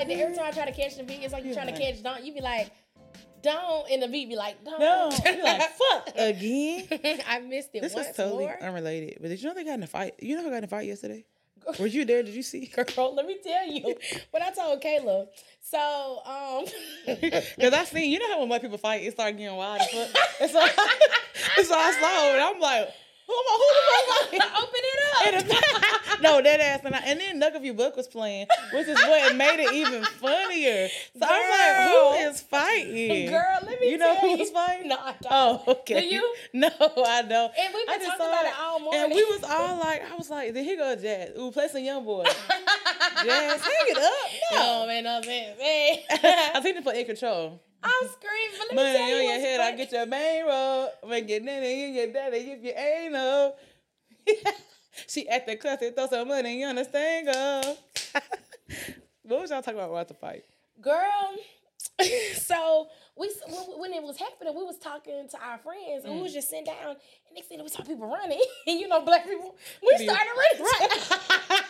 it's 0.00 0.08
like 0.08 0.18
that 0.18 0.22
every 0.22 0.36
time 0.36 0.46
I 0.46 0.50
try 0.50 0.64
to 0.66 0.72
catch 0.72 0.96
the 0.96 1.02
beat, 1.04 1.20
it's 1.22 1.32
like 1.32 1.44
you're 1.44 1.54
trying 1.54 1.72
to 1.74 1.78
catch 1.80 2.02
don't. 2.02 2.24
You 2.24 2.34
be 2.34 2.40
like, 2.40 2.70
don't, 3.42 3.90
and 3.90 4.02
the 4.02 4.08
beat 4.08 4.28
be 4.28 4.36
like, 4.36 4.64
don't. 4.64 4.80
No, 4.80 5.10
you 5.26 5.42
like 5.44 5.62
fuck 5.70 6.08
again. 6.16 7.20
I 7.28 7.40
missed 7.40 7.70
it 7.74 7.82
This 7.82 7.94
once 7.94 8.08
is 8.08 8.16
totally 8.16 8.44
more. 8.46 8.58
unrelated. 8.62 9.18
But 9.20 9.28
did 9.28 9.40
you 9.42 9.48
know 9.48 9.54
they 9.54 9.64
got 9.64 9.74
in 9.74 9.82
a 9.82 9.86
fight? 9.86 10.14
You 10.20 10.36
know 10.36 10.42
who 10.44 10.50
got 10.50 10.58
in 10.58 10.64
a 10.64 10.68
fight 10.68 10.86
yesterday? 10.86 11.24
Were 11.78 11.86
you 11.86 12.04
there? 12.06 12.22
Did 12.22 12.34
you 12.34 12.42
see? 12.42 12.66
Girl, 12.96 13.14
let 13.14 13.26
me 13.26 13.38
tell 13.44 13.66
you 13.66 13.94
what 14.30 14.42
I 14.42 14.50
told 14.52 14.80
Kayla. 14.82 15.26
So, 15.60 16.20
um, 16.24 16.64
Because 17.06 17.74
I 17.74 17.84
seen, 17.84 18.10
you 18.10 18.18
know 18.18 18.28
how 18.28 18.40
when 18.40 18.48
white 18.48 18.62
people 18.62 18.78
fight, 18.78 19.02
it 19.02 19.12
start 19.12 19.36
getting 19.36 19.54
wild. 19.54 19.82
as 19.82 19.90
fuck? 19.90 20.22
And 20.40 20.50
so, 20.50 20.60
and 20.60 21.66
so 21.66 21.74
I 21.74 21.92
saw 21.92 22.26
it, 22.28 22.32
and 22.34 22.42
I'm 22.42 22.60
like, 22.60 22.88
who, 23.28 23.34
am 23.34 23.46
I- 23.46 23.58
who 23.60 23.68
the 23.76 23.82
fuck 23.86 24.30
fighting? 24.30 24.40
open 24.56 24.82
it 24.82 25.52
up. 25.54 25.64
No, 26.20 26.42
that 26.42 26.58
ass. 26.58 26.80
And, 26.82 26.96
I, 26.96 26.98
and 27.06 27.20
then 27.20 27.40
Nuck 27.40 27.54
of 27.54 27.64
You 27.64 27.74
Book 27.74 27.96
was 27.96 28.08
playing, 28.08 28.48
which 28.72 28.88
is 28.88 28.96
what 28.96 29.36
made 29.36 29.60
it 29.60 29.72
even 29.72 30.02
funnier. 30.02 30.88
So 31.16 31.20
I'm 31.22 31.50
like, 31.50 31.88
who 32.24 32.28
is 32.28 32.40
fighting? 32.42 33.30
Girl, 33.30 33.58
let 33.64 33.80
me 33.80 33.90
You 33.92 33.98
know 33.98 34.14
tell 34.14 34.22
who 34.22 34.28
you. 34.30 34.36
was 34.38 34.50
fighting? 34.50 34.88
No, 34.88 34.96
I 34.96 35.14
don't. 35.22 35.26
Oh, 35.30 35.62
okay. 35.68 36.00
Do 36.00 36.06
you? 36.06 36.34
No, 36.54 36.68
I 36.70 37.22
don't. 37.22 37.52
And 37.56 37.72
we've 37.72 37.88
I 37.88 37.98
been 37.98 38.06
just 38.06 38.18
talking 38.18 38.26
about 38.32 38.46
it. 38.46 38.52
all 38.60 38.80
morning. 38.80 39.00
And 39.04 39.12
we 39.14 39.22
was 39.26 39.44
all 39.44 39.78
like, 39.78 40.10
I 40.10 40.16
was 40.16 40.28
like, 40.28 40.54
then 40.54 40.64
here 40.64 40.76
go 40.76 40.96
Jazz. 40.96 41.38
Ooh, 41.38 41.52
play 41.52 41.68
some 41.68 41.84
young 41.84 42.04
boy. 42.04 42.24
Jazz, 43.24 43.60
hang 43.60 43.86
it 43.86 43.98
up. 43.98 44.12
No, 44.52 44.80
No. 44.80 44.86
man, 44.88 45.04
no. 45.04 45.20
Hey. 45.24 46.04
I 46.10 46.60
think 46.60 46.76
they 46.76 46.82
put 46.82 46.96
in 46.96 47.06
control. 47.06 47.60
I'm 47.82 48.08
screaming. 48.08 48.68
But 48.70 48.76
let 48.76 49.00
Money 49.00 49.12
on 49.12 49.22
your 49.24 49.40
head, 49.40 49.60
I 49.60 49.76
get 49.76 49.92
your 49.92 50.06
main 50.06 50.46
road. 50.46 50.90
Make 51.08 51.28
your 51.28 51.40
nanny 51.40 51.84
and 51.84 51.94
your 51.94 52.12
daddy 52.12 52.38
if 52.38 52.64
you 52.64 52.72
ain't 52.72 53.12
no. 53.12 53.54
she 55.06 55.28
at 55.28 55.46
the 55.46 55.52
and 55.52 55.94
throw 55.94 56.06
some 56.06 56.28
money 56.28 56.64
on 56.64 56.76
the 56.76 56.84
stango. 56.84 57.76
what 59.22 59.40
was 59.42 59.50
y'all 59.50 59.62
talking 59.62 59.78
about 59.78 59.90
about 59.90 60.08
the 60.08 60.14
fight? 60.14 60.44
Girl, 60.80 61.36
so 62.36 62.88
we 63.18 63.30
when- 63.48 63.78
when 63.80 63.92
it 63.92 64.02
was 64.02 64.16
happening, 64.18 64.54
we 64.54 64.62
was 64.64 64.78
talking 64.78 65.28
to 65.28 65.38
our 65.42 65.58
friends, 65.58 66.04
and 66.04 66.14
we 66.14 66.20
Mm. 66.20 66.22
was 66.24 66.32
just 66.34 66.48
sitting 66.48 66.64
down, 66.64 66.90
and 67.26 67.34
next 67.34 67.48
thing 67.48 67.62
we 67.62 67.68
saw 67.68 67.82
people 67.82 68.06
running, 68.06 68.40
and 68.66 68.78
you 68.80 68.86
know, 68.88 69.00
black 69.00 69.24
people, 69.24 69.56
we 69.82 69.96
started 70.04 70.30
running. 70.36 71.02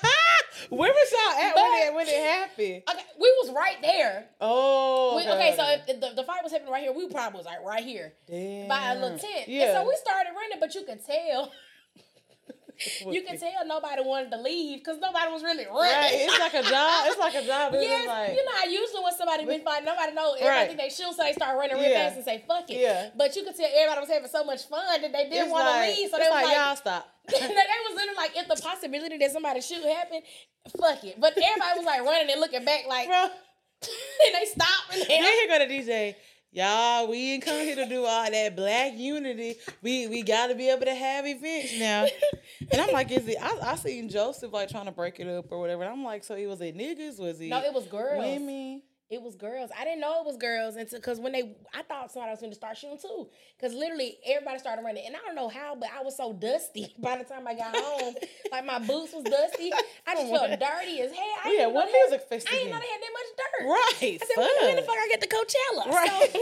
Where 0.70 0.90
was 0.92 1.12
y'all 1.12 1.40
at 1.40 1.54
when 1.54 1.64
it 1.88 1.94
when 1.94 2.08
it 2.08 2.16
happened? 2.16 2.82
okay, 2.90 3.04
we 3.18 3.28
was 3.40 3.50
right 3.52 3.76
there. 3.80 4.28
Oh, 4.40 5.16
We- 5.16 5.22
okay, 5.28 5.54
so 5.56 5.64
if 5.92 6.00
the, 6.00 6.10
the 6.16 6.24
fight 6.24 6.42
was 6.42 6.52
happening 6.52 6.72
right 6.72 6.82
here, 6.82 6.92
we 6.92 7.08
probably 7.08 7.38
was 7.38 7.46
like 7.46 7.64
right 7.64 7.84
here 7.84 8.12
Damn. 8.26 8.68
by 8.68 8.92
a 8.92 8.94
little 8.96 9.18
tent, 9.18 9.48
and 9.48 9.72
so 9.72 9.86
we 9.88 9.96
started 9.96 10.30
running, 10.34 10.58
but 10.60 10.74
you 10.74 10.82
could 10.82 11.04
tell. 11.04 11.52
You 13.10 13.22
can 13.22 13.38
tell 13.38 13.66
nobody 13.66 14.02
wanted 14.02 14.30
to 14.30 14.38
leave 14.40 14.78
because 14.78 14.98
nobody 15.02 15.32
was 15.32 15.42
really 15.42 15.66
running. 15.66 15.98
Right, 15.98 16.14
it's 16.14 16.38
like 16.38 16.54
a 16.54 16.62
job. 16.62 17.06
It's 17.10 17.18
like 17.18 17.34
a 17.34 17.42
job. 17.44 17.74
It's 17.74 17.82
Yes, 17.82 18.06
like 18.06 18.30
you 18.38 18.44
know 18.44 18.52
how 18.54 18.64
usually 18.70 19.02
when 19.02 19.14
somebody 19.18 19.44
been 19.46 19.62
fighting, 19.66 19.84
nobody 19.84 20.12
know. 20.14 20.34
everything 20.38 20.78
Right. 20.78 20.78
they 20.78 20.90
shoot, 20.94 21.10
so 21.10 21.22
they 21.26 21.32
start 21.32 21.58
running 21.58 21.74
real 21.76 21.90
Yeah. 21.90 22.06
fast 22.06 22.16
and 22.16 22.24
say 22.24 22.44
"fuck 22.46 22.70
it." 22.70 22.78
Yeah. 22.78 23.10
But 23.16 23.34
you 23.34 23.42
could 23.42 23.56
tell 23.56 23.66
everybody 23.66 24.00
was 24.00 24.10
having 24.10 24.30
so 24.30 24.44
much 24.44 24.62
fun 24.70 24.86
that 25.02 25.10
they 25.12 25.26
didn't 25.28 25.50
want 25.50 25.66
to 25.66 25.70
like, 25.74 25.96
leave. 25.96 26.10
So 26.10 26.16
they 26.18 26.30
was 26.30 26.30
like, 26.30 26.44
like, 26.46 26.56
y'all 26.56 26.76
stop. 26.86 27.02
they 27.26 27.34
was 27.34 27.94
literally 27.98 28.16
like, 28.16 28.32
if 28.36 28.46
the 28.46 28.56
possibility 28.62 29.18
that 29.18 29.30
somebody 29.32 29.60
shoot 29.60 29.82
happen, 29.82 30.22
fuck 30.78 31.02
it. 31.02 31.18
But 31.18 31.34
everybody 31.36 31.82
was 31.82 31.86
like 31.86 32.02
running 32.06 32.30
and 32.30 32.40
looking 32.40 32.64
back, 32.64 32.86
like, 32.86 33.08
Bro, 33.08 33.26
and 33.82 34.34
they 34.38 34.46
stopped 34.46 34.92
and 34.94 35.02
then 35.02 35.22
they. 35.22 35.34
here 35.34 35.48
go 35.48 35.58
to 35.58 35.66
DJ. 35.66 36.14
Y'all, 36.50 37.08
we 37.08 37.32
ain't 37.34 37.44
come 37.44 37.56
here 37.60 37.76
to 37.76 37.86
do 37.86 38.04
all 38.06 38.30
that 38.30 38.56
black 38.56 38.92
unity. 38.96 39.56
We 39.82 40.06
we 40.06 40.22
gotta 40.22 40.54
be 40.54 40.70
able 40.70 40.86
to 40.86 40.94
have 40.94 41.26
events 41.26 41.78
now. 41.78 42.06
And 42.72 42.80
I'm 42.80 42.90
like, 42.92 43.10
is 43.12 43.26
it? 43.28 43.36
I, 43.40 43.72
I 43.72 43.74
seen 43.76 44.08
Joseph 44.08 44.52
like 44.52 44.68
trying 44.68 44.86
to 44.86 44.90
break 44.92 45.20
it 45.20 45.28
up 45.28 45.46
or 45.50 45.60
whatever. 45.60 45.84
And 45.84 45.92
I'm 45.92 46.02
like, 46.04 46.24
so 46.24 46.34
he 46.34 46.46
was 46.46 46.60
it 46.60 46.76
niggas? 46.76 47.18
Was 47.20 47.38
he 47.38 47.48
No, 47.48 47.62
it 47.62 47.72
was 47.72 47.86
girls. 47.86 48.18
women? 48.18 48.82
It 49.10 49.22
was 49.22 49.36
girls. 49.36 49.70
I 49.72 49.84
didn't 49.84 50.00
know 50.00 50.20
it 50.20 50.26
was 50.26 50.36
girls 50.36 50.76
until 50.76 50.98
because 50.98 51.18
when 51.18 51.32
they, 51.32 51.56
I 51.72 51.80
thought 51.82 52.12
somebody 52.12 52.30
was 52.30 52.40
going 52.40 52.52
to 52.52 52.56
start 52.56 52.76
shooting 52.76 52.98
too. 53.00 53.28
Because 53.56 53.72
literally 53.74 54.18
everybody 54.26 54.58
started 54.58 54.84
running, 54.84 55.06
and 55.06 55.16
I 55.16 55.20
don't 55.24 55.34
know 55.34 55.48
how, 55.48 55.74
but 55.76 55.88
I 55.98 56.02
was 56.04 56.14
so 56.14 56.34
dusty 56.34 56.94
by 56.98 57.16
the 57.16 57.24
time 57.24 57.48
I 57.48 57.54
got 57.54 57.74
home. 57.74 58.14
like 58.52 58.66
my 58.66 58.78
boots 58.78 59.14
was 59.16 59.24
dusty. 59.24 59.72
I 60.06 60.12
just 60.14 60.28
felt 60.28 60.50
dirty 60.60 61.00
as 61.00 61.10
hell. 61.12 61.24
I 61.40 61.48
We 61.48 61.56
had 61.56 61.72
didn't 61.72 61.74
one 61.74 61.86
had- 61.88 61.96
music 62.04 62.28
festival. 62.28 62.52
I 62.52 62.58
didn't 62.60 62.72
know 62.76 62.80
they 62.84 62.92
had 62.92 63.00
that 63.00 63.14
much 63.16 63.30
dirt. 63.32 63.64
Right. 63.64 64.18
I 64.20 64.26
said, 64.28 64.36
when, 64.36 64.52
when 64.68 64.76
the 64.76 64.82
fuck. 64.84 64.96
I 65.00 65.08
get 65.08 65.20
to 65.24 65.28
Coachella? 65.32 65.84
Right. 65.88 66.28
So 66.28 66.40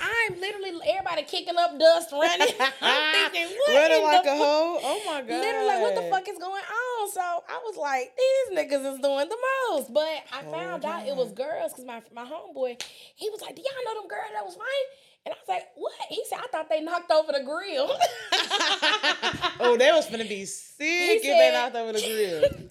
I'm 0.02 0.40
literally 0.40 0.72
everybody 0.90 1.22
kicking 1.22 1.54
up 1.56 1.78
dust, 1.78 2.10
running. 2.10 2.50
I'm 2.82 3.30
thinking, 3.30 3.56
what 3.62 3.74
Running 3.78 3.98
in 3.98 4.02
like 4.02 4.26
a 4.26 4.34
hoe. 4.36 4.78
Oh 4.82 5.02
my 5.06 5.20
god. 5.22 5.30
Literally, 5.38 5.66
like, 5.70 5.80
what 5.82 5.94
the 5.94 6.10
fuck 6.10 6.26
is 6.28 6.38
going 6.38 6.62
on? 6.66 7.10
So 7.14 7.20
I 7.22 7.62
was 7.64 7.76
like, 7.76 8.10
these 8.18 8.58
niggas 8.58 8.82
is 8.94 8.98
doing 8.98 9.28
the 9.30 9.38
most. 9.70 9.94
But 9.94 10.02
I 10.34 10.42
Oh, 10.46 10.50
found 10.50 10.84
out 10.84 11.06
it 11.06 11.14
was 11.14 11.30
girls 11.32 11.72
because 11.76 11.86
my, 11.86 12.24
my 12.24 12.28
homeboy, 12.28 12.82
he 13.14 13.28
was 13.30 13.40
like, 13.40 13.54
Do 13.54 13.62
y'all 13.62 13.84
know 13.94 14.00
them 14.00 14.08
girls 14.08 14.30
that 14.32 14.44
was 14.44 14.54
fighting? 14.54 14.88
And 15.26 15.34
I 15.34 15.36
was 15.38 15.48
like, 15.48 15.64
What? 15.74 15.92
He 16.08 16.22
said, 16.28 16.38
I 16.42 16.46
thought 16.48 16.68
they 16.68 16.80
knocked 16.80 17.10
over 17.10 17.32
the 17.32 17.44
grill. 17.44 17.90
oh, 19.60 19.76
they 19.78 19.92
was 19.92 20.06
finna 20.06 20.28
be 20.28 20.44
sick 20.44 20.76
if 20.80 21.22
they 21.22 21.28
said- 21.28 21.52
knocked 21.52 21.76
over 21.76 21.92
the 21.92 22.00
grill. 22.00 22.68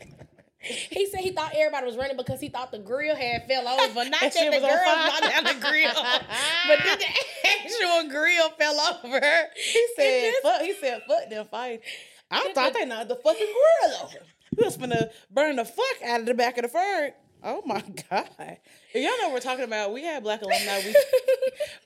he 0.89 1.05
said 1.05 1.19
he 1.19 1.31
thought 1.31 1.51
everybody 1.55 1.85
was 1.85 1.95
running 1.95 2.17
because 2.17 2.39
he 2.39 2.49
thought 2.49 2.71
the 2.71 2.79
grill 2.79 3.15
had 3.15 3.47
fell 3.47 3.67
over. 3.67 4.09
Not 4.09 4.21
that, 4.21 4.33
That 4.33 4.51
the 4.51 4.59
girls 4.59 5.21
knocked 5.21 5.23
down 5.23 5.43
the 5.43 5.61
grill. 5.61 5.93
but 6.67 6.79
then 6.83 6.97
the 6.97 7.05
actual 7.47 8.09
grill 8.09 8.49
fell 8.51 8.79
over. 9.03 9.21
He 9.55 9.87
said, 9.95 10.31
just- 10.31 10.41
fuck, 10.43 10.61
he 10.61 10.73
said, 10.73 11.01
fuck 11.07 11.29
them 11.29 11.45
fight. 11.45 11.81
I 12.31 12.51
thought 12.53 12.73
they 12.73 12.85
knocked 12.85 13.09
the 13.09 13.15
fucking 13.15 13.45
grill 13.45 13.97
over. 14.03 14.25
We 14.57 14.63
was 14.63 14.77
finna 14.77 15.09
burn 15.29 15.57
the 15.57 15.65
fuck 15.65 16.01
out 16.05 16.21
of 16.21 16.25
the 16.25 16.33
back 16.33 16.57
of 16.57 16.63
the 16.63 16.69
fur. 16.69 17.13
Oh 17.47 17.61
my 17.65 17.79
God. 18.09 18.27
If 18.39 18.95
y'all 18.95 19.03
know 19.21 19.25
what 19.29 19.33
we're 19.33 19.39
talking 19.39 19.65
about, 19.65 19.93
we 19.93 20.03
had 20.03 20.23
Black 20.23 20.41
Alumni 20.41 20.79
Week, 20.83 20.95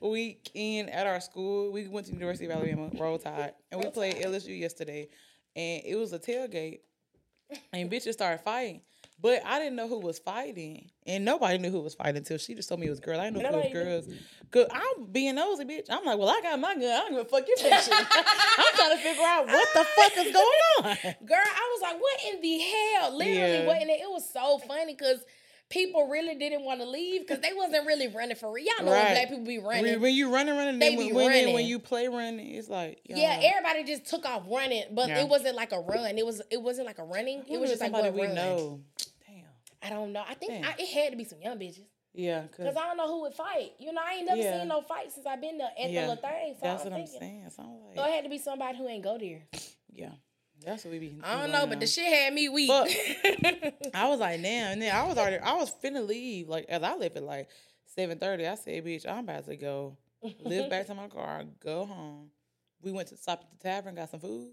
weekend 0.00 0.88
at 0.90 1.06
our 1.06 1.20
school. 1.20 1.70
We 1.70 1.86
went 1.86 2.06
to 2.06 2.12
University 2.14 2.46
of 2.46 2.52
Alabama, 2.52 2.90
Roll 2.98 3.18
Tide, 3.18 3.52
and 3.70 3.82
we 3.84 3.90
played 3.90 4.16
LSU 4.16 4.58
yesterday. 4.58 5.08
And 5.54 5.82
it 5.84 5.96
was 5.96 6.12
a 6.14 6.18
tailgate, 6.18 6.78
and 7.72 7.90
bitches 7.90 8.12
started 8.14 8.40
fighting. 8.42 8.80
But 9.22 9.42
I 9.44 9.58
didn't 9.58 9.76
know 9.76 9.86
who 9.86 9.98
was 10.00 10.18
fighting, 10.18 10.88
and 11.06 11.26
nobody 11.26 11.58
knew 11.58 11.70
who 11.70 11.80
was 11.80 11.92
fighting 11.94 12.16
until 12.16 12.38
she 12.38 12.54
just 12.54 12.70
told 12.70 12.80
me 12.80 12.86
it 12.86 12.90
was 12.90 13.00
girls. 13.00 13.18
I 13.18 13.24
didn't 13.24 13.42
know 13.42 13.50
Nobody 13.50 13.68
it 13.68 13.74
was 13.96 14.06
girls. 14.06 14.18
Cause 14.50 14.66
I'm 14.72 15.04
being 15.12 15.34
nosy, 15.34 15.64
bitch. 15.66 15.86
I'm 15.90 16.04
like, 16.06 16.18
well, 16.18 16.30
I 16.30 16.40
got 16.40 16.58
my 16.58 16.74
gun. 16.74 16.84
I 16.84 17.00
don't 17.00 17.10
give 17.10 17.20
a 17.20 17.24
fuck 17.26 17.46
your 17.46 17.56
fiction. 17.58 17.92
I'm 17.92 18.06
trying 18.76 18.96
to 18.96 19.02
figure 19.02 19.22
out 19.26 19.46
what 19.46 19.68
the 19.74 19.84
fuck 19.84 20.12
is 20.24 20.32
going 20.32 20.46
on. 20.78 21.14
Girl, 21.26 21.36
I 21.36 21.76
was 21.76 21.82
like, 21.82 22.00
what 22.00 22.18
in 22.32 22.40
the 22.40 22.58
hell? 22.60 23.14
Literally, 23.18 23.38
Yeah. 23.58 23.66
what 23.66 23.82
in 23.82 23.88
the, 23.88 23.94
it 23.94 24.08
was 24.08 24.26
so 24.32 24.56
funny 24.66 24.94
because 24.94 25.22
people 25.70 26.08
really 26.08 26.34
didn't 26.34 26.62
want 26.64 26.80
to 26.80 26.86
leave 26.86 27.22
because 27.22 27.40
they 27.40 27.52
wasn't 27.54 27.86
really 27.86 28.08
running 28.08 28.36
for 28.36 28.52
real. 28.52 28.66
Y'all 28.66 28.84
know 28.84 28.92
when 28.92 29.02
Right. 29.04 29.12
black 29.12 29.28
people 29.30 29.44
be 29.44 29.58
running. 29.58 29.84
When, 29.84 30.00
when 30.02 30.14
you 30.14 30.30
running, 30.32 30.54
running, 30.56 30.78
They 30.78 30.90
then 30.90 30.98
be 30.98 31.12
when, 31.12 31.26
when, 31.26 31.32
then 31.32 31.54
when 31.54 31.64
you 31.64 31.78
play 31.78 32.08
running, 32.08 32.54
it's 32.54 32.68
like 32.68 33.00
yeah, 33.04 33.38
y'all- 33.40 33.50
everybody 33.50 33.84
just 33.84 34.04
took 34.04 34.26
off 34.26 34.42
running, 34.46 34.84
but 34.90 35.08
Yeah. 35.08 35.20
it 35.20 35.28
wasn't 35.28 35.56
like 35.56 35.72
a 35.72 35.80
run. 35.80 36.18
It 36.18 36.26
was 36.26 36.42
it 36.50 36.60
wasn't 36.60 36.86
like 36.86 36.98
a 36.98 37.04
running. 37.04 37.44
It 37.48 37.58
was 37.58 37.60
knew 37.60 37.66
just 37.68 37.80
like 37.80 37.92
somebody 37.92 38.10
one 38.10 38.20
we 38.20 38.26
run. 38.26 38.34
know. 38.34 38.80
Damn. 39.26 39.44
I 39.82 39.88
don't 39.88 40.12
know. 40.12 40.24
I 40.28 40.34
think 40.34 40.66
I, 40.66 40.74
it 40.78 40.88
had 40.88 41.12
to 41.12 41.16
be 41.16 41.24
some 41.24 41.40
young 41.40 41.58
bitches 41.58 41.86
Yeah, 42.14 42.40
because 42.42 42.66
cause 42.66 42.76
I 42.76 42.86
don't 42.88 42.96
know 42.96 43.06
who 43.06 43.20
would 43.22 43.34
fight. 43.34 43.72
You 43.78 43.92
know, 43.92 44.02
I 44.04 44.14
ain't 44.14 44.26
never 44.26 44.42
Yeah. 44.42 44.58
seen 44.58 44.68
no 44.68 44.82
fight 44.82 45.12
since 45.12 45.24
I've 45.24 45.40
been 45.40 45.56
there 45.58 45.70
at 45.80 45.88
Yeah. 45.90 46.02
the 46.02 46.08
little 46.14 46.22
thing. 46.30 46.54
So 46.54 46.60
that's 46.62 46.84
I'm 46.84 46.90
what 46.92 47.00
I'm 47.00 47.06
saying. 47.06 47.50
So 47.56 47.62
I'm 47.62 47.96
So 47.96 48.04
it 48.04 48.10
had 48.12 48.24
to 48.24 48.30
be 48.30 48.38
somebody 48.38 48.76
who 48.76 48.88
ain't 48.88 49.04
go 49.04 49.16
there. 49.18 49.42
yeah, 49.92 50.10
that's 50.64 50.84
what 50.84 50.92
we 50.92 50.98
be. 50.98 51.18
I 51.22 51.40
don't 51.40 51.52
know, 51.52 51.66
but 51.66 51.80
the 51.80 51.86
shit 51.86 52.06
had 52.06 52.32
me 52.34 52.48
weak. 52.48 52.68
Fuck. 52.68 52.88
I 53.94 54.08
was 54.08 54.20
like, 54.20 54.40
damn. 54.42 54.72
And 54.72 54.82
then 54.82 54.94
I 54.94 55.06
was 55.06 55.16
already, 55.18 55.38
I 55.38 55.54
was 55.54 55.72
finna 55.82 56.06
leave. 56.06 56.48
Like 56.48 56.66
as 56.68 56.82
I 56.82 56.94
left 56.94 57.16
at 57.16 57.22
like 57.22 57.48
seven 57.86 58.18
thirty, 58.18 58.46
I 58.46 58.54
said, 58.54 58.84
bitch, 58.84 59.06
I'm 59.06 59.20
about 59.24 59.46
to 59.46 59.56
go, 59.56 59.96
live 60.44 60.70
back 60.70 60.86
to 60.88 60.94
my 60.94 61.08
car, 61.08 61.44
go 61.64 61.86
home. 61.86 62.30
We 62.82 62.92
went 62.92 63.08
to 63.08 63.16
stop 63.16 63.40
at 63.42 63.50
the 63.50 63.68
tavern, 63.68 63.94
got 63.94 64.10
some 64.10 64.20
food 64.20 64.52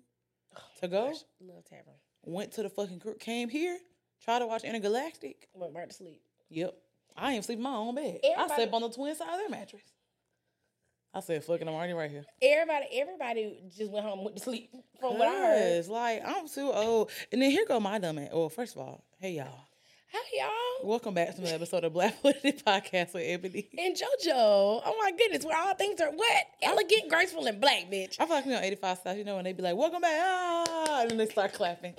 oh 0.56 0.62
to 0.82 0.88
go. 0.88 1.08
Gosh, 1.08 1.24
Love 1.42 1.64
tavern. 1.66 1.94
Went 2.24 2.52
to 2.54 2.64
the 2.64 2.70
fucking 2.70 3.00
cr- 3.00 3.12
came 3.12 3.48
here, 3.50 3.78
tried 4.24 4.40
to 4.40 4.48
watch 4.48 4.64
Intergalactic. 4.64 5.48
Went 5.54 5.74
right 5.74 5.90
to 5.90 5.96
sleep. 5.96 6.22
Yep. 6.50 6.76
I 7.16 7.34
ain't 7.34 7.46
sleep 7.46 7.58
in 7.58 7.64
my 7.64 7.74
own 7.74 7.96
bed. 7.96 8.20
Everybody- 8.24 8.52
I 8.52 8.56
slept 8.56 8.74
on 8.74 8.82
the 8.82 8.90
twin 8.90 9.16
side 9.16 9.30
of 9.34 9.40
their 9.40 9.50
mattress. 9.50 9.82
I 11.18 11.20
said, 11.20 11.44
fuck 11.44 11.60
it, 11.60 11.68
I'm 11.68 11.74
already 11.74 11.94
right 11.94 12.12
here. 12.12 12.26
Everybody, 12.44 12.86
everybody 12.94 13.58
just 13.76 13.92
went 13.92 14.06
home 14.06 14.20
and 14.20 14.26
went 14.26 14.38
to 14.38 14.44
sleep. 14.44 14.70
From 15.00 15.18
what 15.18 15.28
I 15.28 15.32
heard. 15.36 15.88
Like, 15.88 16.22
I'm 16.24 16.48
too 16.48 16.72
old. 16.72 17.10
And 17.32 17.42
then 17.42 17.50
here 17.50 17.66
go 17.68 17.80
my 17.80 17.98
dumb 17.98 18.20
ass. 18.20 18.30
Well, 18.32 18.50
first 18.50 18.76
of 18.76 18.82
all, 18.84 19.04
hey 19.20 19.32
y'all. 19.32 19.66
Hey 20.10 20.20
y'all. 20.40 20.88
Welcome 20.88 21.16
back 21.16 21.34
to 21.34 21.42
another 21.42 21.56
episode 21.56 21.86
of 21.86 21.94
Black 21.94 22.22
Politic 22.22 22.64
Podcast 22.66 23.16
with 23.16 23.24
Ebony. 23.26 23.68
And 23.80 23.96
JoJo. 23.96 24.30
Oh 24.86 24.96
my 25.02 25.10
goodness, 25.10 25.44
where 25.44 25.58
all 25.58 25.74
things 25.74 26.00
are 26.02 26.12
what? 26.12 26.46
Elegant, 26.62 27.10
graceful, 27.10 27.48
and 27.48 27.60
black, 27.60 27.90
bitch. 27.92 28.18
I 28.20 28.28
feel 28.28 28.36
like 28.36 28.46
we 28.46 28.54
on 28.54 28.64
85 28.64 29.00
South, 29.00 29.18
you 29.18 29.24
know, 29.24 29.38
when 29.38 29.46
they 29.46 29.54
be 29.54 29.64
like, 29.64 29.76
welcome 29.76 30.02
back, 30.02 30.22
ah, 30.24 31.02
and 31.02 31.10
then 31.10 31.18
they 31.18 31.26
start 31.26 31.52
clapping. 31.52 31.96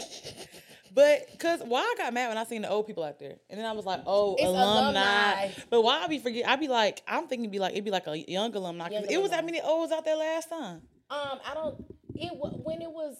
But 0.95 1.39
cause 1.39 1.61
why 1.65 1.81
I 1.81 1.95
got 1.99 2.13
mad 2.15 2.29
when 2.29 2.39
I 2.39 2.45
seen 2.45 2.63
the 2.63 2.71
old 2.71 2.87
people 2.87 3.05
out 3.05 3.19
there, 3.19 3.37
and 3.51 3.59
then 3.59 3.67
I 3.67 3.73
was 3.73 3.85
like, 3.85 4.01
oh, 4.07 4.35
It's 4.39 4.45
alumni. 4.47 5.41
alumni. 5.43 5.51
But 5.71 5.83
why 5.83 6.03
I 6.03 6.07
be 6.07 6.19
forget? 6.19 6.49
I 6.49 6.57
be 6.57 6.69
like, 6.69 7.03
I'm 7.07 7.27
thinking, 7.29 7.45
it'd 7.45 7.53
be 7.53 7.59
like 7.59 7.73
it'd 7.73 7.85
be 7.85 7.91
like 7.91 8.07
a 8.07 8.19
young 8.31 8.55
alumni. 8.55 8.89
Young 8.91 9.05
it 9.09 9.21
was 9.21 9.31
that 9.31 9.45
many 9.45 9.61
olds 9.61 9.93
out 9.93 10.05
there 10.05 10.17
last 10.17 10.49
time. 10.49 10.83
Um, 11.11 11.39
I 11.49 11.55
don't. 11.55 11.85
It 12.15 12.33
when 12.35 12.83
it 12.83 12.91
was, 12.91 13.17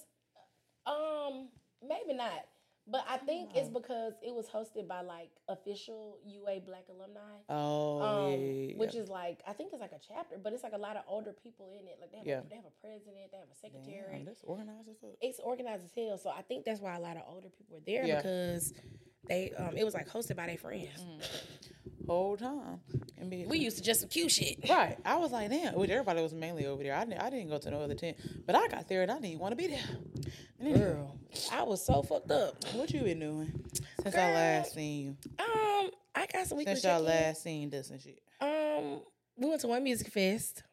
um, 0.85 1.49
maybe 1.87 2.15
not. 2.17 2.45
But 2.91 3.05
I 3.07 3.17
think 3.17 3.51
it's 3.55 3.69
because 3.69 4.13
it 4.23 4.33
was 4.33 4.47
hosted 4.47 4.87
by 4.87 5.01
like 5.01 5.29
official 5.47 6.17
UA 6.25 6.61
Black 6.65 6.85
alumni. 6.89 7.19
Oh, 7.47 8.01
um, 8.01 8.31
yeah, 8.31 8.37
yeah, 8.37 8.77
which 8.77 8.95
is 8.95 9.09
like 9.09 9.41
I 9.47 9.53
think 9.53 9.71
it's 9.73 9.81
like 9.81 9.91
a 9.91 9.99
chapter, 10.05 10.37
but 10.43 10.53
it's 10.53 10.63
like 10.63 10.73
a 10.73 10.77
lot 10.77 10.97
of 10.97 11.03
older 11.07 11.31
people 11.31 11.71
in 11.79 11.87
it. 11.87 11.97
Like 12.01 12.11
they 12.11 12.17
have, 12.17 12.27
Yeah. 12.27 12.39
a, 12.39 12.49
they 12.49 12.55
have 12.55 12.65
a 12.65 12.81
president, 12.81 13.31
they 13.31 13.37
have 13.37 13.47
a 13.51 13.55
secretary. 13.55 14.17
Damn, 14.17 14.25
that's 14.25 14.41
organized 14.43 14.89
as 14.89 14.97
fuck. 14.97 15.11
It's 15.21 15.39
organized 15.39 15.85
as 15.85 15.91
hell, 15.95 16.17
so 16.17 16.29
I 16.31 16.41
think 16.41 16.65
that's 16.65 16.81
why 16.81 16.95
a 16.95 16.99
lot 16.99 17.17
of 17.17 17.23
older 17.27 17.49
people 17.49 17.77
were 17.77 17.83
there 17.85 18.03
because 18.03 18.73
they 19.27 19.51
um 19.57 19.75
it 19.77 19.83
was 19.83 19.93
like 19.93 20.07
hosted 20.07 20.35
by 20.35 20.47
their 20.47 20.57
friends. 20.57 21.03
Whole 22.07 22.37
time. 22.37 22.79
And 23.19 23.29
be, 23.29 23.45
We 23.45 23.59
used 23.59 23.77
to 23.77 23.83
just 23.83 23.99
some 23.99 24.09
cute 24.09 24.31
shit. 24.31 24.67
Right. 24.67 24.97
I 25.05 25.17
was 25.17 25.31
like, 25.31 25.51
damn. 25.51 25.75
Which 25.75 25.91
everybody 25.91 26.23
was 26.23 26.33
mainly 26.33 26.65
over 26.65 26.81
there. 26.81 26.95
I 26.95 27.05
didn't, 27.05 27.21
I 27.21 27.29
didn't 27.29 27.49
go 27.49 27.59
to 27.59 27.69
no 27.69 27.81
other 27.81 27.93
tent. 27.93 28.17
But 28.47 28.55
I 28.55 28.67
got 28.67 28.87
there 28.87 29.03
and 29.03 29.11
I 29.11 29.19
didn't 29.19 29.37
want 29.37 29.51
to 29.51 29.55
be 29.55 29.67
there. 29.67 30.73
Girl, 30.75 31.19
I 31.51 31.61
was 31.61 31.85
so 31.85 32.01
fucked 32.01 32.31
up. 32.31 32.55
what 32.73 32.91
you 32.91 33.01
been 33.01 33.19
doing 33.19 33.63
since 34.01 34.15
I 34.15 34.33
last 34.33 34.73
seen 34.73 35.05
you? 35.05 35.33
Um, 35.37 35.91
I 36.15 36.25
got 36.33 36.47
some 36.47 36.57
weekly 36.57 36.73
Since 36.73 36.85
y'all 36.85 37.01
last 37.01 37.43
seen 37.43 37.69
this 37.69 37.91
and 37.91 38.01
shit. 38.01 38.19
Um, 38.41 39.01
we 39.37 39.47
went 39.47 39.61
to 39.61 39.67
one 39.67 39.83
music 39.83 40.07
fest, 40.11 40.63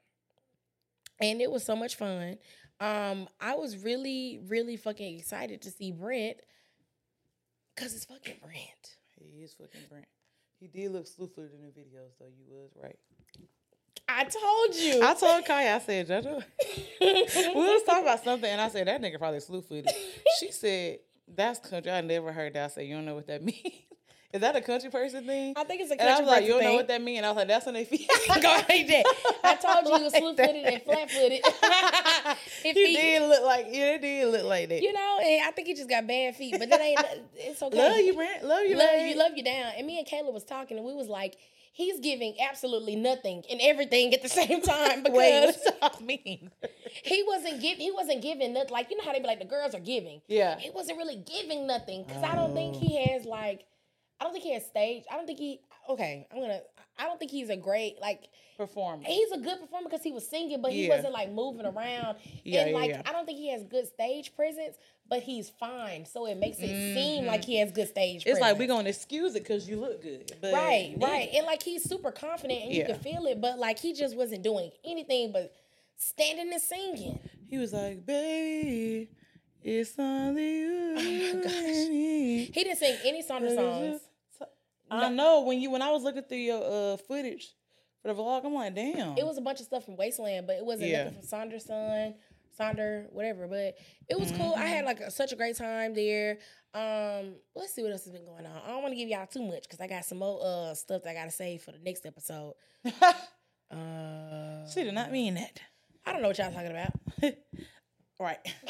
and 1.21 1.41
it 1.41 1.51
was 1.51 1.65
so 1.65 1.77
much 1.77 1.97
fun. 1.97 2.39
Um, 2.81 3.29
I 3.41 3.55
was 3.55 3.77
really, 3.85 4.41
really 4.49 4.77
fucking 4.77 5.19
excited 5.19 5.63
to 5.63 5.71
see 5.71 5.93
Brent, 5.93 6.39
cause 7.77 7.95
it's 7.95 8.05
fucking 8.05 8.37
Brent. 8.43 8.97
He 9.19 9.43
is 9.43 9.53
fucking 9.55 9.83
Brent. 9.89 10.07
He 10.59 10.67
did 10.67 10.93
look 10.93 11.07
sleuthier 11.07 11.51
in 11.55 11.63
the 11.63 11.69
videos, 11.69 12.17
though. 12.19 12.27
You 12.27 12.45
was 12.51 12.71
right. 12.83 12.99
I 14.09 14.25
told 14.25 14.75
you. 14.75 15.03
I 15.03 15.15
told 15.15 15.45
Kaya, 15.45 15.77
I 15.77 15.79
said, 15.81 16.09
Jojo, 16.09 16.43
we 17.01 17.55
was 17.55 17.83
talking 17.83 18.03
about 18.03 18.23
something, 18.23 18.49
and 18.49 18.61
I 18.61 18.69
said, 18.69 18.87
that 18.87 19.03
nigga 19.03 19.19
probably 19.19 19.41
slew 19.41 19.63
footed. 19.63 19.91
She 20.39 20.53
said, 20.53 21.01
that's 21.29 21.59
country. 21.69 21.91
I 21.91 22.01
never 22.03 22.33
heard 22.33 22.55
that. 22.55 22.65
I 22.65 22.69
said, 22.69 22.87
you 22.87 22.95
don't 22.95 23.05
know 23.05 23.17
what 23.17 23.27
that 23.27 23.43
means. 23.45 23.59
Is 24.37 24.43
that 24.43 24.55
a 24.55 24.61
country 24.61 24.91
person 24.91 25.25
thing? 25.25 25.55
I 25.57 25.65
think 25.65 25.81
it's 25.81 25.91
a 25.91 25.97
country 25.97 26.13
person. 26.13 26.25
And 26.25 26.31
I 26.31 26.31
was 26.31 26.41
like, 26.41 26.47
you 26.47 26.53
don't 26.53 26.65
know 26.65 26.75
what 26.75 26.89
that 26.89 27.01
means? 27.01 27.19
And 27.19 27.27
I 27.27 27.31
was 27.31 27.37
like, 27.37 27.49
that's 27.49 27.65
when 27.65 27.75
they 27.75 27.85
feet. 27.87 28.07
Go 28.29 28.35
like 28.69 28.87
that. 28.87 29.05
I 29.45 29.55
told 29.57 29.87
you 29.87 29.97
he 29.97 30.05
was 30.05 30.13
slew 30.17 30.37
footed 30.37 30.65
and 30.65 30.83
flat 30.83 31.11
footed. 31.11 31.41
He 32.63 32.73
he, 32.73 32.97
did 32.97 33.23
look 33.23 33.43
like, 33.45 33.69
yeah, 33.71 33.95
it 33.95 34.03
did 34.03 34.29
look 34.29 34.45
like 34.45 34.69
that. 34.69 34.83
you 34.83 34.93
know, 34.93 35.19
and 35.23 35.43
I 35.49 35.51
think 35.53 35.69
he 35.69 35.75
just 35.75 35.89
got 35.89 36.07
bad 36.07 36.37
feet, 36.37 36.57
but 36.59 36.69
that 36.69 36.81
ain't. 36.81 37.01
It's 37.37 37.63
okay. 37.63 37.77
Love 37.77 37.99
you, 37.99 38.15
Brent. 38.15 38.45
Love 38.45 38.65
you, 38.67 38.77
love 38.77 38.91
babe. 38.91 39.09
you, 39.09 39.19
love 39.19 39.33
you 39.35 39.43
down. 39.43 39.73
And 39.77 39.87
me 39.87 39.99
and 39.99 40.07
Kayla 40.07 40.33
was 40.35 40.45
talking, 40.45 40.77
and 40.77 40.87
we 40.87 40.95
was 40.95 41.09
like, 41.09 41.37
he's 41.77 42.01
giving 42.01 42.35
absolutely 42.41 42.97
nothing 42.97 43.43
and 43.51 43.61
everything 43.63 44.15
at 44.15 44.23
the 44.23 44.29
same 44.29 44.63
time 44.63 45.03
because 45.03 45.19
Wait, 45.19 45.55
what's 45.81 46.01
mean? 46.01 46.51
he 47.05 47.23
wasn't 47.27 47.61
give 47.61 47.77
he 47.79 47.91
wasn't 47.91 48.23
giving 48.23 48.55
nothing. 48.55 48.73
Like 48.73 48.91
you 48.91 48.97
know 48.97 49.05
how 49.05 49.13
they 49.13 49.21
be 49.21 49.27
like 49.27 49.39
the 49.39 49.45
girls 49.45 49.75
are 49.75 49.81
giving. 49.81 50.23
Yeah. 50.27 50.59
He 50.59 50.71
wasn't 50.71 50.99
really 50.99 51.17
giving 51.17 51.67
nothing 51.67 52.05
because 52.05 52.23
I 52.23 52.35
don't 52.35 52.55
think 52.55 52.77
oh. 52.77 52.81
he 52.81 53.05
has 53.05 53.25
like. 53.25 53.67
I 54.21 54.25
don't 54.25 54.33
think 54.33 54.45
he 54.45 54.55
has 54.55 54.67
stage. 54.67 55.05
I 55.11 55.17
don't 55.17 55.27
think 55.27 55.39
he. 55.39 55.61
Okay, 55.89 56.27
I'm 56.33 56.41
gonna. 56.41 56.61
I 56.99 57.05
don't 57.05 57.19
think 57.19 57.31
he's 57.31 57.51
a 57.51 57.57
great 57.57 58.01
like. 58.01 58.29
performer. 58.57 59.03
He's 59.05 59.31
a 59.33 59.37
good 59.37 59.61
performer 59.61 59.85
because 59.91 60.03
he 60.03 60.13
was 60.13 60.27
singing, 60.27 60.63
but 60.63 60.73
he 60.73 60.87
Yeah. 60.87 60.97
wasn't 60.97 61.13
like 61.13 61.31
moving 61.31 61.67
around. 61.67 62.17
Yeah, 62.43 62.63
and 62.63 62.73
like 62.73 62.89
yeah. 62.91 63.03
I 63.05 63.13
don't 63.13 63.27
think 63.27 63.39
he 63.39 63.51
has 63.51 63.63
good 63.65 63.87
stage 63.87 64.35
presence, 64.35 64.77
but 65.11 65.23
he's 65.23 65.51
fine. 65.51 66.07
So 66.07 66.25
it 66.27 66.37
makes 66.39 66.57
it 66.59 66.69
seem 66.95 67.25
Mhm. 67.25 67.27
like 67.27 67.45
he 67.45 67.57
has 67.59 67.71
good 67.71 67.89
stage 67.89 68.17
It's 68.17 68.25
presence. 68.25 68.41
like 68.41 68.59
we're 68.59 68.67
gonna 68.67 68.89
excuse 68.89 69.35
it 69.35 69.41
because 69.43 69.69
you 69.69 69.77
look 69.79 70.01
good. 70.03 70.33
But 70.41 70.55
Right, 70.55 70.95
right. 70.97 71.29
And 71.35 71.45
like 71.45 71.63
he's 71.63 71.83
super 71.87 72.11
confident 72.11 72.63
and 72.63 72.73
you 72.73 72.87
can 72.87 72.99
feel 72.99 73.27
it, 73.27 73.43
but 73.43 73.59
like 73.59 73.79
he 73.79 73.93
just 73.93 74.17
wasn't 74.17 74.43
doing 74.43 74.71
anything 74.87 75.33
but 75.33 75.53
standing 75.99 76.51
and 76.51 76.63
singing. 76.63 77.21
He 77.51 77.59
was 77.59 77.75
like, 77.75 78.07
baby, 78.07 79.11
it's 79.69 79.99
only 79.99 80.59
you. 80.61 80.95
Oh 80.99 81.35
my 81.37 81.43
gosh. 81.43 81.53
He 81.53 82.51
didn't 82.55 82.77
sing 82.79 82.97
any 83.05 83.23
Sonder 83.23 83.55
songs. 83.55 84.01
I 84.91 85.09
know 85.11 85.43
when 85.43 85.61
you 85.61 85.71
when 85.71 85.83
I 85.83 85.91
was 85.91 86.03
looking 86.05 86.23
through 86.23 86.39
your 86.39 86.63
uh 86.63 86.97
footage 86.97 87.55
for 88.03 88.09
the 88.13 88.15
vlog, 88.15 88.45
I'm 88.45 88.55
like, 88.55 88.75
damn. 88.75 89.19
It 89.19 89.27
was 89.27 89.37
a 89.39 89.41
bunch 89.41 89.59
of 89.61 89.67
stuff 89.67 89.85
from 89.85 89.97
Wasteland, 89.97 90.47
but 90.47 90.57
it 90.57 90.65
wasn't 90.65 90.91
Yeah. 90.91 91.05
nothing 91.05 91.23
from 91.23 91.51
Sonder 91.51 91.61
son, 91.61 92.15
Sonder, 92.59 93.13
whatever. 93.13 93.49
But 93.49 93.75
it 94.09 94.19
was 94.19 94.31
cool. 94.33 94.55
I 94.57 94.61
Mm-hmm. 94.61 94.67
had 94.69 94.85
like 94.85 95.01
a, 95.01 95.11
such 95.11 95.33
a 95.33 95.37
great 95.37 95.57
time 95.57 95.95
there. 95.95 96.39
Um, 96.73 97.35
let's 97.55 97.73
see 97.75 97.83
what 97.83 97.91
else 97.91 98.05
has 98.05 98.13
been 98.13 98.25
going 98.27 98.47
on. 98.47 98.61
I 98.65 98.69
don't 98.69 98.83
want 98.83 98.93
to 98.93 98.97
give 98.97 99.09
y'all 99.09 99.27
too 99.27 99.43
much 99.43 99.63
because 99.63 99.81
I 99.81 99.87
got 99.89 100.05
some 100.05 100.19
more 100.19 100.39
uh 100.45 100.75
stuff 100.75 101.03
that 101.03 101.11
I 101.11 101.15
gotta 101.15 101.31
say 101.33 101.59
for 101.59 101.73
the 101.73 101.79
next 101.81 102.07
episode. 102.07 102.55
Uh, 103.69 104.65
she 104.73 104.85
did 104.85 104.95
not 104.95 105.11
mean 105.11 105.35
that. 105.35 105.61
I 106.05 106.13
don't 106.13 106.23
know 106.23 106.29
what 106.29 106.39
y'all 106.39 106.53
talking 106.53 106.71
about. 106.71 106.93
right. 108.19 108.39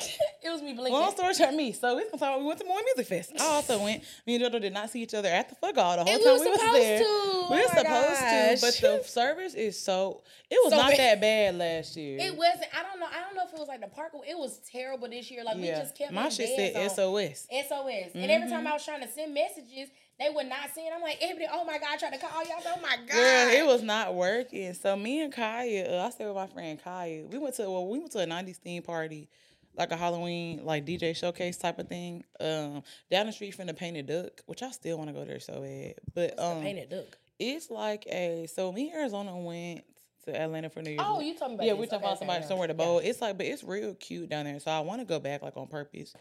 it 0.42 0.50
was 0.50 0.60
me 0.62 0.72
blinking. 0.74 0.92
Long 0.92 1.10
story 1.12 1.34
short, 1.34 1.54
me. 1.54 1.72
So 1.72 1.96
we 1.96 2.04
gonna 2.04 2.18
talk. 2.18 2.38
We 2.38 2.44
went 2.46 2.58
to 2.60 2.66
more 2.66 2.80
music 2.84 3.06
fest. 3.06 3.32
I 3.40 3.44
also 3.44 3.78
went. 3.82 4.02
Me 4.26 4.36
and 4.36 4.44
Jojo 4.44 4.60
did 4.60 4.72
not 4.72 4.90
see 4.90 5.02
each 5.02 5.14
other 5.14 5.28
at 5.28 5.48
the 5.48 5.54
fuck 5.54 5.76
all 5.78 5.96
the 5.96 6.04
whole 6.04 6.12
And 6.14 6.22
time 6.22 6.34
we 6.34 6.40
we 6.40 6.46
were 6.46 6.50
was 6.50 6.60
supposed 6.60 6.82
there. 6.82 6.98
to. 6.98 7.04
We 7.04 7.08
Oh 7.08 7.48
were 7.50 7.56
my 7.56 7.64
supposed 7.66 8.20
to, 8.20 8.58
but 8.60 9.02
the 9.02 9.08
service 9.08 9.54
is 9.54 9.78
so. 9.80 10.22
It 10.50 10.58
was 10.62 10.72
So 10.72 10.76
not 10.78 10.90
bad. 10.90 10.98
that 10.98 11.20
bad 11.20 11.54
last 11.58 11.96
year. 11.96 12.18
It 12.20 12.36
wasn't. 12.36 12.66
I 12.76 12.82
don't 12.82 13.00
know. 13.00 13.06
I 13.06 13.20
don't 13.24 13.34
know 13.34 13.42
if 13.46 13.52
it 13.52 13.58
was 13.58 13.68
like 13.68 13.80
the 13.80 13.88
park. 13.88 14.12
It 14.28 14.36
was 14.38 14.58
terrible 14.70 15.08
this 15.08 15.30
year. 15.30 15.44
Like 15.44 15.56
we 15.56 15.66
just 15.66 15.96
kept 15.96 16.12
My 16.12 16.28
shit 16.28 16.48
said 16.56 16.76
on 16.76 16.90
SOS. 16.90 17.46
SOS. 17.68 18.10
And 18.14 18.30
every 18.30 18.46
Mm-hmm. 18.46 18.50
time 18.50 18.66
I 18.66 18.72
was 18.74 18.84
trying 18.84 19.02
to 19.02 19.08
send 19.08 19.32
messages, 19.34 19.88
they 20.18 20.30
would 20.30 20.46
not 20.48 20.70
send. 20.74 20.88
I'm 20.94 21.02
like, 21.02 21.18
everybody, 21.20 21.48
oh 21.52 21.64
my 21.64 21.78
god, 21.78 21.88
I 21.92 21.96
tried 21.96 22.12
to 22.14 22.18
call 22.18 22.42
y'all. 22.44 22.62
Oh 22.66 22.80
my 22.80 22.96
god. 22.96 23.08
Girl, 23.08 23.48
it 23.50 23.66
was 23.66 23.82
not 23.82 24.14
working. 24.14 24.72
So 24.74 24.96
me 24.96 25.22
and 25.22 25.32
Kaya, 25.32 25.98
uh, 26.00 26.06
I 26.06 26.10
stayed 26.10 26.26
with 26.26 26.34
my 26.36 26.46
friend 26.46 26.80
Kaya. 26.82 27.26
We 27.26 27.38
went 27.38 27.54
to 27.56 27.62
well, 27.62 27.86
we 27.86 27.98
went 27.98 28.12
to 28.12 28.20
a 28.20 28.26
'90s 28.26 28.56
theme 28.56 28.82
party, 28.82 29.28
like 29.76 29.92
a 29.92 29.96
Halloween 29.96 30.64
like 30.64 30.86
DJ 30.86 31.14
showcase 31.14 31.56
type 31.58 31.78
of 31.78 31.88
thing. 31.88 32.24
Um, 32.40 32.82
down 33.10 33.26
the 33.26 33.32
street 33.32 33.54
from 33.54 33.66
the 33.66 33.74
Painted 33.74 34.06
Duck, 34.06 34.40
which 34.46 34.62
I 34.62 34.70
still 34.70 34.96
want 34.98 35.08
to 35.10 35.14
go 35.14 35.24
there 35.24 35.40
so 35.40 35.60
bad. 35.60 35.94
But 36.14 36.38
um, 36.38 36.62
painted 36.62 36.88
duck. 36.90 37.18
it's 37.38 37.70
like 37.70 38.06
a 38.06 38.46
so 38.46 38.72
me 38.72 38.90
and 38.90 38.98
Arizona 39.00 39.36
went 39.36 39.84
to 40.24 40.40
Atlanta 40.40 40.70
for 40.70 40.82
New 40.82 40.90
Year's. 40.90 41.02
Oh, 41.06 41.20
you 41.20 41.34
talking 41.38 41.54
about 41.54 41.66
yeah, 41.66 41.74
we 41.74 41.86
talking 41.86 41.98
Okay, 41.98 42.04
about 42.06 42.12
okay, 42.12 42.18
somebody 42.20 42.40
yeah. 42.40 42.48
somewhere 42.48 42.66
to 42.68 42.72
Yeah. 42.72 42.76
bowl. 42.78 42.98
It's 43.00 43.20
like, 43.20 43.36
but 43.36 43.46
it's 43.46 43.62
real 43.62 43.94
cute 43.94 44.28
down 44.30 44.44
there. 44.46 44.58
So 44.60 44.70
I 44.70 44.80
want 44.80 45.00
to 45.02 45.04
go 45.04 45.20
back 45.20 45.42
like 45.42 45.56
on 45.56 45.66
purpose. 45.68 46.14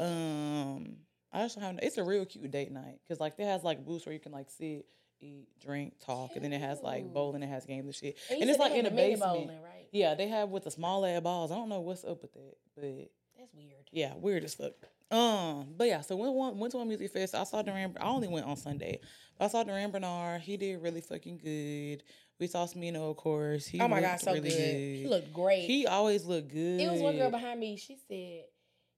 Um, 0.00 0.96
I 1.32 1.42
also 1.42 1.60
have 1.60 1.78
it's 1.82 1.98
a 1.98 2.04
real 2.04 2.24
cute 2.24 2.50
date 2.50 2.70
night 2.72 2.98
because 3.02 3.20
like 3.20 3.34
it 3.38 3.44
has 3.44 3.62
like 3.64 3.84
booths 3.84 4.06
where 4.06 4.12
you 4.12 4.20
can 4.20 4.32
like 4.32 4.50
sit, 4.50 4.86
eat, 5.20 5.48
drink, 5.64 5.94
talk, 6.04 6.32
and 6.36 6.44
then 6.44 6.52
it 6.52 6.60
has 6.60 6.80
like 6.82 7.02
Cute. 7.02 7.14
bowling. 7.14 7.42
It 7.42 7.48
has 7.48 7.64
games 7.64 7.86
and 7.86 7.94
shit, 7.94 8.18
And 8.30 8.42
and 8.42 8.50
it's 8.50 8.58
like 8.58 8.72
in 8.72 8.84
the 8.84 8.90
mini 8.90 9.12
basement. 9.14 9.32
bowling, 9.32 9.62
right? 9.62 9.88
Yeah, 9.92 10.14
they 10.14 10.28
have 10.28 10.50
with 10.50 10.64
the 10.64 10.70
small 10.70 11.04
ass 11.06 11.20
balls. 11.22 11.50
I 11.50 11.56
don't 11.56 11.68
know 11.68 11.80
what's 11.80 12.04
up 12.04 12.22
with 12.22 12.32
that, 12.34 12.56
but 12.76 13.10
That's 13.38 13.52
weird. 13.54 13.72
yeah, 13.92 14.12
weird 14.16 14.44
as 14.44 14.54
fuck. 14.54 14.72
Um, 15.10 15.74
but 15.76 15.86
yeah, 15.88 16.00
so 16.00 16.16
we 16.16 16.28
went, 16.30 16.56
went 16.56 16.72
to 16.72 16.78
a 16.78 16.84
music 16.86 17.10
fest. 17.12 17.34
I 17.34 17.44
saw 17.44 17.60
Durand. 17.60 17.98
I 18.00 18.06
only 18.06 18.28
went 18.28 18.46
on 18.46 18.56
Sunday. 18.56 18.98
But 19.38 19.44
I 19.44 19.48
saw 19.48 19.62
Durand 19.62 19.92
Bernarr. 19.92 20.40
He 20.40 20.56
did 20.56 20.80
really 20.82 21.02
fucking 21.02 21.36
good. 21.38 22.02
We 22.40 22.46
saw 22.46 22.64
Smino, 22.66 23.10
of 23.10 23.16
course. 23.18 23.66
He 23.66 23.78
oh 23.78 23.88
my 23.88 24.00
god, 24.00 24.20
so 24.20 24.32
really 24.32 24.48
good. 24.48 24.96
He 24.96 25.06
looked 25.06 25.32
great. 25.34 25.64
He 25.64 25.86
always 25.86 26.24
looked 26.24 26.48
good. 26.48 26.80
it 26.80 26.90
was 26.90 27.00
one 27.02 27.16
girl 27.16 27.30
behind 27.30 27.60
me. 27.60 27.76
She 27.76 27.96
said 28.08 28.44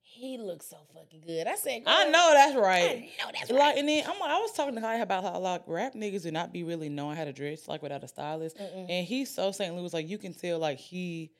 he 0.06 0.38
looks 0.38 0.66
so 0.66 0.76
fucking 0.94 1.22
good. 1.26 1.46
I 1.48 1.56
said, 1.56 1.82
I 1.86 2.04
know 2.10 2.30
that's 2.34 2.54
right. 2.56 2.90
I 2.90 2.94
know 3.24 3.30
that's 3.32 3.50
Like 3.50 3.58
right. 3.60 3.78
and 3.78 3.88
then 3.88 4.04
I'm 4.06 4.22
I 4.22 4.38
was 4.38 4.52
talking 4.52 4.74
to 4.76 4.80
Kai 4.80 4.96
about 4.98 5.24
how 5.24 5.38
like 5.38 5.62
rap 5.66 5.94
niggas 5.94 6.22
do 6.22 6.30
not 6.30 6.52
be 6.52 6.62
really 6.62 6.88
knowing 6.88 7.16
how 7.16 7.24
to 7.24 7.32
dress 7.32 7.66
like 7.66 7.82
without 7.82 8.04
a 8.04 8.08
stylist. 8.08 8.56
Mm-mm. 8.58 8.86
And 8.88 9.06
he's 9.06 9.34
so 9.34 9.50
St. 9.50 9.74
Louis, 9.74 9.92
like 9.92 10.08
you 10.08 10.18
can 10.18 10.32
tell 10.34 10.58
like 10.58 10.78
he 10.78 11.32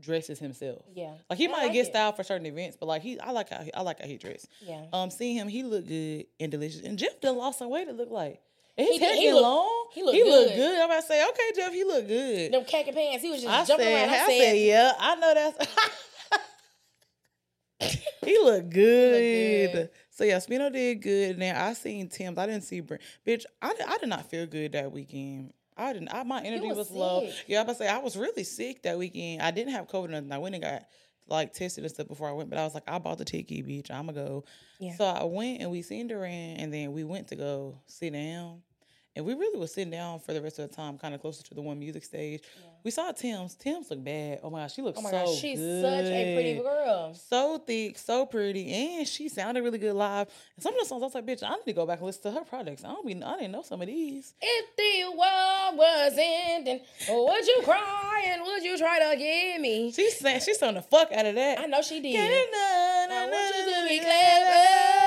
dresses 0.00 0.38
himself. 0.38 0.82
Yeah, 0.94 1.14
Like 1.30 1.38
he 1.38 1.46
I 1.48 1.50
might 1.50 1.62
like 1.64 1.72
get 1.72 1.86
it. 1.86 1.90
styled 1.90 2.16
for 2.16 2.22
certain 2.22 2.46
events, 2.46 2.76
but 2.78 2.86
like 2.86 3.02
he 3.02 3.18
I 3.20 3.30
like 3.32 3.48
how 3.50 3.62
he, 3.62 3.72
I 3.74 3.80
like 3.82 4.00
how 4.00 4.06
he 4.06 4.16
dressed. 4.18 4.48
yeah. 4.62 4.84
Um, 4.92 5.10
seeing 5.10 5.36
him, 5.36 5.48
he 5.48 5.62
looked 5.62 5.88
good 5.88 6.26
and 6.40 6.50
delicious. 6.50 6.82
And 6.82 6.98
Jeff 6.98 7.20
done 7.20 7.36
lost 7.36 7.58
some 7.58 7.70
weight. 7.70 7.88
It 7.88 7.96
looked 7.96 8.12
like 8.12 8.40
and 8.78 8.86
his 8.86 8.98
He 8.98 9.04
hair 9.04 9.14
he 9.14 9.32
look- 9.32 9.42
long. 9.42 9.86
he 9.94 10.02
look 10.02 10.14
he 10.14 10.22
looked 10.24 10.50
good. 10.50 10.56
good. 10.56 10.78
I'm 10.80 10.90
about 10.90 11.00
to 11.00 11.06
say, 11.06 11.26
okay, 11.28 11.50
Jeff, 11.56 11.72
he 11.72 11.84
looked 11.84 12.08
good. 12.08 12.52
Them 12.52 12.64
khaki 12.66 12.92
pants. 12.92 13.22
He 13.24 13.30
was 13.30 13.42
just 13.42 13.52
I 13.54 13.64
jumping 13.64 13.86
said, 13.86 13.94
around. 14.08 14.14
I, 14.14 14.22
I 14.22 14.26
said, 14.26 14.38
said, 14.40 14.52
yeah, 14.58 14.92
I 14.98 15.14
know 15.16 15.34
that's. 15.34 15.76
he 18.26 18.38
looked 18.38 18.70
good. 18.74 19.72
good. 19.72 19.90
So 20.10 20.24
yeah, 20.24 20.36
Smino 20.36 20.72
did 20.72 21.02
good. 21.02 21.38
Now 21.38 21.66
I 21.66 21.72
seen 21.72 22.08
Tems. 22.08 22.38
I 22.38 22.46
didn't 22.46 22.64
see 22.64 22.80
Brent. 22.80 23.02
Bitch, 23.26 23.44
I, 23.62 23.74
I 23.86 23.98
did 23.98 24.08
not 24.08 24.28
feel 24.30 24.46
good 24.46 24.72
that 24.72 24.92
weekend. 24.92 25.52
I 25.76 25.92
didn't. 25.92 26.08
I, 26.08 26.22
my 26.22 26.42
energy 26.42 26.68
was 26.68 26.78
was, 26.78 26.90
low. 26.90 27.30
Yeah, 27.46 27.60
I 27.60 27.62
was 27.62 27.64
about 27.64 27.72
to 27.72 27.78
say 27.78 27.88
I 27.88 27.98
was 27.98 28.16
really 28.16 28.44
sick 28.44 28.82
that 28.82 28.98
weekend. 28.98 29.42
I 29.42 29.50
didn't 29.50 29.72
have 29.72 29.88
COVID 29.88 30.06
or 30.06 30.08
nothing. 30.08 30.32
I 30.32 30.38
went 30.38 30.54
and 30.54 30.64
got 30.64 30.84
like 31.28 31.52
tested 31.52 31.84
and 31.84 31.92
stuff 31.92 32.08
before 32.08 32.28
I 32.28 32.32
went, 32.32 32.50
but 32.50 32.58
I 32.58 32.64
was 32.64 32.74
like, 32.74 32.84
I 32.88 32.98
bought 32.98 33.18
the 33.18 33.24
ticket, 33.24 33.66
bitch. 33.66 33.90
I'ma 33.90 34.12
go. 34.12 34.44
Yeah. 34.78 34.94
So 34.96 35.04
I 35.04 35.24
went 35.24 35.60
and 35.60 35.70
we 35.70 35.82
seen 35.82 36.08
Durand, 36.08 36.60
and 36.60 36.72
then 36.72 36.92
we 36.92 37.04
went 37.04 37.28
to 37.28 37.36
go 37.36 37.80
sit 37.86 38.12
down. 38.12 38.62
And 39.16 39.24
we 39.24 39.32
really 39.32 39.58
was 39.58 39.72
sitting 39.72 39.90
down 39.90 40.20
for 40.20 40.34
the 40.34 40.42
rest 40.42 40.58
of 40.58 40.68
the 40.68 40.76
time, 40.76 40.98
kind 40.98 41.14
of 41.14 41.22
closer 41.22 41.42
to 41.42 41.54
the 41.54 41.62
one 41.62 41.78
music 41.78 42.04
stage. 42.04 42.42
We 42.84 42.90
saw 42.90 43.10
Tems. 43.12 43.54
Tems 43.54 43.90
look 43.90 44.04
bad. 44.04 44.40
Oh 44.42 44.50
my 44.50 44.60
gosh, 44.60 44.74
she 44.74 44.82
looks 44.82 44.98
oh 44.98 45.02
my 45.02 45.10
so 45.10 45.24
gosh, 45.24 45.36
she's 45.36 45.58
good. 45.58 45.82
such 45.82 46.12
a 46.12 46.34
pretty 46.34 46.54
girl. 46.58 47.14
So 47.14 47.58
thick, 47.58 47.96
so 47.96 48.26
pretty, 48.26 48.70
and 48.70 49.08
she 49.08 49.30
sounded 49.30 49.64
really 49.64 49.78
good 49.78 49.94
live. 49.94 50.28
And 50.54 50.62
some 50.62 50.74
of 50.74 50.80
the 50.80 50.86
songs, 50.86 51.02
I 51.02 51.06
was 51.06 51.14
like, 51.14 51.24
bitch, 51.24 51.42
I 51.42 51.54
need 51.54 51.64
to 51.64 51.72
go 51.72 51.86
back 51.86 51.98
and 51.98 52.06
listen 52.06 52.30
to 52.30 52.38
her 52.38 52.44
projects. 52.44 52.84
I 52.84 52.88
don't 52.88 53.06
be, 53.06 53.20
I 53.22 53.36
didn't 53.36 53.52
know 53.52 53.62
some 53.62 53.80
of 53.80 53.86
these. 53.86 54.34
If 54.42 54.76
the 54.76 55.08
world 55.16 55.78
was 55.78 56.12
ending, 56.18 56.80
would 57.08 57.46
you 57.46 57.62
cry 57.64 58.24
and 58.28 58.42
would 58.42 58.62
you 58.62 58.76
try 58.76 58.98
to 58.98 59.16
get 59.18 59.60
me? 59.62 59.92
She 59.92 60.10
sang, 60.10 60.40
she 60.40 60.52
sung 60.52 60.74
the 60.74 60.82
fuck 60.82 61.10
out 61.10 61.24
of 61.24 61.34
that. 61.36 61.58
I 61.58 61.66
know 61.66 61.80
she 61.80 62.00
did. 62.00 62.16
I 62.18 63.28
want 63.30 63.56
you 63.56 63.82
to 63.82 63.88
be 63.88 63.98
clever. 63.98 65.05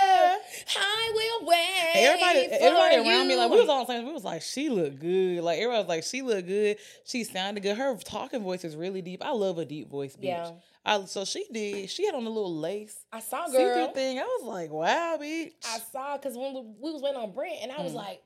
Everybody, 0.78 2.48
for 2.48 2.54
everybody 2.54 2.66
everybody 2.66 2.96
around 3.10 3.28
me, 3.28 3.36
like 3.36 3.52
we 3.52 3.60
was 3.60 3.70
all 3.70 3.86
saying, 3.86 4.06
we 4.06 4.12
was 4.14 4.24
like, 4.24 4.42
she 4.42 4.70
looked 4.70 5.00
good. 5.00 5.42
Like 5.44 5.58
everybody 5.60 5.80
was 5.82 5.88
like, 5.90 6.04
she 6.04 6.22
looked 6.22 6.48
good. 6.48 6.78
She 7.06 7.24
sounded 7.24 7.62
good. 7.62 7.78
Her 7.78 7.96
talking 7.98 8.42
voice 8.44 8.64
is 8.64 8.76
really 8.76 9.02
deep. 9.02 9.24
I 9.26 9.32
love 9.32 9.58
a 9.58 9.66
deep 9.66 9.90
voice, 9.90 10.16
bitch. 10.16 10.24
Yeah. 10.26 10.52
I, 10.86 11.04
so 11.06 11.26
she 11.26 11.46
did. 11.52 11.90
She 11.90 12.06
had 12.06 12.16
on 12.16 12.26
a 12.26 12.30
little 12.30 12.56
lace 12.56 12.98
I 13.12 13.20
saw 13.20 13.46
see-through 13.48 13.60
girl. 13.74 13.92
thing. 13.94 14.20
I 14.20 14.24
was 14.24 14.44
like, 14.48 14.72
wow, 14.72 15.18
bitch. 15.22 15.52
I 15.66 15.80
saw 15.92 16.18
because 16.18 16.38
when 16.38 16.54
we, 16.54 16.62
we 16.80 16.92
was 16.92 17.02
waiting 17.02 17.20
on 17.20 17.32
Brent, 17.32 17.58
and 17.62 17.72
I 17.72 17.82
was 17.82 17.92
Mm. 17.94 17.96
like, 17.96 18.22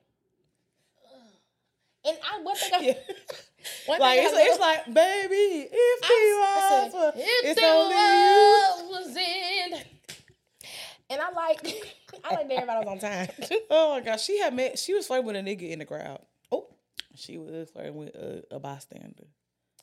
Ugh. 1.14 1.20
and 2.06 2.18
I 2.32 2.42
one 2.42 2.56
thing 2.56 2.72
I, 2.74 2.80
Yeah. 2.86 2.94
one 3.88 4.00
like 4.00 4.20
it's, 4.22 4.34
I 4.36 4.42
it's 4.42 4.60
like, 4.60 4.86
baby, 4.94 5.68
if 5.72 6.04
I, 6.04 6.08
he 6.08 6.14
I 6.14 6.84
was, 6.84 6.92
said, 6.94 7.14
if 7.16 7.46
it's 7.46 7.60
the 7.60 7.68
only 7.68 7.96
you. 7.96 8.90
world 8.92 9.06
was 9.08 9.18
in, 9.18 9.93
and 11.14 11.22
I 11.22 11.32
like, 11.32 11.66
I 12.24 12.36
like 12.36 12.50
everybody 12.52 12.86
was 12.86 12.88
on 12.88 13.00
time. 13.00 13.28
Oh 13.70 13.92
my 13.96 14.02
gosh, 14.02 14.24
she 14.24 14.40
had 14.40 14.54
met. 14.54 14.78
She 14.80 14.94
was 14.94 15.08
flirting 15.08 15.26
with 15.28 15.36
a 15.36 15.40
nigga 15.40 15.70
in 15.70 15.80
the 15.80 15.86
crowd. 15.86 16.20
Oh, 16.52 16.68
she 17.16 17.38
was 17.38 17.70
flirting 17.72 17.96
with 17.96 18.10
a, 18.16 18.44
a 18.52 18.60
bystander. 18.60 19.26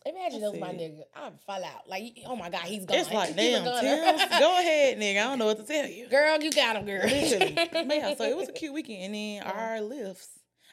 Imagine 0.07 0.41
those 0.41 0.59
my 0.59 0.69
nigga. 0.73 1.03
I'd 1.15 1.39
fall 1.47 1.63
out. 1.63 1.87
Like, 1.87 2.17
oh 2.27 2.35
my 2.35 2.49
god, 2.49 2.63
he's 2.63 2.87
gone. 2.87 2.99
It's 2.99 3.13
like, 3.13 3.37
damn. 3.37 3.65
Tems, 3.65 4.39
go 4.39 4.59
ahead, 4.59 4.99
nigga. 4.99 5.19
I 5.21 5.25
don't 5.25 5.39
know 5.39 5.47
what 5.47 5.59
to 5.59 5.65
tell 5.65 5.87
you. 5.87 6.09
Girl, 6.09 6.41
you 6.41 6.51
got 6.51 6.77
him, 6.77 6.87
girl. 6.87 7.03
Literally. 7.05 7.85
Man, 7.87 8.17
so 8.17 8.25
it 8.25 8.37
was 8.37 8.49
a 8.49 8.53
cute 8.53 8.73
weekend. 8.73 9.05
And 9.05 9.15
then 9.15 9.43
our 9.43 9.81
lifts, 9.83 10.29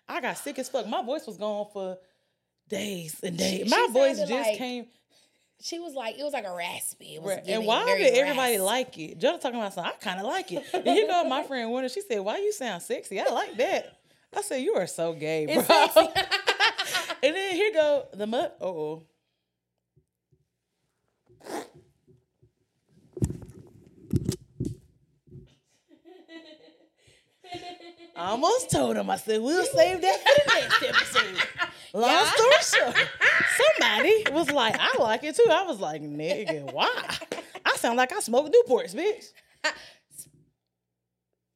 I 0.07 0.21
got 0.21 0.37
sick 0.37 0.57
as 0.59 0.69
fuck. 0.69 0.87
My 0.87 1.03
voice 1.03 1.27
was 1.27 1.37
gone 1.37 1.67
for 1.73 1.97
days 2.69 3.19
and 3.21 3.37
days. 3.37 3.63
She- 3.65 3.69
My 3.69 3.85
she 3.87 3.93
voice 3.93 4.17
just 4.19 4.31
like- 4.31 4.57
came. 4.57 4.87
She 5.59 5.79
was 5.79 5.95
like, 5.95 6.19
it 6.19 6.23
was 6.23 6.33
like 6.33 6.45
a 6.45 6.53
raspy. 6.55 7.15
It 7.15 7.21
was 7.21 7.39
And 7.47 7.65
why 7.65 7.85
did 7.85 8.13
everybody 8.13 8.59
like 8.59 8.97
it? 8.97 9.17
Jonah 9.17 9.39
talking 9.39 9.59
about 9.59 9.73
something. 9.73 9.91
I 9.93 10.03
kind 10.03 10.19
of 10.19 10.25
like 10.25 10.51
it. 10.51 10.63
And 10.73 10.85
here 10.85 11.07
go 11.07 11.23
my 11.23 11.43
friend 11.43 11.71
Winter. 11.71 11.89
She 11.89 12.01
said, 12.01 12.19
"Why 12.19 12.37
you 12.37 12.51
sound 12.53 12.83
sexy? 12.83 13.19
I 13.19 13.25
like 13.31 13.57
that." 13.57 13.97
I 14.35 14.41
said, 14.41 14.57
"You 14.57 14.75
are 14.75 14.87
so 14.87 15.13
gay, 15.13 15.45
bro." 15.45 15.63
And 17.23 17.35
then 17.35 17.55
here 17.55 17.73
go 17.73 18.07
the 18.13 18.27
mud. 18.27 18.51
Oh, 18.61 19.03
I 28.17 28.29
almost 28.31 28.71
told 28.71 28.97
him. 28.97 29.09
I 29.09 29.15
said, 29.17 29.41
"We'll 29.41 29.65
save 29.65 30.01
that 30.01 30.19
for 30.19 30.49
the 30.49 30.59
next 30.59 30.83
episode." 30.83 31.47
Long 31.93 32.09
Yeah. 32.09 32.25
story 32.31 32.83
short, 32.93 33.07
somebody 33.79 34.23
was 34.31 34.51
like, 34.51 34.75
"I 34.79 34.95
like 34.99 35.23
it 35.23 35.35
too." 35.35 35.45
I 35.49 35.63
was 35.63 35.79
like, 35.79 36.01
"Nigga, 36.01 36.71
why?" 36.73 37.17
I 37.65 37.75
sound 37.77 37.97
like 37.97 38.11
I 38.13 38.19
smoke 38.19 38.47
Newports, 38.51 38.95
bitch. 38.95 39.25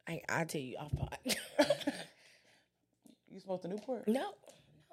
I, 0.08 0.22
I'll 0.30 0.46
tell 0.46 0.62
you 0.62 0.78
off 0.78 0.92
pod. 0.96 1.18
You 3.30 3.40
smoked 3.40 3.64
the 3.64 3.70
Newport? 3.70 4.08
no, 4.08 4.32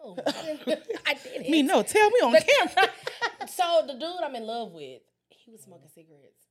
no, 0.04 0.16
I 0.26 0.32
didn't. 0.64 0.82
I. 1.06 1.16
Me, 1.48 1.62
no. 1.62 1.82
Tell 1.82 2.08
me 2.10 2.20
on 2.20 2.32
The- 2.32 2.44
camera. 2.75 2.90
So 3.48 3.82
the 3.87 3.94
dude 3.94 4.20
I'm 4.22 4.34
in 4.37 4.44
love 4.46 4.72
with, 4.72 5.00
he 5.30 5.50
was 5.50 5.62
smoking 5.62 5.88
cigarettes. 5.94 6.46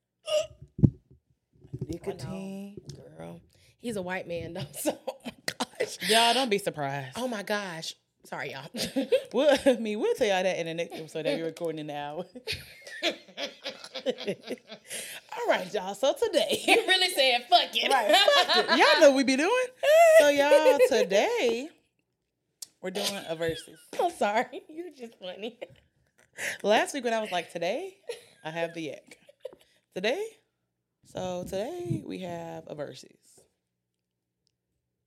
Nicotine. 1.88 2.78
Girl, 3.18 3.40
he's 3.80 3.96
a 3.96 4.02
white 4.02 4.28
man 4.28 4.54
though. 4.54 4.62
So 4.80 4.98
oh 5.08 5.18
my 5.26 5.32
gosh. 5.46 5.98
Y'all 6.10 6.34
don't 6.34 6.50
be 6.50 6.58
surprised. 6.58 7.18
Oh 7.18 7.28
my 7.28 7.44
gosh. 7.44 7.94
Sorry, 8.26 8.52
y'all. 8.52 8.70
We'll, 9.34 9.56
I 9.66 9.74
mean, 9.76 10.00
we'll 10.00 10.16
tell 10.16 10.28
y'all 10.28 10.44
that 10.44 10.58
in 10.60 10.66
the 10.66 10.74
next 10.74 10.96
episode 10.96 11.26
that 11.26 11.38
we're 11.38 11.46
recording 11.46 11.80
in 11.80 11.88
the 11.88 11.96
hour. 11.96 12.26
All 15.38 15.48
right, 15.48 15.74
y'all. 15.74 15.94
So 15.96 16.14
today, 16.14 16.62
you 16.66 16.76
really 16.88 17.10
said 17.10 17.46
fuck 17.50 17.70
it. 17.74 17.92
right, 17.92 18.16
fuck 18.46 18.58
it. 18.58 18.78
y'all 18.78 19.02
know 19.02 19.10
what 19.10 19.18
we 19.18 19.24
be 19.24 19.36
doing. 19.36 19.66
So 20.20 20.30
y'all, 20.30 20.78
today 20.90 21.70
we're 22.82 22.92
doing 22.92 23.06
a 23.28 23.36
versus. 23.36 23.80
I'm 24.02 24.12
sorry. 24.12 24.62
You're 24.70 24.92
just 24.98 25.20
funny. 25.20 25.60
Last 26.64 26.94
week 26.94 27.04
when 27.04 27.14
I 27.14 27.22
was 27.22 27.32
like, 27.32 27.52
today 27.52 27.98
I 28.44 28.52
have 28.52 28.74
the 28.74 28.82
yak. 28.82 29.18
Today, 29.94 30.26
so 31.06 31.44
today 31.44 32.02
we 32.06 32.20
have 32.20 32.64
a 32.68 32.76
versus. 32.76 33.27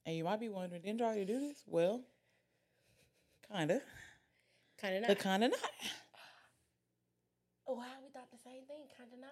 And 0.06 0.16
you 0.16 0.24
might 0.24 0.40
be 0.40 0.48
wondering, 0.48 0.82
didn't 0.82 0.98
you 1.00 1.04
already 1.06 1.24
do 1.24 1.38
this? 1.40 1.62
Well, 1.66 2.02
kinda, 3.52 3.80
Kind 4.80 4.96
of 4.96 5.02
not. 5.02 5.08
but 5.08 5.18
kinda 5.18 5.48
not. 5.48 5.58
oh, 7.66 7.74
wow, 7.74 7.84
we 8.02 8.08
thought 8.10 8.30
the 8.30 8.38
same 8.38 8.64
thing. 8.66 8.86
Kind 8.96 9.12
of 9.12 9.18
not. 9.20 9.30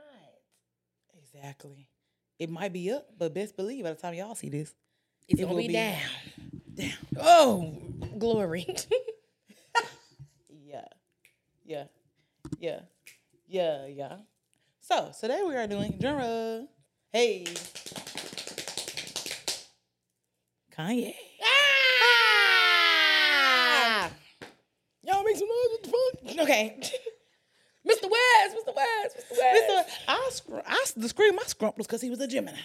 Exactly. 1.18 1.88
It 2.38 2.50
might 2.50 2.72
be 2.72 2.90
up, 2.92 3.08
but 3.18 3.34
best 3.34 3.56
believe 3.56 3.84
by 3.84 3.90
the 3.90 3.96
time 4.00 4.14
y'all 4.14 4.34
see 4.34 4.48
this, 4.50 4.74
It's 5.26 5.40
It 5.40 5.44
gonna 5.44 5.54
will 5.54 5.62
be, 5.62 5.68
be 5.68 5.72
down. 5.74 6.02
down. 6.74 6.92
Oh, 7.16 7.72
glory. 8.18 8.66
Yeah. 10.50 10.84
Yeah. 11.64 11.84
Yeah. 12.58 12.80
Yeah. 13.46 13.86
Yeah. 13.86 14.16
So 14.80 15.10
today 15.18 15.42
we 15.46 15.56
are 15.56 15.66
doing 15.66 15.98
genre. 16.00 16.66
Hey. 17.10 17.46
Kanye. 20.78 21.14
ah! 22.80 24.10
Y'all 25.04 25.22
make 25.24 25.36
some 25.36 25.48
noise. 25.48 25.70
What 25.70 25.82
the 25.82 25.88
fuck? 25.90 26.40
Okay. 26.44 26.78
Mr. 27.88 28.02
West, 28.10 28.56
Mr. 28.56 28.74
West, 28.76 29.16
Mr. 29.16 29.36
West. 29.38 29.70
Mr. 29.70 29.84
I, 30.08 30.28
scr- 30.30 30.60
I 30.66 30.84
the 30.96 31.08
scream 31.08 31.34
my 31.36 31.42
scrump 31.44 31.78
was 31.78 31.86
because 31.86 32.02
he 32.02 32.10
was 32.10 32.20
a 32.20 32.26
Gemini. 32.28 32.58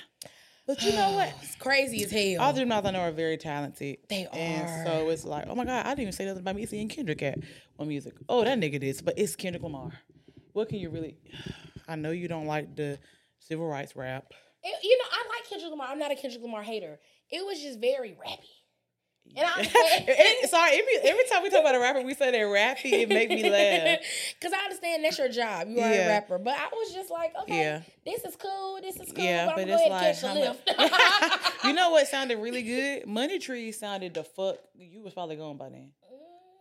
But 0.68 0.82
you 0.84 0.92
know 0.92 1.12
what? 1.12 1.34
It's 1.42 1.56
crazy 1.60 2.04
as 2.04 2.12
hell. 2.12 2.42
All 2.46 2.54
Geminis 2.54 2.86
I 2.86 2.92
know 2.92 3.00
are 3.00 3.12
very 3.12 3.38
talented. 3.38 3.98
They 4.10 4.28
And 4.34 4.68
are. 4.68 4.86
so 4.86 5.10
it's 5.10 5.24
like, 5.24 5.46
oh 5.48 5.56
my 5.56 5.66
God, 5.66 5.86
I 5.86 5.90
didn't 5.90 6.00
even 6.02 6.12
say 6.14 6.26
nothing 6.26 6.42
about 6.42 6.56
me 6.56 6.66
seeing 6.66 6.90
Kendrick 6.90 7.22
at 7.24 7.40
on 7.80 7.88
music. 7.88 8.16
Oh, 8.28 8.44
that 8.44 8.60
nigga 8.60 8.80
did. 8.80 9.02
But 9.06 9.18
it's 9.18 9.36
Kendrick 9.36 9.64
Lamar. 9.64 9.92
What 10.52 10.68
can 10.70 10.80
you 10.80 10.90
really 10.90 11.18
I 11.88 11.96
know 11.96 12.12
you 12.12 12.28
don't 12.28 12.46
like 12.48 12.76
the 12.76 13.00
civil 13.40 13.68
rights 13.68 13.96
rap. 13.96 14.26
It- 14.64 14.84
you 14.84 14.98
know, 14.98 15.06
I 15.12 15.24
like 15.38 15.50
Kendrick 15.50 15.72
Lamar. 15.72 15.88
I'm 15.90 16.00
not 16.00 16.12
a 16.12 16.16
Kendrick 16.16 16.44
Lamar 16.44 16.64
hater. 16.64 17.00
It 17.32 17.46
was 17.46 17.60
just 17.62 17.80
very 17.80 18.12
rappy. 18.12 18.50
And 19.36 19.48
I 19.48 19.52
understand. 19.58 20.06
It- 20.08 20.50
sorry, 20.50 20.72
every, 20.74 21.10
every 21.10 21.24
time 21.26 21.42
we 21.44 21.50
talk 21.50 21.62
about 21.62 21.76
a 21.76 21.80
rapper, 21.80 22.02
we 22.02 22.14
say 22.14 22.30
they're 22.32 22.48
rappy. 22.48 22.92
It 22.92 23.10
make 23.10 23.30
me 23.30 23.50
laugh. 23.50 24.00
Cause 24.42 24.52
I 24.54 24.64
understand 24.66 25.04
that's 25.04 25.18
your 25.18 25.30
job. 25.30 25.68
You 25.70 25.80
are 25.80 25.90
Yeah. 25.90 26.06
a 26.06 26.08
rapper. 26.10 26.38
But 26.38 26.56
I 26.58 26.68
was 26.72 26.94
just 26.94 27.10
like, 27.10 27.34
okay, 27.44 27.58
Yeah. 27.58 27.82
this 28.06 28.24
is 28.26 28.36
cool. 28.36 28.80
This 28.82 28.98
is 28.98 29.12
cool. 29.14 29.24
Yeah, 29.24 29.46
but, 29.48 29.56
but 29.56 29.62
I'm 29.64 29.70
it's 29.70 29.90
like, 29.90 30.02
catch 30.02 30.22
how 30.22 30.34
lift. 30.36 31.64
you 31.64 31.74
know 31.74 31.92
what 31.92 32.08
sounded 32.08 32.38
really 32.40 32.62
good? 32.64 33.08
Money 33.08 33.40
Tree 33.40 33.72
sounded 33.72 34.14
the 34.14 34.24
fuck. 34.24 34.58
You 34.76 35.02
was 35.02 35.14
probably 35.14 35.38
going 35.38 35.58
by 35.58 35.70
then. 35.70 35.92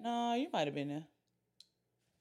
Mm. 0.00 0.04
No, 0.04 0.34
you 0.34 0.48
might 0.52 0.66
have 0.66 0.74
been 0.74 0.88
there. 0.88 1.04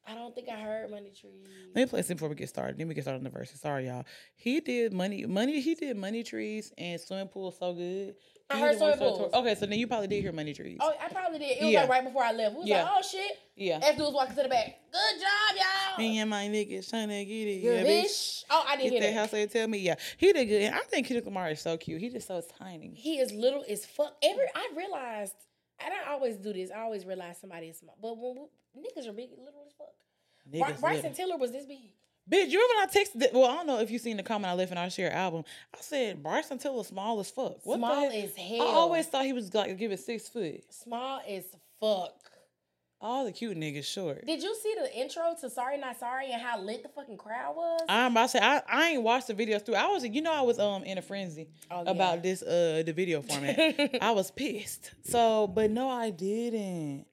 I 0.07 0.15
don't 0.15 0.33
think 0.33 0.49
I 0.49 0.59
heard 0.59 0.89
Money 0.89 1.11
Tree. 1.19 1.29
Let 1.75 1.75
me 1.75 1.85
play 1.85 1.99
this 1.99 2.07
before 2.07 2.27
we 2.29 2.35
get 2.35 2.49
started. 2.49 2.77
Then 2.77 2.87
we 2.87 2.95
get 2.95 3.03
started 3.03 3.19
on 3.19 3.23
the 3.23 3.29
verses. 3.29 3.61
Sorry, 3.61 3.85
y'all. 3.87 4.03
He 4.35 4.59
did 4.59 4.93
money, 4.93 5.25
money. 5.27 5.61
He 5.61 5.75
did 5.75 5.95
money 5.95 6.23
trees 6.23 6.73
and 6.77 6.99
swimming 6.99 7.27
pool 7.27 7.51
so 7.51 7.73
good. 7.73 8.15
I 8.49 8.55
He 8.55 8.61
heard 8.61 8.77
swimming 8.77 8.97
pools. 8.97 9.31
Okay, 9.33 9.55
so 9.55 9.65
then 9.67 9.77
you 9.77 9.85
probably 9.87 10.07
did 10.07 10.21
hear 10.21 10.31
money 10.31 10.53
trees. 10.53 10.79
Oh, 10.81 10.91
I 10.99 11.07
probably 11.09 11.37
did. 11.39 11.57
It 11.59 11.63
was 11.65 11.71
Yeah. 11.71 11.81
like 11.81 11.89
right 11.89 12.03
before 12.03 12.23
I 12.23 12.31
left. 12.31 12.53
We 12.55 12.59
was 12.61 12.67
Yeah. 12.67 12.83
like, 12.83 12.91
oh 12.97 13.01
shit. 13.07 13.31
yeah. 13.55 13.77
After 13.77 14.01
was 14.03 14.13
walking 14.13 14.35
to 14.35 14.43
the 14.43 14.49
back. 14.49 14.79
Good 14.91 15.19
job, 15.21 15.55
y'all. 15.57 15.97
Me 15.99 16.17
and 16.19 16.29
my 16.29 16.47
niggas 16.47 16.89
trying 16.89 17.09
to 17.09 17.23
get 17.23 17.47
it. 17.47 17.61
Good 17.61 17.85
Yeah, 17.87 18.03
bitch. 18.03 18.43
Oh, 18.49 18.65
I 18.67 18.75
didn't 18.77 18.91
Get 18.93 19.03
hear 19.03 19.11
that. 19.13 19.19
house 19.19 19.31
they 19.31 19.45
tell 19.47 19.67
me. 19.67 19.77
Yeah, 19.77 19.95
he 20.17 20.33
did 20.33 20.45
good. 20.47 20.63
And 20.63 20.75
I 20.75 20.79
think 20.79 21.05
Kendrick 21.07 21.25
Lamar 21.25 21.51
is 21.51 21.61
so 21.61 21.77
cute. 21.77 22.01
He 22.01 22.09
just 22.09 22.27
so 22.27 22.41
tiny. 22.59 22.91
He 22.95 23.19
is 23.19 23.31
little 23.31 23.63
as 23.69 23.85
fuck. 23.85 24.17
Every 24.23 24.45
I 24.55 24.69
realized, 24.75 25.35
and 25.79 25.93
I 25.93 26.11
always 26.11 26.37
do 26.37 26.51
this. 26.51 26.71
I 26.71 26.79
always 26.81 27.05
realize 27.05 27.37
somebody 27.39 27.67
is 27.67 27.77
small. 27.77 27.95
But 28.01 28.17
when 28.17 28.47
niggas 28.77 29.07
are 29.07 29.13
big, 29.13 29.29
little 29.31 29.63
as 29.65 29.73
fuck. 29.77 29.93
Niggas 30.51 30.79
Bryson 30.81 31.11
little. 31.11 31.15
Tiller 31.15 31.37
was 31.37 31.51
this 31.51 31.65
big. 31.65 31.79
Bitch, 32.31 32.49
you 32.49 32.59
remember 32.59 32.75
when 32.75 32.89
I 32.89 33.27
texted? 33.27 33.33
Well, 33.33 33.49
I 33.49 33.55
don't 33.55 33.67
know 33.67 33.79
if 33.79 33.89
you 33.91 33.97
seen 33.99 34.17
the 34.17 34.23
comment 34.23 34.51
I 34.51 34.53
left 34.53 34.71
in 34.71 34.77
our 34.77 34.89
share 34.89 35.11
album. 35.11 35.43
I 35.73 35.77
said 35.81 36.21
Bryson 36.21 36.59
Tiller 36.59 36.83
small 36.83 37.19
as 37.19 37.29
fuck. 37.31 37.57
What 37.65 37.77
Small 37.77 38.09
the 38.09 38.15
as 38.23 38.35
hell. 38.35 38.61
I 38.61 38.65
always 38.73 39.07
thought 39.07 39.25
he 39.25 39.33
was 39.33 39.53
like 39.53 39.75
give 39.77 39.91
it 39.91 39.99
six 39.99 40.29
foot. 40.29 40.61
small 40.71 41.19
as 41.27 41.43
fuck. 41.79 42.13
All 43.03 43.25
the 43.25 43.31
cute 43.31 43.57
niggas 43.57 43.85
short. 43.85 44.27
Did 44.27 44.43
you 44.43 44.55
see 44.61 44.75
the 44.79 44.95
intro 44.95 45.33
to 45.41 45.49
Sorry 45.49 45.75
Not 45.79 45.97
Sorry 45.99 46.31
and 46.31 46.39
how 46.39 46.61
lit 46.61 46.83
the 46.83 46.89
fucking 46.89 47.17
crowd 47.17 47.55
was? 47.55 47.81
I'm 47.89 48.11
about 48.11 48.23
to 48.25 48.29
say 48.29 48.39
I, 48.39 48.61
I 48.69 48.89
ain't 48.91 49.01
watched 49.01 49.25
the 49.25 49.33
videos 49.33 49.65
through. 49.65 49.73
I 49.75 49.87
was 49.87 50.05
you 50.05 50.21
know 50.21 50.31
I 50.31 50.41
was 50.41 50.59
um 50.59 50.83
in 50.83 50.99
a 50.99 51.01
frenzy 51.01 51.47
Oh, 51.71 51.81
about 51.81 52.17
yeah. 52.17 52.21
this 52.21 52.43
uh 52.43 52.83
the 52.85 52.93
video 52.93 53.23
format. 53.23 53.97
I 54.03 54.11
was 54.11 54.29
pissed. 54.29 54.91
So, 55.03 55.47
but 55.47 55.71
no, 55.71 55.89
I 55.89 56.11
didn't. 56.11 57.07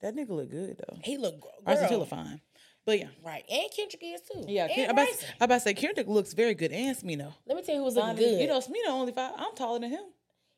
That 0.00 0.14
nigga 0.14 0.30
look 0.30 0.50
good 0.50 0.76
though. 0.78 0.96
he 1.02 1.16
look 1.18 1.40
girl. 1.40 1.88
Tiller 1.88 2.06
fine. 2.06 2.40
But 2.86 3.00
yeah. 3.00 3.08
Right. 3.24 3.44
And 3.50 3.68
Kendrick 3.76 4.02
is 4.02 4.20
too. 4.22 4.44
Yeah, 4.48 4.64
And 4.64 4.72
Ken, 4.72 4.88
I, 4.88 4.92
about. 4.92 5.08
I 5.40 5.44
about 5.44 5.54
to 5.56 5.60
say 5.60 5.74
Kendrick 5.74 6.06
looks 6.08 6.32
very 6.32 6.54
good 6.54 6.72
and 6.72 6.96
Smino. 6.96 7.34
Let 7.46 7.56
me 7.56 7.62
tell 7.62 7.74
you 7.74 7.80
who 7.80 7.84
was 7.84 7.96
looking 7.96 8.16
good. 8.16 8.40
You 8.40 8.46
know, 8.46 8.60
Smino 8.60 8.88
only 8.88 9.12
five. 9.12 9.32
I'm 9.36 9.54
taller 9.54 9.80
than 9.80 9.90
him. 9.90 10.04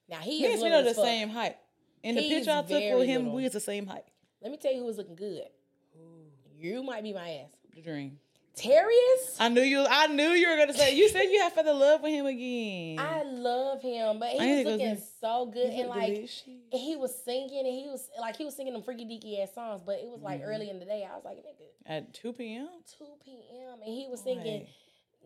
now 0.08 0.18
he 0.18 0.42
Me 0.42 0.46
is 0.48 0.62
and 0.62 0.70
Smino 0.72 0.84
the 0.84 0.94
fuck. 0.94 1.04
same 1.04 1.28
height. 1.30 1.56
In 2.02 2.14
the 2.14 2.28
picture 2.28 2.50
I 2.52 2.62
took 2.62 2.70
with 2.70 3.06
him, 3.08 3.22
little. 3.22 3.34
we 3.34 3.42
was 3.44 3.52
the 3.52 3.60
same 3.60 3.86
height. 3.86 4.04
Let 4.42 4.50
me 4.52 4.58
tell 4.58 4.72
you 4.72 4.80
who 4.80 4.86
was 4.86 4.96
looking 4.98 5.16
good. 5.16 5.42
You 6.56 6.82
might 6.82 7.02
be 7.02 7.12
my 7.12 7.30
ass. 7.30 7.50
The 7.74 7.82
dream. 7.82 8.18
Terius. 8.56 9.36
I 9.38 9.48
knew 9.48 9.62
you. 9.62 9.86
I 9.88 10.06
knew 10.08 10.30
you 10.30 10.48
were 10.48 10.56
gonna 10.56 10.74
say. 10.74 10.94
You 10.94 11.08
said 11.08 11.22
you 11.22 11.40
had 11.40 11.52
fell 11.52 11.66
in 11.68 11.78
love 11.78 12.02
with 12.02 12.12
him 12.12 12.26
again. 12.26 12.98
I 12.98 13.22
love 13.22 13.80
him, 13.80 14.18
but 14.18 14.28
he 14.30 14.38
I 14.38 14.46
was 14.50 14.58
to 14.58 14.64
go 14.64 14.70
looking 14.72 15.02
so 15.20 15.46
good 15.46 15.72
and 15.72 15.88
like 15.88 16.14
delicious. 16.14 16.42
he 16.72 16.96
was 16.96 17.16
singing 17.24 17.58
and 17.60 17.66
he 17.68 17.86
was 17.88 18.08
like 18.20 18.36
he 18.36 18.44
was 18.44 18.54
singing 18.54 18.72
them 18.74 18.82
freaky 18.82 19.04
deaky 19.04 19.42
ass 19.42 19.54
songs, 19.54 19.82
but 19.84 19.98
it 19.98 20.08
was 20.08 20.20
like 20.20 20.40
Mhm. 20.42 20.46
early 20.48 20.68
in 20.68 20.78
the 20.78 20.84
day. 20.84 21.08
I 21.10 21.14
was 21.14 21.24
like, 21.24 21.38
nigga, 21.38 21.64
at 21.86 22.12
two 22.12 22.32
p.m. 22.32 22.68
two 22.98 23.06
p.m. 23.24 23.80
and 23.84 23.94
he 23.94 24.06
was 24.08 24.20
singing. 24.20 24.66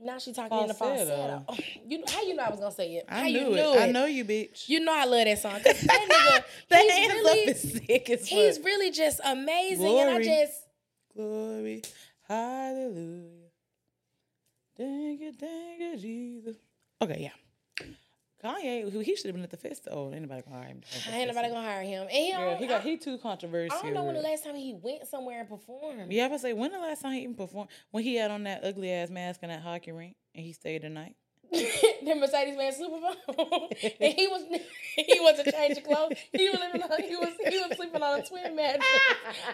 Now 0.03 0.19
she 0.19 0.33
talking 0.33 0.59
in 0.59 0.69
the 0.69 0.75
falsetto. 0.75 1.43
Falsetto. 1.47 1.63
You 1.89 1.99
know 1.99 2.05
how 2.09 2.23
you 2.23 2.35
know 2.35 2.43
I 2.45 2.51
was 2.51 2.61
gonna 2.61 2.75
say 2.75 2.95
it? 2.97 3.05
I 3.09 3.21
how 3.23 3.27
knew, 3.29 3.39
you 3.41 3.55
it. 3.55 3.73
knew 3.75 3.79
I 3.79 3.87
know 3.93 4.07
you, 4.07 4.25
bitch. 4.25 4.69
You 4.69 4.81
know 4.81 4.93
I 4.95 5.05
love 5.05 5.25
that 5.25 5.39
song. 5.39 5.61
'Cause 5.61 5.81
that 5.83 6.09
nigga, 6.11 6.45
the 6.69 6.77
he's 6.77 7.09
really, 7.09 7.43
up 7.49 7.57
is 7.57 7.73
sick 7.87 8.11
as 8.11 8.27
he's 8.27 8.61
really 8.61 8.91
just 8.91 9.21
amazing, 9.25 9.99
and 9.99 10.11
I 10.11 10.23
just 10.23 10.53
Glory, 11.17 11.83
hallelujah. 12.35 13.31
Thank 14.77 15.21
you, 15.21 15.33
thank 15.33 15.81
you, 15.81 15.97
Jesus. 15.97 16.57
Okay, 17.01 17.31
yeah. 17.31 17.87
Kanye, 18.43 18.91
who- 18.91 19.01
he 19.01 19.17
should 19.17 19.27
have 19.27 19.35
been 19.35 19.43
at 19.45 19.51
the 19.51 19.57
festival. 19.57 20.13
Ain't 20.13 20.23
nobody 20.23 20.43
gonna 20.43 20.57
hire 20.57 20.67
him. 20.69 20.83
ain't 21.13 21.29
nobody 21.29 21.49
gonna 21.49 21.67
hire 21.67 21.83
him. 21.83 22.03
And 22.03 22.11
he, 22.11 22.33
Girl, 22.33 22.57
he 22.57 22.67
got 22.67 22.81
I, 22.83 22.85
he 22.85 22.97
too 22.99 23.17
controversial. 23.19 23.79
I 23.79 23.83
don't 23.83 23.95
know 23.95 24.05
when 24.05 24.17
the 24.17 24.21
last 24.21 24.45
time 24.45 24.55
he 24.55 24.75
went 24.75 25.07
somewhere 25.07 25.41
and 25.41 25.49
performed. 25.49 26.13
Yeah, 26.13 26.27
I 26.27 26.29
was 26.29 26.43
say 26.43 26.53
when 26.53 26.71
the 26.71 26.79
last 26.79 27.01
time 27.01 27.13
he 27.13 27.21
even 27.23 27.37
performed 27.37 27.71
when 27.91 28.05
he 28.05 28.17
had 28.17 28.31
on 28.31 28.43
that 28.45 28.63
ugly 28.63 28.93
ass 28.93 29.09
mask 29.09 29.43
in 29.43 29.49
that 29.49 29.63
hockey 29.63 29.93
rink 29.93 30.17
and 30.35 30.45
he 30.45 30.53
stayed 30.53 30.83
the 30.83 30.91
night. 30.91 31.17
the 32.05 32.15
Mercedes 32.15 32.57
Benz 32.57 32.77
Super 32.77 33.01
Bowl, 33.01 33.69
and 34.01 34.13
he 34.15 34.27
was 34.29 34.43
he 34.97 35.19
wasn't 35.21 35.53
changing 35.55 35.85
clothes. 35.85 36.13
He 36.33 36.49
was 36.51 36.59
living 36.61 36.83
on, 36.83 37.03
he 37.03 37.17
was 37.17 37.33
he 37.49 37.59
was 37.61 37.77
sleeping 37.77 38.03
on 38.03 38.21
a 38.21 38.23
twin 38.25 38.57
mattress 38.57 38.85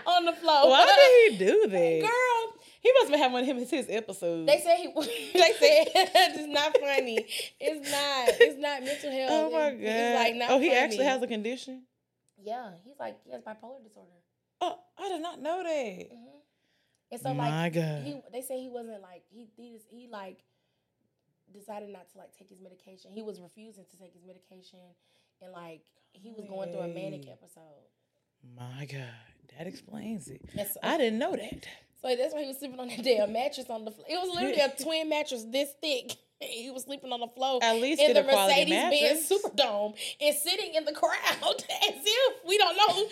on 0.07 0.25
the 0.25 0.33
floor. 0.33 0.69
Why 0.71 0.87
did 0.87 1.39
he 1.39 1.45
do 1.45 1.67
that? 1.69 2.01
Girl, 2.01 2.61
He 2.81 2.93
must 2.93 3.03
have 3.05 3.11
been 3.11 3.19
having 3.19 3.33
one 3.33 3.43
of 3.43 3.49
him 3.49 3.59
his 3.59 3.87
episodes. 3.89 4.47
they 4.47 4.61
said 4.61 4.77
he 4.79 4.87
they 5.35 5.53
said 5.59 5.87
it's 5.95 6.47
not 6.49 6.77
funny. 6.79 7.27
It's 7.61 7.91
not. 7.91 8.29
It's 8.41 8.59
not 8.59 8.83
mental 8.83 9.11
health. 9.11 9.31
oh 9.33 9.51
my 9.51 9.71
god! 9.71 9.81
It's 9.81 10.19
like 10.25 10.35
not 10.37 10.51
oh, 10.51 10.59
he 10.59 10.69
funny. 10.69 10.79
actually 10.81 11.05
has 11.05 11.23
a 11.23 11.27
condition. 11.27 11.83
Yeah, 12.43 12.71
he's 12.85 12.99
like 12.99 13.19
he 13.25 13.33
has 13.33 13.43
bipolar 13.43 13.83
disorder. 13.85 14.09
Oh, 14.61 14.79
I 14.99 15.09
did 15.09 15.21
not 15.23 15.41
know 15.41 15.63
that. 15.63 16.09
hmm 16.11 16.39
And 17.13 17.21
so 17.21 17.35
My 17.35 17.65
like 17.65 17.75
God. 17.75 18.03
he 18.03 18.21
they 18.33 18.43
say 18.43 18.61
he 18.61 18.69
wasn't 18.71 19.03
like 19.03 19.23
he 19.31 19.49
he, 19.57 19.79
he 19.91 20.09
like 20.11 20.39
decided 21.53 21.91
not 21.91 22.11
to 22.13 22.19
like 22.19 22.37
take 22.37 22.49
his 22.49 22.61
medication. 22.61 23.11
He 23.13 23.23
was 23.23 23.41
refusing 23.41 23.85
to 23.91 23.97
take 23.99 24.13
his 24.13 24.25
medication 24.25 24.79
and 25.43 25.53
like 25.53 25.83
he 26.13 26.31
was 26.33 26.47
going 26.49 26.73
through 26.73 26.81
a 26.83 26.89
manic 26.89 27.29
episode. 27.29 27.87
My 28.57 28.87
God, 28.87 29.05
that 29.59 29.67
explains 29.67 30.29
it. 30.29 30.41
So, 30.55 30.81
I 30.83 30.97
didn't 30.99 31.19
know 31.19 31.33
that. 31.33 31.67
so 32.03 32.17
that's 32.17 32.33
why 32.35 32.43
he 32.43 32.49
was 32.49 32.59
sleeping 32.59 32.81
on 32.81 32.89
that 32.89 33.03
damn 33.05 33.33
mattress 33.33 33.69
on 33.69 33.85
the 33.85 33.91
floor. 33.91 34.07
It 34.09 34.19
was 34.21 34.35
literally 34.35 34.61
a 34.61 34.69
twin 34.83 35.09
mattress 35.09 35.45
this 35.45 35.71
thick. 35.81 36.13
He 36.41 36.71
was 36.71 36.85
sleeping 36.85 37.13
on 37.13 37.21
the 37.21 37.27
floor 37.29 37.59
At 37.63 37.75
least 37.77 38.01
in 38.01 38.15
the 38.15 38.23
Mercedes 38.23 38.69
Benz. 38.71 39.29
Superdome 39.29 39.95
and 40.23 40.35
sitting 40.35 40.75
in 40.75 40.87
the 40.87 40.93
crowd 40.93 41.13
as 41.43 41.95
if 42.03 42.35
we 42.47 42.57
don't 42.57 42.77
know 42.77 43.07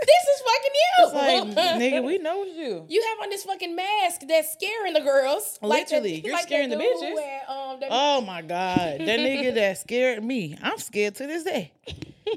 this 0.00 0.24
is 0.34 0.42
fucking 0.46 0.74
you. 0.74 0.94
It's 1.00 1.56
like, 1.56 1.80
nigga, 1.80 2.04
we 2.04 2.18
know 2.18 2.44
you. 2.44 2.86
You 2.88 3.02
have 3.08 3.18
on 3.24 3.30
this 3.30 3.42
fucking 3.42 3.74
mask 3.74 4.20
that's 4.28 4.52
scaring 4.52 4.92
the 4.92 5.00
girls. 5.00 5.58
Literally, 5.60 6.20
you're 6.24 6.38
scaring 6.38 6.70
the 6.70 6.76
bitches. 6.76 7.20
had, 7.20 7.48
um, 7.48 7.80
that- 7.80 7.88
Oh 7.90 8.20
my 8.20 8.42
God, 8.42 8.78
that 9.00 9.00
nigga 9.00 9.54
that 9.54 9.78
scared 9.78 10.22
me. 10.22 10.56
I'm 10.62 10.78
scared 10.78 11.16
to 11.16 11.26
this 11.26 11.42
day. 11.42 11.72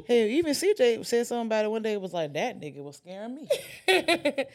Hell, 0.08 0.18
even 0.18 0.54
CJ 0.56 1.06
said 1.06 1.28
something 1.28 1.48
about 1.48 1.66
it 1.66 1.72
one 1.72 1.84
day. 1.84 1.94
It 1.94 2.02
was 2.02 2.13
like 2.13 2.34
that 2.34 2.60
nigga 2.60 2.82
was 2.82 2.96
scaring 2.98 3.36
me. 3.36 3.48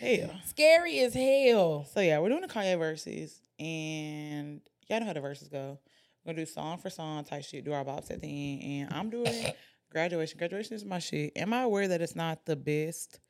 Hell. 0.00 0.30
Scary 0.46 0.98
as 1.00 1.14
hell. 1.14 1.86
So 1.92 2.00
yeah, 2.00 2.18
we're 2.18 2.30
doing 2.30 2.40
the 2.40 2.48
Kanye 2.48 2.76
verses, 2.76 3.38
and 3.60 4.60
y'all 4.88 5.00
know 5.00 5.06
how 5.06 5.12
the 5.12 5.20
verses 5.20 5.48
go. 5.48 5.78
We're 6.24 6.32
gonna 6.32 6.44
do 6.44 6.50
song 6.50 6.78
for 6.78 6.90
song 6.90 7.24
type 7.24 7.44
shit, 7.44 7.64
do 7.64 7.72
our 7.72 7.84
bops 7.84 8.10
at 8.10 8.20
the 8.20 8.26
end, 8.28 8.62
and 8.90 8.94
I'm 8.94 9.10
doing 9.10 9.52
graduation. 9.92 10.38
Graduation 10.38 10.74
is 10.74 10.84
my 10.84 10.98
shit. 10.98 11.32
Am 11.36 11.52
I 11.52 11.62
aware 11.62 11.88
that 11.88 12.00
it's 12.02 12.16
not 12.16 12.44
the 12.46 12.56
best 12.56 13.20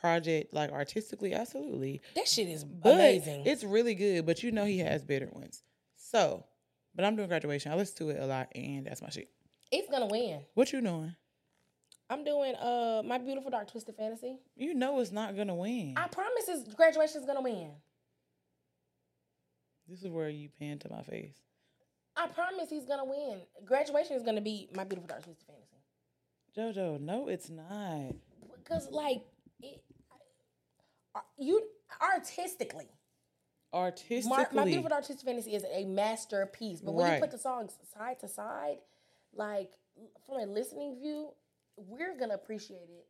project, 0.00 0.52
like 0.52 0.70
artistically? 0.70 1.34
Absolutely, 1.34 2.00
That 2.16 2.26
shit 2.28 2.48
is 2.48 2.64
but 2.64 2.94
amazing. 2.94 3.46
it's 3.46 3.64
really 3.64 3.94
good. 3.94 4.26
But 4.26 4.42
you 4.42 4.50
know 4.50 4.64
he 4.64 4.78
has 4.78 5.04
better 5.04 5.28
ones. 5.32 5.62
So, 5.96 6.44
but 6.94 7.04
I'm 7.04 7.16
doing 7.16 7.28
graduation. 7.28 7.70
I 7.72 7.76
listen 7.76 7.96
to 7.98 8.10
it 8.10 8.20
a 8.20 8.26
lot, 8.26 8.48
and 8.54 8.86
that's 8.86 9.02
my 9.02 9.10
shit. 9.10 9.28
It's 9.70 9.88
gonna 9.90 10.06
win. 10.06 10.40
What 10.54 10.72
you 10.72 10.80
doing? 10.80 11.14
I'm 12.10 12.24
doing 12.24 12.54
uh 12.56 13.02
my 13.04 13.18
beautiful 13.18 13.50
dark 13.50 13.70
twisted 13.70 13.94
fantasy. 13.96 14.38
You 14.56 14.72
know 14.74 14.98
it's 15.00 15.12
not 15.12 15.36
gonna 15.36 15.54
win. 15.54 15.94
I 15.96 16.08
promise, 16.08 16.48
is 16.48 16.64
graduation's 16.74 17.26
gonna 17.26 17.42
win. 17.42 17.70
This 19.88 20.02
is 20.02 20.08
where 20.08 20.28
you 20.28 20.48
pan 20.58 20.78
to 20.80 20.90
my 20.90 21.02
face. 21.02 21.34
I 22.16 22.26
promise 22.28 22.68
he's 22.70 22.84
gonna 22.84 23.04
win. 23.04 23.40
Graduation 23.64 24.16
is 24.16 24.22
gonna 24.22 24.40
be 24.40 24.68
my 24.74 24.84
beautiful 24.84 25.08
dark 25.08 25.22
twisted 25.24 25.46
fantasy. 25.46 25.76
Jojo, 26.80 27.00
no, 27.00 27.28
it's 27.28 27.48
not. 27.48 28.14
Because 28.56 28.90
like 28.90 29.22
it, 29.62 29.82
you 31.38 31.62
artistically, 32.02 32.86
Artistically, 33.72 34.28
Mar- 34.30 34.48
my 34.52 34.64
beautiful 34.64 34.88
dark 34.88 35.04
twisted 35.06 35.26
fantasy 35.26 35.54
is 35.54 35.64
a 35.72 35.84
masterpiece. 35.84 36.80
But 36.80 36.94
when 36.94 37.12
you 37.14 37.20
put 37.20 37.30
the 37.30 37.38
songs 37.38 37.72
side 37.96 38.18
to 38.20 38.28
side, 38.28 38.78
like 39.34 39.72
from 40.26 40.36
a 40.40 40.46
listening 40.46 40.96
view, 41.00 41.30
we're 41.76 42.16
gonna 42.18 42.34
appreciate 42.34 42.88
it. 42.90 43.06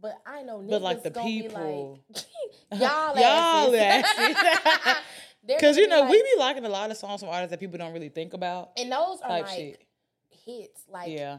But 0.00 0.14
I 0.26 0.42
know 0.42 0.58
niggas 0.60 0.70
But, 0.70 0.82
like, 0.82 1.02
the 1.02 1.10
gonna 1.10 1.26
people- 1.26 2.00
be 2.08 2.12
like, 2.14 2.24
y'all 2.80 3.16
Y'all 3.16 3.74
asses. 3.76 4.36
asses. 4.36 4.96
Because 5.46 5.76
you 5.76 5.88
know 5.88 6.00
like- 6.00 6.10
we 6.10 6.22
be 6.22 6.34
liking 6.38 6.64
a 6.64 6.68
lot 6.68 6.90
of 6.90 6.96
songs 6.96 7.20
from 7.20 7.30
artists 7.30 7.50
that 7.50 7.60
people 7.60 7.78
don't 7.78 7.92
really 7.92 8.08
think 8.08 8.34
about. 8.34 8.72
and 8.76 8.92
those 8.92 9.20
are 9.22 9.30
like 9.30 9.48
shit. 9.48 9.82
hits. 10.28 10.84
Like 10.88 11.10
yeah, 11.10 11.38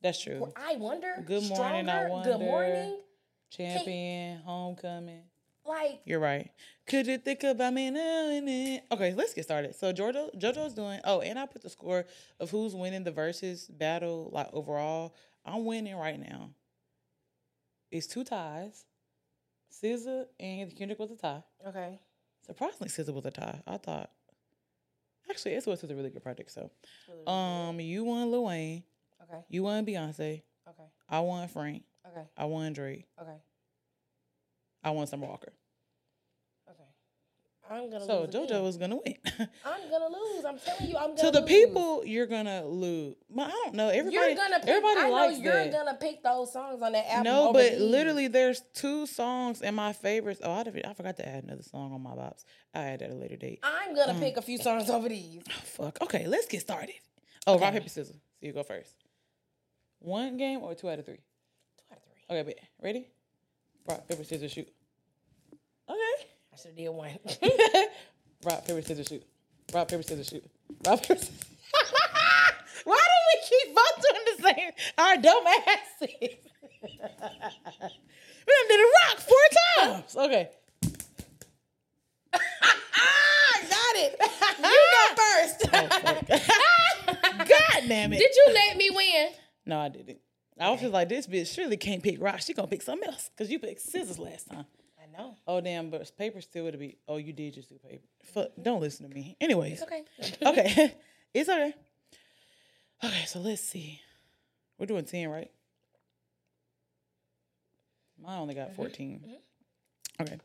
that's 0.00 0.20
true. 0.22 0.52
I 0.56 0.76
wonder. 0.76 1.22
Good 1.26 1.44
morning, 1.48 1.88
I 1.88 2.06
Stronger, 2.06 2.30
Good 2.30 2.40
morning. 2.40 3.00
Champion, 3.50 4.38
homecoming. 4.40 5.22
Like 5.64 6.00
You're 6.04 6.20
right. 6.20 6.50
Could 6.86 7.06
you 7.06 7.18
think 7.18 7.44
about 7.44 7.74
me 7.74 7.90
now 7.90 8.30
and 8.30 8.48
then? 8.48 8.80
Okay, 8.90 9.12
let's 9.14 9.34
get 9.34 9.44
started. 9.44 9.74
So 9.76 9.92
Jojo, 9.92 10.34
JoJo's 10.36 10.74
doing. 10.74 11.00
Oh, 11.04 11.20
and 11.20 11.38
I 11.38 11.46
put 11.46 11.62
the 11.62 11.68
score 11.68 12.06
of 12.40 12.50
who's 12.50 12.74
winning 12.74 13.04
the 13.04 13.10
versus 13.12 13.66
battle, 13.68 14.30
like 14.32 14.48
overall. 14.52 15.14
I'm 15.44 15.64
winning 15.64 15.96
right 15.96 16.18
now. 16.18 16.50
It's 17.90 18.06
two 18.06 18.24
ties. 18.24 18.84
SZA 19.72 20.26
and 20.38 20.74
Kendrick 20.76 20.98
was 20.98 21.10
a 21.10 21.16
tie. 21.16 21.42
okay. 21.66 22.00
Surprisingly, 22.46 22.88
SZA 22.88 23.12
was 23.14 23.26
a 23.26 23.30
tie. 23.30 23.62
I 23.66 23.76
thought. 23.76 24.10
Actually, 25.28 25.54
it 25.54 25.66
was 25.66 25.84
a 25.84 25.86
really 25.94 26.10
good 26.10 26.22
project. 26.22 26.50
So, 26.50 26.70
um, 27.30 27.78
you 27.80 28.04
won 28.04 28.30
Lil 28.30 28.44
Wayne. 28.46 28.82
Okay. 29.22 29.42
You 29.48 29.62
won 29.62 29.86
Beyonce. 29.86 30.42
Okay. 30.68 30.88
I 31.08 31.20
won 31.20 31.46
Frank. 31.48 31.84
Okay. 32.06 32.26
I 32.36 32.44
won 32.46 32.72
Drake. 32.72 33.06
Okay. 33.20 33.36
I 34.82 34.90
won 34.90 35.06
Summer 35.06 35.26
Walker. 35.26 35.52
I'm 37.70 37.88
gonna 37.88 38.04
So 38.04 38.22
lose. 38.22 38.30
JoJo 38.34 38.44
again. 38.46 38.62
was 38.64 38.76
gonna 38.76 38.96
win. 38.96 39.14
I'm 39.64 39.90
gonna 39.90 40.08
lose. 40.08 40.44
I'm 40.44 40.58
telling 40.58 40.90
you, 40.90 40.96
I'm 40.96 41.14
gonna 41.14 41.20
to 41.20 41.30
the 41.30 41.40
lose. 41.40 41.48
people, 41.48 42.02
you're 42.04 42.26
gonna 42.26 42.66
lose. 42.66 43.14
But 43.30 43.46
I 43.46 43.50
don't 43.50 43.74
know. 43.74 43.88
Everybody, 43.88 44.14
you're 44.26 44.34
gonna 44.34 44.58
pick, 44.58 44.68
everybody 44.68 45.00
I 45.00 45.08
know 45.08 45.28
you're 45.28 45.52
that. 45.52 45.72
gonna 45.72 45.94
pick 45.94 46.22
those 46.24 46.52
songs 46.52 46.82
on 46.82 46.92
that 46.92 47.06
album. 47.08 47.24
no, 47.32 47.52
but 47.52 47.70
these. 47.72 47.80
literally, 47.80 48.26
there's 48.26 48.60
two 48.74 49.06
songs 49.06 49.62
in 49.62 49.76
my 49.76 49.92
favorites. 49.92 50.40
Oh, 50.42 50.50
I, 50.50 50.64
I 50.84 50.94
forgot 50.94 51.16
to 51.18 51.28
add 51.28 51.44
another 51.44 51.62
song 51.62 51.92
on 51.92 52.02
my 52.02 52.10
bops. 52.10 52.44
I'll 52.74 52.82
add 52.82 52.98
that 53.00 53.06
at 53.06 53.10
a 53.12 53.14
later 53.14 53.36
date. 53.36 53.60
I'm 53.62 53.94
gonna 53.94 54.14
Mm. 54.14 54.20
pick 54.20 54.36
a 54.36 54.42
few 54.42 54.58
songs 54.58 54.90
over 54.90 55.08
these. 55.08 55.42
Oh, 55.48 55.52
fuck. 55.62 56.02
Okay, 56.02 56.26
let's 56.26 56.46
get 56.46 56.60
started. 56.62 56.94
Oh, 57.46 57.52
rock 57.54 57.68
Okay. 57.68 57.78
paper 57.78 57.88
scissors. 57.88 58.16
So 58.40 58.46
you 58.46 58.52
go 58.52 58.64
first. 58.64 58.96
One 60.00 60.36
game 60.36 60.60
or 60.62 60.74
two 60.74 60.90
out 60.90 60.98
of 60.98 61.04
three. 61.06 61.18
Two 61.78 61.84
out 61.92 61.98
of 61.98 62.02
three. 62.04 62.36
Okay, 62.36 62.42
bet. 62.48 62.58
Ready? 62.82 63.06
Rock 63.88 64.08
paper 64.08 64.24
scissors 64.24 64.50
shoot. 64.50 64.68
Okay. 65.88 66.26
I 66.52 66.56
should 66.56 66.66
have 66.68 66.76
did 66.76 66.88
one. 66.88 67.10
Rock, 68.44 68.64
paper, 68.66 68.82
scissors, 68.82 69.06
shoot. 69.08 69.22
Rock, 69.72 69.88
paper, 69.88 70.02
scissors, 70.02 70.28
shoot. 70.28 70.44
Rock, 70.86 71.02
paper, 71.02 71.16
scissors. 71.20 71.44
Why 72.84 72.96
do 72.96 73.18
we 73.28 73.40
keep 73.48 73.74
both 73.76 73.96
doing 74.10 74.24
the 74.26 74.42
same? 74.42 74.72
Our 74.98 75.16
dumb 75.18 75.44
asses. 75.46 76.00
we 76.00 76.28
done 78.46 78.68
did 78.68 78.80
a 78.80 78.88
rock 79.06 79.18
four 79.18 79.46
times. 79.78 80.16
Okay. 80.16 80.48
ah, 82.32 83.56
got 83.68 83.96
it. 83.96 84.18
You 84.58 84.80
go 84.96 85.04
first. 85.16 85.70
God 87.48 87.88
damn 87.88 88.12
it. 88.12 88.18
Did 88.18 88.30
you 88.34 88.46
let 88.54 88.76
me 88.76 88.90
win? 88.90 89.28
no, 89.66 89.78
I 89.78 89.88
didn't. 89.90 90.18
I 90.58 90.70
was 90.70 90.80
just 90.80 90.92
like, 90.92 91.08
this 91.08 91.26
bitch 91.26 91.54
surely 91.54 91.76
can't 91.76 92.02
pick 92.02 92.20
rock. 92.20 92.40
She 92.40 92.52
gonna 92.54 92.68
pick 92.68 92.82
something 92.82 93.08
else. 93.08 93.30
Because 93.34 93.50
you 93.50 93.58
picked 93.58 93.80
scissors 93.80 94.18
last 94.18 94.50
time. 94.50 94.66
Oh, 95.46 95.60
damn, 95.60 95.90
but 95.90 96.10
paper 96.16 96.40
still 96.40 96.64
would 96.64 96.78
be. 96.78 96.98
Oh, 97.08 97.16
you 97.16 97.32
did 97.32 97.54
just 97.54 97.68
do 97.68 97.76
paper. 97.78 98.04
Fuck, 98.24 98.50
don't 98.60 98.80
listen 98.80 99.08
to 99.08 99.14
me. 99.14 99.36
Anyways. 99.40 99.82
It's 99.82 99.82
okay. 99.82 100.02
okay. 100.46 100.94
it's 101.34 101.48
okay. 101.48 101.74
Okay, 103.02 103.24
so 103.26 103.40
let's 103.40 103.62
see. 103.62 104.00
We're 104.78 104.86
doing 104.86 105.04
10, 105.04 105.28
right? 105.28 105.50
I 108.26 108.36
only 108.36 108.54
got 108.54 108.68
mm-hmm. 108.68 108.76
14. 108.76 109.20
Mm-hmm. 109.24 110.22
Okay. 110.22 110.38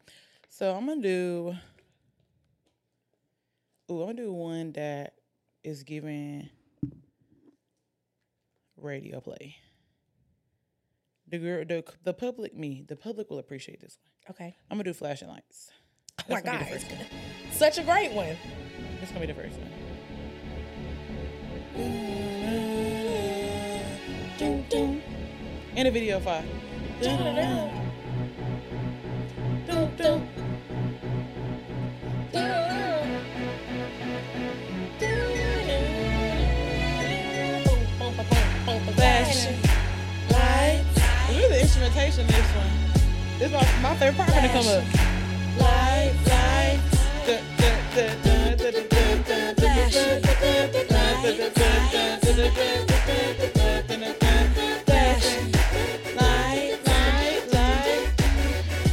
So 0.50 0.74
I'm 0.74 0.86
going 0.86 1.02
to 1.02 1.08
do 1.08 1.56
Ooh, 3.92 4.02
I'm 4.02 4.08
gonna 4.08 4.24
do 4.24 4.34
one 4.34 4.72
that 4.72 5.14
is 5.64 5.84
giving 5.84 6.50
radio 8.78 9.20
play. 9.20 9.58
The 11.28 11.38
girl, 11.40 11.66
the 11.66 11.84
the 12.04 12.14
public, 12.14 12.56
me, 12.56 12.86
the 12.88 12.96
public 12.96 13.30
will 13.30 13.40
appreciate 13.40 13.82
this 13.82 13.98
one. 13.98 14.36
Okay. 14.36 14.56
I'm 14.70 14.78
gonna 14.78 14.84
do 14.84 14.94
flashing 14.94 15.28
lights. 15.28 15.72
Oh 16.20 16.24
my 16.34 16.42
God. 16.42 16.60
be 16.60 16.66
the 16.66 16.72
first 16.72 16.92
one. 16.92 17.00
Such 17.52 17.78
a 17.80 17.84
great 17.84 18.12
one. 18.12 18.38
This 19.00 19.10
gonna 19.10 19.22
be 19.22 19.34
the 19.34 19.34
first 19.34 19.58
one. 19.60 19.72
In 25.76 25.88
a 25.88 25.92
video 25.92 26.20
five. 26.20 26.46
Instrumentation 41.76 42.22
in 42.22 42.28
this 42.28 42.56
one. 42.56 42.70
This 43.38 43.48
is 43.48 43.54
my, 43.54 43.90
my 43.90 43.96
favorite 43.98 44.18
part 44.18 44.32
when 44.32 44.46
it 44.46 44.52
come 44.52 44.68
up. 44.68 44.84
Lights, 45.60 46.28
lights. 46.30 46.96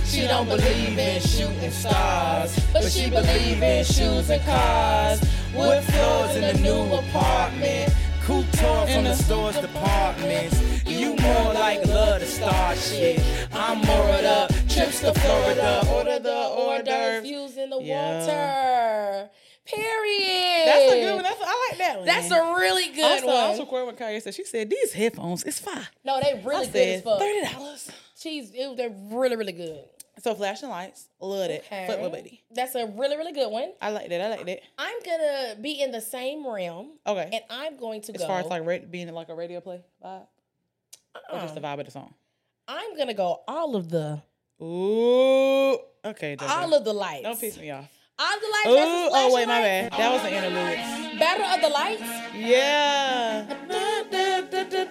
She 0.05 0.27
don't 0.27 0.49
believe 0.49 0.99
in 0.99 1.21
shooting 1.21 1.71
stars, 1.71 2.59
but 2.73 2.85
she 2.91 3.11
believe 3.11 3.63
in 3.63 3.85
shoes 3.85 4.31
and 4.31 4.43
cars. 4.45 5.21
Wood 5.55 5.85
floors 5.85 6.37
in 6.37 6.45
a 6.45 6.55
new 6.55 6.95
apartment. 6.95 7.95
Couture 8.25 8.87
from 8.87 9.05
the 9.05 9.15
store's 9.15 9.59
departments. 9.59 10.85
You 10.87 11.17
more 11.17 11.55
like 11.55 11.85
love 11.87 12.21
to 12.21 12.27
start 12.27 12.79
shit. 12.79 13.21
I'm 13.53 13.79
more 13.79 14.09
of 14.11 14.23
the 14.23 14.65
trips 14.73 15.01
to 15.01 15.13
Florida. 15.13 15.85
Order 15.93 16.19
the 16.21 16.33
hors 16.33 16.83
d'oeuvres 16.85 17.29
used 17.29 17.59
in 17.59 17.71
the 17.71 17.79
water. 17.79 19.29
Period. 19.65 20.67
That's 20.67 20.93
a 20.93 21.01
good 21.01 21.15
one. 21.15 21.23
That's, 21.25 21.41
I 21.41 21.69
like 21.71 21.79
that 21.79 21.97
one. 21.99 22.07
That's 22.07 22.31
a 22.31 22.41
really 22.55 22.93
good 22.95 23.05
also, 23.05 23.27
I 23.29 23.35
one. 23.35 23.45
also 23.45 23.63
recorded 23.63 23.87
when 23.87 23.97
Kanye 23.97 24.23
said, 24.23 24.35
she 24.35 24.45
said, 24.45 24.71
these 24.71 24.93
headphones 24.93 25.43
is 25.45 25.59
fine. 25.59 25.87
no, 26.05 26.21
they 26.23 26.33
I 26.39 26.43
really 26.45 26.67
good 26.67 26.77
as 26.77 27.03
said, 27.03 27.05
fuck. 27.05 27.21
$30. 27.21 27.91
She's 28.17 28.51
it, 28.55 28.77
they're 28.77 28.95
really 29.11 29.35
really 29.37 29.53
good. 29.53 29.85
So 30.19 30.35
flashing 30.35 30.69
lights, 30.69 31.09
love 31.21 31.51
it. 31.51 31.65
Okay. 31.67 31.87
Fuck 31.87 32.13
with. 32.13 32.27
That's 32.55 32.75
a 32.75 32.87
really 32.87 33.17
really 33.17 33.33
good 33.33 33.51
one. 33.51 33.73
I 33.81 33.91
like 33.91 34.09
that. 34.11 34.21
I 34.21 34.29
like 34.29 34.47
that. 34.47 34.61
I'm 34.79 34.97
gonna 35.05 35.57
be 35.61 35.81
in 35.81 35.91
the 35.91 36.01
same 36.03 36.47
realm, 36.47 36.91
Okay. 37.07 37.31
and 37.33 37.43
I'm 37.49 37.77
going 37.79 38.03
to 38.03 38.15
as 38.15 38.21
go. 38.21 38.27
far 38.27 38.41
as 38.41 38.47
like 38.47 38.65
ra- 38.67 38.79
being 38.91 39.09
in 39.09 39.15
like 39.15 39.31
a 39.31 39.35
radio 39.35 39.61
play 39.61 39.81
vibe, 40.05 40.27
or 41.33 41.41
just 41.41 41.55
the 41.55 41.61
uh, 41.61 41.65
vibe 41.65 41.81
of 41.81 41.87
the 41.87 41.91
song. 41.93 42.13
I'm 42.69 42.97
gonna 42.97 43.15
go 43.15 43.41
all 43.49 43.75
of 43.75 43.89
the 43.89 44.23
Ooh. 44.63 45.79
Okay. 46.05 46.37
All 46.41 46.73
of 46.75 46.85
the 46.85 46.93
lights. 46.93 47.23
Don't 47.25 47.41
piss 47.41 47.59
me 47.59 47.71
off. 47.71 47.89
All 48.19 48.35
of 48.35 48.41
the 48.41 48.47
lights. 48.49 48.69
Ooh. 48.69 49.09
Oh 49.13 49.35
wait, 49.35 49.49
my 49.49 49.61
bad. 49.61 49.93
That 49.93 50.13
was 50.13 50.23
the 50.23 50.35
interlude. 50.35 51.19
Battle 51.19 51.47
of 51.47 51.61
the 51.61 51.69
lights. 51.69 52.35
Yeah. 52.35 53.57
It's 54.75 54.89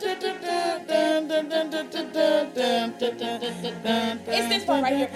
this 4.47 4.65
part 4.65 4.83
right 4.83 4.95
here. 4.95 5.09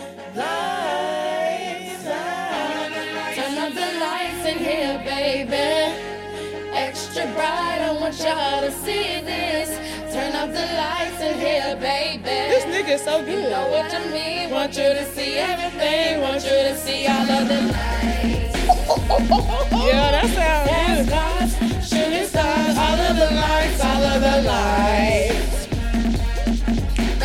Turn 3.36 3.58
up 3.60 3.74
the 3.74 4.00
lights 4.00 4.46
in 4.48 4.58
here, 4.58 4.98
baby. 5.06 5.94
Extra 6.74 7.26
bright, 7.34 7.80
I 7.80 7.92
want 8.00 8.18
y'all 8.18 8.62
to 8.62 8.72
see 8.72 9.22
this. 9.22 9.70
Turn 10.12 10.34
up 10.36 10.50
the 10.52 10.66
lights 10.82 11.22
in 11.22 11.38
here, 11.40 11.76
baby. 11.76 12.24
This 12.24 12.64
nigga 12.66 12.96
is 12.96 13.04
so 13.04 13.20
You 13.20 13.26
good. 13.26 13.52
know 13.52 13.70
what 13.70 13.94
you 13.94 14.00
mean. 14.12 14.50
Want 14.50 14.76
you 14.76 14.90
to 14.96 15.06
see 15.14 15.36
everything. 15.38 16.22
Want 16.22 16.44
you 16.44 16.50
to 16.50 16.76
see 16.76 17.06
all 17.06 17.30
of 17.30 17.48
the 17.48 17.62
lights. 17.72 18.56
Yeah, 19.86 20.12
that 20.12 20.28
sounds 20.34 21.10
good. 21.10 21.45
Stars, 22.28 22.78
all 22.78 23.00
of 23.10 23.16
the 23.18 23.30
lights, 23.36 23.80
all 23.84 24.04
of 24.14 24.22
the 24.22 24.38
lights. 24.54 25.68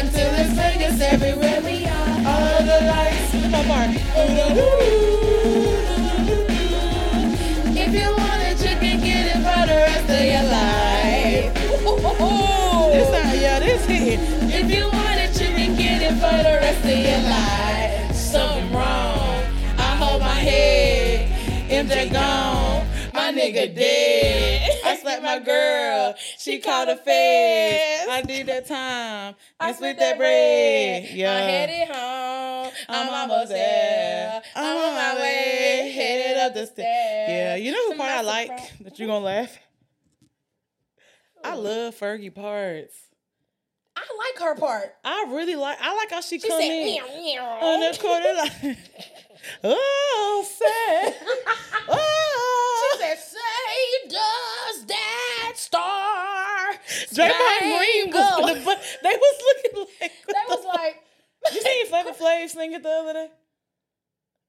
Until 0.01 0.31
it's 0.41 0.53
Vegas 0.53 1.01
everywhere 1.01 1.61
we 1.63 1.87
are. 1.87 2.17
All 2.31 2.45
of 2.59 2.65
the 2.67 2.81
lights. 2.93 3.35
Is 3.35 3.49
my 3.51 3.63
part. 3.65 3.91
If 7.83 7.91
you 7.95 8.09
want 8.19 8.43
it, 8.49 8.61
you 8.61 8.75
can 8.85 8.99
get 9.01 9.25
it 9.33 9.41
for 9.47 9.63
the 9.71 9.79
rest 9.89 10.11
of 10.19 10.25
your 10.35 10.47
life. 10.59 11.47
This 12.93 13.09
sound, 13.09 13.41
yeah, 13.41 13.59
this 13.61 13.85
hitting. 13.87 14.21
If 14.51 14.67
you 14.75 14.85
want 14.85 15.19
it, 15.25 15.41
you 15.41 15.49
can 15.55 15.77
get 15.77 16.03
it 16.03 16.15
for 16.15 16.37
the 16.47 16.55
rest 16.61 16.85
of 16.85 16.99
your 17.09 17.23
life. 17.31 18.15
Something 18.15 18.73
wrong. 18.73 19.45
I 19.79 19.97
hold 19.97 20.21
my 20.21 20.41
head. 20.51 21.31
MJ 21.71 22.13
gone. 22.13 22.87
My 23.15 23.33
nigga 23.33 23.75
dead. 23.75 24.10
I 25.01 25.03
slapped 25.03 25.23
my 25.23 25.39
girl. 25.39 26.15
She 26.39 26.59
called 26.59 26.91
a 26.91 26.97
fed. 26.97 28.09
I 28.09 28.21
did 28.23 28.47
that 28.49 28.67
time. 28.67 29.35
I 29.59 29.73
split 29.73 29.99
that 29.99 30.19
bread. 30.19 31.09
Yeah. 31.15 31.33
I'm 31.35 31.49
headed 31.49 31.89
home. 31.89 32.73
I'm, 32.89 33.09
I'm 33.09 33.31
almost 33.31 33.49
there. 33.51 34.43
I'm 34.55 34.77
on 34.77 34.95
my 34.95 35.15
way. 35.21 35.93
Headed 35.95 36.37
up 36.43 36.55
the 36.55 36.67
stairs. 36.67 37.31
Yeah, 37.31 37.57
you 37.57 37.73
know 37.73 37.93
who 37.93 37.97
part 37.99 38.11
I 38.11 38.21
like 38.21 38.79
that 38.81 38.99
you're 38.99 39.09
gonna 39.09 39.25
laugh? 39.25 39.57
I 41.43 41.55
love 41.55 41.95
Fergie 41.99 42.35
parts. 42.35 42.95
I 43.97 44.03
like 44.03 44.43
her 44.47 44.55
part. 44.57 44.95
I 45.03 45.27
really 45.31 45.57
like 45.57 45.79
I 45.81 45.95
like 45.97 46.11
how 46.11 46.21
she, 46.21 46.39
She 46.39 46.47
come 46.49 46.61
said, 46.61 46.71
in 46.71 46.85
meow, 46.85 47.05
meow. 47.07 47.59
on 47.63 47.81
the 47.81 47.99
corner 47.99 48.35
like 48.37 48.77
Oh 49.65 50.47
sad. 50.47 51.15
Oh 51.89 52.93
She 52.93 52.99
said, 53.03 53.19
does 54.09 54.87
that 54.87 55.53
star 55.57 56.73
Draymond 57.13 57.61
Green 57.61 58.11
was 58.11 58.33
spangled?" 58.33 58.65
gonna, 58.65 58.81
they 59.03 59.17
was 59.17 59.43
looking 59.47 59.87
like 60.01 60.13
They 60.27 60.33
the 60.49 60.57
was 60.57 60.65
like? 60.65 61.03
You 61.53 61.61
seen 61.63 61.87
Flavor 61.87 62.11
Flav 62.11 62.49
sing 62.49 62.73
it 62.73 62.83
the 62.83 62.89
other 62.89 63.13
day? 63.13 63.29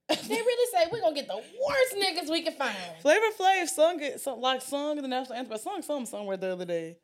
they 0.08 0.34
really 0.34 0.72
say 0.72 0.88
we're 0.92 1.00
gonna 1.00 1.14
get 1.14 1.26
the 1.28 1.36
worst 1.36 1.96
niggas 1.96 2.30
we 2.30 2.42
can 2.42 2.52
find. 2.54 2.76
Flavor 3.00 3.26
Flav 3.38 3.68
sung 3.68 4.00
it 4.02 4.20
so, 4.20 4.34
like 4.34 4.60
sung 4.62 4.96
the 4.96 5.08
national 5.08 5.38
anthem, 5.38 5.50
but 5.50 5.60
sung 5.60 5.82
something 5.82 6.06
somewhere 6.06 6.36
the 6.36 6.52
other 6.52 6.64
day. 6.64 6.96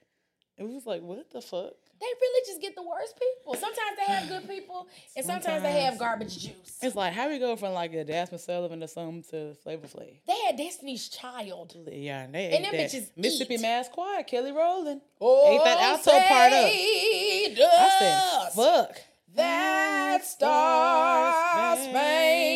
And 0.58 0.68
we 0.68 0.74
was 0.74 0.86
like, 0.86 1.02
what 1.02 1.30
the 1.30 1.40
fuck? 1.40 1.74
They 2.00 2.06
really 2.20 2.46
just 2.46 2.60
get 2.60 2.74
the 2.76 2.82
worst 2.82 3.18
people. 3.18 3.54
Sometimes 3.54 3.96
they 3.98 4.04
have 4.12 4.28
good 4.28 4.48
people, 4.48 4.86
and 5.16 5.26
sometimes, 5.26 5.62
they 5.62 5.80
have 5.82 5.98
garbage 5.98 6.38
juice. 6.38 6.78
It's 6.80 6.94
like 6.94 7.12
how 7.12 7.28
we 7.28 7.38
go 7.38 7.56
from 7.56 7.72
like 7.72 7.92
a 7.92 8.04
Jazmine 8.04 8.38
Sullivan 8.38 8.80
to 8.80 8.88
something 8.88 9.24
to 9.30 9.54
Flavor 9.62 9.86
Flav. 9.88 10.14
They 10.26 10.38
had 10.46 10.56
Destiny's 10.56 11.08
Child. 11.08 11.74
Yeah, 11.90 12.22
and 12.22 12.34
they 12.34 12.50
And 12.56 12.64
them 12.64 12.72
that. 12.72 12.90
bitches 12.90 13.10
Mississippi 13.16 13.54
eat. 13.54 13.62
Mass 13.62 13.88
Choir, 13.88 14.22
Kelly 14.22 14.52
Rowland. 14.52 15.00
Oh, 15.20 15.52
Ate 15.58 15.64
that 15.64 15.80
alto 15.80 16.10
part 16.12 16.52
up. 16.52 16.70
I 16.70 17.96
said, 17.98 18.52
fuck. 18.54 18.96
That 19.34 20.24
star 20.24 21.76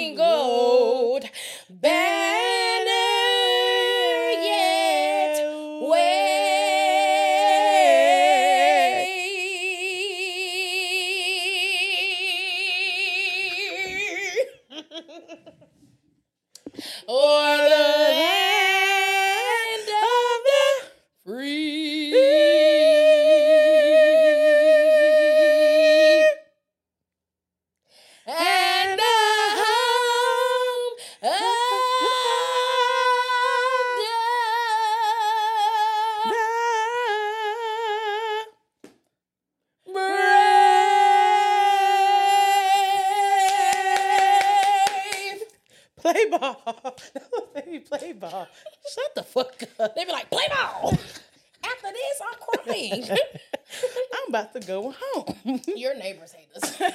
spangled 0.02 1.24
banner 1.70 2.01
ball. 48.22 48.48
Shut 48.94 49.14
the 49.14 49.22
fuck 49.22 49.62
up. 49.78 49.94
They 49.94 50.04
be 50.04 50.12
like, 50.12 50.30
play 50.30 50.44
ball. 50.48 50.92
After 51.64 51.88
this, 51.92 52.20
I'm 52.26 52.38
crying. 52.64 53.04
I'm 54.14 54.28
about 54.28 54.52
to 54.54 54.60
go 54.60 54.94
home. 54.98 55.60
Your 55.76 55.94
neighbors 55.96 56.32
hate 56.32 56.48
us. 56.62 56.80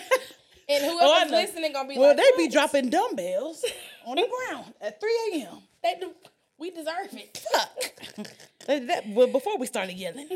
And 0.69 0.83
Oh, 0.83 0.99
whoever's 0.99 1.31
know. 1.31 1.37
listening 1.37 1.71
gonna 1.71 1.87
be 1.87 1.97
well, 1.97 2.09
like, 2.09 2.17
they 2.17 2.29
be 2.45 2.49
dropping 2.49 2.89
dumbbells 2.89 3.63
on 4.05 4.17
the 4.17 4.27
ground 4.49 4.73
at 4.81 4.99
3 4.99 5.09
a.m. 5.35 5.59
They 5.81 5.95
do. 5.97 6.11
We 6.57 6.71
deserve 6.71 7.07
it. 7.13 7.37
Fuck. 7.53 8.27
that- 8.67 9.03
well, 9.07 9.27
before 9.27 9.57
we 9.57 9.65
started 9.65 9.93
yelling. 9.95 10.27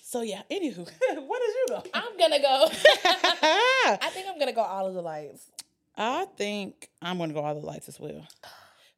so 0.00 0.22
yeah. 0.22 0.42
Anywho, 0.48 0.76
what 1.26 1.40
did 1.40 1.54
you 1.56 1.66
go? 1.70 1.82
I'm 1.92 2.16
gonna 2.16 2.38
go. 2.40 2.68
I 3.04 4.10
think 4.12 4.28
I'm 4.30 4.38
gonna 4.38 4.52
go 4.52 4.60
all 4.60 4.86
of 4.86 4.94
the 4.94 5.02
lights. 5.02 5.44
I 5.96 6.26
think 6.36 6.88
I'm 7.02 7.18
gonna 7.18 7.32
go 7.34 7.40
all 7.40 7.54
the 7.56 7.66
lights 7.66 7.88
as 7.88 7.98
well. 7.98 8.24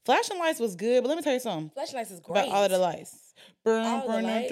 Flashing 0.05 0.38
lights 0.38 0.61
was 0.61 0.77
good, 0.77 1.03
but 1.03 1.09
let 1.09 1.17
me 1.17 1.23
tell 1.23 1.33
you 1.33 1.40
something 1.40 1.71
Flashing 1.75 1.97
lights 1.97 2.11
is 2.11 2.21
great. 2.21 2.43
about 2.45 2.53
all 2.55 2.64
of 2.64 2.71
the 2.71 2.79
lights. 2.79 3.33
Burn, 3.64 3.85
All 3.87 4.03
the 4.03 4.12
burn, 4.12 4.25
lights. 4.25 4.51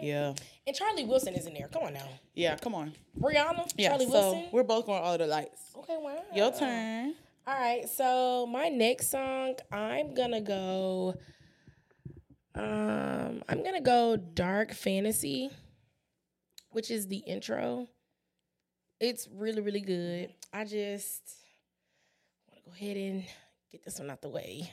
Yeah, 0.00 0.34
And 0.66 0.74
Charlie 0.76 1.04
Wilson 1.04 1.34
is 1.34 1.46
in 1.46 1.54
there. 1.54 1.68
Come 1.68 1.84
on 1.84 1.94
now. 1.94 2.08
yeah. 2.34 2.56
Come 2.56 2.74
on. 2.74 2.92
Rihanna, 3.20 3.72
Yeah. 3.76 3.90
Charlie 3.90 4.06
so 4.06 4.12
Wilson. 4.12 4.48
we're 4.52 4.62
both 4.64 4.86
going 4.86 5.02
all 5.02 5.12
of 5.12 5.18
the 5.18 5.26
lights. 5.26 5.60
Okay, 5.76 5.96
wow. 5.98 6.22
Your 6.34 6.52
turn. 6.52 7.14
All 7.46 7.54
right, 7.58 7.88
so 7.88 8.46
my 8.46 8.68
next 8.68 9.10
song, 9.10 9.54
I'm 9.72 10.14
gonna 10.14 10.40
go. 10.40 11.14
Um, 12.54 13.42
I'm 13.48 13.64
gonna 13.64 13.80
go 13.80 14.16
Dark 14.16 14.72
Fantasy, 14.72 15.50
which 16.70 16.90
is 16.90 17.08
the 17.08 17.16
intro. 17.18 17.88
It's 19.02 19.26
really, 19.34 19.60
really 19.60 19.80
good. 19.80 20.32
I 20.52 20.62
just 20.64 21.22
want 22.48 22.62
to 22.62 22.70
go 22.70 22.72
ahead 22.72 22.96
and 22.96 23.24
get 23.72 23.84
this 23.84 23.98
one 23.98 24.08
out 24.08 24.22
the 24.22 24.28
way. 24.28 24.70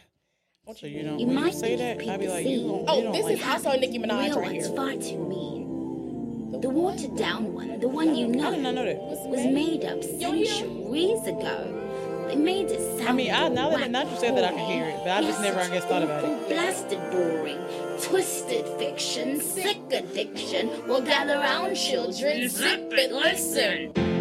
Won't 0.65 0.77
So 0.77 0.85
you 0.85 1.01
don't 1.01 1.17
You 1.17 1.25
when 1.25 1.35
you 1.35 1.43
might 1.45 1.55
say 1.55 1.75
that, 1.75 1.97
I'd 2.07 2.19
be 2.19 2.27
like, 2.27 2.45
you 2.45 2.57
scene. 2.59 2.67
don't, 2.67 2.79
you 2.81 2.85
Oh, 2.89 3.01
don't 3.01 3.11
this 3.13 3.23
like 3.23 3.37
is 3.39 3.43
also 3.43 3.71
Nicki 3.79 3.97
Minaj 3.97 4.25
real 4.27 4.39
right 4.39 4.51
one's 4.51 4.67
here. 4.67 4.75
far 4.75 4.91
too 4.91 5.27
mean. 5.27 6.61
The 6.61 6.69
watered 6.69 7.15
down 7.17 7.53
one, 7.55 7.79
the 7.79 7.87
one 7.87 8.13
you 8.15 8.27
know, 8.27 8.49
I 8.49 8.51
did 8.51 8.61
not 8.61 8.75
know 8.75 8.85
that. 8.85 8.97
was 8.99 9.45
made 9.47 9.83
up 9.83 10.03
centuries 10.03 11.25
ago. 11.25 12.25
They 12.27 12.35
made 12.35 12.69
it 12.69 12.99
sound 12.99 13.09
I 13.09 13.13
mean, 13.13 13.31
I 13.33 13.47
now 13.47 13.71
that 13.71 13.79
whack. 13.79 13.89
now 13.89 14.07
you 14.07 14.15
said 14.19 14.37
that 14.37 14.43
I 14.43 14.49
can 14.49 14.59
hear 14.69 14.85
it, 14.85 14.97
but 14.99 15.09
I 15.09 15.21
just 15.23 15.41
never, 15.41 15.59
I 15.59 15.69
guess, 15.69 15.85
thought 15.85 16.03
about 16.03 16.23
it. 16.23 16.47
Blasted 16.49 16.99
boring, 17.09 17.57
twisted 18.03 18.67
fiction, 18.77 19.41
sick 19.41 19.79
addiction. 19.91 20.69
Well, 20.87 21.01
gather 21.01 21.39
round, 21.39 21.75
children, 21.75 22.47
zip 22.47 22.91
it, 22.91 23.11
listen. 23.11 24.18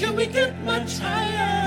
Can 0.00 0.16
we 0.16 0.26
get 0.26 0.58
much 0.64 0.98
higher? 0.98 1.59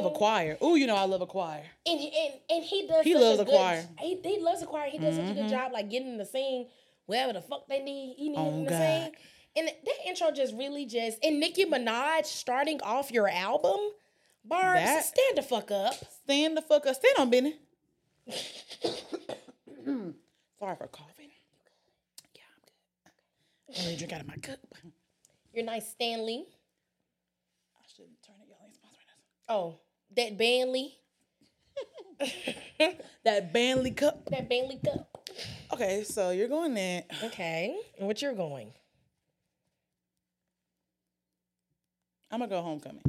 Love 0.00 0.12
a 0.12 0.16
choir. 0.16 0.56
Oh, 0.60 0.74
you 0.74 0.86
know, 0.86 0.96
I 0.96 1.04
love 1.04 1.20
a 1.20 1.26
choir. 1.26 1.62
and 1.86 2.00
and 2.00 2.34
and 2.50 2.64
he 2.64 2.86
does. 2.86 3.04
He 3.04 3.14
loves 3.14 3.40
a 3.40 3.44
good, 3.44 3.50
choir. 3.52 3.82
Mm-hmm. 3.82 4.04
He, 4.04 4.20
he 4.36 4.40
loves 4.42 4.62
a 4.62 4.66
choir. 4.66 4.88
He 4.90 4.98
does 4.98 5.16
such 5.16 5.30
a 5.30 5.34
good 5.34 5.48
job, 5.48 5.72
like 5.72 5.90
getting 5.90 6.08
them 6.16 6.18
to 6.18 6.24
sing 6.30 6.66
wherever 7.06 7.32
the 7.32 7.40
fuck 7.42 7.66
they 7.68 7.80
need. 7.82 8.14
He 8.18 8.28
needs 8.28 8.40
Oh, 8.40 8.64
to 8.64 8.70
God. 8.70 8.78
sing. 8.78 9.12
And 9.56 9.66
that 9.68 9.94
intro 10.06 10.30
just 10.30 10.54
really 10.54 10.86
just 10.86 11.18
and 11.24 11.40
Nicki 11.40 11.64
Minaj 11.64 12.26
starting 12.26 12.80
off 12.82 13.10
your 13.10 13.28
album, 13.28 13.78
Barbs, 14.44 14.80
That- 14.80 15.04
stand 15.04 15.36
the 15.38 15.42
fuck 15.42 15.70
up. 15.70 15.94
Stand 16.24 16.56
the 16.56 16.62
fuck 16.62 16.86
up. 16.86 16.94
Stand 16.94 17.14
on, 17.18 17.30
Benny. 17.30 17.56
Sorry 20.58 20.76
for 20.76 20.86
coughing. 20.88 21.30
Yeah, 22.34 22.42
I'm 22.54 22.62
good. 23.74 23.78
I'm 23.78 23.84
gonna 23.84 23.96
drink 23.96 24.12
out 24.12 24.20
of 24.20 24.26
my 24.28 24.36
cup. 24.36 24.58
You're 25.54 25.64
nice, 25.64 25.88
Stanley. 25.88 26.44
I 27.76 27.82
shouldn't 27.96 28.22
turn 28.22 28.36
it. 28.42 28.48
Y'all 28.48 28.58
ain't 28.64 28.74
sponsoring 28.74 29.08
us. 29.10 29.46
Oh, 29.48 29.74
that 30.16 30.36
Banley, 30.38 30.94
That 33.24 33.52
Banley 33.52 33.96
cup. 33.96 34.24
that 34.30 34.48
Banley 34.50 34.82
cup. 34.84 35.18
Okay, 35.72 36.02
so 36.04 36.30
you're 36.30 36.48
going 36.48 36.74
there. 36.74 37.04
Okay, 37.24 37.76
and 37.98 38.06
what 38.06 38.20
you're 38.22 38.34
going? 38.34 38.72
I'm 42.30 42.40
gonna 42.40 42.50
go 42.50 42.60
homecoming. 42.62 43.02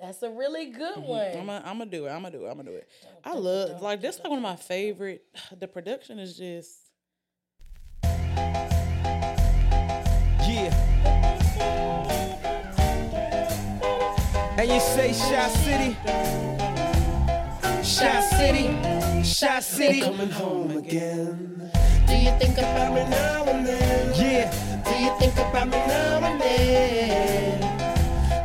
That's 0.00 0.22
a 0.22 0.30
really 0.30 0.66
good 0.66 0.96
I'm 0.98 1.04
one. 1.06 1.32
gonna, 1.34 1.62
I'm 1.64 1.78
gonna 1.78 1.90
do 1.90 2.06
it. 2.06 2.10
I'm 2.10 2.22
gonna 2.22 2.36
do 2.36 2.44
it. 2.44 2.50
I'm 2.50 2.56
gonna 2.56 2.70
do 2.70 2.76
it. 2.76 2.88
I 3.24 3.34
love 3.34 3.80
like 3.80 4.00
this. 4.00 4.18
Like 4.18 4.28
one 4.28 4.38
of 4.38 4.42
my 4.42 4.56
favorite. 4.56 5.24
The 5.58 5.68
production 5.68 6.18
is 6.18 6.36
just. 6.36 6.78
And 14.64 14.72
you 14.72 14.80
say 14.80 15.12
Shot 15.12 15.50
City? 15.50 15.94
Shot 17.84 18.24
City? 18.24 18.72
Shot 19.22 19.62
City? 19.62 20.02
I'm 20.02 20.16
coming 20.16 20.30
home 20.30 20.70
again. 20.78 21.70
Do 22.06 22.16
you 22.16 22.30
think 22.38 22.56
about 22.56 22.94
me 22.94 23.04
now 23.10 23.44
and 23.44 23.66
then? 23.66 24.14
Yeah. 24.16 24.50
Do 24.82 24.90
you 25.04 25.12
think 25.18 25.34
about 25.34 25.66
me 25.66 25.76
now 25.86 26.24
and 26.24 26.40
then? 26.40 27.60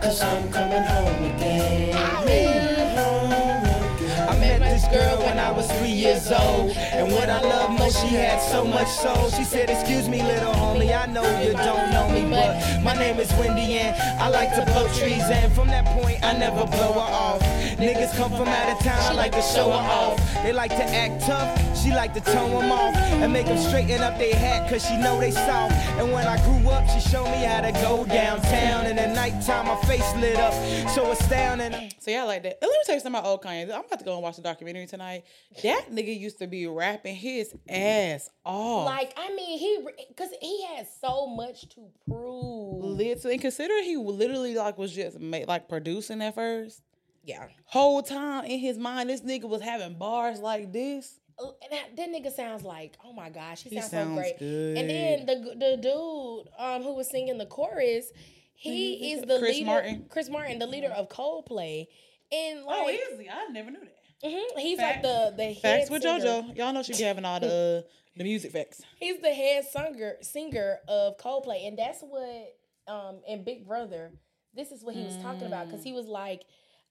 Cause 0.01 0.21
I'm 0.21 0.51
coming 0.51 0.84
home 0.84 1.23
again. 1.23 1.93
Coming 1.93 2.97
home 2.97 3.63
again. 3.95 4.29
I 4.29 4.38
met 4.41 4.60
this 4.60 4.84
girl 4.91 5.19
when 5.19 5.29
I 5.50 5.52
was 5.52 5.66
three 5.80 5.90
years 5.90 6.32
old. 6.32 6.78
And 6.78 7.12
what 7.12 7.28
I 7.28 7.42
love 7.42 7.72
most, 7.72 8.00
she 8.02 8.10
had 8.10 8.40
so 8.40 8.64
much 8.64 8.88
soul. 8.88 9.32
She 9.32 9.44
said, 9.44 9.68
Excuse 9.68 10.08
me, 10.08 10.22
little 10.22 10.54
homie, 10.54 10.96
I 10.96 11.08
know 11.08 11.26
you 11.42 11.54
don't 11.54 11.90
know 11.92 12.08
me, 12.10 12.30
but 12.30 12.84
my 12.84 12.94
name 12.94 13.20
is 13.20 13.32
Wendy 13.34 13.74
and 13.80 14.00
I 14.22 14.30
like 14.30 14.54
to 14.54 14.64
blow 14.72 14.88
trees. 14.90 15.24
And 15.24 15.52
from 15.54 15.70
that 15.70 15.86
point, 15.86 16.24
I 16.24 16.34
never 16.38 16.68
blow 16.68 16.94
her 16.94 17.00
off. 17.00 17.42
Niggas 17.80 18.16
come 18.16 18.30
from 18.32 18.48
out 18.48 18.78
of 18.78 18.84
town, 18.84 19.00
I 19.02 19.14
like 19.14 19.32
to 19.32 19.42
show 19.42 19.72
her 19.72 19.90
off. 19.90 20.18
They 20.44 20.54
like 20.54 20.70
to 20.70 20.84
act 20.84 21.26
tough, 21.26 21.50
she 21.82 21.90
like 21.90 22.14
to 22.14 22.22
tone 22.22 22.52
them 22.52 22.72
off. 22.72 22.94
And 22.96 23.34
make 23.34 23.48
them 23.48 23.58
straighten 23.58 24.02
up 24.02 24.20
their 24.20 24.36
hat, 24.36 24.70
cause 24.70 24.86
she 24.86 24.98
know 24.98 25.20
they 25.20 25.32
soft. 25.32 25.74
And 25.98 26.12
when 26.12 26.28
I 26.28 26.38
grew 26.46 26.70
up, 26.70 26.88
she 26.90 27.00
showed 27.10 27.26
me 27.26 27.44
how 27.44 27.62
to 27.62 27.72
go 27.72 28.06
downtown. 28.06 28.86
And 28.86 29.00
at 29.00 29.16
nighttime, 29.16 29.66
my 29.66 29.82
face 29.88 30.14
lit 30.18 30.38
up, 30.38 30.54
so 30.90 31.10
astounding. 31.12 31.92
So 31.98 32.12
yeah, 32.12 32.22
I 32.22 32.26
like 32.26 32.44
that. 32.44 32.60
Let 32.62 32.70
me 32.70 32.78
tell 32.86 32.96
you 32.96 33.02
something 33.02 33.20
about 33.20 33.28
old 33.28 33.42
Kanye. 33.42 33.64
I'm 33.64 33.86
about 33.86 33.98
to 33.98 34.06
go 34.06 34.14
and 34.14 34.22
watch 34.22 34.36
the 34.36 34.44
documentary 34.44 34.86
tonight. 34.86 35.24
That 35.63 35.88
nigga 35.91 36.17
used 36.17 36.38
to 36.39 36.47
be 36.47 36.67
rapping 36.67 37.15
his 37.15 37.54
ass 37.67 38.30
off. 38.45 38.86
Like, 38.86 39.13
I 39.17 39.34
mean, 39.34 39.58
he 39.58 39.80
because 40.08 40.30
he 40.41 40.65
has 40.75 40.88
so 41.02 41.28
much 41.28 41.67
to 41.69 41.88
prove. 42.08 42.84
lit. 42.84 43.25
And 43.25 43.41
consider 43.41 43.73
he 43.84 43.97
literally 43.97 44.56
like 44.56 44.78
was 44.78 44.93
just 44.93 45.19
ma- 45.19 45.45
like 45.47 45.67
producing 45.67 46.21
at 46.21 46.36
first. 46.36 46.82
Yeah. 47.23 47.47
Whole 47.65 48.02
time 48.04 48.45
in 48.45 48.60
his 48.60 48.78
mind, 48.78 49.10
this 49.10 49.21
nigga 49.21 49.43
was 49.49 49.62
having 49.62 49.95
bars 49.97 50.39
like 50.39 50.71
this. 50.71 51.19
Uh, 51.39 51.47
And 51.63 51.71
that, 51.71 51.95
that 51.97 52.10
nigga 52.10 52.32
sounds 52.34 52.63
like, 52.63 52.97
oh 53.04 53.13
my 53.13 53.30
gosh, 53.30 53.63
he, 53.63 53.69
He 53.71 53.75
sounds, 53.80 53.91
sounds 53.91 54.10
so 54.10 54.15
great. 54.21 54.39
good. 54.39 54.78
And 54.78 54.89
then 54.89 55.25
the 55.25 55.56
the 55.56 55.78
dude 55.78 56.49
um 56.60 56.84
who 56.84 56.93
was 56.95 57.10
singing 57.10 57.38
the 57.38 57.45
chorus, 57.45 58.12
he 58.56 59.13
is 59.13 59.21
the 59.21 59.39
Chris 59.39 59.56
leader. 59.58 59.65
Martin? 59.65 60.06
Chris 60.10 60.30
Martin, 60.30 60.60
the 60.60 60.67
leader 60.67 60.89
of 60.89 61.10
Coldplay, 61.10 61.88
and 62.32 62.63
like 62.65 62.99
he? 63.19 63.30
I 63.30 63.47
never 63.52 63.71
knew 63.71 63.80
that. 63.80 63.95
Mhm, 64.23 64.58
he's 64.58 64.77
Facts. 64.79 64.95
like 64.95 65.01
the 65.03 65.34
the 65.38 65.53
head 65.53 65.62
Facts 65.62 65.89
with 65.89 66.01
singer. 66.01 66.23
JoJo. 66.23 66.58
Y'all 66.58 66.73
know 66.73 66.84
she 66.84 66.93
be 66.93 67.03
having 67.03 67.25
all 67.25 67.39
the 67.39 67.86
uh, 67.86 67.89
the 68.17 68.23
music 68.23 68.51
facts. 68.51 68.82
He's 68.99 69.19
the 69.21 69.34
head 69.34 69.65
singer 69.65 70.15
singer 70.21 70.79
of 70.88 71.17
Coldplay, 71.17 71.67
and 71.67 71.77
that's 71.77 72.01
what 72.01 72.55
um 72.88 73.19
and 73.27 73.45
Big 73.45 73.67
Brother. 73.67 74.12
This 74.55 74.71
is 74.71 74.84
what 74.84 74.95
he 74.95 75.03
was 75.03 75.15
talking 75.17 75.45
about 75.45 75.67
because 75.67 75.84
he 75.84 75.93
was 75.93 76.08
like, 76.08 76.41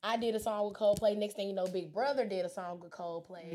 I 0.02 0.16
did 0.16 0.34
a 0.36 0.40
song 0.40 0.68
with 0.68 0.78
Coldplay. 0.78 1.16
Next 1.16 1.34
thing 1.34 1.48
you 1.48 1.54
know, 1.54 1.66
Big 1.66 1.92
Brother 1.92 2.24
did 2.24 2.44
a 2.44 2.48
song 2.48 2.78
with 2.80 2.92
Coldplay. 2.92 3.50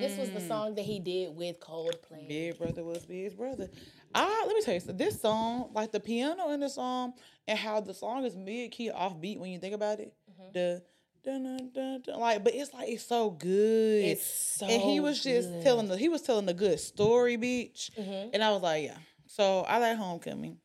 This 0.00 0.16
was 0.18 0.30
the 0.30 0.40
song 0.40 0.74
that 0.76 0.84
he 0.84 0.98
did 0.98 1.36
with 1.36 1.60
Coldplay. 1.60 2.26
Big 2.26 2.58
brother 2.58 2.82
was 2.84 3.04
big 3.04 3.36
brother. 3.36 3.68
Ah, 4.14 4.44
let 4.46 4.54
me 4.54 4.62
tell 4.62 4.74
you 4.74 4.80
something. 4.80 4.96
This 4.96 5.20
song, 5.20 5.70
like 5.74 5.92
the 5.92 6.00
piano 6.00 6.50
in 6.50 6.60
the 6.60 6.70
song, 6.70 7.12
and 7.46 7.58
how 7.58 7.80
the 7.80 7.92
song 7.92 8.24
is 8.24 8.34
mid 8.34 8.70
key 8.70 8.90
off 8.90 9.20
beat 9.20 9.38
when 9.38 9.50
you 9.50 9.58
think 9.58 9.74
about 9.74 10.00
it. 10.00 10.14
Mm-hmm. 10.30 10.52
The 10.54 10.82
dun, 11.24 11.42
dun, 11.44 11.70
dun, 11.74 12.02
dun, 12.02 12.20
like, 12.20 12.44
but 12.44 12.54
it's 12.54 12.72
like 12.74 12.88
it's 12.88 13.04
so 13.06 13.30
good. 13.30 14.04
It's 14.04 14.24
so 14.26 14.66
and 14.66 14.82
he 14.82 15.00
was 15.00 15.22
just 15.22 15.48
good. 15.50 15.62
telling 15.62 15.88
the 15.88 15.96
he 15.96 16.08
was 16.08 16.22
telling 16.22 16.46
the 16.46 16.54
good 16.54 16.78
story, 16.80 17.36
beach. 17.36 17.90
Mhm. 17.98 18.30
And 18.32 18.44
I 18.44 18.50
was 18.52 18.62
like, 18.62 18.84
yeah. 18.84 18.96
So 19.26 19.60
I 19.62 19.78
like 19.78 19.96
homecoming. 19.96 20.58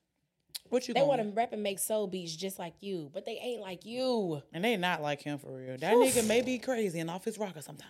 What 0.70 0.88
you 0.88 0.94
They 0.94 1.02
want 1.02 1.20
to 1.22 1.28
rap 1.30 1.52
and 1.52 1.64
make 1.64 1.80
soul 1.80 2.06
beats 2.06 2.36
just 2.36 2.60
like 2.60 2.76
you, 2.82 3.10
but 3.12 3.26
they 3.26 3.40
ain't 3.42 3.62
like 3.62 3.86
you. 3.86 4.42
And 4.54 4.64
they 4.64 4.78
not 4.78 5.02
like 5.02 5.20
him 5.22 5.40
for 5.40 5.56
real. 5.58 5.78
That 5.78 5.96
Oof. 5.96 6.14
nigga 6.14 6.28
may 6.28 6.42
be 6.44 6.60
crazy 6.60 7.00
and 7.00 7.10
off 7.10 7.26
his 7.26 7.40
rocker 7.40 7.62
sometimes. 7.64 7.90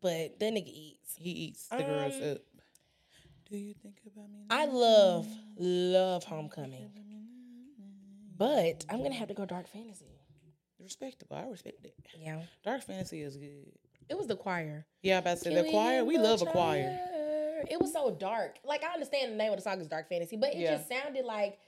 But 0.00 0.38
that 0.40 0.52
nigga 0.54 0.66
eats. 0.72 1.14
He 1.16 1.28
eats 1.30 1.68
the 1.68 1.82
girls 1.82 2.14
Um, 2.14 2.30
up. 2.32 2.38
Do 3.50 3.58
you 3.58 3.74
think 3.74 3.96
about 4.06 4.30
me? 4.30 4.46
I 4.48 4.64
love, 4.64 5.26
love 5.58 6.24
Homecoming. 6.24 6.90
But 8.38 8.86
I'm 8.88 9.02
gonna 9.02 9.14
have 9.14 9.28
to 9.28 9.34
go 9.34 9.44
Dark 9.44 9.68
Fantasy. 9.68 10.19
Respectable. 10.82 11.36
I 11.36 11.44
respect 11.46 11.84
it. 11.84 11.94
Yeah. 12.18 12.42
Dark 12.64 12.82
fantasy 12.82 13.22
is 13.22 13.36
good. 13.36 13.72
It 14.08 14.16
was 14.16 14.26
the 14.26 14.36
choir. 14.36 14.86
Yeah, 15.02 15.16
I'm 15.18 15.22
about 15.22 15.38
to 15.38 15.44
say 15.44 15.54
Can 15.54 15.64
the 15.64 15.70
choir. 15.70 16.04
We 16.04 16.18
love 16.18 16.42
a 16.42 16.46
choir. 16.46 16.98
It 17.70 17.78
was 17.80 17.92
so 17.92 18.10
dark. 18.10 18.58
Like 18.64 18.82
I 18.82 18.92
understand 18.92 19.32
the 19.32 19.36
name 19.36 19.52
of 19.52 19.58
the 19.58 19.62
song 19.62 19.80
is 19.80 19.86
Dark 19.86 20.08
Fantasy, 20.08 20.36
but 20.36 20.50
it 20.54 20.58
Yeah. 20.58 20.76
just 20.76 20.88
sounded 20.88 21.24
like 21.24 21.58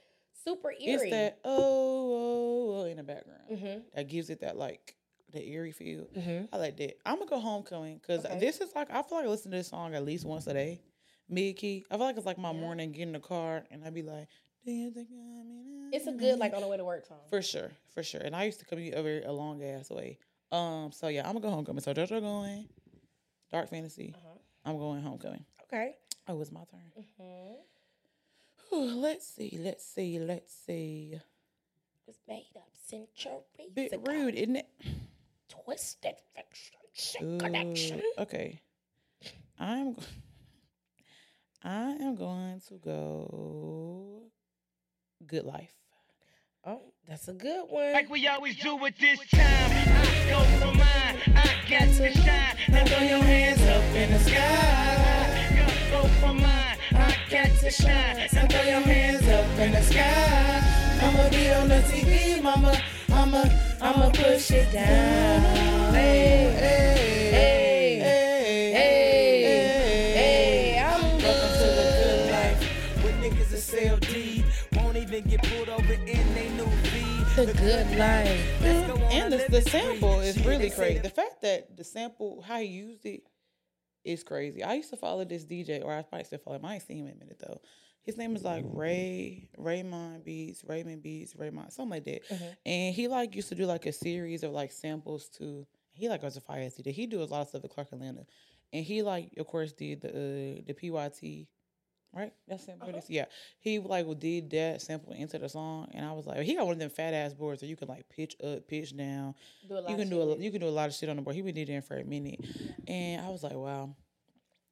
super 0.43 0.71
It's 0.71 0.83
eerie. 1.03 1.09
that 1.11 1.39
oh, 1.45 1.51
oh, 1.55 2.81
oh 2.81 2.85
in 2.85 2.97
the 2.97 3.03
background 3.03 3.43
Mhm. 3.51 3.83
that 3.93 4.07
gives 4.07 4.29
it 4.29 4.39
that 4.41 4.57
like 4.57 4.95
the 5.31 5.47
eerie 5.47 5.71
feel. 5.71 6.05
Mhm. 6.07 6.49
I 6.51 6.57
like 6.57 6.77
that. 6.77 6.97
I'm 7.05 7.17
gonna 7.19 7.29
go 7.29 7.39
homecoming 7.39 7.97
because 7.99 8.25
Okay. 8.25 8.39
this 8.39 8.59
is 8.59 8.73
like 8.75 8.89
I 8.89 9.03
feel 9.03 9.19
like 9.19 9.25
I 9.27 9.29
listen 9.29 9.51
to 9.51 9.57
this 9.57 9.67
song 9.67 9.93
at 9.93 10.03
least 10.03 10.25
once 10.25 10.47
a 10.47 10.53
day. 10.53 10.81
Mid 11.29 11.55
key. 11.55 11.85
I 11.89 11.95
feel 11.97 12.05
like 12.07 12.17
it's 12.17 12.25
like 12.25 12.37
my 12.39 12.51
Yeah. 12.51 12.59
morning 12.59 12.91
get 12.91 13.03
in 13.03 13.13
the 13.13 13.19
car 13.19 13.65
and 13.71 13.85
I'd 13.85 13.93
be 13.93 14.01
like, 14.01 14.27
Do 14.65 14.71
you 14.71 14.91
think 14.91 15.09
of 15.09 15.15
me 15.15 15.63
now?" 15.65 15.89
It's 15.91 16.07
a 16.07 16.11
good 16.11 16.39
like 16.39 16.53
on 16.53 16.61
the 16.61 16.67
way 16.67 16.77
to 16.77 16.85
work 16.85 17.05
song. 17.05 17.19
For 17.29 17.41
sure, 17.41 17.71
for 17.93 18.01
sure. 18.03 18.21
And 18.21 18.35
I 18.35 18.43
used 18.45 18.59
to 18.59 18.65
commute 18.65 18.93
over 18.95 19.21
a 19.25 19.31
long 19.31 19.63
ass 19.63 19.89
way. 19.89 20.17
Um, 20.51 20.91
so 20.91 21.07
yeah, 21.07 21.21
I'm 21.27 21.33
gonna 21.33 21.41
go 21.41 21.49
homecoming. 21.51 21.81
So 21.81 21.93
JoJo 21.93 22.21
going, 22.21 22.67
Dark 23.51 23.69
Fantasy. 23.69 24.13
Uh-huh. 24.15 24.37
I'm 24.65 24.77
going 24.77 25.01
homecoming. 25.01 25.45
Okay. 25.63 25.95
Oh, 26.27 26.39
it's 26.41 26.51
my 26.51 26.61
turn. 26.71 26.79
Mhm. 26.97 27.55
Whew, 28.69 28.95
let's 29.01 29.27
see, 29.27 29.57
let's 29.61 29.85
see, 29.85 30.19
let's 30.19 30.53
see. 30.65 31.19
Was 32.07 32.17
made 32.27 32.47
up 32.55 32.69
centuries 32.87 33.71
Bit 33.73 33.93
ago. 33.93 34.03
rude, 34.11 34.35
isn't 34.35 34.55
it? 34.57 34.67
Twisted 35.49 36.15
fiction, 36.35 37.39
connection. 37.39 38.01
okay. 38.17 38.61
I'm. 39.59 39.95
I 41.63 41.91
am 41.91 42.15
going 42.15 42.59
to 42.67 42.73
go. 42.75 44.23
Good 45.27 45.45
life. 45.45 45.71
Oh, 46.65 46.81
that's 47.07 47.27
a 47.27 47.33
good 47.33 47.65
one. 47.69 47.93
Like 47.93 48.09
we 48.09 48.27
always 48.27 48.57
do 48.57 48.83
at 48.85 48.97
this 48.97 49.19
time. 49.29 49.41
I 49.41 50.29
go 50.29 50.39
for 50.59 50.77
mine. 50.77 51.35
I 51.35 51.69
got 51.69 51.93
to 51.95 52.11
shine. 52.13 52.55
Now 52.69 52.85
throw 52.85 52.99
your 52.99 53.23
hands 53.23 53.61
up 53.61 53.95
in 53.95 54.11
the 54.11 54.19
sky. 54.19 55.89
Go 55.91 56.07
for 56.19 56.33
mine. 56.33 56.77
I 56.91 57.15
got 57.29 57.59
to 57.59 57.71
shine. 57.71 58.27
Now 58.33 58.47
throw 58.47 58.61
your 58.63 58.81
hands 58.81 59.27
up 59.27 59.59
in 59.59 59.71
the 59.71 59.81
sky. 59.81 60.63
I'ma 61.01 61.29
be 61.29 61.51
on 61.51 61.67
the 61.69 61.81
TV, 61.81 62.41
mama. 62.41 62.77
I'ma, 63.11 63.43
I'ma 63.81 64.09
push 64.09 64.51
it 64.51 64.71
down. 64.71 65.72
The 77.35 77.51
good 77.57 77.97
life. 77.97 78.61
Let's 78.61 78.87
go 78.87 78.93
on 78.93 79.11
And 79.11 79.33
the, 79.33 79.45
the 79.49 79.61
sample 79.63 80.19
is 80.19 80.45
really 80.45 80.69
crazy. 80.69 80.99
the 80.99 81.09
fact 81.09 81.41
that 81.41 81.75
the 81.75 81.83
sample, 81.83 82.43
how 82.43 82.59
he 82.59 82.65
used 82.65 83.05
it, 83.07 83.23
is 84.03 84.23
crazy. 84.23 84.61
I 84.63 84.75
used 84.75 84.91
to 84.91 84.97
follow 84.97 85.25
this 85.25 85.43
DJ, 85.43 85.83
or 85.83 85.91
I 85.91 86.03
probably 86.03 86.25
still 86.25 86.37
follow 86.37 86.57
him. 86.57 86.65
I 86.65 86.75
ain't 86.75 86.83
seen 86.83 86.99
him 86.99 87.07
in 87.07 87.13
a 87.13 87.17
minute 87.17 87.41
though. 87.45 87.59
His 88.03 88.17
name 88.17 88.35
is 88.35 88.43
like 88.43 88.63
Ray 88.67 89.49
Raymond 89.57 90.23
Beats, 90.23 90.63
Raymond 90.67 91.01
Beats, 91.01 91.35
Raymond, 91.35 91.73
something 91.73 91.89
like 91.89 92.03
that. 92.05 92.21
And 92.65 92.93
he 92.93 93.07
like 93.07 93.35
used 93.35 93.49
to 93.49 93.55
do 93.55 93.65
like 93.65 93.87
a 93.87 93.93
series 93.93 94.43
of 94.43 94.51
like 94.51 94.71
samples 94.71 95.27
too. 95.29 95.65
He 95.93 96.09
like 96.09 96.21
was 96.21 96.37
a 96.37 96.41
fire 96.41 96.61
ass 96.61 96.75
DJ. 96.79 96.91
He 96.91 97.07
do 97.07 97.23
a 97.23 97.25
lot 97.25 97.41
of 97.41 97.47
stuff 97.49 97.63
at 97.63 97.71
Clark 97.71 97.93
Atlanta, 97.93 98.25
and 98.71 98.85
he 98.85 99.01
like 99.01 99.31
of 99.37 99.47
course 99.47 99.71
did 99.71 100.01
the 100.01 100.09
uh, 100.09 100.61
the 100.67 100.73
PYT. 100.73 101.47
Right, 102.15 102.31
that's 102.47 102.65
sample. 102.65 102.87
Uh-huh. 102.87 102.97
it 102.97 103.03
is? 103.03 103.09
Yeah, 103.09 103.25
he 103.59 103.79
like 103.79 104.05
did 104.19 104.49
that 104.51 104.81
sample 104.81 105.13
into 105.13 105.39
the 105.39 105.49
song, 105.49 105.89
and 105.93 106.05
I 106.05 106.11
was 106.11 106.27
like, 106.27 106.41
he 106.41 106.55
got 106.55 106.65
one 106.65 106.73
of 106.73 106.79
them 106.79 106.91
fat 106.91 107.13
ass 107.13 107.33
boards 107.33 107.61
that 107.61 107.67
you 107.67 107.75
can 107.75 107.87
like 107.87 108.07
pitch 108.09 108.35
up, 108.43 108.67
pitch 108.67 108.95
down, 108.95 109.33
Do 109.67 109.77
a 109.77 109.79
lot 109.79 109.89
you 109.89 109.97
can 109.97 110.09
do 110.09 110.21
a 110.21 110.37
you 110.37 110.51
can 110.51 110.61
do 110.61 110.67
a 110.67 110.69
lot 110.69 110.89
of 110.89 110.95
shit 110.95 111.09
on 111.09 111.15
the 111.15 111.21
board. 111.23 111.35
He 111.35 111.41
would 111.41 111.55
been 111.55 111.65
DJing 111.67 111.83
for 111.83 111.97
a 111.97 112.03
minute, 112.03 112.39
and 112.87 113.19
I 113.25 113.29
was 113.29 113.41
like, 113.43 113.53
wow. 113.53 113.95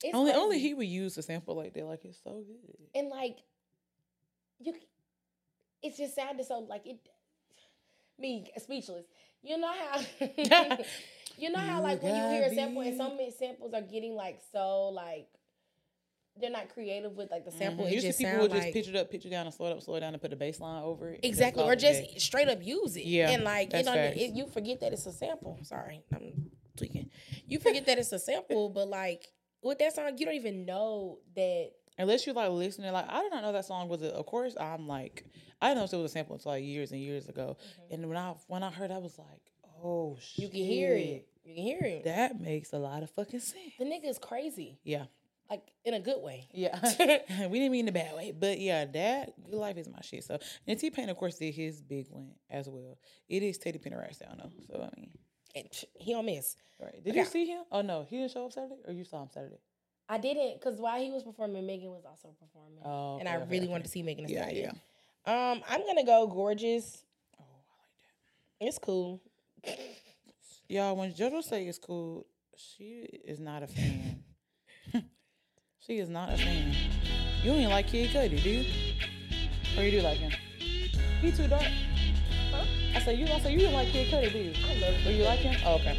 It's 0.04 0.16
only 0.16 0.32
crazy. 0.32 0.44
only 0.44 0.60
he 0.60 0.74
would 0.74 0.88
use 0.88 1.18
a 1.18 1.22
sample 1.24 1.56
like 1.56 1.74
that. 1.74 1.86
Like 1.86 2.06
it's 2.06 2.20
so 2.24 2.44
good. 2.46 2.78
and 2.96 3.10
like 3.10 3.38
you 4.60 4.74
c- 4.74 4.88
it 5.82 5.98
just 5.98 6.16
sounded 6.16 6.46
so 6.46 6.60
like 6.60 6.86
it 6.86 6.98
me 8.20 8.46
speechless 8.58 9.06
you 9.42 9.58
know 9.58 9.72
how 9.72 10.00
you 11.38 11.50
know 11.50 11.60
how 11.60 11.82
like 11.82 12.02
when 12.04 12.16
you 12.16 12.22
hear 12.30 12.44
a 12.44 12.54
sample 12.54 12.82
and 12.82 12.92
be- 12.92 12.98
so 12.98 13.10
many 13.16 13.32
samples 13.32 13.74
are 13.74 13.82
getting 13.82 14.14
like 14.16 14.40
so 14.52 14.90
like 14.90 15.28
they're 16.40 16.50
not 16.50 16.70
creative 16.70 17.16
with 17.18 17.30
like 17.30 17.44
the 17.46 17.52
sample 17.52 17.86
Mhm. 17.86 17.90
it 17.90 17.94
Usually 17.94 18.10
just 18.10 18.20
people 18.20 18.34
will 18.34 18.42
would 18.44 18.52
like 18.52 18.62
just 18.64 18.74
pitch 18.74 18.88
it 18.88 18.96
up, 18.96 19.12
pitch 19.12 19.26
it 19.26 19.30
down, 19.30 19.46
and 19.46 19.54
slow 19.54 19.68
it 19.68 19.72
up, 19.74 19.82
slow 19.82 19.96
it 19.96 20.00
down, 20.00 20.14
and 20.14 20.22
put 20.22 20.32
a 20.34 20.36
bass 20.36 20.60
line 20.60 20.82
over 20.84 21.12
it. 21.14 21.20
exactly 21.24 21.64
or 21.64 21.76
just 21.76 22.02
day. 22.02 22.14
straight 22.18 22.48
up 22.48 22.66
use 22.66 22.96
it 22.96 23.06
Yeah, 23.06 23.30
and 23.32 23.44
like 23.44 23.74
you 23.74 23.84
know 23.84 23.94
it, 23.96 24.32
you 24.34 24.48
forget 24.48 24.80
that 24.80 24.94
it's 24.94 25.06
a 25.06 25.12
sample 25.12 25.60
sorry 25.64 26.04
i'm 26.14 26.50
tweaking 26.78 27.10
you 27.48 27.60
forget 27.60 27.86
that 27.86 27.98
it's 28.00 28.12
a 28.14 28.20
sample 28.20 28.70
but 28.70 28.88
like 28.88 29.28
with 29.62 29.78
that 29.80 29.94
song 29.94 30.18
you 30.18 30.26
don't 30.26 30.36
even 30.36 30.66
know 30.66 31.20
that 31.36 31.72
Unless 31.98 32.26
you 32.26 32.34
like 32.34 32.50
listening, 32.50 32.92
like 32.94 33.06
I 33.10 33.22
did 33.22 33.32
not 33.32 33.44
know 33.44 33.52
that 33.52 33.66
song 33.66 33.90
was. 33.90 34.02
A, 34.02 34.08
of 34.16 34.26
course, 34.26 34.56
I'm 34.60 34.88
like 34.88 35.26
I 35.62 35.68
didn't 35.68 35.92
know 35.92 36.00
it 36.00 36.02
was 36.02 36.12
a 36.12 36.14
sample 36.14 36.36
until 36.36 36.54
like 36.54 36.64
years 36.64 36.92
and 36.94 37.02
years 37.02 37.28
ago. 37.28 37.58
And 37.92 38.08
when 38.08 38.18
I 38.18 38.34
when 38.48 38.64
I 38.64 38.72
heard, 38.72 38.90
I 38.92 38.98
was 38.98 39.20
like, 39.20 39.52
oh 39.84 40.18
shit, 40.20 40.40
you 40.44 40.50
can 40.50 40.60
hear 40.64 40.96
it 40.96 41.28
you 41.44 41.54
can 41.54 41.64
hear 41.64 41.80
it 41.84 42.06
That 42.06 42.40
makes 42.40 42.72
a 42.74 42.78
lot 42.80 43.04
of 43.04 43.10
fucking 43.12 43.42
sense. 43.42 43.74
the 43.78 43.84
nigga 43.86 44.06
is 44.06 44.18
crazy 44.18 44.80
Yeah, 44.84 45.06
like 45.52 45.62
in 45.86 45.94
a 45.94 46.00
good 46.00 46.22
way 46.24 46.48
yeah. 46.54 46.80
we 47.50 47.60
didn't 47.60 47.72
mean 47.74 47.86
the 47.86 47.92
bad 47.92 48.16
way, 48.16 48.32
but 48.32 48.60
yeah, 48.60 48.86
that 48.86 49.34
good 49.44 49.54
life 49.60 49.78
is 49.78 49.88
my 49.88 50.02
shit. 50.02 50.24
So 50.24 50.40
and 50.66 50.80
T 50.80 50.90
Pain, 50.90 51.10
of 51.10 51.18
course, 51.18 51.36
did 51.38 51.54
his 51.54 51.82
big 51.82 52.08
one 52.10 52.32
as 52.50 52.68
well. 52.68 52.98
It 53.30 53.44
is 53.44 53.58
Teddy 53.60 53.78
Pendergrass 53.78 54.20
down 54.20 54.40
though. 54.42 54.50
So 54.68 54.82
I 54.82 54.90
mean, 55.00 55.12
And 55.56 55.68
he 55.94 56.14
don't 56.14 56.26
miss. 56.26 56.56
right? 56.82 57.04
Did 57.04 57.12
Okay. 57.12 57.20
you 57.20 57.26
see 57.26 57.46
him? 57.46 57.64
Oh 57.72 57.82
no, 57.82 58.06
he 58.10 58.18
didn't 58.18 58.32
show 58.32 58.46
up 58.46 58.54
Saturday, 58.54 58.82
or 58.88 58.94
you 58.94 59.04
saw 59.04 59.22
him 59.24 59.30
Saturday? 59.34 59.60
I 60.10 60.18
didn't 60.18 60.60
because 60.60 60.80
while 60.80 61.00
he 61.02 61.12
was 61.12 61.24
performing, 61.24 61.66
Megan 61.68 61.90
was 61.92 62.04
also 62.06 62.30
performing, 62.40 62.80
Oh, 62.84 63.18
and 63.20 63.28
okay, 63.28 63.38
I 63.38 63.42
okay, 63.42 63.52
really 63.52 63.68
wanted 63.68 63.84
to 63.84 63.90
see 63.90 64.04
Megan. 64.04 64.28
Yeah, 64.28 64.44
Stallion. 64.46 64.80
yeah. 65.28 65.52
Um, 65.52 65.62
I'm 65.70 65.86
gonna 65.86 66.06
go 66.06 66.28
gorgeous. 66.28 67.04
Oh, 67.40 67.44
I 67.44 67.54
like 67.78 68.00
that. 68.60 68.68
It's 68.68 68.78
cool. 68.80 69.22
Y'all, 70.68 70.96
when 70.96 71.12
JoJo 71.14 71.44
say 71.44 71.66
it's 71.68 71.78
cool, 71.78 72.26
she 72.56 73.06
is 73.26 73.40
not 73.40 73.64
a 73.64 73.68
fan. 73.68 74.24
she 75.82 75.98
is 75.98 76.10
not 76.10 76.32
a 76.32 76.38
fan. 76.38 76.76
You 77.42 77.52
don't 77.52 77.60
even 77.60 77.72
like 77.72 77.88
Kid 77.88 78.12
Cudi, 78.12 78.42
do 78.42 78.50
you? 78.50 78.66
Or 79.76 79.84
you 79.84 79.92
do 79.92 80.02
like 80.02 80.20
him? 80.20 80.32
He 81.22 81.32
too 81.32 81.48
dark. 81.48 81.64
Huh? 82.52 82.66
I 82.96 83.00
say 83.00 83.16
you. 83.16 83.26
I 83.26 83.40
say 83.40 83.54
you 83.54 83.60
didn't 83.60 83.74
like 83.74 83.88
Kid 83.88 84.12
Cudi, 84.12 84.32
do 84.32 84.38
you? 84.38 84.54
I 84.70 84.76
love 84.80 85.04
Do 85.04 85.12
you 85.12 85.24
like 85.24 85.40
him? 85.40 85.60
Oh, 85.66 85.76
okay. 85.76 85.98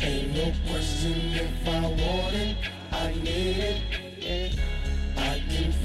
Ain't 0.00 0.34
no 0.34 0.52
question 0.68 1.14
if 1.32 1.68
I 1.68 1.80
want 1.80 2.34
it, 2.34 2.56
I 2.90 3.12
need 3.22 3.56
it. 3.58 3.87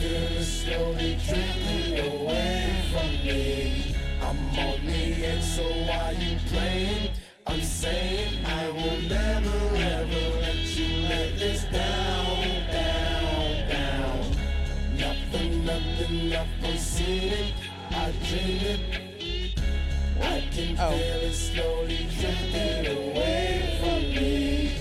Yeah. 0.03 0.09
I 0.09 0.19
can 0.19 0.27
feel 0.27 0.37
it 0.37 0.43
slowly 0.43 1.17
drifting 1.25 1.99
away 1.99 2.83
from 2.91 3.11
me. 3.25 3.95
I'm 4.21 4.37
on 4.59 4.85
the 4.85 5.25
edge, 5.25 5.43
so 5.43 5.63
why 5.63 6.15
you 6.19 6.37
playing? 6.47 7.11
I'm 7.47 7.61
saying 7.61 8.45
I 8.45 8.69
will 8.71 9.01
never 9.07 9.75
ever 9.75 10.39
let 10.41 10.55
you 10.77 11.07
let 11.07 11.39
this 11.39 11.63
down, 11.65 12.43
down, 12.71 13.69
down. 13.69 14.97
Nothing, 14.97 15.65
nothing, 15.65 16.29
nothing 16.29 16.77
seen 16.77 17.33
it. 17.33 17.53
I 17.91 18.11
dream 18.27 18.61
it. 18.73 19.59
I 20.21 20.43
can 20.51 20.77
Oh. 20.79 20.91
feel 20.91 21.21
it 21.29 21.33
slowly 21.33 22.07
drifting 22.19 22.87
away 22.97 23.77
from 23.79 24.01
me. 24.15 24.71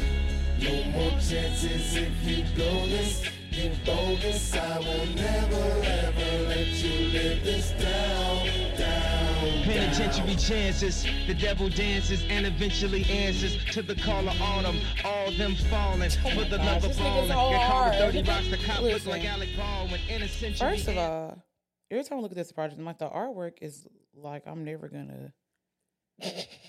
No 0.61 0.85
more 0.91 1.11
chances 1.21 1.97
if 1.97 2.25
you 2.25 2.45
go 2.57 2.87
this, 2.87 3.23
you 3.63 3.71
bogus. 3.85 4.55
I 4.55 4.79
will 4.79 5.07
never 5.15 5.83
ever 5.85 6.49
let 6.49 6.67
you 6.67 7.11
live 7.13 7.45
this 7.45 7.71
down, 7.73 8.77
down. 8.77 9.63
Penitentiary 9.63 10.37
chances, 10.37 11.07
the 11.27 11.35
devil 11.35 11.69
dances 11.69 12.25
and 12.29 12.47
eventually 12.47 13.05
answers 13.05 13.65
to 13.73 13.83
the 13.83 13.95
call 13.95 14.29
of 14.29 14.41
autumn. 14.41 14.79
All 15.05 15.31
them 15.33 15.55
falling 15.71 16.11
for 16.11 16.45
the 16.45 16.59
love 16.59 16.59
gosh, 16.59 16.77
of 16.77 16.83
this 16.83 16.99
nigga's 16.99 17.29
balling. 17.29 17.29
so 17.29 17.51
Your 17.51 18.13
with 18.13 18.25
30 18.25 18.31
rocks, 18.31 18.49
the 18.49 18.57
cop 18.59 18.83
look 18.83 18.93
Listen. 18.93 19.11
like 19.11 19.25
Alec 19.25 19.51
Baldwin. 19.57 20.01
Innocent. 20.09 20.57
First 20.59 20.89
of 20.89 20.99
all, 20.99 21.43
every 21.91 22.05
time 22.05 22.19
I 22.19 22.21
look 22.23 22.33
at 22.33 22.37
this 22.37 22.51
project, 22.53 22.79
I'm 22.81 22.85
like 22.85 22.99
the 22.99 23.09
artwork 23.09 23.55
is 23.61 23.87
like 24.15 24.47
I'm 24.47 24.65
never 24.65 24.89
gonna 24.89 25.33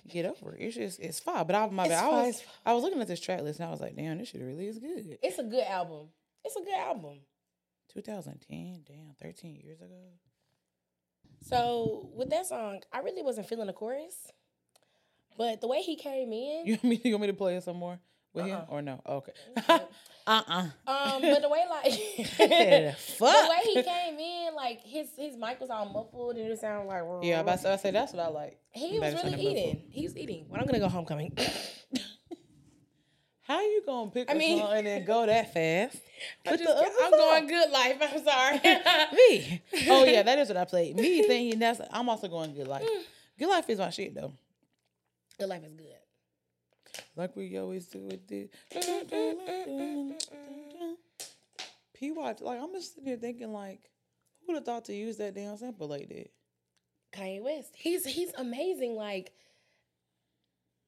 get 0.08 0.26
over 0.26 0.54
it. 0.56 0.62
It's 0.62 0.76
just 0.76 1.00
it's 1.00 1.20
fine. 1.20 1.46
But 1.48 1.56
I, 1.56 1.70
my 1.70 1.86
It's 1.86 1.94
bad. 1.94 2.04
I 2.04 2.28
was 2.28 2.42
fine. 2.42 2.52
I 2.68 2.74
was 2.74 2.84
looking 2.84 3.02
at 3.02 3.08
this 3.08 3.20
track 3.20 3.42
list 3.42 3.60
and 3.60 3.68
I 3.68 3.72
was 3.72 3.82
like, 3.82 3.96
damn, 3.96 4.20
this 4.20 4.30
shit 4.30 4.42
really 4.42 4.68
is 4.68 4.78
good. 4.78 5.18
It's 5.24 5.40
a 5.40 5.44
good 5.44 5.64
album. 5.64 6.10
It's 6.46 6.56
a 6.56 6.62
good 6.62 6.74
album. 6.76 7.20
2010, 7.94 8.84
damn, 8.88 9.14
13 9.22 9.56
years 9.64 9.82
ago. 9.82 9.94
So 11.42 12.10
with 12.16 12.30
that 12.30 12.46
song, 12.48 12.82
I 12.92 13.00
really 13.00 13.22
wasn't 13.22 13.48
feeling 13.48 13.68
the 13.68 13.74
chorus, 13.74 14.32
but 15.38 15.62
the 15.62 15.68
way 15.68 15.82
he 15.82 15.96
came 15.96 16.32
in, 16.32 16.64
You 16.66 16.74
want 16.82 16.84
me, 16.84 17.02
you 17.04 17.12
want 17.14 17.22
me 17.22 17.28
to 17.28 17.34
play 17.34 17.56
it 17.56 17.64
some 17.64 17.78
more 17.78 18.00
with 18.34 18.46
him 18.46 18.56
Uh-uh. 18.58 18.66
or 18.70 18.82
no? 18.82 19.02
Okay. 19.06 19.32
Okay. 19.58 19.84
uh-uh. 20.28 20.62
um, 20.88 21.22
but 21.22 21.42
the 21.42 21.50
way 21.50 21.64
like 21.70 21.84
The 22.38 22.96
the 23.20 23.26
way 23.50 23.60
he 23.74 23.84
came 23.84 24.18
in, 24.20 24.56
like 24.56 24.82
his 24.82 25.10
his 25.18 25.36
mic 25.38 25.60
was 25.60 25.70
all 25.70 25.86
muffled 25.86 26.38
and 26.38 26.50
it 26.52 26.60
sounded 26.60 26.88
like 26.88 27.04
Yeah, 27.24 27.44
but 27.44 27.54
I 27.54 27.56
say, 27.58 27.74
I 27.74 27.76
say 27.76 27.92
that's 27.92 28.14
what 28.14 28.24
I 28.24 28.30
like. 28.30 28.58
he 28.72 28.98
was 29.00 29.14
really 29.24 29.40
eating. 29.40 29.84
He 29.92 30.04
was 30.04 30.16
eating. 30.18 30.46
When 30.48 30.60
I'm 30.62 30.66
gonna 30.66 30.80
go 30.80 30.88
homecoming. 30.90 31.38
How 33.44 33.60
you 33.60 33.84
gonna 33.86 34.10
pick 34.10 34.32
I 34.32 34.36
mean- 34.36 34.62
and 34.62 34.88
then 34.88 35.04
go 35.06 35.26
that 35.26 35.54
fast? 35.54 35.98
Put 36.46 36.60
just, 36.60 36.64
the 36.64 36.70
other 36.72 36.90
I'm 37.04 37.10
song. 37.12 37.20
going 37.20 37.48
good 37.48 37.72
life. 37.72 37.98
I'm 38.02 38.24
sorry. 38.24 38.60
Me. 39.14 39.62
Oh 39.90 40.06
yeah, 40.06 40.24
that 40.28 40.40
is 40.40 40.48
what 40.48 40.58
I 40.58 40.66
played. 40.66 40.96
Me 40.96 41.24
thinking 41.24 41.60
that's 41.60 41.82
I'm 41.92 42.08
also 42.08 42.30
going 42.30 42.54
good 42.54 42.68
life. 42.68 42.84
Mm. 42.84 43.02
Good 43.38 43.50
life 43.50 43.70
is 43.70 43.80
my 43.80 43.90
shit 43.90 44.16
though. 44.16 44.32
good 45.38 45.50
life 45.50 45.64
is 45.66 45.74
good. 45.74 45.88
Like 47.16 47.36
we 47.36 47.58
always 47.58 47.88
do 47.88 48.00
with 48.00 48.26
this. 48.28 48.50
P 51.94 52.12
watch 52.12 52.40
like 52.42 52.62
I'm 52.62 52.72
just 52.74 52.96
sitting 52.96 53.08
here 53.10 53.18
thinking 53.18 53.52
like, 53.52 53.90
who 54.42 54.54
would 54.54 54.56
have 54.58 54.66
thought 54.66 54.86
to 54.86 54.94
use 54.94 55.18
that 55.18 55.36
damn 55.36 55.58
sample 55.58 55.88
like 55.88 56.08
that? 56.10 56.32
Kanye 57.14 57.44
West. 57.44 57.74
He's 57.76 58.06
he's 58.06 58.32
amazing. 58.38 58.96
Like 58.96 59.34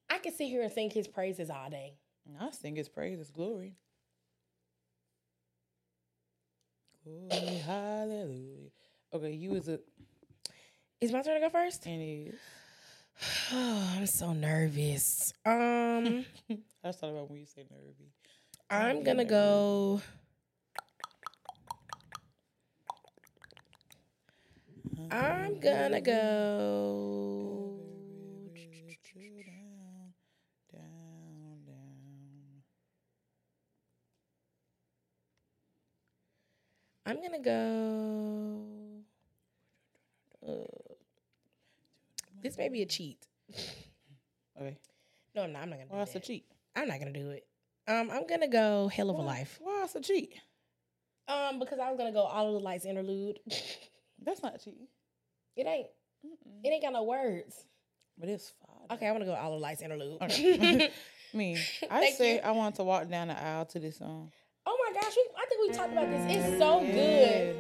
I 0.10 0.20
could 0.20 0.36
sit 0.36 0.48
here 0.48 0.62
and 0.62 0.72
sing 0.72 0.90
his 0.90 1.08
praises 1.08 1.50
all 1.50 1.70
day. 1.70 1.96
I 2.40 2.50
sing 2.52 2.76
his 2.76 2.90
praise, 2.90 3.20
his 3.20 3.30
glory. 3.32 3.76
Glory, 7.04 7.58
hallelujah. 7.66 8.70
Okay, 9.14 9.32
you 9.32 9.52
was 9.52 9.70
a 9.70 9.80
Is 11.00 11.12
my 11.12 11.22
turn 11.22 11.36
to 11.42 11.48
go 11.48 11.50
first? 11.50 11.86
and 11.86 12.02
he 12.02 12.32
Oh, 13.54 13.94
I'm 13.98 14.06
so 14.08 14.34
nervous. 14.34 15.34
Um, 15.46 16.26
I 16.50 16.58
just 16.86 17.00
thought 17.00 17.12
about 17.12 17.30
when 17.30 17.40
you 17.40 17.46
say 17.46 17.64
nervy. 17.70 18.12
I'm 18.70 19.04
gonna 19.04 19.26
go. 19.26 20.02
I'm 25.12 25.60
gonna 25.60 26.02
go. 26.02 27.65
I'm 37.06 37.22
gonna 37.22 37.40
go. 37.40 38.62
Uh, 40.48 40.54
this 42.42 42.58
may 42.58 42.70
be 42.70 42.82
a 42.82 42.86
cheat. 42.86 43.26
Okay. 44.58 44.78
No, 45.36 45.44
I'm 45.44 45.52
not. 45.52 45.64
I'm 45.64 45.70
not 45.70 45.80
gonna. 45.80 45.90
Why 45.90 45.98
do 45.98 46.04
it's 46.04 46.16
a 46.16 46.20
cheat? 46.22 46.46
I'm 46.78 46.88
not 46.88 46.98
gonna 47.00 47.12
do 47.12 47.32
it. 47.32 47.46
Um, 47.90 48.10
I'm 48.10 48.26
gonna 48.26 48.48
go 48.48 48.88
hell 48.88 49.10
of 49.10 49.18
a 49.18 49.22
life. 49.22 49.60
Why 49.62 49.82
it's 49.84 49.96
a 49.96 50.00
cheat? 50.00 50.34
Um, 51.28 51.60
because 51.60 51.78
I 51.78 51.90
was 51.90 51.98
gonna 51.98 52.14
go 52.14 52.22
all 52.22 52.48
of 52.48 52.54
the 52.54 52.60
lights 52.62 52.86
interlude. 52.86 53.40
That's 54.26 54.42
not 54.42 54.62
cheating. 54.64 54.88
it 55.58 55.68
ain't. 55.68 55.88
It 56.64 56.70
ain't 56.70 56.82
got 56.84 56.94
no 56.94 57.04
words. 57.04 57.66
But 58.18 58.30
it's 58.30 58.54
fine. 58.66 58.98
Okay, 58.98 59.08
I'm 59.08 59.14
gonna 59.16 59.26
go 59.26 59.34
all 59.34 59.52
of 59.54 59.60
the 59.60 59.64
lights 59.64 59.82
interlude. 59.82 60.22
Me, 61.34 61.58
I 61.92 62.12
say 62.12 62.36
you. 62.36 62.40
I 62.42 62.52
want 62.52 62.76
to 62.76 62.86
walk 62.86 63.10
down 63.10 63.28
the 63.28 63.38
aisle 63.38 63.66
to 63.66 63.80
this 63.80 63.98
song. 63.98 64.32
oh 64.66 64.78
my 64.88 65.02
gosh, 65.02 65.14
we, 65.18 65.24
I 65.46 65.48
think 65.48 65.62
we 65.62 65.78
talked 65.78 65.92
about 65.92 66.10
this. 66.10 66.26
It's 66.28 66.58
so 66.58 66.80
good. 66.80 67.56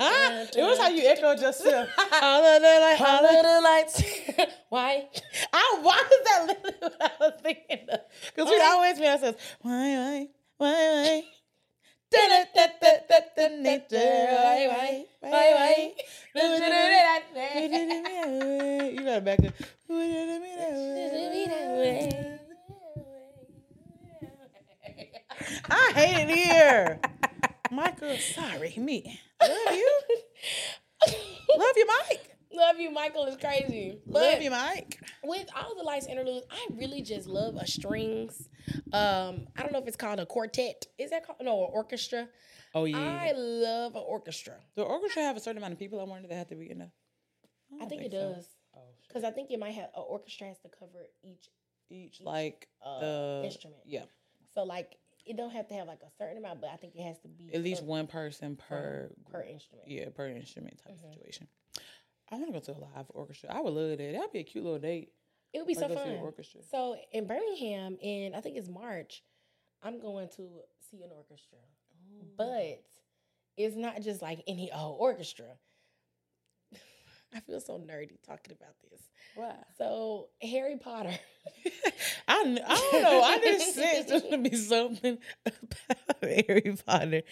It 0.00 0.62
was 0.62 0.78
how 0.78 0.88
you 0.88 1.06
echoed 1.08 1.40
yourself. 1.40 1.88
of 1.98 2.42
the 2.42 2.56
of 3.00 3.42
the 3.42 3.60
lights. 3.62 4.02
Why? 4.68 5.08
I, 5.52 5.78
why 5.82 5.96
is 5.96 6.24
that 6.24 6.46
literally 6.46 6.76
what 6.80 6.96
I 7.00 7.10
was 7.20 7.40
thinking? 7.42 7.86
Because 8.34 8.50
we 8.50 8.60
always 8.60 8.98
hear 8.98 9.12
ourselves, 9.12 9.38
why, 9.62 9.70
why, 9.72 10.28
why, 10.58 10.68
why? 10.68 11.17
Know 39.78 39.82
if 39.82 39.88
it's 39.88 39.96
called 39.96 40.20
a 40.20 40.26
quartet. 40.26 40.86
Is 40.98 41.10
that 41.10 41.26
called 41.26 41.38
no 41.42 41.64
an 41.64 41.70
orchestra? 41.72 42.28
Oh 42.74 42.84
yeah. 42.84 42.98
I 42.98 43.32
love 43.32 43.94
an 43.94 44.02
orchestra. 44.06 44.54
the 44.74 44.82
orchestra 44.82 45.22
have 45.22 45.36
a 45.36 45.40
certain 45.40 45.58
amount 45.58 45.72
of 45.72 45.78
people. 45.78 46.00
I 46.00 46.04
wonder 46.04 46.28
they 46.28 46.34
have 46.34 46.48
to 46.48 46.54
be 46.56 46.70
in 46.70 46.78
there. 46.78 46.92
I 47.74 47.78
don't 47.80 47.88
think 47.88 48.02
it 48.02 48.12
so. 48.12 48.34
does 48.34 48.48
Oh, 48.76 48.80
because 49.06 49.24
I 49.24 49.30
think 49.30 49.50
it 49.50 49.58
might 49.58 49.74
have 49.74 49.86
an 49.96 50.04
orchestra 50.06 50.46
has 50.48 50.58
to 50.60 50.68
cover 50.68 51.06
each. 51.22 51.48
each 51.90 52.20
like 52.20 52.68
uh, 52.84 53.00
the 53.00 53.42
instrument. 53.44 53.80
Yeah, 53.86 54.04
So 54.54 54.64
like 54.64 54.96
it 55.26 55.36
don't 55.36 55.50
have 55.50 55.68
to 55.68 55.74
have 55.74 55.86
like 55.86 56.02
a 56.02 56.10
certain 56.18 56.38
amount, 56.38 56.60
but 56.60 56.70
I 56.70 56.76
think 56.76 56.94
it 56.96 57.02
has 57.02 57.18
to 57.20 57.28
be 57.28 57.50
at 57.54 57.62
least 57.62 57.80
covered 57.80 57.88
one 57.90 58.06
person 58.06 58.56
per 58.56 59.10
per 59.30 59.42
instrument. 59.42 59.88
yeah 59.88 60.08
per 60.14 60.26
instrument 60.28 60.78
type 60.84 60.96
Mhm. 60.96 61.12
situation. 61.14 61.48
I 62.30 62.36
want 62.36 62.46
to 62.48 62.52
go 62.52 62.60
to 62.60 62.72
a 62.78 62.80
live 62.94 63.06
orchestra. 63.10 63.50
I 63.54 63.60
would 63.62 63.72
love 63.72 63.88
that. 63.96 63.98
That'd 64.12 64.32
be 64.32 64.40
a 64.40 64.44
cute 64.44 64.64
little 64.64 64.78
date. 64.78 65.12
It 65.54 65.58
would 65.58 65.66
be 65.66 65.74
Like 65.74 65.88
so 65.88 65.94
fun. 65.96 66.16
orchestra. 66.18 66.62
So 66.70 66.96
in 67.12 67.26
Birmingham, 67.26 67.96
in 68.02 68.34
I 68.34 68.42
think 68.42 68.58
it's 68.58 68.68
March, 68.68 69.22
I'm 69.82 70.00
going 70.00 70.28
to 70.36 70.48
see 70.90 71.02
an 71.02 71.10
orchestra, 71.14 71.58
but 72.36 72.82
it's 73.56 73.76
not 73.76 74.00
just 74.02 74.22
like 74.22 74.42
any 74.46 74.70
old 74.72 74.96
orchestra. 75.00 75.46
I 77.34 77.40
feel 77.40 77.60
so 77.60 77.78
nerdy 77.78 78.20
talking 78.26 78.56
about 78.58 78.74
this. 78.90 79.02
Why? 79.34 79.54
So 79.76 80.28
Harry 80.42 80.76
Potter. 80.78 81.16
I 82.28 82.58
I 82.66 82.88
don't 82.92 83.02
know. 83.02 83.22
I 83.22 83.38
just 83.38 83.74
sensed 83.74 84.08
going 84.08 84.44
to 84.44 84.50
be 84.50 84.56
something 84.56 85.18
about 85.44 86.22
Harry 86.46 86.76
Potter. 86.86 87.22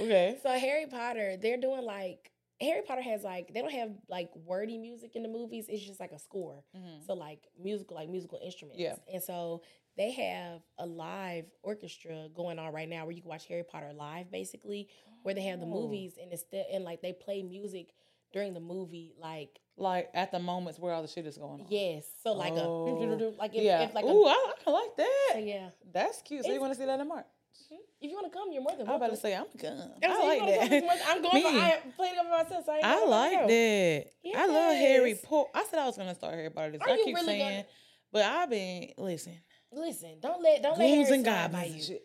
Okay. 0.00 0.38
So 0.42 0.50
Harry 0.50 0.86
Potter, 0.86 1.36
they're 1.40 1.60
doing 1.60 1.82
like 1.82 2.30
Harry 2.60 2.82
Potter 2.82 3.02
has 3.02 3.22
like 3.22 3.52
they 3.52 3.60
don't 3.60 3.72
have 3.72 3.90
like 4.08 4.30
wordy 4.34 4.78
music 4.78 5.14
in 5.14 5.22
the 5.22 5.28
movies. 5.28 5.66
It's 5.68 5.84
just 5.84 6.00
like 6.00 6.12
a 6.12 6.18
score. 6.18 6.64
Mm-hmm. 6.76 7.04
So 7.06 7.14
like 7.14 7.40
musical, 7.62 7.96
like 7.96 8.08
musical 8.08 8.40
instruments. 8.42 8.80
Yeah. 8.80 8.96
And 9.12 9.22
so 9.22 9.62
they 9.96 10.12
have 10.12 10.60
a 10.78 10.86
live 10.86 11.46
orchestra 11.62 12.28
going 12.34 12.58
on 12.58 12.72
right 12.72 12.88
now 12.88 13.04
where 13.04 13.12
you 13.12 13.22
can 13.22 13.30
watch 13.30 13.46
Harry 13.46 13.62
Potter 13.64 13.92
live, 13.94 14.30
basically, 14.30 14.88
where 15.22 15.34
they 15.34 15.42
have 15.42 15.60
the 15.60 15.66
Oh. 15.66 15.70
movies 15.70 16.18
and 16.20 16.30
instead 16.32 16.66
and 16.72 16.84
like 16.84 17.00
they 17.02 17.12
play 17.12 17.42
music 17.42 17.94
during 18.32 18.52
the 18.54 18.60
movie, 18.60 19.14
like 19.18 19.58
Like 19.78 20.10
at 20.14 20.32
the 20.32 20.38
moments 20.38 20.78
where 20.78 20.92
all 20.92 21.02
the 21.02 21.08
shit 21.08 21.26
is 21.26 21.38
going 21.38 21.62
on. 21.62 21.66
yes, 21.70 22.04
so 22.22 22.32
like 22.32 22.52
Oh. 22.54 22.86
a 22.86 23.30
like 23.38 23.54
if, 23.54 23.62
yeah. 23.62 23.82
if 23.84 23.94
like 23.94 24.04
Ooh, 24.04 24.24
a 24.26 24.28
I, 24.30 24.52
I 24.66 24.70
like 24.70 24.96
that. 24.96 25.30
so 25.32 25.38
yeah. 25.38 25.68
That's 25.92 26.20
cute. 26.22 26.44
So 26.44 26.52
you 26.52 26.60
want 26.60 26.72
to 26.74 26.78
see 26.78 26.84
that 26.86 27.00
in 27.00 27.08
March? 27.08 27.26
Hmm? 27.70 27.76
If 28.00 28.10
you 28.10 28.14
want 28.16 28.30
to 28.30 28.38
come, 28.38 28.52
you're 28.52 28.62
more 28.62 28.76
than 28.76 28.86
welcome. 28.86 28.90
I'm 28.90 28.96
about 28.96 29.14
to 29.14 29.16
say 29.20 29.34
I'm 29.34 29.46
gonna. 29.56 29.94
I'm 30.04 30.10
I 30.12 30.26
like 30.26 30.70
that. 30.70 31.00
I'm 31.08 31.22
going. 31.22 31.42
For, 31.42 31.48
I 31.48 31.80
played 31.96 32.12
it 32.12 32.22
for 32.22 32.28
myself. 32.44 32.64
So 32.66 32.72
I, 32.72 32.80
I 32.82 33.04
like 33.06 33.40
by 33.40 33.46
that. 33.46 34.06
I 34.36 34.46
love 34.46 34.74
Harry 34.76 35.14
Potter. 35.14 35.48
I 35.54 35.64
said 35.70 35.78
I 35.78 35.86
was 35.86 35.96
gonna 35.96 36.14
start 36.14 36.34
Harry 36.34 36.50
Potter. 36.50 36.72
This. 36.72 36.82
Are 36.82 36.90
I 36.90 36.96
you 36.96 37.04
keep 37.04 37.14
really 37.14 37.26
saying, 37.26 37.40
gonna- 37.62 37.66
but 38.12 38.22
I've 38.26 38.50
been 38.50 38.90
listen. 38.98 39.38
Listen, 39.72 40.16
don't 40.20 40.42
let 40.42 40.62
don't 40.62 40.78
let 40.78 40.86
Goons 40.86 41.06
Harry 41.08 41.16
and 41.16 41.24
goblins 41.24 41.90
you. 41.90 41.98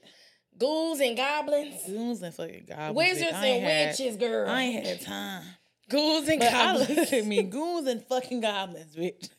Ghouls 0.57 0.99
and 0.99 1.15
goblins, 1.15 1.81
Goons 1.87 2.21
and 2.21 2.33
fucking 2.35 2.65
goblins. 2.67 2.95
wizards. 2.95 3.33
I 3.33 3.45
and 3.47 3.63
had- 3.63 3.87
witches, 3.99 4.17
girl. 4.17 4.49
I 4.49 4.61
ain't 4.63 4.85
had 4.85 5.01
time. 5.01 5.43
ghouls 5.89 6.27
and 6.27 6.39
But 6.39 6.47
I 6.49 6.51
goblins. 6.51 6.89
look 6.97 7.13
at 7.13 7.25
me, 7.25 7.43
goons 7.55 7.87
and 7.87 8.03
fucking 8.05 8.41
goblins, 8.41 8.95
bitch. 8.95 9.29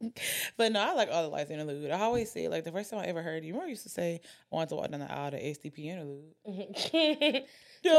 but 0.56 0.72
no, 0.72 0.80
I 0.80 0.92
like 0.94 1.08
all 1.10 1.22
the 1.22 1.28
lights 1.28 1.50
interlude. 1.50 1.90
I 1.90 2.00
always 2.00 2.30
say 2.32 2.48
like 2.48 2.64
the 2.64 2.72
first 2.72 2.90
time 2.90 2.98
I 3.00 3.04
ever 3.06 3.22
heard 3.22 3.44
you, 3.44 3.52
remember 3.52 3.66
I 3.66 3.70
used 3.70 3.84
to 3.84 3.88
say 3.88 4.20
I 4.50 4.54
wanted 4.54 4.70
to 4.70 4.76
walk 4.76 4.90
down 4.90 5.00
the 5.00 5.10
aisle 5.12 5.30
to 5.30 5.40
STP 5.42 5.84
interlude. 5.86 6.34
Dude, 6.44 7.44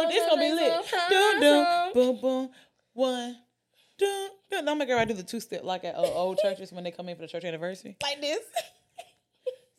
it's 0.10 0.30
gonna 0.30 0.42
be 0.42 0.52
lit. 0.52 0.74
Dum 1.10 1.40
dum, 1.40 1.94
boom 1.94 2.20
boom, 2.22 2.50
one, 2.94 3.36
dum 3.98 4.30
dum. 4.52 4.66
Don't 4.66 4.78
make 4.78 4.90
everybody 4.90 5.14
do 5.14 5.18
the 5.22 5.28
two 5.28 5.40
step 5.40 5.64
like 5.64 5.86
at 5.86 5.96
uh, 5.96 6.00
old 6.02 6.38
churches 6.42 6.72
when 6.74 6.84
they 6.84 6.92
come 6.92 7.08
in 7.10 7.16
for 7.16 7.22
the 7.22 7.28
church 7.28 7.46
anniversary. 7.46 7.96
like 8.04 8.20
this. 8.22 8.40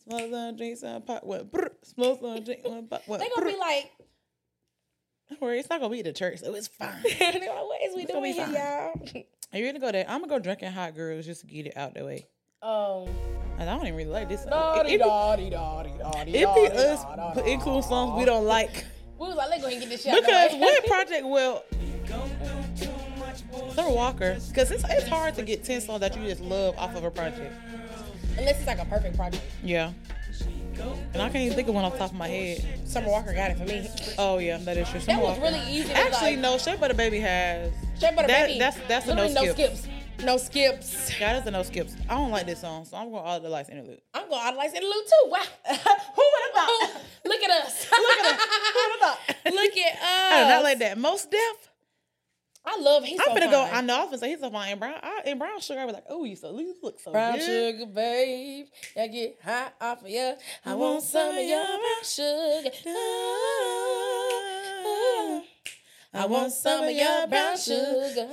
Smoke 0.09 0.31
some, 0.31 0.57
drink 0.57 0.79
some, 0.79 1.03
pop 1.03 1.23
one, 1.23 1.49
brr. 1.53 1.69
smoke 1.83 2.21
some, 2.23 2.43
drink 2.43 2.67
one, 2.67 2.87
pop 2.87 3.03
one. 3.07 3.21
They 3.21 3.29
gonna 3.35 3.53
be 3.53 3.59
like, 3.59 3.93
Don't 5.29 5.43
worry, 5.43 5.59
it's 5.59 5.69
not 5.69 5.81
gonna 5.81 5.93
be 5.93 6.01
the 6.01 6.15
church, 6.15 6.39
so 6.39 6.55
it's 6.55 6.67
fine. 6.67 6.97
they 7.03 7.33
like, 7.33 7.43
what 7.43 7.83
is 7.83 7.95
we 7.95 8.05
It's 8.05 8.13
doing 8.13 8.33
here, 8.33 8.47
y'all? 8.47 9.25
Are 9.53 9.59
you 9.59 9.67
gonna 9.67 9.79
go 9.79 9.93
there? 9.93 10.07
I'm 10.09 10.21
gonna 10.21 10.31
go 10.31 10.39
drinking 10.39 10.73
hot 10.73 10.95
girls 10.95 11.27
just 11.27 11.43
to 11.43 11.47
get 11.47 11.67
it 11.67 11.77
out 11.77 11.93
the 11.93 12.07
way. 12.07 12.27
Um, 12.63 13.09
I 13.59 13.67
don't 13.67 13.83
even 13.83 13.97
really 13.97 14.11
like 14.11 14.31
this. 14.31 14.45
song. 14.45 14.87
It, 14.87 14.99
be 14.99 16.37
us 16.39 17.47
include 17.47 17.85
songs 17.85 18.19
we 18.19 18.25
don't 18.25 18.47
like. 18.47 18.87
We 19.19 19.27
was 19.27 19.37
like, 19.37 19.51
let's 19.51 19.63
go 19.63 19.69
and 19.69 19.81
get 19.81 19.91
this 19.91 20.03
shit. 20.05 20.15
out 20.15 20.23
the 20.23 20.27
Because 20.27 20.55
what 20.55 20.87
project 20.87 21.25
will 21.27 21.65
Sir 23.75 23.89
Walker? 23.91 24.39
Because 24.49 24.71
it's 24.71 24.85
it's 24.89 25.09
hard 25.09 25.35
to 25.35 25.43
get 25.43 25.65
ten 25.65 25.83
songs 25.83 26.01
that 26.01 26.17
you 26.17 26.27
just 26.27 26.41
love 26.41 26.79
off 26.79 26.97
of 26.97 27.05
a 27.05 27.11
project. 27.11 27.53
Unless 28.39 28.59
it's 28.59 28.67
like 28.67 28.79
a 28.79 28.85
perfect 28.85 29.17
project. 29.17 29.43
Yeah. 29.63 29.93
And 31.13 31.21
I 31.21 31.29
can't 31.29 31.43
even 31.43 31.57
think 31.57 31.69
of 31.69 31.75
one 31.75 31.85
off 31.85 31.93
the 31.95 31.99
top 31.99 32.11
of 32.13 32.17
my 32.17 32.29
head. 32.29 32.65
Summer 32.89 33.09
Walker 33.09 33.35
got 33.35 33.51
it 33.51 33.59
for 33.59 33.65
me. 33.65 33.89
Oh 34.17 34.39
yeah, 34.39 34.59
that 34.59 34.77
is 34.77 34.89
true. 34.89 35.01
Summer 35.01 35.19
that 35.21 35.23
was 35.29 35.39
Walker. 35.39 35.53
really 35.53 35.71
easy. 35.71 35.93
Actually, 35.93 36.37
like, 36.37 36.39
no. 36.39 36.55
Of 36.55 36.65
the 36.89 36.95
Baby 36.95 37.19
has. 37.19 37.73
Straight 37.97 38.15
Butter 38.15 38.29
that- 38.29 38.47
Baby. 38.47 38.59
that's- 38.61 38.81
that's 38.87 39.09
a 39.09 39.15
no 39.15 39.27
literally 39.27 39.49
skip. 39.51 39.77
skips. 39.77 39.89
No 40.25 40.37
skips. 40.37 41.21
Yeah, 41.21 41.33
that's 41.35 41.47
a 41.47 41.51
no 41.51 41.63
skips. 41.65 41.95
I 42.09 42.15
don't 42.15 42.31
like 42.31 42.47
this 42.47 42.61
song, 42.61 42.85
so 42.85 42.97
I'm 42.97 43.11
going 43.11 43.25
all 43.25 43.41
the 43.41 43.49
lights 43.49 43.69
interlude. 43.71 44.01
I'm 44.15 44.29
going 44.29 44.41
out 44.41 44.53
of 44.53 44.59
lights 44.59 44.75
in 44.75 44.83
the 44.83 44.87
loop 44.89 45.05
too. 45.07 45.31
Wow. 45.31 45.39
Who 45.67 46.23
would 46.23 46.43
have 46.45 46.55
thought? 46.55 47.01
Look 47.25 47.43
at 47.43 47.51
us. 47.67 47.87
Look 47.91 48.19
at 48.19 48.35
us. 48.35 48.41
Who 48.43 48.81
would 48.81 49.01
have 49.01 49.19
thought? 49.19 49.37
Look 49.53 49.77
at 49.77 49.93
us. 49.95 49.99
I 50.03 50.43
do 50.45 50.49
not 50.49 50.63
like 50.63 50.79
that. 50.79 50.99
Most 50.99 51.31
deaf. 51.31 51.68
I 52.71 52.79
love 52.81 53.03
he's 53.05 53.19
I'm 53.19 53.29
so 53.29 53.35
finna 53.35 53.51
go. 53.51 53.65
fine. 53.65 53.75
I 53.75 53.81
know. 53.81 54.03
I'm 54.03 54.09
finna 54.13 54.19
say 54.19 54.29
he's 54.29 54.41
so 54.41 54.51
fine. 54.51 54.73
And 54.73 54.81
brown, 54.81 54.95
I, 55.03 55.23
and 55.25 55.39
brown 55.39 55.59
sugar. 55.61 55.81
I 55.81 55.87
was 55.87 55.95
like, 55.95 56.05
oh, 56.11 56.25
you 56.25 56.37
so 56.37 56.59
you 56.59 56.75
look 56.83 57.01
so 57.01 57.07
good. 57.07 57.13
Brown 57.13 57.37
good. 57.37 57.73
sugar, 57.73 57.87
babe. 57.87 58.67
I 58.95 59.07
get 59.07 59.39
high 59.43 59.71
off 59.81 60.03
of 60.03 60.09
you. 60.09 60.35
I 60.67 60.75
want 60.75 61.03
some 61.03 61.31
of 61.31 61.43
your 61.43 61.65
brown 61.65 62.05
sugar. 62.05 62.71
Ah, 66.15 66.23
I 66.23 66.27
want 66.27 66.53
some 66.53 66.85
of 66.85 66.91
your 66.91 67.27
brown 67.27 67.57
sugar. 67.57 68.29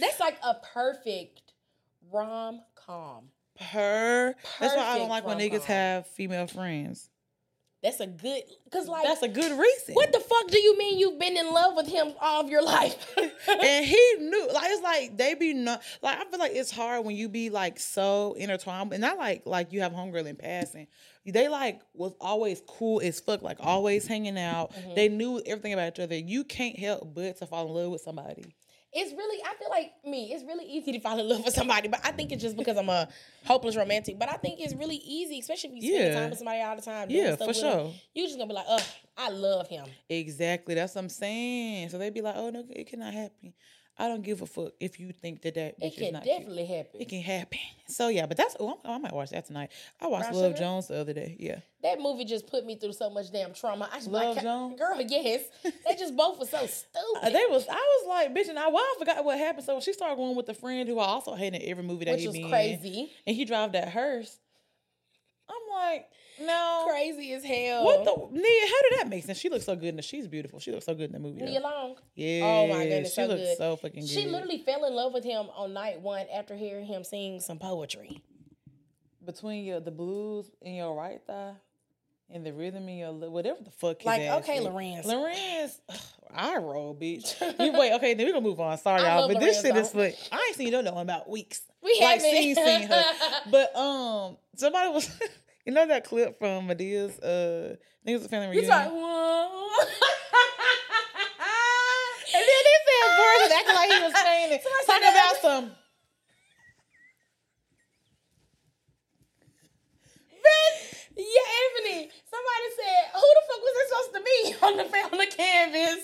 That's 0.00 0.20
like 0.20 0.38
a 0.44 0.54
perfect 0.72 1.42
rom 2.12 2.60
com. 2.76 3.30
Her. 3.58 4.34
That's 4.60 4.76
why 4.76 4.82
I 4.82 4.98
don't 4.98 5.08
like 5.08 5.24
when 5.26 5.38
rom-com. 5.38 5.58
niggas 5.58 5.64
have 5.64 6.06
female 6.08 6.46
friends. 6.46 7.10
That's 7.84 8.00
a 8.00 8.06
good, 8.06 8.42
cause 8.72 8.88
like, 8.88 9.04
That's 9.04 9.22
a 9.22 9.28
good 9.28 9.58
reason. 9.58 9.94
what 9.94 10.10
the 10.10 10.18
fuck 10.18 10.48
do 10.48 10.58
you 10.58 10.78
mean 10.78 10.98
you've 10.98 11.18
been 11.18 11.36
in 11.36 11.52
love 11.52 11.76
with 11.76 11.86
him 11.86 12.14
all 12.18 12.40
of 12.40 12.48
your 12.48 12.62
life? 12.62 13.14
and 13.18 13.84
he 13.84 14.14
knew 14.20 14.48
like 14.54 14.70
it's 14.70 14.82
like 14.82 15.18
they 15.18 15.34
be 15.34 15.52
not 15.52 15.82
like 16.00 16.18
I 16.18 16.24
feel 16.24 16.38
like 16.38 16.52
it's 16.54 16.70
hard 16.70 17.04
when 17.04 17.14
you 17.14 17.28
be 17.28 17.50
like 17.50 17.78
so 17.78 18.32
intertwined 18.38 18.90
and 18.94 19.02
not 19.02 19.18
like 19.18 19.42
like 19.44 19.70
you 19.74 19.82
have 19.82 19.92
homegirl 19.92 20.24
in 20.24 20.36
passing. 20.36 20.86
They 21.26 21.48
like 21.48 21.82
was 21.92 22.14
always 22.22 22.62
cool 22.66 23.02
as 23.02 23.20
fuck, 23.20 23.42
like 23.42 23.58
always 23.60 24.06
hanging 24.06 24.38
out. 24.38 24.72
Mm-hmm. 24.72 24.94
They 24.94 25.08
knew 25.10 25.42
everything 25.44 25.74
about 25.74 25.88
each 25.88 26.00
other. 26.00 26.16
You 26.16 26.42
can't 26.44 26.78
help 26.78 27.14
but 27.14 27.36
to 27.36 27.46
fall 27.46 27.66
in 27.66 27.74
love 27.74 27.90
with 27.92 28.00
somebody. 28.00 28.54
It's 28.94 29.12
really 29.12 29.42
I 29.44 29.54
feel 29.56 29.68
like 29.70 29.92
me, 30.06 30.32
it's 30.32 30.44
really 30.44 30.64
easy 30.64 30.92
to 30.92 31.00
fall 31.00 31.18
in 31.18 31.28
love 31.28 31.44
with 31.44 31.54
somebody, 31.54 31.88
but 31.88 32.00
I 32.04 32.12
think 32.12 32.32
it's 32.32 32.42
just 32.42 32.56
because 32.56 32.76
I'm 32.76 32.88
a 32.88 33.08
hopeless 33.44 33.76
romantic. 33.76 34.18
But 34.18 34.30
I 34.30 34.36
think 34.36 34.60
it's 34.60 34.74
really 34.74 34.96
easy, 34.96 35.40
especially 35.40 35.70
if 35.78 35.82
you 35.82 35.94
spend 35.94 36.14
Yeah. 36.14 36.20
time 36.20 36.30
with 36.30 36.38
somebody 36.38 36.60
all 36.62 36.76
the 36.76 36.82
time. 36.82 37.10
Yeah, 37.10 37.36
for 37.36 37.46
them, 37.46 37.54
sure. 37.54 37.92
You 38.14 38.24
just 38.26 38.36
gonna 38.38 38.48
be 38.48 38.54
like, 38.54 38.66
oh, 38.68 38.86
I 39.16 39.30
love 39.30 39.68
him. 39.68 39.86
Exactly. 40.08 40.74
That's 40.74 40.94
what 40.94 41.02
I'm 41.02 41.08
saying. 41.08 41.88
So 41.90 41.98
they'd 41.98 42.14
be 42.14 42.20
like, 42.22 42.36
oh 42.36 42.50
no, 42.50 42.64
it 42.70 42.86
cannot 42.88 43.12
happen. 43.12 43.52
I 43.96 44.08
don't 44.08 44.22
give 44.22 44.42
a 44.42 44.46
fuck 44.46 44.72
if 44.80 44.98
you 44.98 45.12
think 45.12 45.42
that 45.42 45.54
that 45.54 45.76
It 45.80 45.96
can 45.96 46.14
not 46.14 46.24
cute. 46.24 46.36
definitely 46.38 46.66
happen. 46.66 47.00
It 47.00 47.08
can 47.08 47.22
happen. 47.22 47.58
So 47.86 48.08
yeah, 48.08 48.26
but 48.26 48.36
that's 48.36 48.56
oh, 48.58 48.78
I 48.84 48.98
might 48.98 49.12
watch 49.12 49.30
that 49.30 49.46
tonight. 49.46 49.70
I 50.00 50.08
watched 50.08 50.30
Brown 50.30 50.42
Love 50.42 50.52
Sugar? 50.52 50.58
Jones 50.58 50.88
the 50.88 50.96
other 50.96 51.12
day. 51.12 51.36
Yeah. 51.38 51.60
That 51.84 52.00
movie 52.00 52.24
just 52.24 52.48
put 52.48 52.66
me 52.66 52.76
through 52.76 52.94
so 52.94 53.08
much 53.10 53.30
damn 53.30 53.54
trauma. 53.54 53.88
I 53.92 53.96
just 53.98 54.08
Love 54.08 54.34
like, 54.36 54.44
Jones? 54.44 54.78
girl, 54.78 55.00
yes, 55.00 55.42
they 55.62 55.94
just 55.96 56.16
both 56.16 56.40
were 56.40 56.46
so 56.46 56.66
stupid. 56.66 57.18
Uh, 57.22 57.30
they 57.30 57.44
was 57.48 57.66
I 57.68 57.74
was 57.74 58.06
like, 58.08 58.34
bitch, 58.34 58.48
and 58.48 58.58
I, 58.58 58.66
well, 58.68 58.78
I 58.82 58.94
forgot 58.98 59.24
what 59.24 59.38
happened. 59.38 59.64
So 59.64 59.78
she 59.80 59.92
started 59.92 60.16
going 60.16 60.34
with 60.34 60.48
a 60.48 60.54
friend 60.54 60.88
who 60.88 60.98
I 60.98 61.04
also 61.06 61.34
hated 61.34 61.62
every 61.62 61.84
movie 61.84 62.06
that 62.06 62.12
which 62.12 62.22
he 62.22 62.26
was 62.26 62.36
be 62.36 62.42
in. 62.42 62.48
crazy, 62.50 63.12
and 63.26 63.36
he 63.36 63.44
drove 63.44 63.72
that 63.72 63.90
hearse. 63.90 64.38
I'm 65.48 65.90
like, 65.92 66.06
no, 66.40 66.86
crazy 66.88 67.32
as 67.32 67.44
hell. 67.44 67.84
what 67.84 68.04
the 68.04 68.10
Nia? 68.32 68.66
How 68.66 68.82
did 68.90 68.98
that 69.00 69.08
make 69.08 69.24
sense? 69.24 69.38
She 69.38 69.48
looks 69.48 69.64
so 69.64 69.74
good 69.76 69.88
in 69.88 69.96
the. 69.96 70.02
She's 70.02 70.26
beautiful. 70.26 70.58
She 70.60 70.70
looks 70.72 70.86
so 70.86 70.94
good 70.94 71.06
in 71.06 71.12
the 71.12 71.18
movie. 71.18 71.42
Nia. 71.42 71.60
Long? 71.60 71.96
Yeah. 72.14 72.40
Oh 72.44 72.66
my 72.68 72.84
goodness, 72.84 73.10
she 73.10 73.14
so 73.22 73.26
looks 73.26 73.40
good. 73.42 73.56
so 73.58 73.76
fucking 73.76 74.00
good. 74.00 74.08
She 74.10 74.26
literally 74.26 74.58
fell 74.58 74.84
in 74.84 74.94
love 74.94 75.12
with 75.12 75.24
him 75.24 75.46
on 75.56 75.72
night 75.72 76.00
one 76.00 76.26
after 76.34 76.56
hearing 76.56 76.86
him 76.86 77.04
sing 77.04 77.40
some 77.40 77.58
poetry. 77.58 78.20
between 79.24 79.64
your 79.64 79.80
the 79.80 79.90
blues 79.90 80.50
in 80.60 80.74
your 80.74 80.94
right 80.94 81.20
thigh 81.26 81.52
and 82.30 82.44
the 82.44 82.52
rhythm 82.52 82.88
in 82.88 82.98
your 82.98 83.12
whatever 83.12 83.62
the 83.62 83.70
fuck. 83.70 83.98
his 83.98 84.06
Like, 84.06 84.22
ass 84.22 84.42
okay, 84.42 84.58
is. 84.58 84.64
Larenz. 84.66 85.04
Larenz, 85.06 85.78
ugh, 85.88 85.98
I 86.34 86.56
roll, 86.56 86.94
bitch. 86.94 87.40
you 87.60 87.72
wait, 87.78 87.92
okay, 87.94 88.14
then 88.14 88.26
we 88.26 88.32
gonna 88.32 88.44
move 88.44 88.60
on. 88.60 88.76
Sorry, 88.78 89.02
I 89.02 89.08
y'all, 89.14 89.20
love 89.22 89.32
but 89.32 89.40
this 89.40 89.62
shit 89.62 89.74
Larenz, 89.74 89.80
is 89.80 89.94
like 89.94 90.18
I 90.32 90.44
ain't 90.48 90.56
seen 90.56 90.70
no 90.72 90.82
one 90.92 91.02
about 91.02 91.28
weeks. 91.28 91.62
We 91.82 91.98
like 92.00 92.20
haven't. 92.20 92.30
seen 92.30 92.54
seen 92.54 92.82
her, 92.88 93.04
but 93.50 93.76
um, 93.76 94.36
somebody 94.56 94.88
was. 94.90 95.10
You 95.64 95.72
know 95.72 95.86
that 95.86 96.04
clip 96.04 96.38
from 96.38 96.66
Madea's 96.68 97.18
uh, 97.20 97.76
I 97.76 98.04
think 98.04 98.14
it 98.14 98.18
was 98.18 98.26
a 98.26 98.28
family 98.28 98.46
You 98.56 98.62
reunion. 98.62 98.70
like, 98.70 98.90
whoa. 98.90 99.68
and 102.34 102.44
then 102.44 102.62
they 102.66 102.78
said 102.84 103.06
verse 103.16 103.52
acting 103.58 103.74
like 103.74 103.90
he 103.90 104.02
was 104.04 104.12
saying 104.22 104.52
it. 104.52 104.62
Somebody 104.62 104.84
Talk 104.86 104.94
said 104.94 105.00
that. 105.00 105.32
about 105.32 105.42
some. 105.42 105.70
Yeah, 111.16 111.46
Anthony. 111.62 112.10
Somebody 112.34 112.68
said, 112.80 113.02
"Who 113.14 113.28
the 113.36 113.42
fuck 113.46 113.60
was 113.62 113.74
this 113.78 113.88
supposed 113.90 114.12
to 114.18 114.22
be 114.26 114.38
on 114.66 114.72
the 114.78 114.86
on 115.12 115.18
the 115.22 115.26
canvas?" 115.30 116.00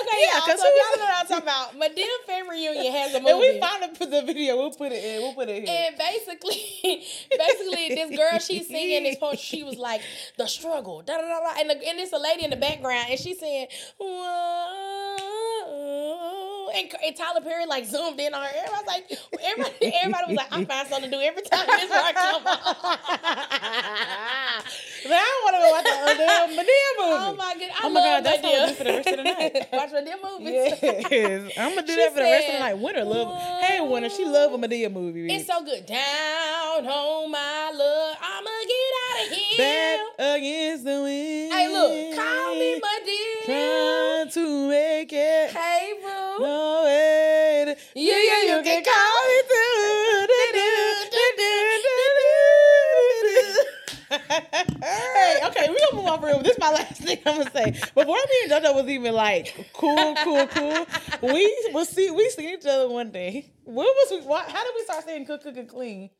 Okay, 0.00 0.18
Yeah, 0.20 0.32
yeah, 0.32 0.40
'cause 0.40 0.60
so 0.60 0.66
y'all 0.66 0.96
know 0.96 1.04
what 1.04 1.16
I'm 1.20 1.26
talking 1.26 1.42
about. 1.42 1.76
My 1.76 1.88
Medina 1.88 2.16
Family 2.26 2.56
Reunion 2.68 2.92
has 2.92 3.14
a 3.14 3.20
movie. 3.20 3.30
And 3.32 3.40
we 3.40 3.60
finally 3.60 3.92
put 3.96 4.10
the 4.10 4.22
video. 4.22 4.56
We'll 4.56 4.70
put 4.72 4.92
it 4.92 5.04
in. 5.04 5.20
We'll 5.22 5.34
put 5.34 5.48
it 5.50 5.66
here. 5.68 5.76
And 5.88 5.98
basically, 5.98 6.60
basically, 7.36 7.88
this 7.94 8.10
girl 8.16 8.38
she's 8.38 8.66
singing 8.68 9.02
this 9.04 9.16
poetry. 9.18 9.38
She 9.42 9.62
was 9.62 9.76
like, 9.76 10.00
"The 10.38 10.46
struggle," 10.46 11.02
da 11.02 11.16
da 11.18 11.22
da 11.28 11.40
da, 11.40 11.60
and, 11.60 11.68
the, 11.70 11.74
and 11.86 11.98
it's 12.00 12.12
a 12.12 12.18
lady 12.18 12.44
in 12.44 12.50
the 12.50 12.56
background, 12.56 13.08
and 13.10 13.18
she's 13.20 13.38
saying, 13.38 13.68
"Whoa," 13.98 14.06
and, 16.74 16.92
and 17.04 17.16
Tyler 17.16 17.40
Perry 17.40 17.66
like 17.66 17.84
zoomed 17.86 18.18
in 18.20 18.34
on 18.34 18.42
her. 18.42 18.48
I 18.48 18.70
was 18.70 18.86
like, 18.86 19.10
everybody, 19.42 19.92
everybody 19.94 20.24
was 20.28 20.36
like, 20.36 20.52
"I 20.52 20.64
find 20.64 20.88
something 20.88 21.10
to 21.10 21.16
do 21.16 21.22
every 21.22 21.42
time 21.42 21.66
this 21.66 21.90
rock 21.90 22.14
come 22.14 22.46
on." 22.46 22.58
Man, 25.08 25.14
I 25.14 25.16
want 25.44 25.54
to 25.54 25.60
go 25.62 25.70
watch 25.70 25.84
the 25.84 25.90
uh, 25.90 26.14
damn 26.18 26.50
Madea 26.50 26.90
movie. 26.98 26.98
Oh 26.98 27.34
my 27.38 27.54
god! 27.54 27.70
I 27.70 27.72
Oh 27.84 27.88
my 27.90 28.00
God, 28.00 28.24
that's 28.24 28.42
what 28.42 28.52
I'm 28.52 28.58
gonna 28.58 28.68
do 28.68 28.74
for 28.74 28.84
the 28.84 28.90
rest 28.90 29.08
of 29.08 29.16
the 29.16 29.22
night. 29.22 29.68
Watch 29.72 29.90
Madea 29.90 30.16
movies. 30.22 30.52
Yes, 31.10 31.52
I'm 31.56 31.70
gonna 31.74 31.86
do 31.86 31.92
She 31.92 31.96
that 32.00 32.10
for 32.12 32.18
the 32.18 32.24
rest 32.24 32.46
of 32.48 32.52
the 32.54 32.58
night. 32.58 32.78
Winter 32.78 33.04
love. 33.04 33.28
Hey, 33.62 33.80
Winter, 33.80 34.08
she 34.10 34.24
love 34.24 34.52
a 34.52 34.58
Madea 34.58 34.90
movie. 34.92 35.28
It's 35.32 35.46
so 35.46 35.62
good. 35.64 35.86
Down 35.86 36.84
home, 36.84 37.30
my 37.30 37.70
love. 37.74 38.16
I'ma 38.20 38.50
get 38.66 38.92
out 39.04 39.20
of 39.26 39.32
here. 39.38 39.56
back 40.18 40.36
against 40.36 40.84
the 40.84 41.00
wind. 41.02 41.52
Hey, 41.52 41.68
look, 41.68 42.16
call 42.16 42.54
me 42.56 42.80
my 42.80 42.98
dear. 43.04 43.44
Trying 43.46 44.28
to 44.32 44.68
make 44.68 45.12
it. 45.12 45.50
Hey, 45.52 45.94
boo. 46.02 46.27
No 46.40 46.84
way. 46.84 47.76
Yeah, 47.94 48.18
yeah, 48.18 48.56
you 48.56 48.62
can 48.62 48.84
call 48.84 49.28
me 49.28 49.42
through. 49.48 49.98
hey, 54.08 55.40
okay, 55.44 55.68
we're 55.68 55.76
gonna 55.78 55.94
move 55.94 56.06
on 56.06 56.18
off 56.18 56.24
real. 56.24 56.42
This 56.42 56.52
is 56.52 56.58
my 56.58 56.70
last 56.70 57.02
thing 57.02 57.18
I'm 57.26 57.38
gonna 57.38 57.50
say. 57.50 57.70
Before 57.72 58.04
me 58.04 58.36
and 58.44 58.52
JoJo 58.52 58.74
was 58.74 58.88
even 58.88 59.12
like 59.14 59.68
cool, 59.74 60.14
cool, 60.24 60.46
cool. 60.46 60.86
We 61.22 61.70
was 61.72 61.88
see 61.88 62.10
we 62.10 62.28
seen 62.30 62.50
each 62.58 62.66
other 62.66 62.88
one 62.88 63.10
day. 63.10 63.52
What 63.64 63.86
was 63.86 64.20
we? 64.20 64.26
Why, 64.26 64.44
how 64.48 64.64
did 64.64 64.72
we 64.76 64.84
start 64.84 65.04
saying 65.04 65.26
cook, 65.26 65.42
cook, 65.42 65.56
and 65.56 65.68
clean? 65.68 66.10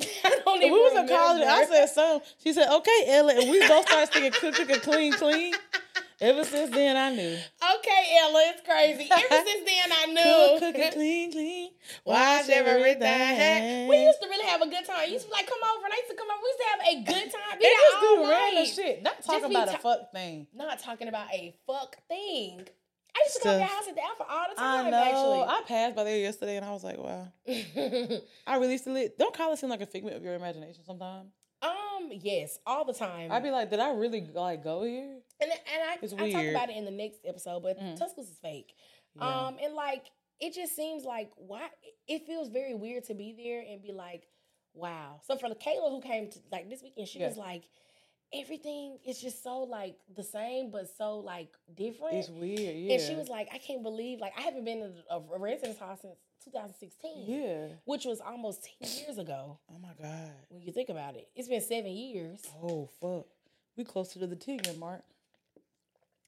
I 0.00 0.40
don't 0.44 0.60
know. 0.60 0.66
We 0.66 0.70
was 0.70 0.98
in 0.98 1.08
college. 1.08 1.46
I 1.46 1.66
said 1.66 1.86
so. 1.86 2.22
She 2.42 2.52
said 2.52 2.68
okay, 2.70 3.04
Ella, 3.08 3.34
and 3.34 3.50
we 3.50 3.60
both 3.66 3.86
started 3.86 4.12
singing 4.12 4.32
cook, 4.32 4.54
cook, 4.54 4.70
and 4.70 4.82
clean, 4.82 5.12
clean. 5.12 5.54
Ever 6.18 6.44
since 6.44 6.70
then, 6.74 6.96
I 6.96 7.10
knew. 7.14 7.36
Okay, 7.36 8.16
Ella, 8.22 8.42
it's 8.48 8.62
crazy. 8.62 9.06
Ever 9.10 9.44
since 9.46 9.64
then, 9.66 9.92
I 9.92 10.06
knew. 10.06 10.58
cook, 10.60 10.74
and 10.74 10.94
clean, 10.94 11.30
clean. 11.32 11.70
Wash 12.06 12.48
everything. 12.48 13.02
everything. 13.02 13.88
We 13.88 14.02
used 14.02 14.22
to 14.22 14.28
really 14.28 14.46
have 14.46 14.62
a 14.62 14.66
good 14.66 14.84
time. 14.86 15.06
You 15.06 15.12
used 15.14 15.26
to 15.26 15.32
like 15.32 15.46
come 15.46 15.58
over 15.76 15.84
and 15.84 15.92
I 15.92 15.96
used 15.96 16.10
to 16.10 16.16
come 16.16 16.28
over. 16.30 16.40
We 16.42 16.48
used 16.48 16.60
to 16.60 16.68
have 16.72 16.80
a 16.88 16.96
good 17.04 17.32
time. 17.36 17.58
Be 17.58 17.64
just 17.64 17.96
all 17.96 18.24
do 18.24 18.30
random 18.30 18.64
shit. 18.66 19.02
Not 19.02 19.22
talking 19.22 19.50
about 19.50 19.74
a 19.74 19.78
fuck 19.78 20.12
thing. 20.12 20.46
Not 20.54 20.78
talking 20.78 21.08
about 21.08 21.30
a 21.34 21.54
fuck 21.66 21.96
thing. 22.08 22.66
I 23.14 23.22
used 23.24 23.36
to 23.36 23.44
go 23.44 23.52
to 23.52 23.58
your 23.58 23.66
house 23.66 23.88
at 23.88 23.94
the 23.94 24.02
Alpha 24.04 24.24
all 24.28 24.44
the 24.54 24.60
I 24.60 24.82
time, 24.82 24.90
know. 24.90 25.44
I 25.48 25.62
passed 25.66 25.96
by 25.96 26.04
there 26.04 26.18
yesterday 26.18 26.56
and 26.56 26.64
I 26.66 26.70
was 26.72 26.84
like, 26.84 26.98
wow. 26.98 27.28
I 28.46 28.56
really 28.56 28.76
still 28.78 28.92
live. 28.92 29.12
Don't 29.18 29.34
college 29.34 29.58
seem 29.58 29.70
like 29.70 29.80
a 29.80 29.86
figment 29.86 30.16
of 30.16 30.22
your 30.22 30.34
imagination 30.34 30.82
sometimes? 30.86 31.30
um, 31.62 32.10
yes, 32.12 32.58
all 32.66 32.84
the 32.84 32.92
time. 32.92 33.32
I'd 33.32 33.42
be 33.42 33.50
like, 33.50 33.70
did 33.70 33.80
I 33.80 33.92
really 33.92 34.28
like 34.34 34.62
go 34.62 34.82
here? 34.84 35.18
And 35.40 35.50
and 35.50 35.60
I, 35.90 35.98
It's 36.02 36.12
I 36.14 36.30
talk 36.32 36.44
about 36.46 36.70
it 36.70 36.76
in 36.76 36.84
the 36.84 36.90
next 36.90 37.20
episode, 37.26 37.62
but 37.62 37.78
Mm. 37.78 37.98
Tuscaloosa 37.98 38.30
is 38.32 38.38
fake. 38.38 38.74
Yeah. 39.16 39.46
Um, 39.46 39.56
and 39.62 39.74
like 39.74 40.04
it 40.40 40.54
just 40.54 40.76
seems 40.76 41.04
like 41.04 41.30
why 41.36 41.68
it 42.06 42.26
feels 42.26 42.48
very 42.48 42.74
weird 42.74 43.04
to 43.04 43.14
be 43.14 43.34
there 43.42 43.64
and 43.68 43.82
be 43.82 43.92
like, 43.92 44.28
wow. 44.74 45.20
So 45.26 45.36
for 45.36 45.48
the 45.48 45.54
Kayla 45.54 45.90
who 45.90 46.00
came 46.02 46.30
to 46.30 46.38
like 46.52 46.68
this 46.68 46.82
weekend, 46.82 47.08
she 47.08 47.18
Yeah. 47.20 47.28
was 47.28 47.36
like, 47.38 47.64
everything 48.34 48.98
is 49.06 49.20
just 49.20 49.42
so 49.42 49.60
like 49.60 49.96
the 50.14 50.22
same, 50.22 50.70
but 50.70 50.88
so 50.96 51.18
like 51.20 51.48
different. 51.74 52.16
It's 52.16 52.28
weird, 52.28 52.58
yeah. 52.76 52.94
And 52.94 53.02
she 53.02 53.14
was 53.14 53.28
like, 53.28 53.48
I 53.52 53.58
can't 53.58 53.82
believe 53.82 54.20
like 54.20 54.32
I 54.36 54.42
haven't 54.42 54.64
been 54.64 54.78
in 54.82 54.94
a, 55.10 55.16
a 55.16 55.38
residence 55.38 55.78
hall 55.78 55.96
since 56.00 56.16
2016. 56.44 57.24
yeah. 57.26 57.66
Which 57.84 58.04
was 58.04 58.20
almost 58.20 58.68
10 58.82 58.90
years 59.06 59.18
ago 59.18 59.58
Oh 59.72 59.78
my 59.78 59.90
God. 60.00 60.30
when 60.48 60.62
you 60.62 60.72
think 60.72 60.88
about 60.88 61.14
it. 61.16 61.28
It's 61.34 61.48
been 61.48 61.60
seven 61.60 61.90
years. 61.92 62.42
Oh 62.62 62.88
fuck. 63.00 63.26
We 63.76 63.84
closer 63.84 64.18
to 64.20 64.26
the 64.26 64.36
ten 64.36 64.58
year 64.64 64.74
mark. 64.78 65.02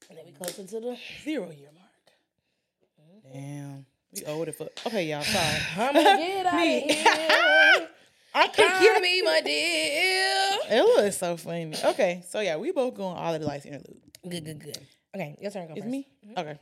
And 0.09 0.17
then 0.17 0.25
we 0.25 0.31
close 0.31 0.57
into 0.59 0.79
the 0.79 0.97
Zero 1.23 1.51
year 1.51 1.69
mark. 1.73 3.33
Damn. 3.33 3.85
We 4.13 4.23
old 4.25 4.47
as 4.47 4.55
fuck. 4.55 4.69
Okay, 4.87 5.03
y'all. 5.09 5.21
Sorry. 5.21 5.57
I'm 5.77 5.93
gonna 5.93 6.17
get 6.17 6.45
out 6.45 6.53
of 6.55 6.59
here. 6.61 7.87
I 8.33 8.47
Call 8.47 8.99
me 9.01 9.21
my 9.23 9.41
dear. 9.41 10.57
Ella 10.79 11.03
is 11.05 11.17
so 11.17 11.35
funny. 11.37 11.73
Okay, 11.83 12.23
so 12.27 12.39
yeah, 12.39 12.57
we 12.57 12.71
both 12.71 12.93
going 12.95 13.17
all 13.17 13.33
of 13.33 13.41
the 13.41 13.47
lights 13.47 13.65
interlude. 13.65 14.01
Good, 14.27 14.45
good, 14.45 14.59
good. 14.63 14.77
Okay, 15.15 15.35
your 15.41 15.51
turn. 15.51 15.67
Go 15.67 15.73
It's 15.73 15.81
first. 15.81 15.91
me? 15.91 16.07
Mm-hmm. 16.25 16.39
Okay. 16.39 16.59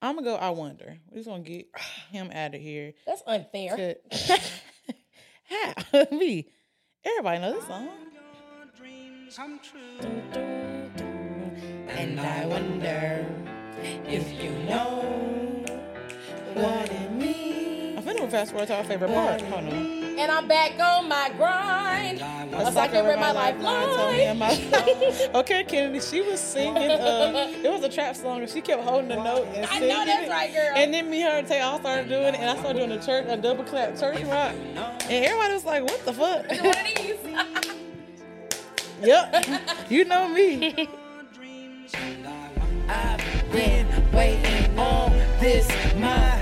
I'm 0.00 0.14
gonna 0.16 0.26
go. 0.26 0.36
I 0.36 0.50
wonder. 0.50 0.96
We're 1.10 1.16
just 1.18 1.28
gonna 1.28 1.42
get 1.42 1.66
him 2.10 2.30
out 2.32 2.54
of 2.54 2.60
here. 2.60 2.92
That's 3.06 3.22
unfair. 3.26 3.76
Could- 3.76 3.98
How? 5.92 6.06
me. 6.12 6.48
Everybody 7.04 7.40
knows 7.40 7.54
this 7.56 7.66
song. 7.66 7.88
And 11.96 12.20
I 12.20 12.46
wonder 12.46 13.24
if 14.06 14.42
you 14.42 14.50
know 14.64 15.00
what 16.54 16.90
it 16.90 17.12
means. 17.12 17.98
I'm 17.98 18.04
finna 18.04 18.30
fast 18.30 18.50
forward 18.50 18.66
to 18.68 18.76
our 18.76 18.84
favorite 18.84 19.12
part. 19.12 19.40
Hold 19.42 19.64
on. 19.72 19.74
And 20.18 20.30
I'm 20.30 20.46
back 20.46 20.78
on 20.80 21.08
my 21.08 21.30
grind. 21.36 22.20
A 22.20 22.72
sucker 22.72 23.10
in 23.10 23.18
my 23.20 23.32
lifeline. 23.32 23.96
told 23.96 24.12
me 24.12 24.24
in 24.26 24.38
my 24.38 24.50
Okay, 25.34 25.64
Kennedy, 25.64 26.00
she 26.00 26.20
was 26.20 26.40
singing. 26.40 26.90
Uh, 26.90 27.52
it 27.62 27.70
was 27.70 27.82
a 27.82 27.88
trap 27.88 28.14
song, 28.16 28.40
and 28.40 28.50
she 28.50 28.60
kept 28.60 28.82
holding 28.82 29.08
the 29.08 29.16
note 29.16 29.46
and 29.54 29.66
singing. 29.68 29.90
I 29.90 29.94
know 29.94 30.04
that's 30.04 30.28
right, 30.30 30.52
girl. 30.52 30.72
And 30.76 30.92
then 30.94 31.10
me, 31.10 31.20
her, 31.22 31.30
and 31.30 31.46
Tay 31.46 31.60
all 31.60 31.78
started 31.80 32.08
doing 32.08 32.34
it, 32.34 32.40
and 32.40 32.50
I 32.50 32.56
started 32.56 32.78
doing 32.78 32.92
a 32.92 33.02
church, 33.04 33.26
a 33.28 33.36
double 33.36 33.64
clap 33.64 33.98
church 33.98 34.22
rock, 34.24 34.52
and 34.52 35.24
everybody 35.24 35.54
was 35.54 35.64
like, 35.64 35.82
"What 35.82 36.04
the 36.04 36.12
fuck?" 36.12 36.48
One 36.48 36.66
of 36.66 36.76
these. 36.96 37.16
yep, 39.02 39.44
you 39.90 40.04
know 40.04 40.28
me. 40.28 40.88
I've 42.88 43.52
been 43.52 43.86
waiting 44.12 44.78
on 44.78 45.10
this 45.40 45.68
my 45.96 46.33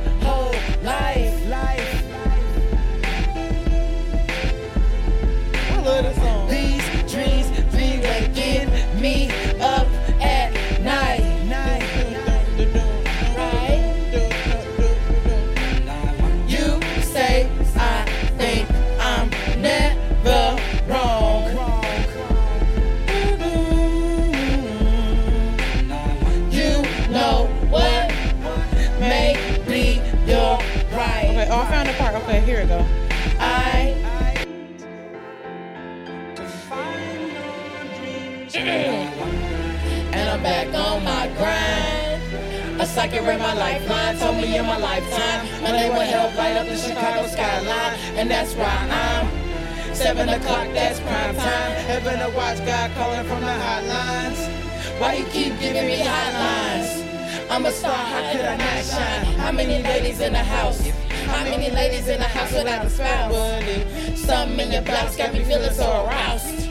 A 43.02 43.10
sucker 43.10 43.32
in 43.32 43.38
my 43.40 43.52
lifeline 43.54 44.16
told 44.16 44.36
me 44.36 44.56
in 44.56 44.64
my 44.64 44.78
lifetime 44.78 45.62
my 45.64 45.72
name 45.72 45.92
will 45.92 46.02
help 46.02 46.36
light 46.36 46.56
up 46.56 46.68
the 46.68 46.76
Chicago 46.76 47.26
skyline, 47.26 47.98
and 48.14 48.30
that's 48.30 48.54
why 48.54 48.70
I'm 48.70 49.92
seven 49.92 50.28
o'clock. 50.28 50.68
That's 50.72 51.00
prime 51.00 51.34
time. 51.34 51.72
Heaven 51.82 52.20
to 52.20 52.30
watch 52.36 52.64
God 52.64 52.92
calling 52.94 53.26
from 53.26 53.40
the 53.40 53.58
hotlines. 53.58 55.00
Why 55.00 55.14
you 55.14 55.24
keep 55.24 55.58
giving 55.58 55.84
me 55.88 55.98
hotlines? 55.98 57.50
I'm 57.50 57.66
a 57.66 57.72
star, 57.72 57.92
how 57.92 58.30
could 58.30 58.44
I 58.44 58.56
not 58.56 58.84
shine? 58.84 59.24
How 59.36 59.50
many 59.50 59.82
ladies 59.82 60.20
in 60.20 60.32
the 60.34 60.38
house? 60.38 60.86
How 61.26 61.42
many 61.42 61.70
ladies 61.70 62.06
in 62.06 62.20
the 62.20 62.28
house 62.28 62.52
without 62.52 62.86
a 62.86 62.90
spouse? 62.90 64.20
Something 64.20 64.60
in 64.60 64.72
your 64.74 64.82
blouse 64.82 65.16
got 65.16 65.32
me 65.34 65.42
feeling 65.42 65.72
so 65.72 66.06
aroused. 66.06 66.70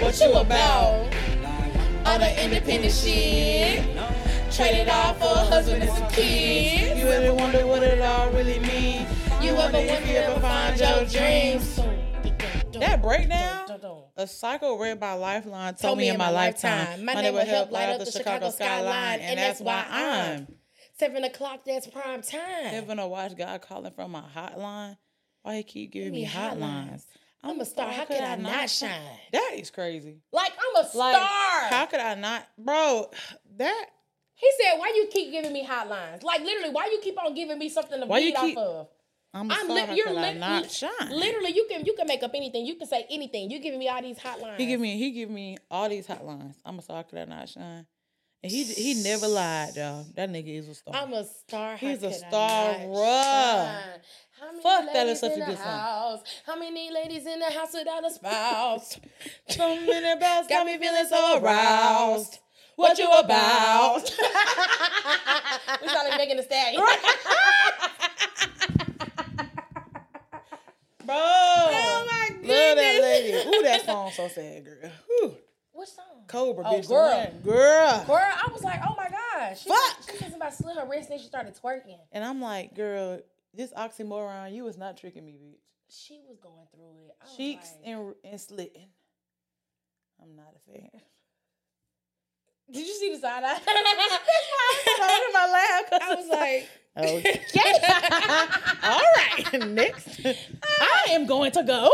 What 0.00 0.18
you 0.18 0.32
about? 0.32 1.12
All 2.06 2.18
the 2.18 2.42
independent 2.42 2.94
shit. 2.94 4.11
Traded 4.54 4.88
off 4.90 5.18
for 5.18 5.24
a 5.24 5.44
husband 5.46 5.82
and 5.82 5.90
some 5.92 6.08
kids. 6.10 7.00
You 7.00 7.06
ever 7.08 7.34
wonder 7.34 7.66
what 7.66 7.82
it 7.82 8.00
all 8.02 8.30
really 8.32 8.58
means? 8.58 9.08
You 9.40 9.52
ever 9.52 9.58
wonder 9.58 9.78
if 9.78 10.06
you 10.06 10.16
ever 10.16 10.38
find 10.40 10.78
your 10.78 11.04
dreams? 11.06 11.80
That 12.78 13.00
breakdown, 13.00 13.66
a 14.16 14.26
cycle 14.26 14.78
read 14.78 15.00
by 15.00 15.14
Lifeline 15.14 15.74
told, 15.74 15.96
me 15.98 16.08
in 16.10 16.18
my 16.18 16.28
lifetime. 16.30 17.04
My 17.04 17.14
name 17.14 17.32
will 17.32 17.46
help 17.46 17.70
light 17.70 17.88
up 17.88 18.00
the 18.00 18.10
Chicago 18.10 18.50
skyline, 18.50 19.20
and 19.20 19.38
that's 19.38 19.60
why 19.60 19.86
I'm 19.88 20.46
seven 20.98 21.24
o'clock. 21.24 21.60
That's 21.64 21.86
prime 21.86 22.20
time. 22.20 22.40
Heaven 22.66 22.98
to 22.98 23.06
watch 23.06 23.34
God 23.36 23.62
calling 23.62 23.92
from 23.92 24.10
my 24.10 24.24
hotline. 24.36 24.96
Why 25.42 25.56
he 25.56 25.62
keep 25.62 25.92
giving 25.92 26.12
Give 26.12 26.14
me 26.14 26.22
me 26.24 26.28
hotlines? 26.28 27.04
I'm 27.42 27.58
a 27.58 27.64
star. 27.64 27.90
How 27.90 28.04
could 28.04 28.20
I 28.20 28.36
not 28.36 28.68
shine? 28.68 29.00
That 29.32 29.52
is 29.56 29.70
crazy. 29.70 30.18
Like 30.30 30.52
I'm 30.52 30.84
a 30.84 30.88
Like, 30.96 31.16
star. 31.16 31.60
how 31.70 31.86
could 31.86 32.00
I 32.00 32.14
not, 32.16 32.46
bro? 32.58 33.10
That 33.56 33.86
he 34.42 34.50
said, 34.60 34.78
"Why 34.78 34.92
you 34.96 35.06
keep 35.10 35.30
giving 35.30 35.52
me 35.52 35.64
hotlines? 35.64 36.22
Like 36.22 36.42
literally, 36.42 36.70
why 36.74 36.86
you 36.92 36.98
keep 37.02 37.16
on 37.22 37.32
giving 37.34 37.58
me 37.58 37.68
something 37.68 38.00
to 38.00 38.06
Why 38.06 38.20
feed 38.20 38.34
keep- 38.36 38.58
off 38.58 38.64
of?" 38.80 38.88
I'm 39.34 39.50
a 39.50 39.54
I'm 39.54 39.64
star. 39.64 39.94
you're 39.96 40.08
could 40.08 40.18
I 40.18 40.34
not 40.34 40.70
shine? 40.70 40.90
Literally, 41.10 41.52
you 41.52 41.64
can 41.70 41.86
you 41.86 41.94
can 41.94 42.06
make 42.06 42.22
up 42.22 42.32
anything. 42.34 42.66
You 42.66 42.74
can 42.74 42.86
say 42.86 43.06
anything. 43.08 43.50
You 43.50 43.60
giving 43.60 43.78
me 43.78 43.88
all 43.88 44.02
these 44.02 44.18
hotlines. 44.18 44.58
He 44.58 44.66
give 44.66 44.78
me 44.80 44.98
he 44.98 45.10
give 45.12 45.30
me 45.30 45.56
all 45.70 45.88
these 45.88 46.06
hotlines. 46.06 46.54
I'm 46.66 46.78
a 46.78 46.82
star. 46.82 47.02
Could 47.04 47.18
I 47.20 47.24
not 47.24 47.48
shine? 47.48 47.86
And 48.42 48.52
he 48.52 48.64
he 48.64 48.94
never 49.02 49.28
lied, 49.28 49.76
y'all. 49.76 50.04
That 50.16 50.28
nigga 50.28 50.58
is 50.58 50.68
a 50.68 50.74
star. 50.74 50.94
I'm 50.96 51.12
a 51.14 51.24
star. 51.24 51.76
He's 51.76 52.02
a 52.02 52.12
star, 52.12 52.72
not 52.78 54.00
How 54.38 54.50
many 54.50 54.62
Fuck, 54.62 54.92
that 54.92 55.06
is 55.06 55.20
such 55.20 55.32
in 55.32 55.42
a 55.42 55.46
good 55.46 55.56
song. 55.58 55.66
house? 55.66 56.20
How 56.44 56.56
many 56.58 56.90
ladies 56.90 57.24
in 57.24 57.38
the 57.38 57.46
house 57.46 57.72
without 57.72 58.04
a 58.04 58.10
spouse? 58.10 58.98
so 59.48 59.76
many 59.80 60.20
bells 60.20 60.46
Got 60.48 60.66
me 60.66 60.76
feeling 60.76 61.06
so 61.08 61.38
aroused. 61.40 62.38
What 62.82 62.98
you 62.98 63.08
about? 63.10 64.02
we 65.82 65.88
sound 65.88 66.08
like 66.08 66.18
Megan 66.18 66.36
Thee 66.36 66.42
Stallion. 66.42 66.82
Bro. 71.04 71.16
Oh 71.16 72.06
my 72.10 72.28
goodness. 72.28 72.48
Love 72.48 72.76
that 72.76 72.98
lady. 73.02 73.32
Ooh, 73.56 73.62
that 73.62 73.84
song 73.84 74.10
so 74.12 74.28
sad, 74.28 74.64
girl. 74.64 74.90
Whew. 75.08 75.36
What 75.72 75.88
song? 75.88 76.04
Cobra, 76.28 76.64
Oh, 76.66 76.74
bitch. 76.74 76.88
girl. 76.88 77.32
Girl. 77.44 78.04
Girl. 78.06 78.18
I 78.18 78.48
was 78.52 78.62
like, 78.62 78.80
oh 78.88 78.94
my 78.96 79.08
gosh. 79.08 79.62
She 79.62 79.68
Fuck. 79.68 79.96
She 80.10 80.16
said 80.18 80.30
somebody 80.30 80.54
slit 80.54 80.76
her 80.76 80.86
wrist 80.88 81.10
and 81.10 81.20
she 81.20 81.26
started 81.26 81.54
twerking. 81.60 81.98
And 82.12 82.24
I'm 82.24 82.40
like, 82.40 82.74
girl, 82.74 83.20
this 83.54 83.72
oxymoron, 83.72 84.54
you 84.54 84.64
was 84.64 84.78
not 84.78 84.96
tricking 84.96 85.24
me, 85.24 85.32
bitch. 85.32 85.58
She 85.88 86.20
was 86.28 86.38
going 86.38 86.66
through 86.74 87.08
it. 87.08 87.36
Cheeks 87.36 87.72
like, 87.84 87.88
and 87.94 88.14
and 88.24 88.40
slitting. 88.40 88.88
I'm 90.22 90.36
not 90.36 90.54
a 90.56 90.72
fan. 90.72 90.88
Did 92.70 92.86
you 92.86 92.94
see 92.94 93.14
the 93.14 93.20
side 93.20 93.42
eye? 93.44 93.58
I 93.66 95.26
in 95.26 95.32
my 95.32 95.46
lap. 95.52 96.02
I 96.02 96.14
was 96.14 96.28
like, 96.28 96.68
okay. 96.96 97.40
All 98.82 99.00
right. 99.16 99.68
Next, 99.68 100.20
I 100.24 101.10
am 101.10 101.26
going 101.26 101.52
to 101.52 101.62
go. 101.62 101.90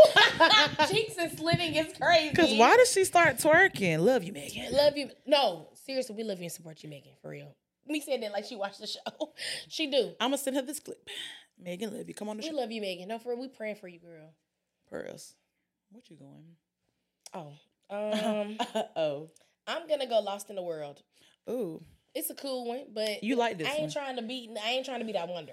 cheeks 0.89 1.15
and 1.19 1.37
slitting 1.37 1.75
is 1.75 1.93
crazy. 1.99 2.31
Because 2.31 2.55
why 2.55 2.77
does 2.77 2.93
she 2.93 3.05
start 3.05 3.39
twerking? 3.39 4.01
Love 4.01 4.25
you, 4.25 4.33
Megan. 4.33 4.73
Love 4.73 4.97
you. 4.97 5.11
No, 5.27 5.69
seriously, 5.75 6.15
we 6.17 6.25
love 6.25 6.39
you 6.39 6.45
and 6.45 6.53
support 6.53 6.83
you, 6.83 6.89
Megan. 6.89 7.13
For 7.23 7.31
real. 7.31 7.55
Me 7.87 8.01
saying 8.01 8.21
that 8.21 8.33
like 8.33 8.45
she 8.45 8.57
watched 8.57 8.81
the 8.81 8.87
show. 8.87 9.33
she 9.69 9.91
do. 9.91 10.13
I'm 10.21 10.29
gonna 10.29 10.39
send 10.39 10.57
her 10.57 10.63
this 10.63 10.81
clip. 10.81 11.09
Megan, 11.59 11.97
love 11.97 12.07
you. 12.07 12.15
Come 12.15 12.29
on 12.29 12.37
the 12.37 12.43
We 12.43 12.49
show. 12.49 12.55
We 12.55 12.61
love 12.61 12.71
you, 12.71 12.81
Megan. 12.81 13.09
No, 13.09 13.19
for 13.19 13.31
real, 13.31 13.41
we 13.41 13.49
praying 13.49 13.77
for 13.77 13.89
you, 13.89 13.99
girl. 13.99 14.35
Pearls. 14.91 15.35
What 15.91 16.09
you 16.11 16.17
going? 16.17 16.57
Oh, 17.35 17.53
um, 17.91 18.59
oh. 18.97 19.31
I'm 19.69 19.87
gonna 19.87 20.07
go 20.09 20.19
Lost 20.21 20.51
in 20.51 20.57
the 20.57 20.63
World. 20.63 21.03
Ooh. 21.49 21.81
It's 22.15 22.31
a 22.31 22.35
cool 22.35 22.65
one, 22.67 22.87
but 22.93 23.23
You 23.23 23.37
like 23.37 23.59
this 23.59 23.69
I 23.69 23.73
ain't 23.73 23.81
one. 23.83 23.91
trying 23.91 24.17
to 24.17 24.23
be. 24.23 24.51
I 24.65 24.71
ain't 24.71 24.85
trying 24.87 24.99
to 25.01 25.05
be 25.05 25.13
that 25.13 25.29
wonder. 25.29 25.53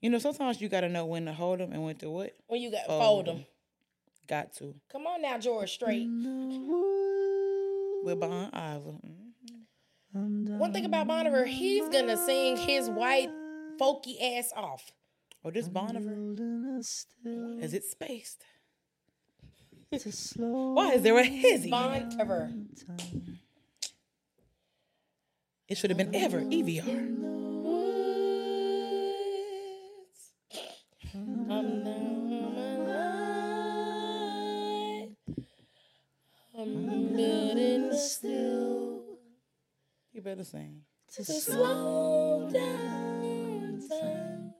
You 0.00 0.10
know, 0.10 0.18
sometimes 0.18 0.60
you 0.60 0.68
gotta 0.68 0.88
know 0.88 1.04
when 1.04 1.24
to 1.26 1.32
hold 1.32 1.58
them 1.60 1.72
and 1.72 1.84
when 1.84 1.96
to 1.96 2.08
what. 2.08 2.34
When 2.46 2.62
you 2.62 2.70
got 2.70 2.86
Fold 2.86 3.02
fold 3.02 3.28
'em. 3.28 3.36
them. 3.38 3.46
Got 4.28 4.52
to. 4.54 4.74
Come 4.92 5.06
on 5.06 5.20
now, 5.22 5.38
George 5.38 5.72
Strait. 5.72 6.06
With 8.04 8.20
Bon 8.20 8.48
Iver. 8.52 8.98
Mhm. 10.14 10.58
One 10.58 10.72
thing 10.72 10.84
about 10.84 11.06
Bon 11.08 11.26
Iver, 11.26 11.44
he's 11.46 11.88
gonna 11.88 12.16
sing 12.16 12.56
his 12.56 12.88
white 12.88 13.30
folky 13.78 14.20
ass 14.38 14.52
off. 14.54 14.92
Oh, 15.44 15.50
this 15.50 15.68
Bon 15.68 15.96
Iver. 15.96 16.36
Is 17.60 17.74
it 17.74 17.84
spaced? 17.84 18.44
Why 20.36 20.92
is 20.92 21.02
there 21.02 21.18
a 21.18 21.24
hizzy? 21.24 21.70
Bon 21.70 22.08
Iver. 22.20 22.52
It 25.68 25.76
should 25.76 25.90
have 25.90 25.98
been 25.98 26.14
ever 26.14 26.40
E 26.50 26.62
EVR. 26.62 26.88
I'm 31.14 31.84
down 31.84 32.32
on 32.32 32.54
my 32.54 32.76
line. 35.02 35.16
I'm 36.58 36.72
building 37.14 37.84
a 37.90 37.96
still 37.98 39.02
You 40.12 40.22
better 40.22 40.44
sing. 40.44 40.82
to 41.14 41.24
slow 41.24 42.48
down 42.50 43.82
time. 43.90 44.54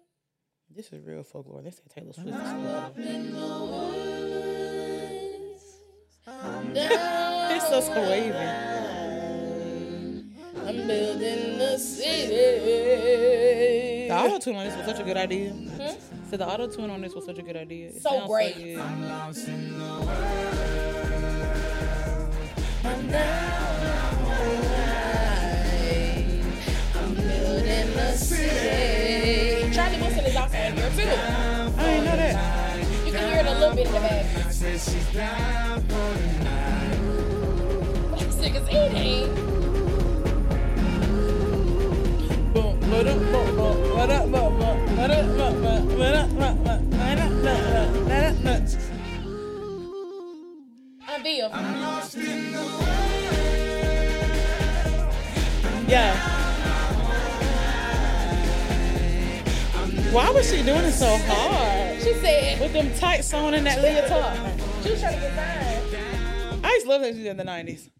This 0.74 0.92
is 0.92 1.02
real 1.02 1.22
folklore. 1.22 1.62
They 1.62 1.70
say 1.70 1.82
Taylor 1.88 2.12
Swift 2.12 2.28
is 2.28 2.34
folklore. 2.34 2.92
In 2.96 3.32
the 3.32 3.64
woods, 3.72 5.64
down 6.26 6.72
It's 6.76 7.68
so 7.68 7.80
wavy. 8.10 8.77
I'm 10.78 10.86
building 10.86 11.60
a 11.60 11.76
city. 11.78 12.36
The 14.08 14.14
auto 14.14 14.38
tune 14.38 14.54
on 14.56 14.64
this 14.64 14.76
was 14.76 14.86
such 14.86 15.00
a 15.00 15.02
good 15.02 15.16
idea. 15.16 15.52
So 16.30 16.36
the 16.36 16.46
auto 16.46 16.68
tune 16.68 16.90
on 16.90 17.00
this 17.00 17.14
was 17.14 17.24
such 17.24 17.38
a 17.38 17.42
good 17.42 17.56
idea. 17.56 17.88
It 17.88 17.94
Hmm? 17.94 17.98
So 18.00 18.10
sounds 18.10 18.28
great. 18.30 18.54
good. 18.54 18.78
I'm 18.78 19.02
down 19.02 19.34
I'm 26.94 27.14
building 27.14 27.98
a 27.98 28.16
city. 28.16 29.72
Charlie 29.74 30.00
Wilson 30.00 30.24
is 30.26 30.36
also 30.36 30.56
in 30.58 30.76
here 30.76 30.90
too. 30.90 31.02
I 31.02 31.84
didn't 31.84 32.04
know 32.04 32.16
that. 32.16 33.06
You 33.06 33.12
can 33.12 33.28
hear 33.28 33.38
it 33.40 33.46
a 33.46 33.58
little 33.58 33.74
bit 33.74 33.86
in 33.86 33.92
the 33.92 34.00
back. 34.00 34.26
This 38.18 38.36
nigga's 38.36 38.68
eating. 38.70 39.47
I'm 42.98 43.06
Bill. 51.22 51.48
Yeah. 55.86 56.12
Why 60.10 60.30
was 60.30 60.50
she 60.50 60.64
doing 60.64 60.78
it 60.78 60.90
so 60.90 61.06
hard? 61.18 62.02
She 62.02 62.14
said 62.14 62.60
With 62.60 62.72
them 62.72 62.92
tights 62.98 63.32
on 63.32 63.54
and 63.54 63.64
that 63.64 63.78
leotard. 63.78 64.82
she 64.82 64.90
was 64.90 65.00
trying 65.00 65.14
to 65.14 65.20
get 65.20 65.36
signed. 65.36 66.64
I 66.64 66.72
used 66.72 66.84
to 66.86 66.90
love 66.90 67.02
that 67.02 67.14
she 67.14 67.22
did 67.22 67.26
in 67.28 67.36
the 67.36 67.44
90s. 67.44 67.90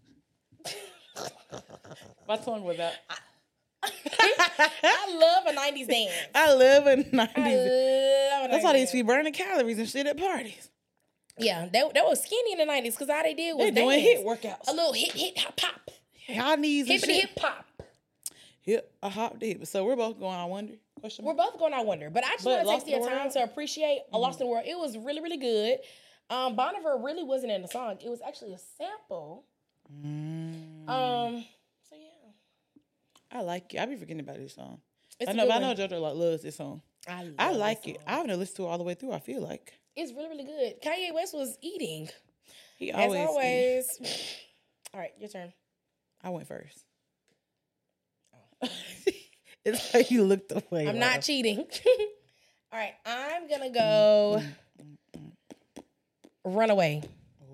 My 2.27 2.35
tongue 2.35 2.63
was 2.65 2.77
out. 2.79 2.91
I 3.09 3.15
love 4.59 5.43
a 5.47 5.53
90s 5.53 5.87
dance. 5.87 6.11
I 6.35 6.53
love 6.53 6.87
a 6.87 6.91
I 6.91 6.95
90s. 6.95 7.11
love 7.11 8.45
a 8.45 8.47
That's 8.51 8.63
why 8.63 8.69
90s 8.71 8.73
they 8.73 8.79
used 8.81 8.91
to 8.91 8.97
be 8.97 9.01
burning 9.03 9.33
calories 9.33 9.79
and 9.79 9.87
shit 9.89 10.07
at 10.07 10.17
parties. 10.17 10.69
Yeah, 11.37 11.65
they, 11.71 11.81
they 11.93 12.01
was 12.01 12.21
skinny 12.23 12.51
in 12.53 12.57
the 12.67 12.71
90s 12.73 12.91
because 12.91 13.09
all 13.09 13.23
they 13.23 13.33
did 13.33 13.55
was 13.55 13.65
They 13.65 13.81
doing 13.81 13.99
hit 14.01 14.25
workouts. 14.25 14.67
A 14.67 14.73
little 14.73 14.93
hit, 14.93 15.13
hit, 15.13 15.37
hop, 15.39 15.55
pop. 15.55 15.91
Y'all 16.27 16.57
knees 16.57 16.81
and 16.83 16.91
Hippity 16.93 17.13
shit. 17.13 17.29
hip 17.29 17.35
pop. 17.37 17.65
Hip, 18.61 18.93
a 19.01 19.09
hop 19.09 19.39
dip. 19.39 19.65
So 19.65 19.85
we're 19.85 19.95
both 19.95 20.19
going, 20.19 20.35
I 20.35 20.45
wonder. 20.45 20.73
Question 20.99 21.23
We're 21.25 21.33
both 21.33 21.57
going, 21.57 21.73
I 21.73 21.81
wonder. 21.81 22.09
But 22.09 22.25
I 22.25 22.31
just 22.33 22.45
want 22.45 22.59
to 22.59 22.65
take 22.65 22.73
Lost 22.73 22.87
in 22.87 22.93
the 22.93 22.99
the 22.99 23.07
time 23.09 23.19
World? 23.21 23.31
to 23.33 23.43
appreciate 23.43 24.01
A 24.11 24.17
Lost 24.17 24.41
in 24.41 24.47
the 24.47 24.51
World. 24.51 24.65
It 24.67 24.77
was 24.77 24.97
really, 24.97 25.21
really 25.21 25.37
good. 25.37 25.77
Um, 26.29 26.55
Bon 26.57 26.75
Iver 26.75 26.97
really 27.01 27.23
wasn't 27.23 27.53
in 27.53 27.61
the 27.61 27.67
song. 27.69 27.97
It 28.03 28.09
was 28.09 28.19
actually 28.27 28.53
a 28.53 28.59
sample. 28.77 29.45
Mm, 30.05 30.87
Um. 30.89 31.45
I 33.31 33.41
like 33.41 33.73
it. 33.73 33.79
I 33.79 33.85
be 33.85 33.95
forgetting 33.95 34.21
about 34.21 34.37
this 34.37 34.55
song. 34.55 34.79
It's 35.19 35.29
I 35.29 35.33
know, 35.33 35.49
I 35.49 35.59
know. 35.59 35.73
JoJo 35.73 36.01
like, 36.01 36.15
loves 36.15 36.43
this 36.43 36.55
song. 36.55 36.81
I, 37.07 37.31
I 37.37 37.51
like 37.51 37.87
it. 37.87 37.99
I 38.07 38.17
haven't 38.17 38.27
listened 38.27 38.29
to 38.29 38.37
listen 38.37 38.55
to 38.57 38.63
it 38.63 38.67
all 38.71 38.77
the 38.77 38.83
way 38.83 38.93
through, 38.93 39.11
I 39.11 39.19
feel 39.19 39.41
like. 39.41 39.73
It's 39.95 40.13
really, 40.13 40.29
really 40.29 40.43
good. 40.45 40.81
Kanye 40.81 41.13
West 41.13 41.33
was 41.33 41.57
eating. 41.61 42.09
He 42.77 42.91
As 42.91 43.03
always. 43.03 43.27
always. 43.27 43.99
All 44.93 44.99
right, 44.99 45.11
your 45.19 45.29
turn. 45.29 45.53
I 46.23 46.29
went 46.29 46.47
first. 46.47 46.85
it's 49.65 49.93
like 49.93 50.09
you 50.09 50.23
looked 50.23 50.51
away. 50.51 50.87
I'm 50.87 50.99
not 50.99 51.21
cheating. 51.21 51.57
All 52.71 52.79
right, 52.79 52.93
I'm 53.05 53.47
gonna 53.47 53.69
go 53.69 54.41
Runaway. 56.45 57.03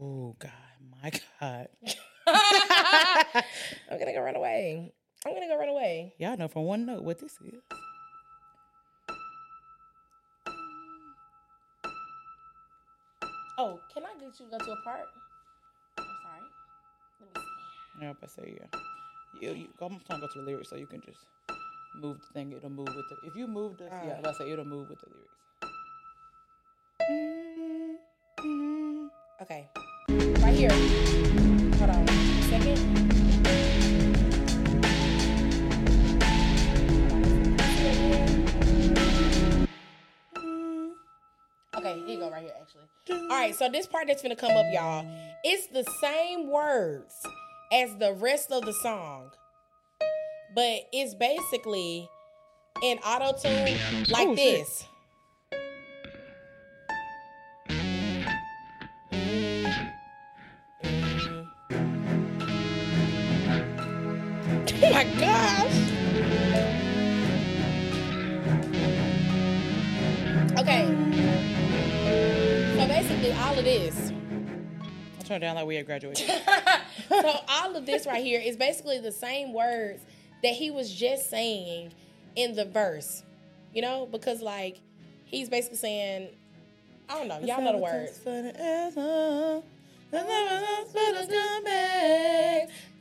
Oh 0.01 0.35
God, 0.39 0.51
my 1.03 1.11
God. 1.39 1.67
I'm 2.27 3.99
gonna 3.99 4.13
go 4.13 4.21
Runaway. 4.21 4.93
I'm 5.25 5.33
gonna 5.33 5.47
go 5.47 5.57
run 5.57 5.69
away. 5.69 6.13
Y'all 6.19 6.37
know 6.37 6.47
from 6.47 6.63
one 6.63 6.85
note 6.85 7.03
what 7.03 7.17
this 7.19 7.33
is. 7.43 7.61
Oh, 13.57 13.79
can 13.93 14.03
I 14.03 14.13
get 14.19 14.39
you 14.39 14.45
to 14.45 14.51
go 14.51 14.57
to 14.57 14.71
a 14.71 14.75
part? 14.83 15.05
I'm 15.97 16.05
sorry. 16.05 16.41
Let 17.21 17.27
me 17.33 17.41
see. 17.41 18.05
Yeah, 18.05 18.13
I 18.21 18.27
say 18.27 18.57
yeah. 18.59 18.79
You, 19.41 19.55
you, 19.55 19.67
I'm 19.81 19.99
trying 20.05 20.19
to 20.21 20.27
go 20.27 20.33
to 20.33 20.39
the 20.39 20.45
lyrics 20.45 20.69
so 20.69 20.75
you 20.75 20.85
can 20.85 21.01
just 21.01 21.19
move 21.95 22.19
the 22.19 22.33
thing. 22.33 22.51
It'll 22.51 22.69
move 22.69 22.87
with 22.87 23.11
it. 23.11 23.17
If 23.23 23.35
you 23.35 23.47
move 23.47 23.77
the, 23.77 23.85
yeah, 23.85 24.17
Alright. 24.17 24.27
I 24.27 24.33
say 24.33 24.51
it'll 24.51 24.65
move 24.65 24.89
with 24.89 24.99
the 24.99 25.07
lyrics. 25.09 25.31
Okay. 29.41 29.67
Right 30.43 30.55
here. 30.55 30.71
Hold 31.77 31.89
on. 31.89 32.07
Second. 32.43 33.24
Right 42.35 42.43
here 42.43 42.53
actually. 42.61 43.21
All 43.23 43.29
right, 43.29 43.55
so 43.55 43.69
this 43.69 43.87
part 43.87 44.07
that's 44.07 44.21
gonna 44.21 44.35
come 44.35 44.51
up, 44.51 44.65
y'all, 44.73 45.05
it's 45.43 45.67
the 45.67 45.83
same 46.01 46.49
words 46.49 47.13
as 47.71 47.95
the 47.97 48.13
rest 48.13 48.51
of 48.51 48.65
the 48.65 48.73
song, 48.73 49.31
but 50.53 50.81
it's 50.91 51.13
basically 51.15 52.09
in 52.83 52.97
auto 52.99 53.37
tune 53.37 53.77
like 54.09 54.27
Oh, 54.27 54.35
shit. 54.35 54.65
this. 54.65 54.85
Oh 64.83 64.89
my 64.91 65.03
gosh. 65.19 65.84
All 73.37 73.57
of 73.57 73.63
this. 73.63 74.11
I'll 75.17 75.25
turn 75.25 75.37
it 75.37 75.39
down 75.41 75.55
like 75.55 75.65
we 75.65 75.77
at 75.77 75.85
graduation. 75.85 76.27
so 77.09 77.39
all 77.49 77.75
of 77.75 77.85
this 77.85 78.05
right 78.05 78.23
here 78.23 78.39
is 78.39 78.57
basically 78.57 78.99
the 78.99 79.11
same 79.11 79.53
words 79.53 80.03
that 80.43 80.53
he 80.53 80.71
was 80.71 80.93
just 80.93 81.29
saying 81.29 81.93
in 82.35 82.55
the 82.55 82.65
verse. 82.65 83.23
You 83.73 83.81
know, 83.81 84.07
because 84.11 84.41
like 84.41 84.79
he's 85.25 85.49
basically 85.49 85.77
saying, 85.77 86.29
I 87.09 87.17
don't 87.17 87.27
know, 87.27 87.39
y'all 87.39 87.61
know 87.61 87.73
the 87.73 87.77
words. 87.77 88.19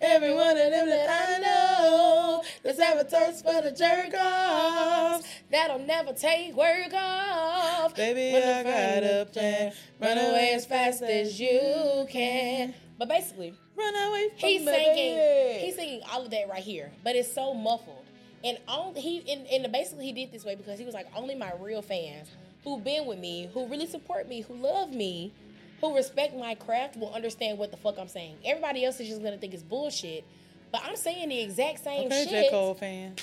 Every 0.00 0.34
one 0.34 0.56
of 0.56 0.70
them 0.70 0.88
that 0.88 1.08
I 1.10 1.38
know, 1.38 2.42
have 2.64 2.98
a 2.98 3.04
thirst 3.04 3.44
for 3.44 3.62
the 3.62 3.70
jerk 3.70 4.12
offs. 4.14 5.26
That'll 5.50 5.78
never 5.78 6.12
take 6.12 6.54
work 6.54 6.92
off. 6.92 7.94
Baby, 7.94 8.32
When 8.32 8.42
I 8.42 8.62
got 8.62 9.02
a 9.02 9.26
plan. 9.26 9.72
Run 10.00 10.18
away 10.18 10.52
as 10.54 10.66
fast 10.66 11.02
as 11.02 11.40
you 11.40 12.06
can. 12.10 12.74
But 12.98 13.08
basically, 13.08 13.54
Run 13.76 13.94
away 13.94 14.28
from 14.28 14.48
he's 14.48 14.64
singing 14.64 15.58
he's 15.60 15.74
singing 15.74 16.00
all 16.10 16.24
of 16.24 16.30
that 16.30 16.48
right 16.48 16.62
here 16.62 16.92
but 17.02 17.16
it's 17.16 17.32
so 17.32 17.52
muffled 17.52 18.04
and 18.44 18.56
on 18.68 18.94
he 18.94 19.18
and, 19.28 19.46
and 19.48 19.72
basically 19.72 20.04
he 20.06 20.12
did 20.12 20.30
this 20.30 20.44
way 20.44 20.54
because 20.54 20.78
he 20.78 20.84
was 20.84 20.94
like 20.94 21.08
only 21.16 21.34
my 21.34 21.52
real 21.60 21.82
fans 21.82 22.28
who've 22.62 22.84
been 22.84 23.04
with 23.04 23.18
me 23.18 23.50
who 23.52 23.66
really 23.66 23.86
support 23.86 24.28
me 24.28 24.42
who 24.42 24.54
love 24.54 24.92
me 24.92 25.32
who 25.84 25.96
respect 25.96 26.34
my 26.36 26.54
craft 26.54 26.96
will 26.96 27.12
understand 27.12 27.58
what 27.58 27.70
the 27.70 27.76
fuck 27.76 27.98
i'm 27.98 28.08
saying. 28.08 28.36
Everybody 28.44 28.84
else 28.84 28.98
is 29.00 29.08
just 29.08 29.22
gonna 29.22 29.38
think 29.38 29.54
it's 29.54 29.62
bullshit 29.62 30.24
but 30.72 30.82
i'm 30.84 30.96
saying 30.96 31.28
the 31.28 31.40
exact 31.40 31.84
same 31.84 32.06
Okay, 32.06 32.24
J. 32.24 32.30
shit. 32.30 32.50
Cole 32.50 32.74
fans. 32.74 33.20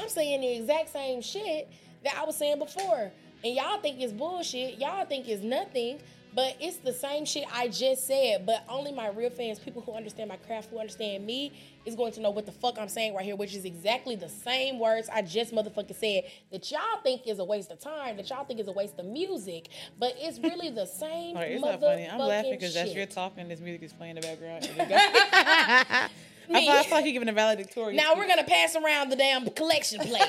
i'm 0.00 0.08
saying 0.08 0.40
the 0.40 0.56
exact 0.56 0.92
same 0.92 1.20
shit 1.22 1.68
that 2.04 2.14
i 2.20 2.24
was 2.24 2.36
saying 2.36 2.58
before. 2.58 3.10
And 3.44 3.54
y'all 3.54 3.80
think 3.80 4.00
it's 4.00 4.12
bullshit. 4.12 4.80
Y'all 4.80 5.04
think 5.04 5.28
it's 5.28 5.44
nothing 5.44 6.00
but 6.38 6.56
it's 6.60 6.76
the 6.76 6.92
same 6.92 7.24
shit 7.24 7.42
I 7.52 7.66
just 7.66 8.06
said, 8.06 8.46
but 8.46 8.62
only 8.68 8.92
my 8.92 9.08
real 9.08 9.28
fans, 9.28 9.58
people 9.58 9.82
who 9.82 9.92
understand 9.94 10.28
my 10.28 10.36
craft, 10.36 10.70
who 10.70 10.78
understand 10.78 11.26
me, 11.26 11.52
is 11.84 11.96
going 11.96 12.12
to 12.12 12.20
know 12.20 12.30
what 12.30 12.46
the 12.46 12.52
fuck 12.52 12.78
I'm 12.78 12.88
saying 12.88 13.12
right 13.16 13.24
here, 13.24 13.34
which 13.34 13.56
is 13.56 13.64
exactly 13.64 14.14
the 14.14 14.28
same 14.28 14.78
words 14.78 15.08
I 15.12 15.22
just 15.22 15.52
motherfucking 15.52 15.96
said 15.96 16.22
that 16.52 16.70
y'all 16.70 16.78
think 17.02 17.26
is 17.26 17.40
a 17.40 17.44
waste 17.44 17.72
of 17.72 17.80
time, 17.80 18.16
that 18.18 18.30
y'all 18.30 18.44
think 18.44 18.60
is 18.60 18.68
a 18.68 18.72
waste 18.72 19.00
of 19.00 19.06
music, 19.06 19.70
but 19.98 20.14
it's 20.16 20.38
really 20.38 20.70
the 20.70 20.86
same 21.00 21.36
All 21.36 21.42
right, 21.42 21.50
it's 21.50 21.60
motherfucking 21.60 21.80
not 21.80 21.80
funny. 21.80 22.08
I'm 22.08 22.18
laughing 22.20 22.52
because 22.52 22.74
shit. 22.74 22.86
as 22.86 22.94
you're 22.94 23.06
talking, 23.06 23.48
this 23.48 23.58
music 23.58 23.82
is 23.82 23.92
playing 23.92 24.16
in 24.16 24.22
the 24.22 24.28
background. 24.28 24.70
I 26.54 26.54
I 26.54 26.88
like 26.92 27.04
you're 27.04 27.14
giving 27.14 27.28
a 27.28 27.32
valedictorian. 27.32 27.96
now 27.96 28.14
we're 28.16 28.28
gonna 28.28 28.44
pass 28.44 28.76
around 28.76 29.10
the 29.10 29.16
damn 29.16 29.50
collection 29.50 29.98
plate. 30.00 30.22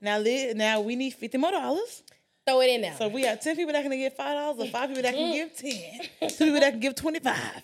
now, 0.00 0.20
now 0.20 0.80
we 0.80 0.96
need 0.96 1.14
fifty 1.14 1.38
more 1.38 1.52
dollars. 1.52 2.02
Throw 2.46 2.60
it 2.60 2.70
in 2.70 2.82
there. 2.82 2.94
So 2.98 3.08
we 3.08 3.22
have 3.22 3.40
ten 3.40 3.56
people 3.56 3.72
that 3.72 3.82
can 3.82 3.90
give 3.92 4.14
five 4.14 4.34
dollars, 4.36 4.58
or 4.60 4.70
five 4.70 4.88
people 4.88 5.02
that 5.02 5.14
can 5.14 5.32
give 5.32 5.56
ten, 5.56 6.00
two 6.30 6.44
people 6.44 6.60
that 6.60 6.70
can 6.72 6.80
give 6.80 6.94
twenty 6.94 7.18
five. 7.20 7.62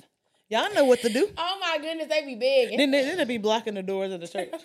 Y'all 0.48 0.72
know 0.74 0.84
what 0.84 1.00
to 1.00 1.08
do. 1.08 1.28
oh 1.38 1.58
my 1.60 1.78
goodness, 1.78 2.08
they 2.08 2.24
be 2.24 2.34
big. 2.34 2.76
Then 2.76 2.90
they, 2.90 3.02
then 3.04 3.18
they 3.18 3.24
be 3.24 3.38
blocking 3.38 3.74
the 3.74 3.84
doors 3.84 4.10
of 4.12 4.20
the 4.20 4.26
church. 4.28 4.48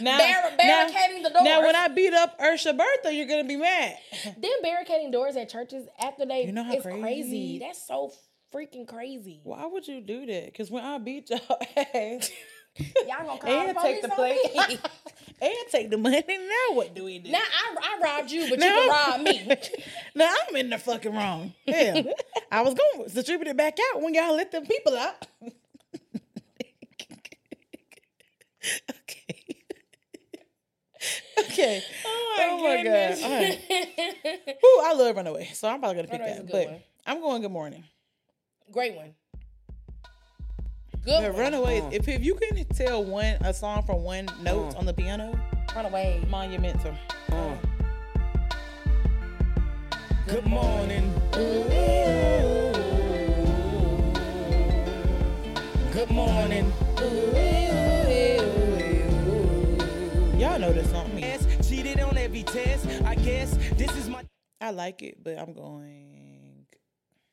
Now, 0.00 0.18
Bar- 0.18 0.56
barricading 0.56 1.22
the 1.22 1.28
doors. 1.28 1.44
Now, 1.44 1.60
when 1.62 1.76
I 1.76 1.86
beat 1.88 2.14
up 2.14 2.38
Ursha 2.40 2.76
Bertha, 2.76 3.12
you're 3.14 3.26
gonna 3.26 3.44
be 3.44 3.56
mad. 3.56 3.98
Them 4.24 4.50
barricading 4.62 5.10
doors 5.10 5.36
at 5.36 5.48
churches 5.50 5.86
after 6.00 6.24
they 6.24 6.46
You 6.46 6.52
know 6.52 6.64
how 6.64 6.72
it's 6.72 6.82
crazy? 6.82 7.00
crazy. 7.02 7.58
That's 7.60 7.86
so 7.86 8.10
freaking 8.52 8.88
crazy. 8.88 9.40
Why 9.44 9.66
would 9.66 9.86
you 9.86 10.00
do 10.00 10.24
that? 10.26 10.46
Because 10.46 10.70
when 10.70 10.82
I 10.84 10.98
beat 10.98 11.30
y'all 11.30 11.40
ass 11.94 12.30
Y'all 12.78 13.26
gonna 13.26 13.38
call 13.38 13.50
and 13.50 13.76
the 13.76 13.80
take 13.80 14.02
the 14.02 14.08
plate 14.08 14.38
and 15.42 15.52
take 15.70 15.90
the 15.90 15.98
money, 15.98 16.22
now 16.28 16.74
what 16.76 16.94
do 16.94 17.04
we 17.04 17.18
do? 17.18 17.30
now 17.30 17.38
I, 17.38 17.76
I 17.82 18.00
robbed 18.02 18.30
you, 18.30 18.48
but 18.48 18.58
Now- 18.58 18.66
you 18.66 18.72
can 18.72 18.88
rob 18.88 19.20
me. 19.20 19.56
now 20.14 20.32
I'm 20.48 20.56
in 20.56 20.70
the 20.70 20.78
fucking 20.78 21.14
wrong. 21.14 21.52
Yeah, 21.66 22.02
I 22.50 22.62
was 22.62 22.74
gonna 22.74 23.08
distribute 23.08 23.48
it 23.48 23.56
back 23.56 23.76
out 23.92 24.00
when 24.00 24.14
y'all 24.14 24.34
let 24.34 24.52
them 24.52 24.64
people 24.66 24.96
out. 24.96 25.26
okay. 28.90 29.36
okay. 31.40 31.82
Oh 32.06 32.36
my, 32.38 32.80
oh 32.80 32.84
god. 32.84 33.22
All 33.22 33.30
right. 33.30 34.56
Ooh, 34.64 34.80
I 34.84 34.94
love 34.94 35.16
Runaway, 35.16 35.50
so 35.52 35.68
I'm 35.68 35.78
probably 35.80 35.96
gonna 35.96 36.08
pick 36.08 36.20
Runaway's 36.20 36.46
that. 36.46 36.52
But 36.52 36.66
one. 36.68 36.80
I'm 37.06 37.20
going 37.20 37.42
Good 37.42 37.50
Morning. 37.50 37.84
Great 38.70 38.94
one. 38.94 39.14
Good 41.04 41.20
But 41.20 41.32
one. 41.32 41.40
Runaway, 41.40 41.78
if, 41.90 42.06
if 42.06 42.24
you 42.24 42.36
can 42.36 42.64
tell 42.66 43.04
one 43.04 43.36
a 43.40 43.52
song 43.52 43.82
from 43.82 44.04
one 44.04 44.28
note 44.40 44.76
on 44.76 44.86
the 44.86 44.94
piano, 44.94 45.36
Runaway. 45.74 46.24
monumental. 46.28 46.96
Uh. 47.32 47.56
Good 50.28 50.46
morning. 50.46 51.12
Good 55.92 56.10
morning. 56.10 56.72
Y'all 60.38 60.58
know 60.60 60.72
this 60.72 60.88
song. 60.90 61.12
Me. 61.16 61.36
Cheated 61.68 61.98
on 61.98 62.16
every 62.16 62.44
test. 62.44 62.86
I 63.04 63.16
guess 63.16 63.56
this 63.72 63.90
is 63.96 64.08
my. 64.08 64.22
I 64.60 64.70
like 64.70 65.02
it, 65.02 65.16
but 65.24 65.36
I'm 65.36 65.52
going. 65.52 66.66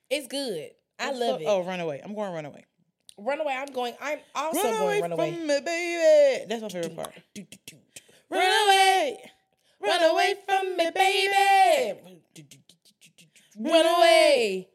It's 0.10 0.26
good. 0.28 0.72
I 0.98 1.12
love 1.12 1.40
it. 1.42 1.46
Oh, 1.48 1.64
Runaway. 1.64 2.02
I'm 2.04 2.16
going 2.16 2.34
Runaway. 2.34 2.66
Runaway. 3.20 3.54
I'm 3.54 3.74
going. 3.74 3.94
I'm 4.02 4.20
also 4.36 4.62
going. 4.62 4.74
Run 4.74 4.82
away 4.82 5.00
going 5.00 5.12
runaway. 5.12 5.32
from 5.32 5.48
me, 5.48 5.60
baby. 5.62 6.46
That's 6.50 6.62
my 6.62 6.70
favorite 6.70 6.96
part. 6.96 7.14
Run 8.30 8.68
away. 8.68 9.32
Run 9.82 10.04
away 10.12 10.36
from 10.48 10.78
me, 10.78 10.90
baby. 10.94 12.00
Run 13.60 13.86
away. 13.86 14.68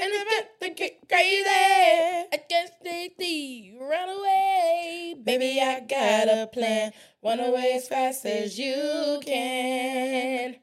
And 0.00 0.12
got 0.12 0.60
to 0.60 0.74
get 0.74 1.08
crazy. 1.08 1.44
I 1.48 2.38
just 2.48 2.72
need 2.84 3.12
thee. 3.18 3.76
Run 3.80 4.08
away. 4.08 5.16
Baby, 5.24 5.60
I 5.60 5.80
got 5.80 6.28
a 6.28 6.46
plan. 6.46 6.92
Run 7.22 7.40
away 7.40 7.72
as 7.74 7.88
fast 7.88 8.24
as 8.24 8.56
you 8.56 9.20
can. 9.24 10.54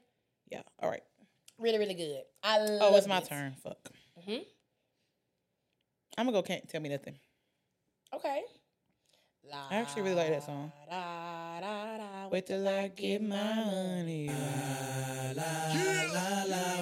Yeah. 0.49 0.61
All 0.81 0.89
right. 0.89 1.03
Really, 1.59 1.79
really 1.79 1.95
good. 1.95 2.21
I 2.43 2.59
love 2.59 2.93
Oh, 2.93 2.95
it's 2.97 3.07
my 3.07 3.19
this. 3.19 3.27
turn. 3.29 3.55
Fuck. 3.61 3.77
Mm-hmm. 4.21 4.43
I'm 6.17 6.25
gonna 6.27 6.31
go. 6.31 6.41
Can't 6.41 6.67
tell 6.69 6.79
me 6.79 6.87
nothing. 6.89 7.15
Okay. 8.13 8.43
I 9.69 9.75
actually 9.75 10.03
really 10.03 10.15
like 10.15 10.29
that 10.29 10.43
song. 10.43 10.71
La, 10.89 11.59
da, 11.59 11.97
da, 11.97 12.27
Wait 12.29 12.47
till 12.47 12.67
I 12.67 12.87
get 12.87 13.21
my 13.21 13.35
money. 13.35 14.31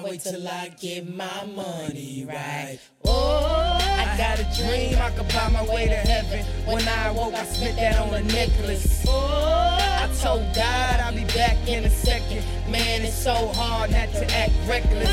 Wait 0.02 0.20
till 0.20 0.48
I 0.48 0.74
get 0.80 1.14
my 1.14 1.46
money 1.54 2.24
right. 2.26 2.78
Oh, 3.04 3.78
I 3.80 4.16
got 4.16 4.38
a 4.38 4.44
dream 4.56 4.98
I 4.98 5.10
could 5.10 5.28
buy 5.28 5.48
my 5.50 5.64
way 5.72 5.86
to 5.86 5.94
heaven. 5.94 6.44
When 6.66 6.86
I 6.88 7.08
awoke, 7.08 7.34
I 7.34 7.44
spent 7.44 7.76
that 7.76 7.98
on 8.00 8.14
a 8.14 8.22
necklace. 8.22 9.04
Oh, 9.06 9.76
I 9.80 10.08
told 10.20 10.42
God 10.54 11.00
I'll 11.00 11.14
be 11.14 11.24
back 11.34 11.56
in 11.68 11.84
a 11.84 11.90
second. 11.90 12.44
Man, 12.70 13.02
it's 13.02 13.14
so 13.14 13.34
hard 13.34 13.90
not 13.90 14.10
to 14.12 14.30
act 14.34 14.52
reckless. 14.66 15.08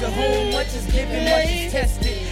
To 0.00 0.10
whom 0.10 0.52
much 0.52 0.74
is 0.74 0.86
given, 0.86 1.24
much 1.24 1.46
is 1.46 1.72
tested. 1.72 2.31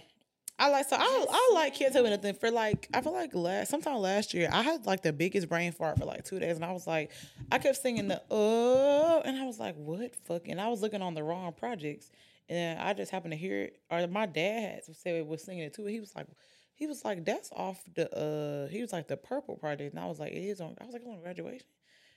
I 0.61 0.69
like 0.69 0.87
so 0.87 0.95
I 0.95 1.25
I 1.27 1.51
like 1.55 1.73
can't 1.73 1.91
tell 1.91 2.03
me 2.03 2.11
nothing 2.11 2.35
for 2.35 2.51
like 2.51 2.87
I 2.93 3.01
feel 3.01 3.13
like 3.13 3.33
last 3.33 3.71
sometime 3.71 3.95
last 3.97 4.31
year 4.35 4.47
I 4.51 4.61
had 4.61 4.85
like 4.85 5.01
the 5.01 5.11
biggest 5.11 5.49
brain 5.49 5.71
fart 5.71 5.97
for 5.97 6.05
like 6.05 6.23
two 6.23 6.37
days 6.37 6.55
and 6.55 6.63
I 6.63 6.71
was 6.71 6.85
like 6.85 7.09
I 7.51 7.57
kept 7.57 7.77
singing 7.81 8.07
the 8.07 8.21
oh 8.29 9.23
and 9.25 9.37
I 9.37 9.45
was 9.45 9.59
like 9.59 9.75
what 9.75 10.15
fuck 10.23 10.47
and 10.47 10.61
I 10.61 10.67
was 10.67 10.83
looking 10.83 11.01
on 11.01 11.15
the 11.15 11.23
wrong 11.23 11.51
projects 11.53 12.11
and 12.47 12.79
I 12.79 12.93
just 12.93 13.11
happened 13.11 13.31
to 13.31 13.37
hear 13.37 13.63
it 13.63 13.81
or 13.89 14.05
my 14.05 14.27
dad 14.27 14.83
had 14.87 14.95
said 14.95 15.25
was 15.25 15.41
singing 15.43 15.63
it 15.63 15.73
too 15.73 15.85
he 15.85 15.99
was 15.99 16.13
like 16.15 16.27
he 16.75 16.85
was 16.85 17.03
like 17.03 17.25
that's 17.25 17.51
off 17.53 17.83
the 17.95 18.15
uh 18.15 18.67
he 18.67 18.81
was 18.81 18.93
like 18.93 19.07
the 19.07 19.17
purple 19.17 19.55
project 19.55 19.95
and 19.95 20.03
I 20.03 20.05
was 20.05 20.19
like 20.19 20.31
it 20.31 20.43
is 20.43 20.61
on 20.61 20.75
I 20.79 20.85
was 20.85 20.93
like 20.93 21.01
on 21.07 21.21
graduation. 21.21 21.65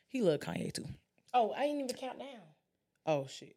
He 0.09 0.21
loved 0.21 0.43
Kanye 0.43 0.71
too. 0.71 0.87
Oh, 1.33 1.55
I 1.57 1.65
ain't 1.65 1.83
even 1.83 1.97
count 1.97 2.19
down. 2.19 2.43
oh 3.07 3.27
shit 3.27 3.57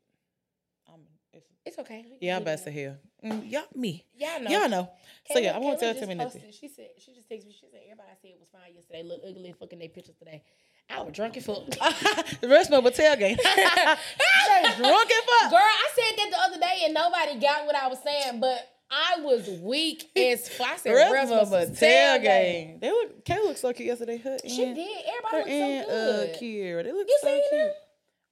it's, 1.37 1.47
It's 1.65 1.79
okay. 1.79 2.05
Yeah 2.19 2.37
I'm 2.37 2.47
it 2.47 2.63
to 2.63 2.71
hear 2.71 2.99
mm, 3.23 3.49
y'all 3.51 3.63
me 3.75 4.05
Y'all 4.17 4.41
know. 4.41 4.49
y'all 4.49 4.69
know 4.69 4.89
so 5.31 5.39
yeah 5.39 5.55
I 5.55 5.59
won't 5.59 5.79
Kayla 5.79 5.99
tell 5.99 6.07
me 6.07 6.15
nothing. 6.15 6.41
She 6.51 6.67
said 6.67 6.87
she 6.99 7.13
just 7.13 7.29
texted 7.29 7.45
me. 7.47 7.53
She 7.53 7.67
said 7.71 7.81
everybody 7.85 8.09
said 8.21 8.31
it 8.31 8.39
was 8.39 8.49
fine 8.51 8.73
yesterday. 8.73 9.03
Look 9.03 9.21
ugly 9.27 9.53
fucking 9.59 9.79
they 9.79 9.87
pictures 9.87 10.15
today. 10.17 10.43
I 10.89 11.01
was 11.01 11.13
drunk 11.13 11.35
as 11.37 11.45
fuck. 11.45 11.65
the 12.41 12.47
rest 12.47 12.71
of 12.71 12.85
a 12.85 12.91
tailgate. 12.91 13.37
drunk 13.41 15.11
as 15.11 15.23
fuck. 15.25 15.51
Girl, 15.51 15.59
I 15.59 15.89
said 15.95 16.17
that 16.17 16.29
the 16.31 16.37
other 16.47 16.59
day 16.59 16.81
and 16.85 16.93
nobody 16.93 17.39
got 17.39 17.65
what 17.65 17.75
I 17.75 17.87
was 17.87 17.99
saying, 18.03 18.39
but 18.39 18.59
I 18.89 19.19
was 19.21 19.49
weak 19.61 20.09
as 20.15 20.47
fuck. 20.47 20.67
I 20.67 20.77
said 20.77 20.91
The 20.93 21.11
rest 21.11 21.31
of 21.33 21.51
a 21.51 21.65
tailgate. 21.65 22.79
They 22.79 22.89
look. 22.89 23.25
Kay 23.25 23.37
looked 23.39 23.59
so 23.59 23.73
cute 23.73 23.87
yesterday. 23.87 24.17
Her 24.17 24.37
She 24.47 24.63
and, 24.63 24.75
did. 24.75 25.01
Everybody 25.17 25.51
and 25.59 25.77
looked 25.79 25.89
so 25.91 25.95
good. 25.95 26.29
uh, 26.29 26.39
Kiera. 26.39 26.83
They 26.85 26.91
look 26.93 27.07
You 27.09 27.19
so 27.21 27.27
cute. 27.27 27.43
them? 27.51 27.71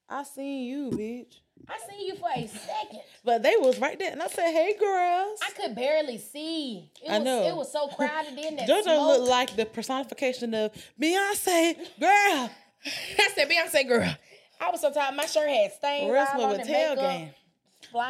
I 0.08 0.24
seen 0.24 0.64
you, 0.66 0.90
bitch. 0.92 1.36
I 1.68 1.80
seen 1.90 2.08
you 2.08 2.16
for 2.16 2.30
a 2.36 2.48
second. 2.48 3.02
But 3.24 3.42
they 3.42 3.56
was 3.58 3.80
right 3.80 3.98
there, 3.98 4.12
and 4.12 4.22
I 4.22 4.28
said, 4.28 4.52
"Hey, 4.52 4.76
girls." 4.80 5.40
I 5.42 5.52
could 5.52 5.76
barely 5.76 6.18
see. 6.18 6.92
It 7.04 7.10
I 7.10 7.18
was, 7.18 7.26
know. 7.26 7.48
It 7.48 7.56
was 7.56 7.72
so 7.72 7.88
crowded 7.88 8.38
in 8.38 8.58
that 8.58 8.70
JoJo 8.70 8.84
smoke. 8.84 9.08
looked 9.08 9.30
like 9.30 9.56
the 9.56 9.66
personification 9.66 10.54
of 10.54 10.72
Beyonce, 11.02 11.76
girl. 12.00 12.52
I 13.20 13.30
said, 13.34 13.50
Beyonce 13.50 13.88
girl. 13.88 14.16
I 14.62 14.72
was 14.72 14.82
so 14.82 14.92
tired. 14.92 15.16
My 15.16 15.26
shirt 15.26 15.50
had 15.50 15.74
stains 15.74 16.12
Rest 16.12 16.36
of 16.36 16.52
a 16.52 16.64
tail 16.64 16.96
game. 16.96 17.32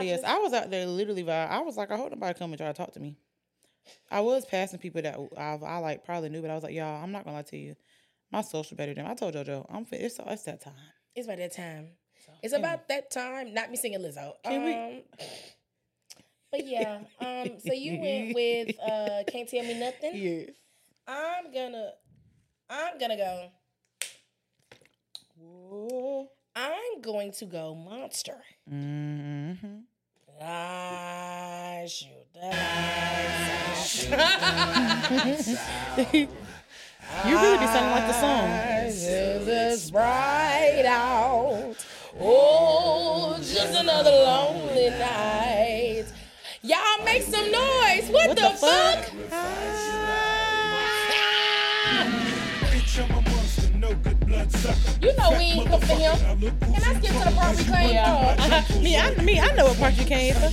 Yes, 0.02 0.24
I 0.24 0.38
was 0.40 0.54
out 0.54 0.70
there 0.70 0.86
literally. 0.86 1.24
By, 1.24 1.46
I 1.46 1.60
was 1.60 1.78
like, 1.78 1.92
I 1.92 1.98
hope 1.98 2.12
nobody 2.12 2.38
come 2.38 2.52
and 2.52 2.58
try 2.58 2.68
to 2.68 2.74
talk 2.74 2.92
to 2.94 3.00
me. 3.00 3.16
I 4.10 4.22
was 4.22 4.46
passing 4.46 4.80
people 4.80 5.02
that 5.04 5.18
I, 5.38 5.60
I 5.64 5.78
like 5.78 6.04
probably 6.04 6.30
knew, 6.30 6.42
but 6.42 6.50
I 6.50 6.56
was 6.56 6.64
like, 6.64 6.74
y'all, 6.74 7.04
I'm 7.04 7.12
not 7.12 7.24
gonna 7.24 7.38
lie 7.38 7.44
to 7.44 7.58
you. 7.58 7.76
My 8.32 8.42
social 8.42 8.76
better 8.76 8.94
than 8.94 9.06
I 9.06 9.14
told 9.14 9.36
JoJo. 9.36 9.66
I'm 9.70 9.86
it's 9.92 10.20
it's 10.26 10.44
that 10.44 10.62
time. 10.62 10.74
It's 11.16 11.28
about 11.28 11.38
that 11.38 11.54
time. 11.56 11.90
It's 12.44 12.54
anyway. 12.54 12.70
about 12.70 12.88
that 12.90 13.12
time. 13.12 13.54
Not 13.54 13.70
me 13.72 13.78
singing 13.78 14.00
Lizzo. 14.00 14.34
Can 14.44 14.64
we- 14.64 14.74
um, 14.74 15.02
But 16.52 16.66
yeah. 16.68 17.00
Um. 17.20 17.60
So 17.66 17.74
you 17.74 18.00
went 18.02 18.34
with 18.36 18.76
uh, 18.80 19.24
"Can't 19.28 19.48
Tell 19.50 19.64
Me 19.64 19.80
Nothing." 19.80 20.12
Yes. 20.16 20.50
I'm 21.08 21.52
gonna. 21.54 21.92
I'm 22.70 22.98
gonna 22.98 23.18
go. 23.18 23.50
Whoa. 25.38 26.30
I'm 26.56 27.02
going 27.02 27.32
to 27.34 27.46
go 27.46 27.76
Monster. 27.76 28.38
Mm-hmm. 28.72 29.80
I 30.42 31.86
shoot 31.88 32.08
the 32.34 32.40
lights. 32.40 34.08
I 34.12 35.36
shoot 35.36 36.30
You 37.26 37.38
really 37.40 37.58
be 37.60 37.68
sounding 37.68 37.92
like 37.92 38.08
the 38.08 38.14
song. 38.14 38.50
Another 43.96 44.12
lonely 44.12 44.90
night. 44.90 46.06
Y'all 46.62 47.06
make 47.06 47.22
some 47.22 47.50
noise. 47.50 48.10
What, 48.10 48.28
What 48.28 48.36
the, 48.36 48.42
the 48.42 48.50
fuck? 48.50 49.06
fuck? 49.06 49.12
Bitch, 52.72 53.04
I'm 53.04 53.12
a 53.12 53.22
monster, 53.22 53.78
no 53.78 53.94
good 53.96 54.20
blood 54.28 54.52
sucker. 54.52 55.06
You 55.06 55.16
know 55.16 55.30
we 55.32 55.38
ain't 55.46 55.70
cook 55.70 55.82
for 55.84 55.96
him. 55.96 56.18
Can 56.42 56.84
I 56.84 57.00
skip 57.00 57.12
to 57.14 57.30
the 57.30 57.36
part 57.38 57.58
we 57.58 57.64
claim 57.64 58.74
for? 58.74 58.80
me, 58.82 58.98
I, 58.98 59.16
me, 59.24 59.40
I 59.40 59.56
know 59.56 59.66
what 59.68 59.78
part 59.78 59.94
you 59.94 60.06
came 60.06 60.34
from. 60.34 60.52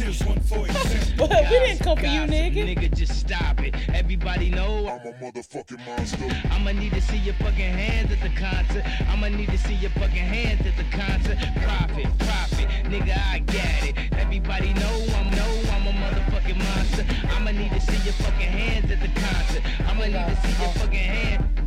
Yeah, 0.00 0.06
what's 0.06 0.18
simple? 0.18 0.64
Here's 0.64 0.68
one 0.68 1.16
for. 1.16 1.28
But 1.28 1.30
we 1.50 1.58
didn't 1.58 1.78
come 1.80 1.98
for 1.98 2.06
you, 2.06 2.20
nigga. 2.22 2.74
Nigga, 2.74 2.96
just 2.96 3.20
stop 3.20 3.60
it. 3.60 3.74
Everybody 3.94 4.50
know 4.50 4.88
I'm 4.88 5.06
a 5.06 5.12
motherfucking 5.14 5.84
monster. 5.86 6.48
I'ma 6.50 6.72
need 6.72 6.92
to 6.92 7.00
see 7.00 7.18
your 7.18 7.34
fucking 7.34 7.72
hands 7.72 8.12
at 8.12 8.20
the 8.20 8.30
concert. 8.30 8.84
I'ma 9.08 9.28
need 9.28 9.50
to 9.50 9.58
see 9.58 9.74
your 9.74 9.90
fucking 9.90 10.16
hands 10.16 10.66
at 10.66 10.76
the 10.76 10.84
concert. 10.96 11.38
Profit, 11.62 12.06
profit, 12.18 12.68
nigga, 12.84 13.16
I 13.32 13.40
got 13.40 13.88
it. 13.88 13.96
Everybody 14.12 14.72
know 14.74 15.06
I'm 15.16 15.30
know 15.30 15.62
I'm 15.72 15.86
a 15.86 15.92
motherfucking 15.92 16.58
monster. 16.58 17.06
I'ma 17.30 17.50
need 17.50 17.72
to 17.72 17.80
see 17.80 18.04
your 18.04 18.14
fucking 18.14 18.52
hands 18.52 18.90
at 18.90 19.00
the 19.00 19.08
concert. 19.20 19.62
I'ma 19.88 20.06
need 20.06 20.12
to 20.12 20.40
see 20.42 20.62
your 20.62 20.72
fucking 20.72 20.98
hands. 20.98 21.61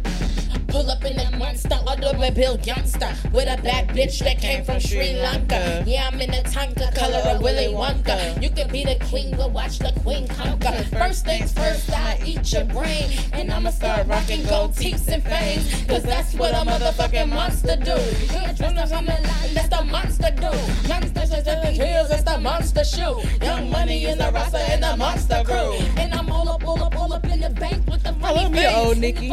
Pull 0.76 0.91
up 0.91 1.05
in 1.05 1.17
a 1.17 1.38
monster, 1.38 1.80
automobile 1.88 2.32
bill 2.32 2.59
youngster 2.59 3.15
with 3.32 3.47
a 3.47 3.61
bad 3.63 3.88
bitch 3.95 4.19
that 4.19 4.39
came 4.39 4.61
from 4.65 4.78
Sri 4.82 5.13
Lanka. 5.21 5.82
Yeah, 5.88 6.09
I'm 6.11 6.19
in 6.19 6.34
a 6.34 6.43
tanker, 6.43 6.89
color 6.93 7.23
of 7.30 7.41
Willy 7.41 7.73
Wonka. 7.73 8.43
You 8.43 8.49
can 8.49 8.69
be 8.69 8.84
the 8.84 8.95
king, 8.95 9.38
but 9.38 9.51
watch 9.51 9.80
the 9.80 9.93
queen 10.03 10.28
conquer. 10.28 10.84
First 10.91 11.23
things 11.23 11.53
first, 11.53 11.89
I 11.93 12.19
eat 12.26 12.51
your 12.51 12.65
brain, 12.65 13.09
and 13.32 13.53
I'ma 13.53 13.69
start 13.69 14.05
rocking 14.07 14.45
gold 14.47 14.76
teeth 14.76 15.07
and 15.07 15.23
fangs, 15.23 15.86
cause 15.88 16.03
that's 16.03 16.34
what 16.34 16.51
a 16.51 16.69
motherfucking 16.69 17.30
monster 17.30 17.78
do. 17.78 17.95
Yeah, 18.34 18.51
dressed 18.51 18.76
up 18.76 18.91
on 18.97 19.05
the 19.05 19.13
line, 19.13 19.53
that's 19.53 19.69
the 19.69 19.82
monster 19.86 20.32
do. 20.32 20.51
Monsters 20.89 21.32
is 21.32 21.45
the 21.45 21.71
heels, 21.71 22.09
that's 22.09 22.23
the 22.23 22.38
monster 22.38 22.84
shoe. 22.84 23.21
Young 23.41 23.69
money 23.69 24.07
in 24.07 24.17
the 24.17 24.30
roster 24.30 24.57
and 24.57 24.84
the 24.84 24.97
monster 24.97 25.41
crew. 25.45 25.76
And 25.95 26.13
I'm 26.13 26.30
all 26.30 26.49
up, 26.49 26.67
all 26.67 26.84
up, 26.84 26.97
all 26.97 27.13
up 27.13 27.23
in 27.28 27.39
the 27.39 27.49
bank 27.49 27.88
with 27.88 28.03
the 28.03 28.11
money 28.11 28.36
love 28.36 28.51
me, 28.51 28.67
old 28.67 28.97
Nikki. 28.97 29.30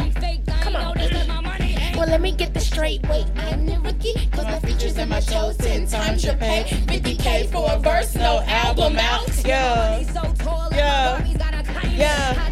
Come 0.61 0.77
on. 0.77 1.32
Well, 1.95 2.07
let 2.07 2.21
me 2.21 2.31
get 2.31 2.53
this 2.53 2.67
straight. 2.67 3.01
Wait, 3.07 3.25
I'm 3.37 3.65
the 3.65 3.79
rookie. 3.79 4.27
Cause 4.31 4.45
my 4.45 4.59
features 4.59 4.97
and 4.97 5.09
my 5.09 5.19
shows 5.19 5.57
10 5.57 5.87
times 5.87 6.23
your 6.25 6.35
pay. 6.35 6.63
50k 6.87 7.51
for 7.51 7.71
a 7.71 7.79
verse, 7.79 8.15
no 8.15 8.41
album 8.47 8.97
out. 8.97 9.29
Yeah. 9.45 9.99
Yeah. 10.71 11.27
Yeah. 11.95 12.49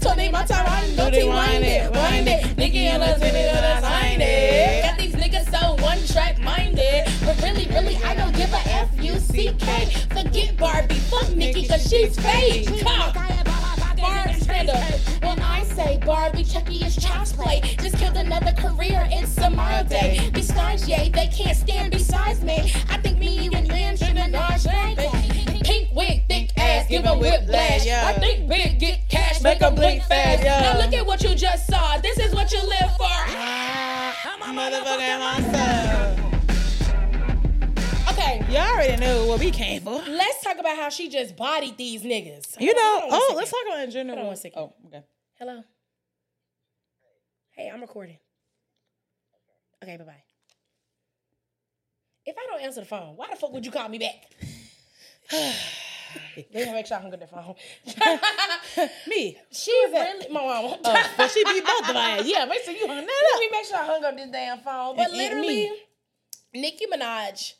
Tony 0.00 0.28
Montaran, 0.30 0.96
don't 0.96 1.14
he 1.14 1.24
wind 1.24 1.64
it, 1.64 1.90
wind 1.92 2.28
it. 2.28 2.56
Nicky 2.56 2.86
and 2.86 3.02
us 3.02 3.20
it, 3.20 3.34
and 3.34 3.66
I 3.66 3.80
signed 3.80 4.22
it. 4.22 4.84
Got 4.84 4.98
these 4.98 5.14
niggas 5.14 5.50
so 5.50 5.82
one 5.82 5.98
track 6.06 6.38
minded. 6.40 7.04
But 7.24 7.40
really, 7.42 7.66
really, 7.68 7.96
I 8.04 8.14
don't 8.14 8.34
give 8.34 8.52
a 8.52 8.60
F 8.68 8.88
U 9.02 9.18
C 9.18 9.54
K. 9.58 9.86
Forget 10.10 10.56
Barbie, 10.56 10.94
fuck 10.94 11.30
Nikki, 11.34 11.66
cause 11.66 11.88
she's 11.88 12.18
fake. 12.18 12.68
Come. 12.82 13.57
When 14.00 15.40
I 15.40 15.64
say 15.74 15.98
Barbie, 16.04 16.44
Chucky 16.44 16.84
is 16.84 16.96
child's 16.96 17.32
play. 17.32 17.60
Just 17.80 17.96
killed 17.98 18.16
another 18.16 18.52
career, 18.52 19.06
it's 19.10 19.34
tomorrow 19.34 19.82
day. 19.84 20.30
Besides, 20.32 20.88
yay, 20.88 21.10
they 21.10 21.26
can't 21.28 21.56
stand 21.56 21.92
besides 21.92 22.42
me. 22.42 22.72
I 22.88 22.98
think 22.98 23.18
me, 23.18 23.44
you, 23.44 23.50
and 23.52 23.68
Lynn 23.68 23.96
should 23.96 24.16
have 24.16 24.30
not 24.30 24.60
Pink 25.64 25.88
wig, 25.94 26.22
thick 26.28 26.50
ass, 26.56 26.86
give 26.88 27.04
'em 27.04 27.18
whiplash. 27.18 27.84
Yeah. 27.84 28.06
I 28.06 28.18
think 28.18 28.48
big, 28.48 28.78
get 28.78 29.08
cash, 29.08 29.42
Make 29.42 29.60
'em 29.60 29.74
blink 29.74 30.02
fast. 30.04 30.42
yeah. 30.42 30.60
Now 30.60 30.78
look 30.78 30.94
at 30.94 31.04
what 31.04 31.22
you 31.22 31.34
just 31.34 31.66
saw. 31.66 31.98
This 31.98 32.18
is 32.18 32.34
what 32.34 32.50
you 32.52 32.60
live 32.62 32.96
for. 32.96 33.04
I'm 33.04 34.42
a 34.42 34.60
motherfucking 34.60 35.18
monster. 35.18 36.27
You 38.48 38.56
already 38.56 38.96
know 38.96 39.26
what 39.26 39.40
we 39.40 39.50
came 39.50 39.82
for. 39.82 40.00
let's 40.08 40.42
talk 40.42 40.58
about 40.58 40.74
how 40.76 40.88
she 40.88 41.10
just 41.10 41.36
bodied 41.36 41.76
these 41.76 42.02
niggas. 42.02 42.58
You 42.58 42.74
know, 42.74 43.00
Hold 43.00 43.02
on 43.02 43.10
one 43.10 43.20
oh, 43.22 43.34
let's 43.36 43.50
talk 43.50 43.60
about 43.66 43.84
in 43.84 43.90
general. 43.90 44.16
Hold 44.16 44.24
on 44.24 44.26
one 44.28 44.36
second. 44.36 44.58
Oh, 44.58 44.74
okay. 44.86 45.02
Hello. 45.38 45.62
Hey, 47.50 47.70
I'm 47.72 47.80
recording. 47.82 48.16
Okay, 49.82 49.98
bye 49.98 50.04
bye. 50.04 50.22
If 52.24 52.36
I 52.38 52.46
don't 52.50 52.62
answer 52.62 52.80
the 52.80 52.86
phone, 52.86 53.16
why 53.16 53.26
the 53.30 53.36
fuck 53.36 53.52
would 53.52 53.66
you 53.66 53.70
call 53.72 53.88
me 53.90 53.98
back? 53.98 54.14
Let 56.52 56.66
me 56.66 56.72
make 56.72 56.86
sure 56.86 56.96
I 56.96 57.00
hung 57.02 57.12
up 57.12 57.20
the 57.20 57.26
phone. 57.26 57.54
Me. 59.08 59.36
she 59.52 59.70
really, 59.92 60.28
my 60.30 60.40
mama. 60.40 60.78
Oh, 60.84 61.10
but 61.18 61.30
she 61.30 61.44
beat 61.44 61.66
both 61.66 61.90
of 61.90 61.94
us. 61.96 62.24
Yeah, 62.26 62.46
make 62.46 62.62
sure 62.62 62.72
you 62.72 62.86
hung 62.86 62.96
that 62.96 63.02
up. 63.04 63.08
Let 63.34 63.40
me 63.40 63.48
make 63.52 63.66
sure 63.66 63.76
I 63.76 63.84
hung 63.84 64.04
up 64.04 64.16
this 64.16 64.30
damn 64.30 64.58
phone. 64.60 64.96
But 64.96 65.08
And- 65.08 65.16
literally. 65.18 65.70
Nicki 66.54 66.86
Minaj 66.86 67.52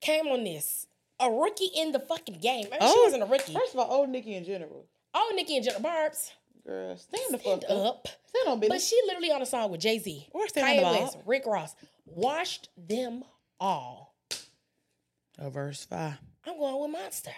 came 0.00 0.26
on 0.28 0.44
this. 0.44 0.86
A 1.18 1.30
rookie 1.30 1.70
in 1.76 1.92
the 1.92 2.00
fucking 2.00 2.38
game. 2.40 2.64
Maybe 2.70 2.76
she 2.84 2.92
Oh, 2.96 3.02
wasn't 3.04 3.22
a 3.22 3.26
rookie. 3.26 3.52
First 3.52 3.74
of 3.74 3.80
all, 3.80 3.90
old 3.90 4.08
Nikki 4.08 4.34
in 4.34 4.44
general. 4.44 4.86
Old 5.14 5.34
Nicki 5.34 5.56
and 5.56 5.64
Jenna 5.64 5.80
Barbs. 5.80 6.32
Girl, 6.66 6.96
stand 6.96 7.22
the 7.34 7.38
Stand 7.38 7.62
fuck 7.62 7.70
up. 7.70 7.86
up. 7.86 8.08
Stand 8.26 8.48
on 8.48 8.60
But 8.68 8.80
she 8.80 8.98
literally 9.06 9.30
on 9.32 9.42
a 9.42 9.46
song 9.46 9.70
with 9.70 9.80
Jay 9.80 9.98
Z, 9.98 10.28
Or 10.32 10.46
stand 10.48 10.78
on 10.84 10.94
Kanye. 10.94 11.00
West, 11.02 11.18
Rick 11.26 11.44
Ross, 11.46 11.74
washed 12.06 12.68
them 12.76 13.24
all. 13.58 14.14
A 15.38 15.50
verse 15.50 15.84
five. 15.84 16.18
I'm 16.46 16.58
going 16.58 16.80
with 16.82 16.90
Monster. 16.90 17.32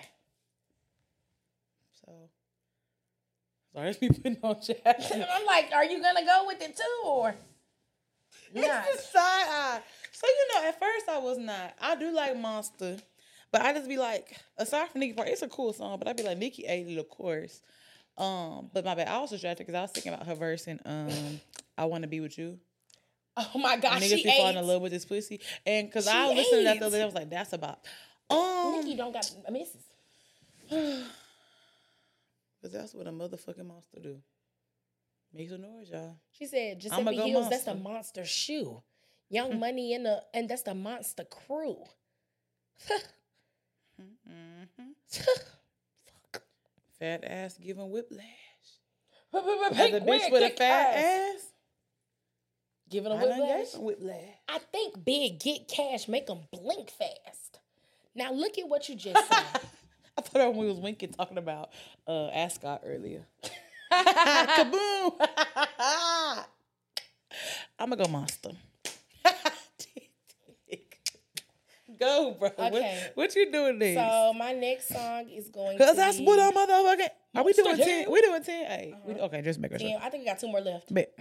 So 2.05 2.13
sorry, 3.73 3.87
let's 3.87 3.99
be 3.99 4.09
putting 4.09 4.39
on 4.43 4.61
chat. 4.63 4.79
I'm 5.13 5.47
like, 5.47 5.71
are 5.75 5.85
you 5.85 6.01
gonna 6.01 6.25
go 6.25 6.45
with 6.47 6.61
it 6.63 6.77
too, 6.77 7.07
or 7.09 7.35
not? 8.61 8.85
It's 8.89 9.07
the 9.07 9.19
side 9.19 9.47
eye. 9.49 9.81
So 10.13 10.27
you 10.27 10.55
know, 10.55 10.69
at 10.69 10.79
first 10.79 11.09
I 11.09 11.19
was 11.19 11.39
not. 11.39 11.75
I 11.81 11.95
do 11.97 12.13
like 12.13 12.37
Monster, 12.39 12.97
but 13.51 13.63
I 13.63 13.73
just 13.73 13.89
be 13.89 13.99
like, 13.99 14.37
aside 14.59 14.89
from 14.91 15.01
Nicki 15.01 15.15
it's 15.19 15.43
a 15.43 15.49
cool 15.49 15.73
song. 15.73 15.99
But 15.99 16.09
I'd 16.09 16.17
be 16.17 16.23
like, 16.23 16.39
Nicki 16.39 16.65
ate 16.65 16.89
it, 16.89 16.99
of 16.99 17.09
course. 17.09 17.63
Um, 18.19 18.71
but 18.73 18.85
my 18.85 18.95
bad, 18.95 19.09
I 19.09 19.19
was 19.21 19.31
distracted 19.31 19.67
because 19.67 19.79
I 19.79 19.83
was 19.83 19.91
thinking 19.91 20.13
about 20.13 20.27
her 20.27 20.35
verse 20.35 20.67
and 20.67 20.81
um, 20.85 21.41
I 21.79 21.87
want 21.87 22.03
to 22.03 22.09
be 22.09 22.21
with 22.21 22.37
you. 22.37 22.59
Oh 23.37 23.59
my 23.59 23.79
gosh, 23.79 24.03
Niggas 24.03 24.19
she 24.19 24.25
be 24.25 24.37
falling 24.37 24.57
ate. 24.57 24.61
in 24.61 24.67
love 24.67 24.83
with 24.83 24.93
this 24.93 25.07
pussy, 25.07 25.41
and 25.65 25.89
because 25.89 26.07
I 26.07 26.27
was 26.27 26.37
listening 26.37 26.61
to 26.61 26.65
that 26.65 26.81
the 26.81 26.87
other 26.87 26.99
day, 26.99 27.03
I 27.03 27.07
was 27.07 27.15
like, 27.15 27.31
that's 27.31 27.55
about. 27.55 27.79
Um, 28.29 28.75
Nicki 28.77 28.95
don't 28.95 29.13
got 29.13 29.31
misses. 29.51 29.85
Cause 32.63 32.71
that's 32.71 32.95
what 32.95 33.07
a 33.09 33.11
motherfucking 33.11 33.67
monster 33.67 33.99
do. 34.01 34.19
Make 35.35 35.49
some 35.49 35.63
noise, 35.63 35.89
y'all. 35.91 36.17
She 36.33 36.47
said 36.47 36.81
Giuseppe 36.81 37.17
go 37.17 37.27
Hills. 37.27 37.49
That's 37.51 37.65
the 37.65 37.75
Monster. 37.75 37.89
monster 37.93 38.25
shoe. 38.25 38.83
Young 39.31 39.59
Money 39.61 39.95
in 39.95 40.03
the 40.03 40.23
and 40.35 40.49
that's 40.49 40.63
the 40.63 40.75
monster 40.75 41.25
crew. 41.25 41.77
Fat 46.99 47.25
ass 47.25 47.59
giving 47.59 47.91
whiplash. 47.91 48.25
As 49.35 49.43
As 49.79 49.95
a 49.95 50.01
bitch 50.01 50.31
with 50.31 50.43
a 50.53 50.57
fat 50.57 50.97
ass, 50.97 51.47
Giving 52.91 53.13
a 53.13 53.17
whiplash. 53.17 53.75
whiplash. 53.77 54.29
I 54.49 54.59
think 54.59 55.03
big 55.05 55.41
get 55.41 55.67
cash 55.69 56.09
make 56.09 56.27
them 56.27 56.41
blink 56.53 56.91
fast. 56.91 57.61
Now 58.15 58.33
look 58.33 58.59
at 58.59 58.69
what 58.69 58.89
you 58.89 58.95
just 58.95 59.27
said. 59.29 59.61
I 60.19 60.21
thought 60.21 60.55
we 60.55 60.67
was 60.67 60.79
winking 60.79 61.13
talking 61.15 61.39
about 61.39 61.71
uh 62.07 62.29
Ascot 62.29 62.83
earlier. 62.85 63.27
Kaboom! 64.57 65.13
I'm 67.79 67.91
gonna 67.91 68.05
go 68.05 68.11
monster. 68.11 68.51
go, 72.03 72.37
bro. 72.39 72.49
Okay. 72.49 73.11
What, 73.15 73.31
what 73.31 73.37
you 73.37 73.51
doing 73.51 73.79
this? 73.79 73.97
so 73.97 74.33
my 74.35 74.53
next 74.53 74.89
song 74.89 75.29
is 75.29 75.49
going 75.49 75.79
Cause 75.79 75.91
to 75.91 75.97
that's 75.97 76.19
be 76.19 76.25
what 76.25 76.39
I'm 76.39 76.53
motherfucking. 76.53 77.09
Are 77.35 77.45
we 77.45 77.53
doing 77.53 77.77
ten? 77.77 78.11
We 78.11 78.21
doing 78.21 78.43
ten? 78.43 78.67
Hey, 78.67 78.95
we, 79.05 79.15
uh-huh. 79.15 79.25
okay, 79.27 79.43
just 79.43 79.61
make 79.61 79.71
sure. 79.73 79.79
Damn, 79.79 80.03
I 80.03 80.11
think 80.11 80.23
we 80.23 80.27
got 80.27 80.39
two 80.39 80.49
more 80.49 80.61
left. 80.61 80.93
Bet. 80.93 81.13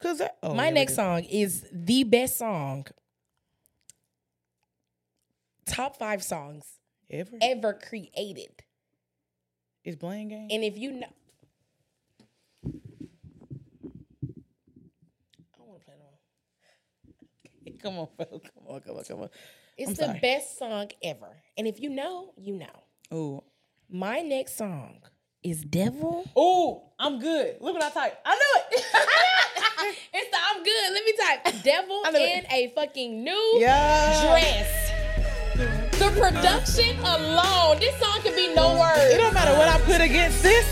Cause 0.00 0.18
that, 0.18 0.36
oh, 0.42 0.54
My 0.54 0.70
next 0.70 0.94
song 0.94 1.24
is 1.24 1.66
the 1.72 2.04
best 2.04 2.38
song. 2.38 2.86
Top 5.66 5.96
five 5.96 6.22
songs 6.22 6.64
ever 7.10 7.36
ever 7.42 7.72
created. 7.74 8.62
is 9.84 9.96
Blame 9.96 10.28
Game. 10.28 10.48
And 10.50 10.62
if 10.64 10.78
you 10.78 10.92
know, 10.92 11.08
I 12.64 12.68
want 15.66 15.80
to 15.80 15.84
play 15.84 15.94
it 15.94 16.02
on. 17.65 17.65
Come 17.82 17.98
on, 17.98 18.08
bro. 18.16 18.26
Come 18.26 18.66
on, 18.68 18.80
come 18.80 18.96
on, 18.96 19.04
come 19.04 19.20
on. 19.22 19.28
It's 19.76 19.90
I'm 19.90 19.94
the 19.94 20.04
sorry. 20.06 20.18
best 20.20 20.58
song 20.58 20.88
ever. 21.02 21.36
And 21.58 21.66
if 21.66 21.80
you 21.80 21.90
know, 21.90 22.32
you 22.36 22.54
know. 22.56 22.82
Oh, 23.10 23.44
My 23.90 24.20
next 24.20 24.56
song 24.56 25.00
is 25.42 25.62
Devil. 25.62 26.24
oh, 26.34 26.90
I'm 26.98 27.18
good. 27.20 27.56
Look 27.60 27.74
what 27.74 27.84
I 27.84 27.90
typed. 27.90 28.16
I 28.24 28.34
knew 28.34 28.76
it. 28.78 28.84
It's 30.12 30.30
the 30.30 30.36
I'm 30.50 30.64
good. 30.64 30.92
Let 30.92 31.04
me 31.04 31.12
type 31.52 31.62
Devil 31.62 32.02
in 32.08 32.16
it. 32.16 32.46
a 32.50 32.72
fucking 32.74 33.22
new 33.22 33.56
yeah. 33.60 34.26
dress. 34.26 34.92
The 35.98 36.10
production 36.18 36.98
alone, 37.00 37.78
this 37.78 37.94
song 38.00 38.20
can 38.22 38.34
be 38.34 38.52
no 38.54 38.78
words. 38.80 39.14
It 39.14 39.18
don't 39.18 39.32
matter 39.34 39.52
what 39.56 39.68
I 39.68 39.78
put 39.84 40.00
against 40.00 40.42
this. 40.42 40.66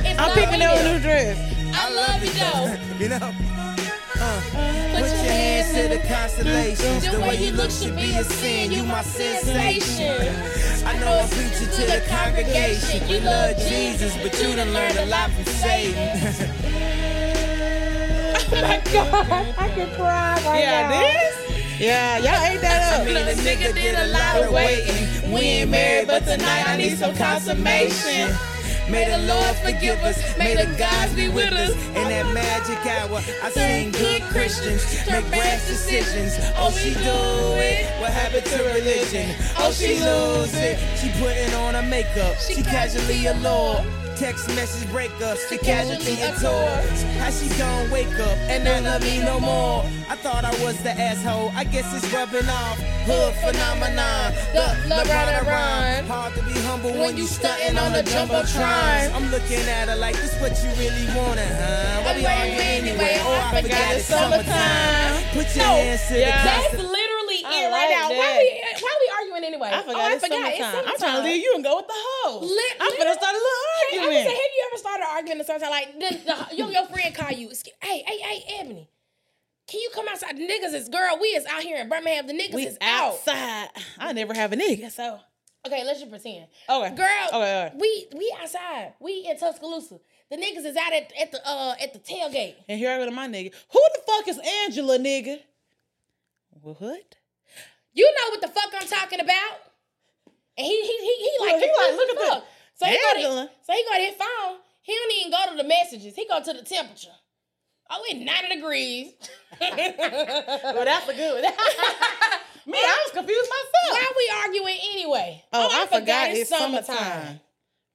It's 0.00 0.18
I'm 0.18 0.30
picking 0.34 0.52
needed. 0.58 0.64
out 0.64 0.78
a 0.78 0.92
new 0.94 1.00
dress. 1.00 1.38
I 1.74 1.94
love 1.94 2.24
you 2.24 2.32
though. 2.32 2.92
You 3.04 3.08
know? 3.10 3.45
Put, 5.76 5.82
Put 5.82 5.90
your 5.90 5.98
to 5.98 6.02
the 6.02 6.08
constellations. 6.14 7.12
The 7.12 7.20
way 7.20 7.36
you 7.36 7.52
look 7.52 7.70
should 7.70 7.96
be 7.96 8.12
a 8.16 8.24
sin. 8.24 8.72
You 8.72 8.84
my 8.84 9.02
sensation. 9.02 10.34
I 10.86 10.98
know 10.98 11.20
I'm 11.20 11.28
preaching 11.28 11.68
to 11.68 11.82
the 11.86 12.02
congregation. 12.08 13.08
You 13.08 13.20
love 13.20 13.56
Jesus, 13.58 14.16
but 14.18 14.40
you 14.40 14.56
done 14.56 14.72
learned 14.72 14.98
a 14.98 15.06
lot 15.06 15.30
from 15.32 15.44
Satan. 15.44 16.52
Oh 18.52 18.62
my 18.62 18.80
god, 18.92 19.54
I 19.58 19.68
can 19.70 19.94
cry 19.96 20.34
right 20.46 20.60
Yeah, 20.60 20.88
now. 20.88 21.00
this. 21.00 21.80
Yeah, 21.80 22.18
y'all 22.18 22.52
ate 22.54 22.60
that 22.62 22.92
up. 22.94 23.00
I 23.00 23.02
up. 23.02 23.06
mean, 23.06 23.36
the 23.36 23.42
nigga 23.42 23.74
did 23.74 23.94
a 23.98 24.06
lot 24.06 24.42
of 24.42 24.52
waiting. 24.52 25.32
We 25.32 25.40
ain't 25.40 25.70
married, 25.70 26.06
but 26.06 26.24
tonight 26.24 26.68
I 26.68 26.76
need 26.76 26.96
some 26.96 27.14
consummation. 27.16 28.30
May 28.88 29.04
the 29.10 29.18
Lord 29.26 29.56
forgive 29.56 29.98
us. 30.04 30.16
May 30.38 30.54
the 30.54 30.66
gods 30.78 31.14
be 31.14 31.28
with 31.28 31.52
us. 31.52 31.74
In 31.88 32.08
that 32.08 32.32
magic 32.32 32.78
hour, 32.86 33.20
I 33.42 33.50
seen 33.50 33.90
good 33.90 34.22
Christians 34.22 34.84
make 35.10 35.28
rash 35.30 35.66
decisions. 35.66 36.34
Oh, 36.56 36.70
she 36.70 36.94
do 36.94 37.18
it. 37.58 38.00
What 38.00 38.12
happened 38.12 38.46
to 38.46 38.62
religion? 38.62 39.34
Oh, 39.58 39.68
oh 39.68 39.72
she 39.72 39.98
lose 39.98 40.54
it. 40.54 40.78
She 40.98 41.10
putting 41.20 41.52
on 41.54 41.74
her 41.74 41.82
makeup. 41.82 42.36
She 42.38 42.62
casually 42.62 43.26
allured. 43.26 44.05
Text 44.16 44.48
message 44.56 44.88
breakups, 44.88 45.46
the 45.50 45.58
casualty 45.58 46.16
of 46.22 46.32
tours. 46.40 47.02
How 47.20 47.28
she 47.28 47.48
gon' 47.58 47.90
wake 47.90 48.08
up 48.18 48.36
and 48.48 48.64
not 48.64 48.82
love 48.82 49.02
me 49.02 49.20
no 49.20 49.38
more? 49.38 49.84
I 50.08 50.16
thought 50.16 50.42
I 50.42 50.50
was 50.64 50.80
the 50.82 50.90
asshole. 50.96 51.52
I 51.54 51.64
guess 51.64 51.84
it's 51.92 52.08
rubbing 52.14 52.48
off. 52.48 52.78
Hood 53.04 53.34
phenomenon. 53.44 54.32
The 54.56 54.72
LeBron 54.88 55.44
run. 55.44 56.04
Hard 56.08 56.32
to 56.32 56.42
be 56.48 56.56
humble 56.64 56.92
when, 56.96 57.16
you 57.18 57.26
stunting 57.26 57.76
on 57.76 57.92
the 57.92 58.02
jumbotron. 58.08 59.12
I'm 59.12 59.30
looking 59.30 59.60
at 59.68 59.88
her 59.88 59.96
like 59.96 60.16
this 60.16 60.32
what 60.40 60.56
you 60.64 60.70
really 60.80 61.06
wanted, 61.12 61.52
huh? 61.52 62.00
What 62.08 62.16
we 62.16 62.24
arguing 62.24 62.88
anyway? 62.88 63.20
Oh, 63.20 63.36
I 63.52 63.60
forgot 63.60 63.94
it's 64.00 64.06
summertime. 64.08 65.28
Put 65.36 65.52
your 65.54 65.64
hands 65.68 66.00
to 66.08 66.14
the 66.14 66.20
That's 66.24 66.72
const- 66.72 66.88
literally 66.88 67.40
I 67.44 67.52
it 67.52 67.68
right 67.68 67.84
like 67.84 67.90
now. 67.92 68.08
Why 68.16 68.32
that. 68.32 68.40
we 68.40 68.80
why 68.80 68.92
we 68.96 69.06
arguing 69.20 69.44
anyway? 69.44 69.70
I 69.76 69.82
forgot 69.84 70.00
oh, 70.00 70.08
I 70.08 70.12
it's 70.16 70.24
forgot. 70.24 70.40
summertime. 70.40 70.56
It's 70.56 70.72
summertime. 70.72 70.88
I'm 70.88 70.98
trying 71.04 71.16
to 71.20 71.24
leave 71.28 71.42
you 71.44 71.52
and 71.54 71.62
go 71.64 71.76
with 71.76 71.86
the 71.86 72.00
hoes. 72.24 72.48
Lit- 72.48 72.76
I'm 72.80 72.92
finna 72.96 73.12
start 73.12 73.34
a 73.36 73.42
little 73.44 73.44
Hey, 73.44 73.44
I 73.44 73.52
was 73.52 73.65
argument. 73.98 74.26
Say, 74.26 74.34
have 74.34 74.54
you 74.56 74.68
ever 74.70 74.78
started 74.78 75.04
arguing 75.08 75.32
in 75.32 75.38
the 75.38 75.44
summertime? 75.44 75.70
Like, 75.70 75.92
the, 75.98 76.48
the, 76.50 76.56
your, 76.56 76.70
your 76.70 76.86
friend 76.86 77.14
call 77.14 77.30
you, 77.30 77.48
hey, 77.82 78.02
hey, 78.06 78.18
hey, 78.18 78.44
Ebony, 78.60 78.88
can 79.68 79.80
you 79.80 79.90
come 79.94 80.06
outside? 80.08 80.36
The 80.36 80.46
niggas 80.46 80.74
is, 80.74 80.88
girl, 80.88 81.18
we 81.20 81.28
is 81.28 81.44
out 81.46 81.62
here 81.62 81.78
in 81.78 81.88
Birmingham. 81.88 82.26
The 82.26 82.32
niggas 82.34 82.54
we 82.54 82.66
is 82.66 82.78
out. 82.80 83.14
outside. 83.14 83.68
I 83.98 84.12
never 84.12 84.34
have 84.34 84.52
a 84.52 84.56
nigga, 84.56 84.90
so 84.90 85.20
Okay, 85.66 85.82
let's 85.84 85.98
just 85.98 86.10
pretend. 86.10 86.46
okay. 86.70 86.94
Girl, 86.94 87.26
Okay, 87.28 87.66
okay. 87.66 87.72
we 87.76 88.06
we 88.16 88.32
outside. 88.40 88.94
We 89.00 89.26
in 89.28 89.36
Tuscaloosa. 89.36 89.98
The 90.30 90.36
niggas 90.36 90.64
is 90.64 90.76
out 90.76 90.92
at, 90.92 91.12
at 91.20 91.32
the 91.32 91.40
uh 91.44 91.74
at 91.82 91.92
the 91.92 91.98
tailgate. 91.98 92.54
And 92.68 92.78
here 92.78 92.92
I 92.92 92.98
go 92.98 93.04
to 93.06 93.10
my 93.10 93.26
nigga. 93.26 93.52
Who 93.72 93.80
the 93.94 94.00
fuck 94.06 94.28
is 94.28 94.38
Angela, 94.62 94.96
nigga? 94.98 95.40
What? 96.62 97.16
You 97.92 98.04
know 98.14 98.30
what 98.30 98.40
the 98.42 98.48
fuck 98.48 98.72
I'm 98.80 98.86
talking 98.86 99.20
about? 99.20 99.58
And 100.58 100.66
he 100.66 100.82
he 100.82 100.98
he, 100.98 101.14
he 101.30 101.36
like 101.40 101.54
Look, 101.54 101.62
he 101.62 101.68
like, 101.68 101.96
look 101.96 102.10
at 102.10 102.28
fuck. 102.28 102.44
So 102.76 102.86
he 102.86 102.96
go 102.96 103.14
to, 103.14 103.50
so 103.64 103.72
he 103.72 103.84
go 103.84 103.94
to 103.96 104.04
his 104.04 104.14
phone. 104.16 104.58
He 104.82 104.94
don't 104.94 105.12
even 105.20 105.32
go 105.32 105.50
to 105.50 105.56
the 105.62 105.68
messages. 105.68 106.14
He 106.14 106.26
go 106.28 106.42
to 106.42 106.52
the 106.52 106.62
temperature. 106.62 107.08
Oh, 107.90 108.02
it's 108.08 108.24
90 108.24 108.54
degrees. 108.56 109.12
Well, 109.60 110.84
that's 110.84 111.08
a 111.08 111.14
good 111.14 111.34
one. 111.34 111.52
Me, 112.66 112.78
I 112.78 113.04
was 113.06 113.12
confused 113.14 113.48
myself. 113.48 113.92
Why 113.92 114.12
we 114.16 114.30
arguing 114.44 114.78
anyway? 114.92 115.44
Oh, 115.52 115.68
I, 115.72 115.86
forgot, 115.86 116.30
it's 116.30 116.50
summertime. 116.50 117.40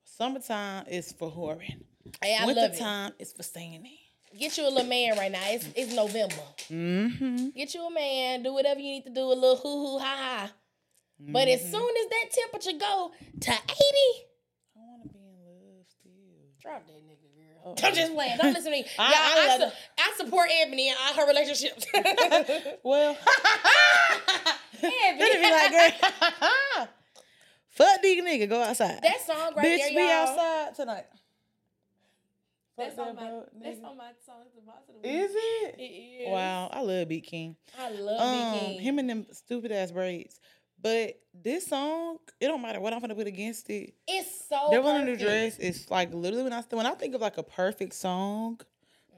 Summertime 0.06 0.86
is 0.88 1.12
for 1.12 1.30
whoring. 1.32 1.84
Hey, 2.22 2.38
I 2.40 2.46
Winter 2.46 2.62
love 2.62 2.72
it. 2.74 2.80
time 2.80 3.12
is 3.20 3.34
for 3.34 3.44
staying 3.44 3.86
in. 3.86 4.40
Get 4.40 4.58
you 4.58 4.66
a 4.66 4.70
little 4.70 4.86
man 4.88 5.18
right 5.18 5.32
now. 5.32 5.42
It's 5.44 5.68
it's 5.76 5.94
November. 5.94 6.36
Mm-hmm. 6.70 7.50
Get 7.50 7.74
you 7.74 7.86
a 7.86 7.92
man. 7.94 8.44
Do 8.44 8.54
whatever 8.54 8.80
you 8.80 8.94
need 8.94 9.04
to 9.04 9.10
do. 9.10 9.22
A 9.22 9.36
little 9.36 9.58
hoo 9.58 9.86
hoo 9.86 10.00
ha 10.00 10.16
ha. 10.18 10.52
But 11.20 11.50
as 11.50 11.62
soon 11.62 11.74
as 11.74 12.10
that 12.10 12.26
temperature 12.32 12.78
go 12.80 13.12
to 13.42 13.52
80, 13.52 13.56
I 13.56 14.80
want 14.80 15.04
to 15.04 15.10
be 15.10 15.20
in 15.20 15.36
love 15.44 15.86
still. 15.86 16.12
Drop 16.62 16.86
that 16.88 16.94
nigga, 16.94 17.64
girl. 17.64 17.76
I'm 17.84 17.94
just 17.94 18.14
playing. 18.14 18.38
Don't 18.38 18.54
listen 18.54 18.72
to 18.72 18.78
me. 18.78 18.86
I- 19.00 19.14
I 19.14 19.56
I, 19.56 19.58
su- 19.70 19.76
I 19.98 20.14
support 20.18 20.50
Ebony 20.62 20.90
in 20.90 20.96
all 21.08 21.14
her 21.14 21.28
relationships. 21.28 21.86
Well, 22.84 23.18
Ebony. 24.84 25.38
be 25.38 25.52
like, 25.52 25.72
girl, 25.72 26.88
fuck 27.70 28.02
these 28.02 28.24
nigga, 28.24 28.50
go 28.50 28.62
outside. 28.62 29.00
that 29.04 29.22
song 29.26 29.54
right 29.56 29.66
Bitch, 29.66 29.78
there, 29.78 29.90
be 29.90 29.96
y'all. 29.96 30.12
outside 30.12 30.76
tonight. 30.76 31.06
That's 32.78 32.98
on 32.98 33.16
my 33.16 33.42
that's 33.62 33.80
on 33.84 33.98
my 33.98 34.12
song. 34.26 34.38
It's 34.46 34.56
the 34.56 34.62
boss 34.62 34.82
of 34.90 34.96
the 35.02 35.08
week. 35.08 35.20
Is 35.20 35.32
it? 35.36 35.76
It 35.78 35.84
is. 35.84 36.30
Wow, 36.32 36.70
I 36.72 36.82
love 36.82 37.08
Beat 37.10 37.26
King. 37.26 37.56
I 37.80 37.90
love 37.92 38.20
Um, 38.22 38.52
Big 38.54 38.60
King. 38.70 38.80
him 38.82 39.00
and 39.00 39.10
them 39.10 39.26
stupid 39.32 39.72
ass 39.72 39.92
braids. 39.92 40.40
But 40.82 41.20
this 41.34 41.68
song, 41.68 42.18
it 42.40 42.48
don't 42.48 42.62
matter 42.62 42.80
what 42.80 42.94
I'm 42.94 43.00
gonna 43.00 43.16
put 43.16 43.28
against 43.28 43.70
it. 43.70 43.94
it's 44.08 44.48
so 44.50 44.70
Devil 44.72 44.96
in 44.96 45.02
a 45.04 45.06
New. 45.06 45.18
Dress 45.18 45.58
is 45.60 45.90
like 45.90 46.14
literally 46.14 46.44
when 46.44 46.54
I 46.54 46.62
when 46.72 46.86
I 46.86 46.94
think 46.96 47.16
of 47.16 47.22
like 47.22 47.38
a 47.38 47.44
perfect 47.44 47.94
song, 47.94 48.60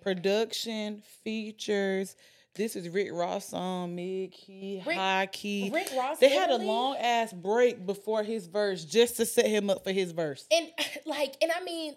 production, 0.02 1.02
features. 1.24 2.16
This 2.56 2.76
is 2.76 2.88
Rick 2.90 3.10
Ross 3.12 3.48
song, 3.50 3.96
mid 3.96 4.32
key, 4.32 4.84
Rick- 4.86 4.96
high 4.96 5.28
key. 5.32 5.72
Rick 5.74 5.90
Ross 5.98 6.20
They 6.20 6.30
had 6.30 6.52
a 6.52 6.58
long 6.58 6.96
ass 6.98 7.34
break 7.34 7.84
before 7.84 8.22
his 8.22 8.46
verse 8.46 8.86
just 8.86 9.18
to 9.18 9.26
set 9.26 9.48
him 9.48 9.72
up 9.72 9.84
for 9.84 9.92
his 9.92 10.12
verse. 10.12 10.46
And 10.52 10.68
like, 11.08 11.36
and 11.42 11.52
I 11.52 11.64
mean, 11.64 11.96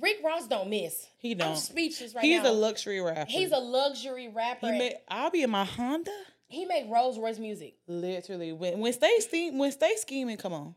Rick 0.00 0.18
Ross 0.24 0.46
don't 0.46 0.70
miss. 0.70 1.06
He 1.18 1.32
I'm 1.32 1.38
don't. 1.38 1.56
speechless 1.56 2.14
right 2.14 2.24
He's 2.24 2.36
now. 2.38 2.42
He's 2.44 2.50
a 2.50 2.54
luxury 2.54 3.00
rapper. 3.00 3.30
He's 3.30 3.50
a 3.50 3.58
luxury 3.58 4.28
rapper. 4.28 4.72
He 4.72 4.78
He, 4.78 4.94
I'll 5.08 5.30
be 5.30 5.42
in 5.42 5.50
my 5.50 5.64
Honda. 5.64 6.12
Make 6.50 6.86
Rolls 6.90 7.18
Royce 7.18 7.38
music. 7.38 7.74
Literally, 7.86 8.52
when 8.52 8.78
when 8.80 8.92
stay 8.92 9.18
steam, 9.20 9.58
when 9.58 9.70
stay 9.72 9.94
scheming, 9.96 10.36
come 10.36 10.52
on, 10.52 10.74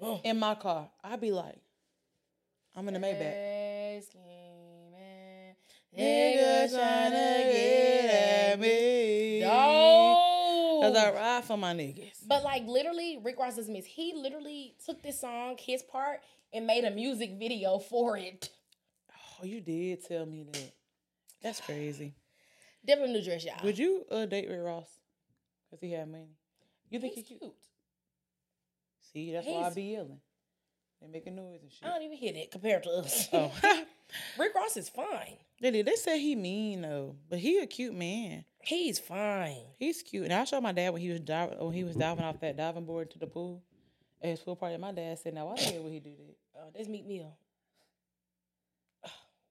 Oh. 0.00 0.20
in 0.24 0.38
my 0.38 0.54
car, 0.54 0.90
I'll 1.04 1.16
be 1.16 1.32
like, 1.32 1.58
I'm 2.74 2.86
in 2.88 2.94
the 2.94 3.00
Maybach. 3.00 3.18
Hey, 3.18 4.02
scheming, 4.08 4.46
Niggas 5.96 6.72
tryna 6.74 7.52
get 7.52 8.50
at 8.52 8.60
me. 8.60 9.40
No. 9.40 10.80
Cause 10.82 10.94
I 10.96 11.10
ride 11.10 11.44
for 11.44 11.56
my 11.56 11.72
niggas. 11.72 12.18
But 12.28 12.42
like 12.44 12.66
literally, 12.66 13.18
Rick 13.22 13.38
Ross 13.38 13.56
doesn't 13.56 13.72
miss. 13.72 13.86
He 13.86 14.12
literally 14.14 14.74
took 14.84 15.02
this 15.02 15.20
song, 15.20 15.56
his 15.58 15.82
part, 15.82 16.20
and 16.52 16.66
made 16.66 16.84
a 16.84 16.90
music 16.90 17.38
video 17.38 17.78
for 17.78 18.18
it. 18.18 18.50
Oh, 19.40 19.44
you 19.44 19.60
did 19.62 20.04
tell 20.06 20.26
me 20.26 20.44
that. 20.52 20.72
That's 21.42 21.60
crazy. 21.60 22.14
In 22.88 23.12
New 23.12 23.22
Dress, 23.22 23.44
y'all. 23.44 23.54
Would 23.64 23.78
you 23.78 24.04
uh, 24.10 24.26
date 24.26 24.48
Rick 24.48 24.60
Ross? 24.62 24.88
Cause 25.70 25.80
he 25.80 25.92
had 25.92 26.08
money. 26.10 26.28
You 26.90 27.00
think 27.00 27.14
He's 27.14 27.26
he's 27.26 27.38
cute? 27.38 27.40
cute. 27.40 27.54
See, 29.12 29.32
that's 29.32 29.46
why 29.46 29.64
I 29.64 29.70
be 29.70 29.82
yelling. 29.82 30.20
They 31.00 31.08
making 31.08 31.36
noise 31.36 31.60
and 31.62 31.70
shit. 31.70 31.84
I 31.84 31.88
don't 31.92 32.02
even 32.02 32.16
hear 32.16 32.32
that 32.32 32.50
compared 32.50 32.82
to 32.84 32.90
us. 32.90 33.28
Oh, 33.32 33.52
Rick 34.38 34.54
Ross 34.54 34.76
is 34.76 34.88
fine. 34.88 35.36
they. 35.60 35.82
They 35.82 35.96
said 35.96 36.18
he 36.18 36.34
mean 36.36 36.82
though, 36.82 37.16
but 37.28 37.38
he 37.38 37.58
a 37.58 37.66
cute 37.66 37.94
man. 37.94 38.44
He's 38.62 38.98
fine. 38.98 39.58
He's 39.78 40.02
cute. 40.02 40.24
And 40.24 40.32
I 40.32 40.44
showed 40.44 40.62
my 40.62 40.72
dad 40.72 40.90
when 40.92 41.02
he 41.02 41.10
was 41.10 41.20
diving 41.20 41.58
when 41.58 41.72
he 41.74 41.84
was 41.84 41.96
diving 41.96 42.24
off 42.24 42.40
that 42.40 42.56
diving 42.56 42.84
board 42.84 43.10
to 43.12 43.18
the 43.18 43.26
pool 43.26 43.62
at 44.22 44.30
his 44.30 44.40
pool 44.40 44.56
party. 44.56 44.76
My 44.76 44.92
dad 44.92 45.18
said, 45.18 45.34
"Now 45.34 45.46
why 45.46 45.56
the 45.56 45.62
hell 45.62 45.82
would 45.82 45.92
he 45.92 46.00
do 46.00 46.10
that?" 46.16 46.36
Oh, 46.58 46.70
that's 46.74 46.88
Meek 46.88 47.06
Mill. 47.06 47.36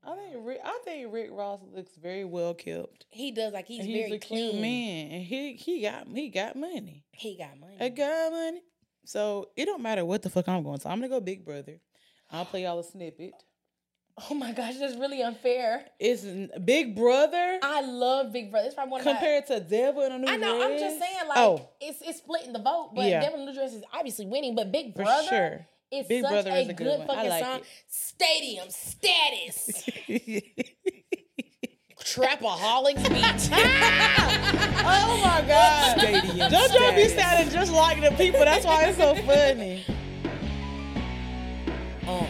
I 0.07 0.15
think 0.15 0.35
Rick, 0.45 0.59
I 0.63 0.79
think 0.85 1.13
Rick 1.13 1.29
Ross 1.31 1.59
looks 1.73 1.95
very 1.95 2.25
well 2.25 2.53
kept. 2.53 3.05
He 3.09 3.31
does 3.31 3.53
like 3.53 3.65
he's, 3.65 3.83
he's 3.83 3.95
very 3.95 4.11
a 4.13 4.19
cute 4.19 4.51
clean. 4.51 4.61
man, 4.61 5.11
and 5.11 5.23
he 5.23 5.53
he 5.53 5.81
got 5.81 6.07
he 6.07 6.29
got 6.29 6.55
money. 6.55 7.03
He 7.11 7.37
got 7.37 7.59
money. 7.59 7.77
I 7.79 7.89
got 7.89 8.31
money. 8.31 8.61
So 9.05 9.49
it 9.55 9.65
don't 9.65 9.81
matter 9.81 10.05
what 10.05 10.21
the 10.21 10.29
fuck 10.29 10.47
I'm 10.47 10.63
going. 10.63 10.79
So 10.79 10.89
I'm 10.89 10.99
gonna 10.99 11.09
go 11.09 11.19
Big 11.19 11.43
Brother. 11.45 11.79
I'll 12.31 12.45
play 12.45 12.63
y'all 12.63 12.79
a 12.79 12.83
snippet. 12.83 13.33
Oh 14.29 14.33
my 14.33 14.53
gosh, 14.53 14.75
that's 14.77 14.95
really 14.95 15.21
unfair. 15.21 15.85
It's 15.99 16.23
Big 16.63 16.95
Brother 16.95 17.59
I 17.61 17.81
love 17.81 18.31
Big 18.31 18.49
Brother. 18.49 18.67
It's 18.67 18.75
probably 18.75 18.91
one 18.91 19.01
of 19.01 19.05
my. 19.05 19.11
compared 19.11 19.45
to 19.47 19.59
Devil 19.59 20.03
in 20.03 20.11
a 20.13 20.17
New 20.19 20.27
I 20.27 20.37
know. 20.37 20.63
I'm 20.63 20.79
just 20.79 20.99
saying, 20.99 21.27
like, 21.27 21.37
oh, 21.37 21.69
it's 21.81 22.01
it's 22.01 22.19
splitting 22.19 22.53
the 22.53 22.59
vote, 22.61 22.91
but 22.95 23.05
Yeah. 23.05 23.21
Devil 23.21 23.39
in 23.39 23.45
the 23.45 23.51
New 23.51 23.57
Dress 23.57 23.73
is 23.73 23.83
obviously 23.93 24.25
winning. 24.25 24.55
But 24.55 24.71
Big 24.71 24.93
for 24.95 25.03
Brother 25.03 25.27
sure. 25.27 25.67
Is 25.99 26.07
Big 26.07 26.21
such 26.23 26.31
Brother 26.31 26.51
a 26.51 26.55
is 26.61 26.69
a 26.69 26.73
good 26.73 26.83
good, 26.85 26.99
one. 26.99 27.09
I 27.09 27.15
fucking 27.15 27.29
like 27.29 27.43
song. 27.43 27.59
it. 27.59 27.65
Stadium 27.87 28.69
status. 28.69 29.89
Trapaholics 31.99 33.09
beat. 33.09 33.49
oh 34.85 35.21
my 35.23 35.43
God. 35.47 35.97
Stadium 35.99 36.51
JoJo 36.51 36.95
be 36.95 37.07
status. 37.07 37.15
sounding 37.15 37.49
just 37.53 37.71
like 37.73 38.01
the 38.01 38.11
people. 38.15 38.41
That's 38.41 38.65
why 38.65 38.83
it's 38.85 38.97
so 38.97 39.15
funny. 39.15 39.83
Uh, 42.07 42.25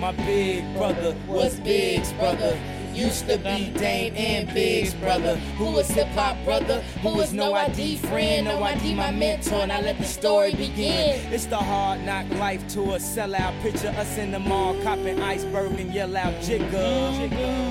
my 0.00 0.12
big 0.26 0.64
brother 0.76 1.16
was 1.28 1.60
Big's 1.60 2.12
brother. 2.14 2.58
Used 2.94 3.26
to 3.28 3.38
be 3.38 3.72
Dame 3.78 4.14
and 4.16 4.52
Big's 4.52 4.92
brother. 4.94 5.36
Who 5.56 5.72
was 5.72 5.88
hip 5.90 6.08
hop 6.08 6.36
brother? 6.44 6.82
Who 7.02 7.14
was 7.16 7.32
no 7.32 7.54
ID 7.54 7.96
friend? 7.96 8.46
No 8.46 8.62
ID 8.62 8.94
my 8.94 9.10
mentor. 9.10 9.62
and 9.62 9.72
I 9.72 9.80
let 9.80 9.98
the 9.98 10.04
story 10.04 10.54
begin. 10.54 11.20
It's 11.32 11.46
the 11.46 11.56
hard 11.56 12.02
knock 12.04 12.28
life 12.38 12.66
tour. 12.68 12.98
Sell 12.98 13.34
out. 13.34 13.54
Picture 13.62 13.88
us 13.88 14.18
in 14.18 14.32
the 14.32 14.38
mall, 14.38 14.74
copping 14.82 15.20
iceberg 15.22 15.78
and 15.80 15.92
yell 15.92 16.16
out 16.16 16.34
jigger. 16.42 16.68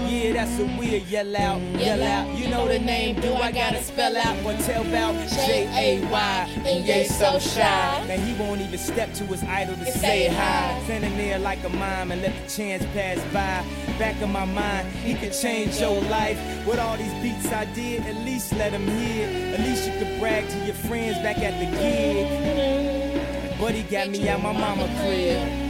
Yeah, 0.09 0.33
that's 0.33 0.59
what 0.59 0.79
we'll 0.79 1.01
yell 1.03 1.35
out. 1.37 1.61
Yell 1.79 2.03
out. 2.03 2.37
You 2.37 2.49
know 2.49 2.67
the 2.67 2.79
name. 2.79 3.19
Do 3.21 3.33
I 3.35 3.51
gotta 3.51 3.81
spell 3.83 4.17
out? 4.17 4.37
Or 4.43 4.53
tell 4.63 4.85
about 4.85 5.15
J 5.29 5.67
A 6.01 6.05
Y. 6.09 6.49
And 6.65 6.85
yay 6.85 7.05
so 7.05 7.39
shy. 7.39 8.05
Now 8.07 8.17
he 8.17 8.33
won't 8.41 8.61
even 8.61 8.79
step 8.79 9.13
to 9.13 9.23
his 9.25 9.43
idol 9.43 9.75
to 9.75 9.85
say 9.91 10.27
hi. 10.27 10.81
Standing 10.85 11.15
there 11.15 11.39
like 11.39 11.63
a 11.63 11.69
mime 11.69 12.11
and 12.11 12.21
let 12.21 12.33
the 12.33 12.49
chance 12.49 12.83
pass 12.93 13.17
by. 13.33 13.63
Back 13.97 14.19
of 14.21 14.29
my 14.29 14.45
mind, 14.45 14.87
he 15.11 15.17
could 15.17 15.33
change 15.33 15.79
your 15.79 15.99
life. 16.03 16.39
With 16.65 16.79
all 16.79 16.97
these 16.97 17.13
beats 17.15 17.51
I 17.51 17.65
did, 17.65 18.05
at 18.05 18.15
least 18.23 18.53
let 18.53 18.71
him 18.71 18.87
hear. 18.87 19.27
At 19.53 19.59
least 19.59 19.87
you 19.87 19.93
could 19.99 20.19
brag 20.19 20.47
to 20.49 20.57
your 20.65 20.75
friends 20.75 21.17
back 21.17 21.37
at 21.39 21.59
the 21.59 21.65
gig. 21.77 23.59
But 23.59 23.75
he 23.75 23.83
got 23.83 24.09
me 24.09 24.29
out 24.29 24.41
my 24.41 24.53
mama 24.53 24.85
crib. 25.01 25.67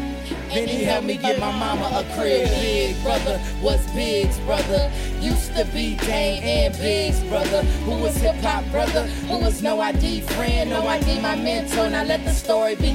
Then 0.54 0.68
he 0.68 0.84
helped 0.84 1.08
me 1.08 1.18
get 1.18 1.40
my 1.40 1.52
mama 1.52 1.86
a 1.92 2.04
crib. 2.16 2.50
Big 2.50 3.02
brother 3.04 3.40
what's 3.62 3.86
Big's 3.92 4.38
brother. 4.40 4.92
Used 5.20 5.56
to 5.56 5.66
be 5.66 5.96
Dame 5.96 6.44
and 6.44 6.78
Big's 6.78 7.22
brother. 7.24 7.64
Who 7.86 7.92
was 8.02 8.16
hip 8.18 8.36
hop 8.38 8.64
brother. 8.72 9.08
Who 9.28 9.40
was 9.40 9.64
no 9.64 9.82
ID 9.82 10.22
friend. 10.22 10.70
No 10.70 10.86
ID 10.88 11.20
my 11.20 11.36
mentor. 11.36 11.90
Now 11.90 12.04
let 12.04 12.24
the 12.24 12.32
story 12.32 12.76
begin. 12.76 12.94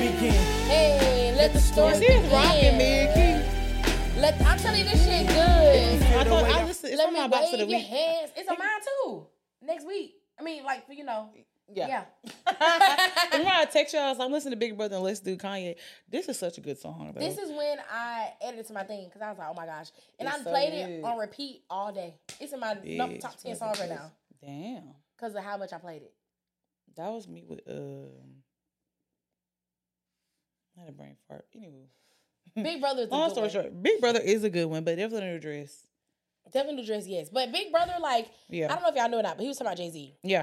Begin. 0.00 0.32
hey, 0.66 1.34
let 1.36 1.52
the 1.52 1.60
story 1.60 1.98
begin. 1.98 2.24
is 2.24 2.32
rocking, 2.32 2.78
man. 2.78 3.33
Let 4.24 4.40
I'm 4.46 4.58
telling 4.58 4.78
you, 4.78 4.84
this 4.86 5.04
shit 5.04 5.26
good. 5.26 5.36
I 5.36 6.24
thought 6.24 6.44
I 6.44 6.64
listened. 6.64 6.94
It's 6.94 6.98
Let 6.98 7.08
on 7.08 7.12
me 7.12 7.20
my 7.20 7.28
box 7.28 7.52
of 7.52 7.58
wave 7.58 7.60
the 7.60 7.70
your 7.70 7.78
week. 7.78 7.88
hands. 7.88 8.30
It's 8.34 8.48
on 8.48 8.56
mine 8.58 8.68
too. 9.04 9.26
Next 9.60 9.86
week. 9.86 10.14
I 10.40 10.42
mean, 10.42 10.64
like 10.64 10.86
you 10.88 11.04
know. 11.04 11.28
Yeah. 11.70 12.04
Remember 12.46 13.50
I 13.52 13.66
text 13.70 13.92
y'all, 13.92 14.04
I 14.04 14.08
was 14.08 14.18
like, 14.18 14.24
I'm 14.24 14.32
listening 14.32 14.52
to 14.52 14.56
Big 14.56 14.78
Brother 14.78 14.94
and 14.96 15.04
Let's 15.04 15.20
Do 15.20 15.36
Kanye. 15.36 15.74
This 16.08 16.26
is 16.30 16.38
such 16.38 16.56
a 16.56 16.62
good 16.62 16.78
song, 16.78 17.12
though. 17.14 17.20
This 17.20 17.36
is 17.36 17.50
when 17.50 17.76
I 17.92 18.30
added 18.42 18.60
it 18.60 18.66
to 18.68 18.72
my 18.72 18.84
thing 18.84 19.04
because 19.04 19.20
I 19.20 19.28
was 19.28 19.38
like, 19.38 19.48
oh 19.50 19.54
my 19.54 19.66
gosh. 19.66 19.88
And 20.18 20.26
It's 20.26 20.38
I 20.38 20.42
so 20.42 20.50
played 20.50 20.70
good. 20.70 20.90
it 20.90 21.04
on 21.04 21.18
repeat 21.18 21.64
all 21.68 21.92
day. 21.92 22.14
It's 22.40 22.54
in 22.54 22.60
my 22.60 22.78
no, 22.82 23.08
Big 23.08 23.20
top 23.20 23.36
10 23.38 23.58
Brother 23.58 23.76
songs 23.76 23.80
right 23.80 23.98
now 23.98 24.10
Damn. 24.42 24.84
because 25.18 25.34
of 25.34 25.44
how 25.44 25.58
much 25.58 25.74
I 25.74 25.78
played 25.78 26.00
it. 26.00 26.14
That 26.96 27.10
was 27.10 27.28
me 27.28 27.44
with 27.46 27.60
um 27.68 28.40
I 30.78 30.80
had 30.80 30.88
a 30.88 30.92
brain 30.92 31.16
fart. 31.28 31.44
Anyway. 31.54 31.88
Big 32.62 32.80
Brother 32.80 33.02
is 33.02 33.08
a 33.08 33.10
Long 33.10 33.28
good 33.28 33.32
story 33.32 33.46
one. 33.46 33.52
short, 33.52 33.82
Big 33.82 34.00
Brother 34.00 34.20
is 34.20 34.44
a 34.44 34.50
good 34.50 34.66
one, 34.66 34.84
but 34.84 34.98
in 34.98 35.12
a 35.12 35.38
Dress. 35.40 35.86
Devin 36.52 36.76
New 36.76 36.84
Dress, 36.86 37.06
yes. 37.06 37.28
But 37.30 37.50
Big 37.52 37.72
Brother, 37.72 37.94
like, 38.00 38.30
Yeah. 38.48 38.66
I 38.70 38.74
don't 38.74 38.82
know 38.82 38.88
if 38.90 38.94
y'all 38.94 39.08
know 39.08 39.18
or 39.18 39.22
not, 39.22 39.36
but 39.36 39.42
he 39.42 39.48
was 39.48 39.56
talking 39.58 39.66
about 39.68 39.76
Jay 39.78 39.90
Z. 39.90 40.14
Yeah. 40.22 40.42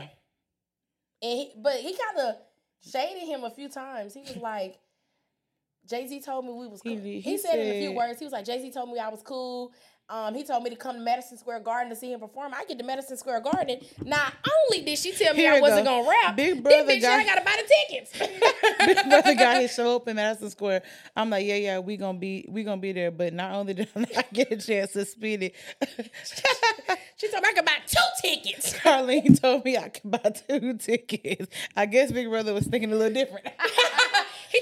And 1.24 1.32
he, 1.40 1.52
but 1.58 1.76
he 1.76 1.96
kind 1.96 2.30
of 2.30 2.36
shaded 2.92 3.24
him 3.28 3.44
a 3.44 3.50
few 3.52 3.70
times. 3.70 4.14
He 4.14 4.22
was 4.22 4.36
like, 4.38 4.80
Jay 5.90 6.08
Z 6.08 6.20
told 6.22 6.46
me 6.46 6.52
we 6.54 6.68
was 6.68 6.82
cool. 6.82 6.96
did- 6.96 7.04
He, 7.04 7.20
he 7.22 7.38
said, 7.38 7.58
in 7.60 7.68
a 7.76 7.80
few 7.80 7.92
words, 7.94 8.20
he 8.20 8.26
was 8.26 8.34
like, 8.34 8.46
Jay 8.46 8.62
Z 8.62 8.72
told 8.72 8.90
me 8.92 9.00
I 9.00 9.10
was 9.10 9.22
cool. 9.24 9.72
Um, 10.12 10.36
he 10.36 10.44
told 10.44 10.62
me 10.64 10.70
to 10.70 10.76
come 10.76 10.96
to 10.98 11.02
Madison 11.02 11.38
Square 11.38 11.62
Garden 11.62 11.90
to 11.90 11.96
see 11.96 12.12
him 12.12 12.20
perform. 12.20 12.54
I 12.54 12.66
get 12.66 12.78
to 12.80 12.84
Madison 12.84 13.16
Square 13.16 13.40
Garden. 13.42 13.80
Not 14.04 14.34
only 14.70 14.84
did 14.84 14.98
she 14.98 15.14
tell 15.14 15.34
me 15.34 15.40
Here 15.40 15.54
I 15.54 15.62
wasn't 15.62 15.86
go. 15.86 16.04
gonna 16.04 16.10
rap, 16.26 16.36
Big 16.36 16.56
this 16.56 16.62
Brother 16.62 16.84
bitch 16.92 17.00
said 17.00 17.02
got- 17.02 17.20
I 17.20 17.24
gotta 17.24 17.46
buy 17.46 17.58
the 17.64 17.74
tickets. 17.88 18.12
Big 18.86 19.10
Brother 19.10 19.36
got 19.36 19.62
his 19.62 19.74
show 19.74 19.96
up 19.96 20.08
in 20.10 20.18
Madison 20.18 20.50
Square. 20.50 20.84
I'm 21.16 21.30
like, 21.30 21.46
yeah, 21.46 21.56
yeah, 21.56 21.80
we 21.80 21.96
gonna 21.96 22.18
be 22.18 22.46
we 22.50 22.64
gonna 22.66 22.82
be 22.82 22.92
there. 22.92 23.10
But 23.10 23.34
not 23.34 23.54
only 23.54 23.74
did 23.74 23.88
I 23.96 24.26
get 24.34 24.52
a 24.52 24.58
chance 24.58 24.92
to 24.94 25.06
spin 25.06 25.44
it, 25.44 25.56
she 27.16 27.30
told 27.32 27.44
me 27.44 27.50
I 27.50 27.54
could 27.54 27.66
buy 27.66 27.78
two 27.88 27.98
tickets. 28.22 28.74
Carlene 28.80 29.40
told 29.40 29.64
me 29.64 29.78
I 29.78 29.88
could 29.88 30.12
buy 30.12 30.34
two 30.48 30.74
tickets. 30.78 31.48
I 31.78 31.86
guess 31.86 32.12
Big 32.12 32.28
Brother 32.28 32.54
was 32.54 32.68
thinking 32.68 32.92
a 32.92 32.96
little 32.98 33.14
different. 33.14 33.48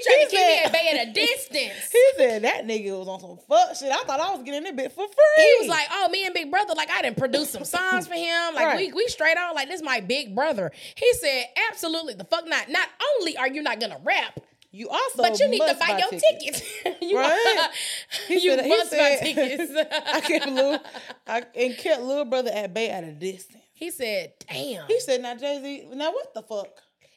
He 0.02 0.04
tried 0.04 0.18
He 0.18 0.24
to 0.24 0.30
keep 0.30 0.40
me 0.40 0.56
said- 0.56 0.66
at 0.66 0.72
bay 0.72 0.98
at 0.98 1.08
a 1.08 1.12
distance. 1.26 1.90
he 1.92 2.04
said 2.16 2.42
that 2.42 2.66
nigga 2.66 2.98
was 2.98 3.08
on 3.08 3.20
some 3.20 3.38
fuck 3.48 3.76
shit. 3.76 3.90
I 3.92 4.02
thought 4.04 4.20
I 4.20 4.34
was 4.34 4.42
getting 4.42 4.64
that 4.64 4.76
bit 4.76 4.92
for 4.92 5.06
free. 5.06 5.44
He 5.44 5.56
was 5.60 5.68
like, 5.68 5.86
"Oh, 5.90 6.08
me 6.08 6.24
and 6.24 6.34
Big 6.34 6.50
Brother, 6.50 6.74
like 6.74 6.90
I 6.90 7.02
didn't 7.02 7.16
produce 7.18 7.50
some 7.50 7.64
songs 7.64 8.06
for 8.06 8.14
him. 8.14 8.54
Like 8.54 8.66
Right. 8.66 8.76
we 8.88 8.92
we 8.92 9.06
straight 9.08 9.36
on, 9.36 9.54
like 9.54 9.68
this 9.68 9.82
my 9.82 10.00
big 10.00 10.34
brother." 10.34 10.72
He 10.96 11.12
said, 11.14 11.44
"Absolutely, 11.70 12.14
the 12.14 12.24
fuck 12.24 12.46
not. 12.48 12.68
Not 12.68 12.88
only 13.18 13.36
are 13.36 13.48
you 13.48 13.62
not 13.62 13.80
gonna 13.80 14.00
rap, 14.02 14.40
you 14.72 14.88
also, 14.88 15.22
but 15.22 15.38
you 15.40 15.48
need 15.48 15.58
to 15.58 15.66
must 15.66 15.80
buy, 15.80 15.98
your 15.98 16.08
tickets. 16.20 16.62
you 17.02 17.16
Right. 17.18 17.68
He 18.28 18.38
you 18.38 18.56
said- 18.56 18.68
must 18.68 18.90
buy 18.92 19.16
tickets." 19.20 19.72
I 20.12 20.20
kept 20.20 20.46
little, 20.46 20.78
I 21.26 21.42
and 21.54 21.76
kept 21.76 22.02
little 22.02 22.24
brother 22.24 22.50
at 22.52 22.72
bay 22.72 22.88
at 22.90 23.04
a 23.04 23.12
distance. 23.12 23.62
he 23.74 23.90
said, 23.90 24.32
"Damn." 24.48 24.86
He 24.86 25.00
said, 25.00 25.20
"Now 25.22 25.34
Jay 25.34 25.60
Z, 25.62 25.88
now 25.96 26.12
what 26.12 26.32
the 26.34 26.42
fuck?" 26.42 26.68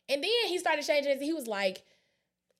And 0.10 0.22
then 0.22 0.30
he 0.48 0.58
started 0.60 0.86
changing. 0.86 1.22
He 1.22 1.32
was 1.32 1.48
like, 1.48 1.82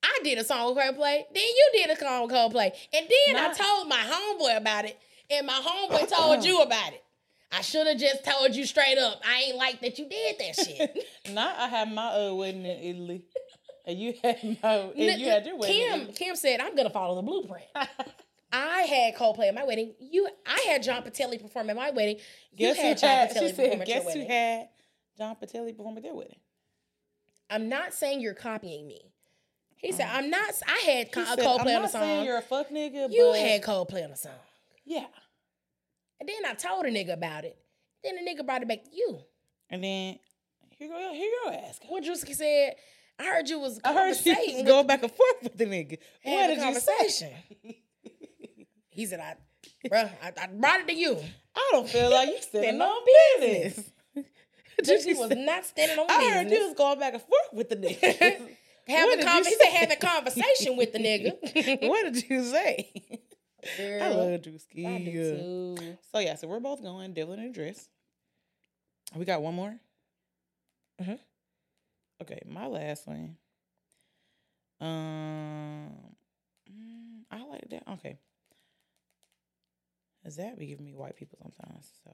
I 0.04 0.18
did 0.22 0.36
a 0.38 0.44
song 0.44 0.74
with 0.74 0.84
Coldplay. 0.84 1.22
Then 1.32 1.42
you 1.42 1.70
did 1.72 1.90
a 1.90 1.96
song 1.96 2.22
with 2.26 2.32
Coldplay. 2.32 2.72
And 2.92 3.08
then 3.08 3.36
I 3.36 3.52
told 3.54 3.88
my 3.88 3.96
homeboy 3.96 4.58
about 4.58 4.84
it. 4.84 4.98
And 5.30 5.46
my 5.46 5.54
homeboy 5.54 6.08
told 6.14 6.44
you 6.44 6.60
about 6.60 6.92
it. 6.92 7.02
I 7.50 7.62
should 7.62 7.86
have 7.86 7.98
just 7.98 8.22
told 8.24 8.54
you 8.54 8.66
straight 8.66 8.98
up. 8.98 9.22
I 9.26 9.44
ain't 9.44 9.56
like 9.56 9.80
that 9.80 9.98
you 9.98 10.08
did 10.08 10.36
that 10.38 10.56
shit. 10.56 11.06
Now 11.32 11.54
I 11.56 11.68
had 11.68 11.90
my 11.90 12.08
uh, 12.08 12.34
wedding 12.34 12.66
in 12.66 12.78
Italy, 12.78 13.24
and 13.86 13.98
you 13.98 14.14
had 14.22 14.42
my, 14.62 14.74
and 14.74 15.20
you 15.20 15.28
had 15.28 15.46
your 15.46 15.56
wedding. 15.56 15.80
in 15.80 16.00
Kim, 16.06 16.12
Kim 16.14 16.36
said, 16.36 16.60
I'm 16.60 16.76
gonna 16.76 16.90
follow 16.90 17.14
the 17.14 17.22
blueprint. 17.22 17.64
I 18.52 18.80
had 18.82 19.14
Coldplay 19.16 19.48
at 19.48 19.54
my 19.54 19.64
wedding. 19.64 19.94
You 19.98 20.28
I 20.46 20.66
had 20.68 20.82
John 20.82 21.02
Patelli 21.02 21.40
perform 21.40 21.70
at 21.70 21.76
my 21.76 21.90
wedding. 21.90 22.16
You 22.52 22.68
Guess 22.68 22.76
had 22.76 22.94
who 22.96 23.00
John 23.00 23.10
had? 23.10 23.30
Patelli 23.30 23.46
She 23.48 23.52
perform 23.54 23.70
said, 23.70 23.80
at 23.80 23.88
your 23.88 24.02
"Guess 24.02 24.14
who 24.14 24.26
had 24.26 24.68
John 25.16 25.36
Patelli 25.36 25.76
perform 25.76 25.96
at 25.96 26.02
their 26.02 26.14
wedding?" 26.14 26.38
I'm 27.50 27.68
not 27.68 27.94
saying 27.94 28.20
you're 28.20 28.34
copying 28.34 28.86
me. 28.86 29.13
He 29.84 29.92
said, 29.92 30.06
uh-huh. 30.06 30.18
I'm 30.18 30.30
not 30.30 30.50
I 30.66 30.78
had 30.90 31.06
a 31.08 31.26
said, 31.26 31.38
Coldplay 31.38 31.60
I'm 31.60 31.76
on 31.76 31.82
not 31.82 31.90
saying 31.90 32.16
song. 32.18 32.24
you're 32.24 32.38
a 32.38 32.42
fuck 32.42 32.70
nigga, 32.70 33.08
You 33.12 33.30
but 33.32 33.38
had 33.40 33.62
Coldplay 33.62 34.04
on 34.04 34.10
the 34.10 34.16
song. 34.16 34.32
yeah. 34.84 35.06
And 36.20 36.28
then 36.28 36.46
I 36.46 36.54
told 36.54 36.86
a 36.86 36.90
nigga 36.90 37.12
about 37.12 37.44
it. 37.44 37.56
Then 38.02 38.14
the 38.16 38.22
nigga 38.22 38.46
brought 38.46 38.62
it 38.62 38.68
back 38.68 38.84
to 38.84 38.90
you. 38.94 39.18
And 39.70 39.82
then 39.84 40.18
here 40.78 40.88
go 40.88 41.12
here 41.12 41.30
go 41.44 41.50
ask. 41.52 41.82
What 41.88 42.02
Drewski 42.04 42.34
said, 42.34 42.76
I 43.18 43.24
heard 43.24 43.48
you 43.48 43.58
was 43.60 43.80
I 43.84 43.92
heard 43.92 44.08
you 44.08 44.14
conversating 44.34 44.54
was 44.54 44.56
with- 44.62 44.66
going 44.66 44.86
back 44.86 45.02
and 45.02 45.12
forth 45.12 45.42
with 45.42 45.56
the 45.58 45.66
nigga. 45.66 45.98
What 46.22 46.44
a 46.44 46.48
did 46.48 46.56
you 46.58 46.64
conversation. 46.64 47.30
say? 47.62 47.78
He 48.90 49.06
said, 49.06 49.20
I, 49.20 49.34
bruh, 49.88 50.10
I, 50.22 50.32
I 50.40 50.46
brought 50.46 50.80
it 50.80 50.86
to 50.88 50.94
you. 50.94 51.18
I 51.56 51.68
don't 51.72 51.88
feel 51.88 52.10
like 52.10 52.28
you 52.28 52.38
standing 52.42 52.80
Standing 52.80 52.82
on 52.82 52.88
on 52.88 53.40
business. 53.40 53.90
Drewski 54.82 55.18
was 55.18 55.30
not 55.36 55.64
standing 55.66 55.98
on 55.98 56.06
I 56.10 56.30
heard 56.30 56.50
you 56.50 56.64
was 56.66 56.74
going 56.74 56.98
back 57.00 57.14
and 57.14 57.22
forth 57.22 57.52
with 57.52 57.68
the 57.70 57.76
nigga. 57.76 58.40
Having 58.86 59.24
con- 59.24 59.44
he 59.44 59.54
said 59.54 59.68
having 59.72 59.98
conversation 59.98 60.76
with 60.76 60.92
the 60.92 60.98
nigga. 60.98 61.88
what 61.88 62.12
did 62.12 62.28
you 62.28 62.44
say? 62.44 62.90
I 63.78 64.08
love 64.10 64.42
Drewski. 64.42 64.86
I 64.86 64.98
do 64.98 65.76
too. 65.76 65.96
So 66.12 66.18
yeah, 66.18 66.34
so 66.34 66.48
we're 66.48 66.60
both 66.60 66.82
going 66.82 67.14
Devil 67.14 67.34
in 67.34 67.40
a 67.40 67.52
dress. 67.52 67.88
We 69.14 69.24
got 69.24 69.42
one 69.42 69.54
more. 69.54 69.74
Mhm. 71.00 71.18
Okay, 72.22 72.40
my 72.46 72.66
last 72.66 73.06
one. 73.06 73.36
Um, 74.80 75.90
mm, 76.70 77.22
I 77.30 77.42
like 77.44 77.68
that. 77.70 77.84
Okay, 77.92 78.18
Cause 80.22 80.36
that 80.36 80.58
be 80.58 80.66
giving 80.66 80.84
me 80.86 80.94
white 80.94 81.16
people 81.16 81.38
sometimes. 81.42 81.90
So 82.04 82.10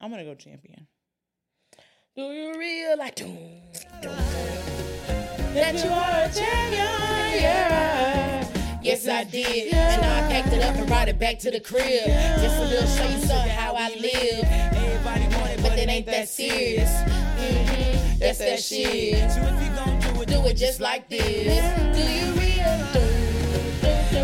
I'm 0.00 0.10
gonna 0.10 0.24
go 0.24 0.34
champion. 0.34 0.86
Do 2.16 2.22
you 2.22 2.58
realize 2.58 3.12
doom, 3.14 3.62
doom, 4.02 4.16
that 5.54 5.74
you 5.84 5.90
are 5.90 6.24
a 6.24 6.32
champion. 6.32 7.42
Yeah. 7.42 8.48
Yes, 8.82 9.06
I 9.06 9.24
did. 9.24 9.72
Yeah. 9.72 9.94
And 9.94 10.04
I 10.04 10.32
packed 10.32 10.52
it 10.54 10.62
up 10.62 10.74
and 10.76 10.86
brought 10.86 11.08
it 11.08 11.18
back 11.18 11.38
to 11.40 11.50
the 11.50 11.60
crib. 11.60 11.84
Yeah. 11.86 12.36
Just 12.40 12.56
a 12.58 12.64
little 12.64 12.86
show 12.86 13.04
you 13.04 13.18
something 13.26 13.50
how 13.50 13.74
I 13.74 13.88
live. 13.94 14.44
Everybody 14.44 15.36
want 15.36 15.50
it, 15.52 15.62
but 15.62 15.78
it 15.78 15.88
ain't 15.88 16.06
that 16.06 16.28
serious. 16.28 16.90
Mm-hmm. 16.90 18.18
That's 18.18 18.38
that 18.38 18.60
shit. 18.60 19.30
So 19.30 19.40
if 19.42 19.62
you 19.62 19.70
gon' 19.76 20.00
do 20.00 20.22
it, 20.22 20.28
do 20.28 20.46
it 20.46 20.54
just 20.54 20.80
like 20.80 21.08
this. 21.08 21.46
Yeah. 21.46 21.92
Do 21.92 22.00
you 22.00 22.32
realize 22.40 22.92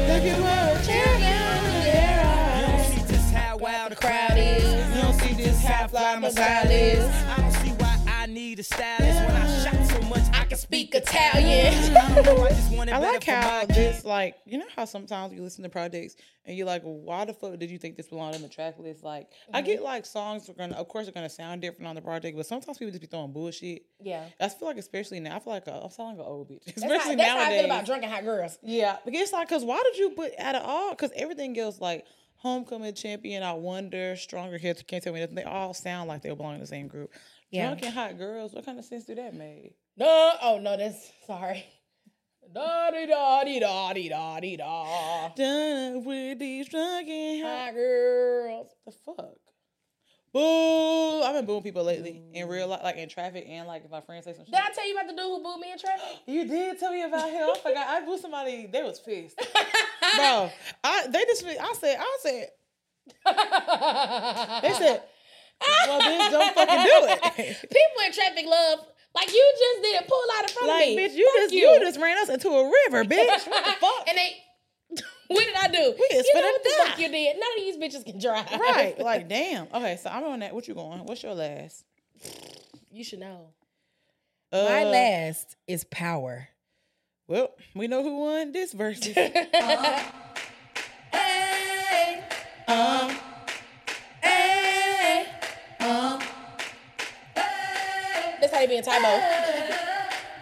that 0.09 0.23
you 0.25 0.43
are 0.43 0.73
a 0.77 0.85
champion? 0.85 1.85
Yeah. 1.87 2.61
You 2.61 2.67
don't 2.67 2.85
see 2.87 3.13
just 3.13 3.35
how 3.35 3.57
wild 3.59 3.93
the 3.93 3.97
crowd 3.97 4.37
is. 4.37 4.65
You 4.97 5.03
don't 5.03 5.15
see 5.15 5.35
just 5.35 5.65
how 5.65 5.87
fly 5.89 6.19
my 6.19 6.31
style 6.31 6.71
is. 6.71 7.05
I 7.05 7.37
don't 7.37 7.53
see 7.53 7.71
why 7.71 7.97
I 8.09 8.27
need 8.27 8.59
a 8.59 8.63
stylist. 8.63 9.18
Speak 10.59 10.95
Italian. 10.95 11.97
I 11.97 12.15
don't 12.15 12.25
know, 12.27 12.45
I 12.45 12.49
just 12.49 12.73
want 12.73 12.91
it 12.91 12.93
I 12.93 12.99
like 12.99 13.25
how 13.25 13.41
my 13.61 13.65
this, 13.67 14.05
like, 14.05 14.35
you 14.45 14.59
know 14.59 14.67
how 14.75 14.85
sometimes 14.85 15.33
you 15.33 15.41
listen 15.43 15.63
to 15.63 15.69
projects 15.71 16.17
and 16.45 16.57
you're 16.57 16.67
like, 16.67 16.83
why 16.83 17.25
the 17.25 17.33
fuck 17.33 17.59
did 17.59 17.71
you 17.71 17.79
think 17.79 17.97
this 17.97 18.09
belonged 18.09 18.35
on 18.35 18.43
the 18.43 18.49
track 18.49 18.79
list? 18.79 19.05
Like, 19.05 19.29
I 19.53 19.59
Mm-hmm. 19.61 19.67
get 19.67 19.83
like 19.83 20.05
songs 20.05 20.49
are 20.49 20.55
gonna, 20.55 20.75
of 20.75 20.89
course, 20.89 21.09
are 21.09 21.13
gonna 21.13 21.29
sound 21.31 21.63
different 21.63 21.87
on 21.89 21.95
the 21.95 22.03
project, 22.03 22.37
but 22.37 22.47
sometimes 22.47 22.77
people 22.79 22.91
just 22.91 23.01
be 23.01 23.07
throwing 23.07 23.33
bullshit. 23.33 23.83
Yeah. 24.01 24.25
I 24.41 24.49
feel 24.49 24.69
like, 24.69 24.79
especially 24.79 25.21
now, 25.21 25.37
I 25.37 25.39
feel 25.39 25.53
like 25.53 25.67
a, 25.69 25.81
I'm 25.85 25.91
sounding 25.91 26.19
like 26.19 26.27
an 26.27 26.33
old 26.33 26.49
bitch, 26.51 26.65
That's, 26.67 26.79
especially 26.79 27.11
how, 27.13 27.17
that's 27.17 27.29
how 27.31 27.37
I 27.37 27.43
nowadays. 27.45 27.57
feel 27.61 27.65
about 27.67 27.87
drunken 27.87 28.11
hot 28.11 28.25
girls. 28.25 28.59
Yeah, 28.63 28.97
because 29.05 29.21
it's 29.23 29.33
like, 29.33 29.49
cause 29.49 29.65
why 29.65 29.81
did 29.85 29.97
you 29.99 30.11
put 30.11 30.33
out 30.39 30.55
of 30.57 30.63
all? 30.65 30.95
Cause 30.97 31.11
everything 31.15 31.59
else, 31.59 31.81
like 31.81 32.05
Homecoming 32.37 32.95
Champion, 32.95 33.43
I 33.43 33.53
Wonder, 33.53 34.15
Stronger 34.17 34.59
Hits, 34.59 34.83
Can't 34.83 35.03
Tell 35.03 35.13
Me 35.13 35.21
Nothing, 35.21 35.35
they 35.37 35.43
all 35.45 35.75
sound 35.75 36.09
like 36.09 36.23
they 36.23 36.33
belong 36.35 36.55
in 36.55 36.61
the 36.61 36.67
same 36.67 36.87
group. 36.89 37.11
Yeah. 37.51 37.67
Drunken 37.69 37.93
Hot 37.93 38.19
Girls, 38.19 38.53
what 38.53 38.67
kind 38.67 38.79
of 38.79 38.85
sense 38.85 39.05
do 39.05 39.15
that 39.15 39.35
make? 39.35 39.77
No, 39.97 40.35
oh 40.43 40.59
no, 40.59 40.77
that's 40.77 41.11
sorry. 41.27 41.65
Da 42.55 42.91
di 42.91 43.07
da 43.07 43.45
di 43.45 43.61
da 43.61 43.93
di 43.93 44.09
da 44.09 44.41
di 44.41 44.57
da. 44.57 45.29
Done 45.37 46.05
with 46.05 46.39
these 46.39 46.69
drunken 46.69 47.43
hot 47.43 47.67
Hot 47.67 47.75
girls. 47.75 48.69
the 48.87 48.93
fuck? 49.05 49.37
Boo! 50.33 51.23
I've 51.23 51.35
been 51.35 51.47
booing 51.47 51.63
people 51.63 51.85
lately 51.85 52.23
in 52.33 52.49
real 52.49 52.67
mm. 52.67 52.71
life, 52.71 52.81
like 52.85 52.97
in 52.97 53.09
traffic, 53.09 53.47
and 53.49 53.67
like 53.67 53.85
if 53.85 53.91
my 53.91 54.01
friends 54.03 54.27
say 54.27 54.35
some 54.35 54.45
shit. 54.45 54.55
Did 54.55 54.61
I 54.63 54.73
tell 54.75 54.87
you 54.87 54.95
about 54.95 55.09
the 55.09 55.15
dude 55.15 55.23
who 55.25 55.43
booed 55.43 55.61
me 55.61 55.73
in 55.73 55.79
traffic? 55.79 56.19
You 56.27 56.47
did 56.47 56.79
tell 56.79 56.93
me 56.93 57.03
about 57.03 57.31
him. 57.31 57.49
I 57.51 57.59
forgot. 57.59 57.89
I 57.89 58.05
booed 58.05 58.21
somebody. 58.21 58.67
They 58.71 58.83
was 58.83 59.01
pissed, 59.01 59.37
bro. 60.17 60.51
I 60.85 61.07
they 61.09 61.25
just. 61.25 61.45
I 61.45 61.75
said. 61.79 61.97
I 61.99 62.19
said. 62.23 62.49
They 64.63 64.73
said. 64.75 65.03
Well, 65.87 66.01
bitch, 66.01 66.31
don't 66.31 66.55
fucking 66.55 66.85
do 66.85 66.99
it. 67.11 67.21
People 67.63 68.01
in 68.07 68.13
traffic 68.13 68.47
love 68.47 68.81
like 69.15 69.33
you 69.33 69.53
just 69.59 69.83
didn't 69.83 70.07
pull 70.07 70.23
out 70.37 70.43
in 70.45 70.49
front 70.51 70.69
like, 70.69 70.83
of 70.91 70.97
me. 70.97 71.09
bitch, 71.09 71.15
you 71.15 71.27
Fuck 71.35 71.43
just 71.43 71.55
you. 71.55 71.79
just 71.81 71.99
ran 72.01 72.19
us 72.19 72.29
into 72.29 72.49
a 72.51 72.65
river, 72.65 73.05
bitch. 73.11 73.47
What 73.49 73.65
the 73.65 73.71
fuck? 73.81 74.09
and 74.09 74.17
they, 74.19 74.37
what 75.29 75.45
did 75.45 75.55
I 75.57 75.69
do? 75.69 75.95
We 75.99 76.05
is 76.17 76.27
you 76.27 76.35
know 76.35 76.41
finna 76.41 76.53
what 76.53 76.63
the 76.63 76.71
die. 76.79 76.85
fuck 76.91 76.99
you 77.01 77.09
did? 77.09 77.37
None 77.37 77.51
of 77.57 77.57
these 77.57 77.77
bitches 77.77 78.05
can 78.05 78.19
drive. 78.21 78.51
right? 78.61 78.99
Like, 78.99 79.29
damn. 79.29 79.67
Okay, 79.75 79.99
so 80.03 80.11
I'm 80.11 80.25
on 80.25 80.41
that. 80.41 80.55
What 80.55 80.69
you 80.69 80.75
going? 80.75 81.01
What's 81.05 81.23
your 81.23 81.35
last? 81.35 81.85
you 82.91 83.03
should 83.05 83.21
know. 83.21 83.49
Uh, 84.53 84.65
My 84.65 84.85
last 84.85 85.57
is 85.67 85.85
power. 85.85 86.49
Well, 87.27 87.51
we 87.75 87.87
know 87.89 88.03
who 88.03 88.19
won 88.21 88.53
this 88.53 88.73
versus. 88.73 89.15
That's 89.15 89.51
how 92.67 93.09
they 93.09 93.19
be 98.67 98.77
in 98.77 98.83
Tybo. 98.85 99.13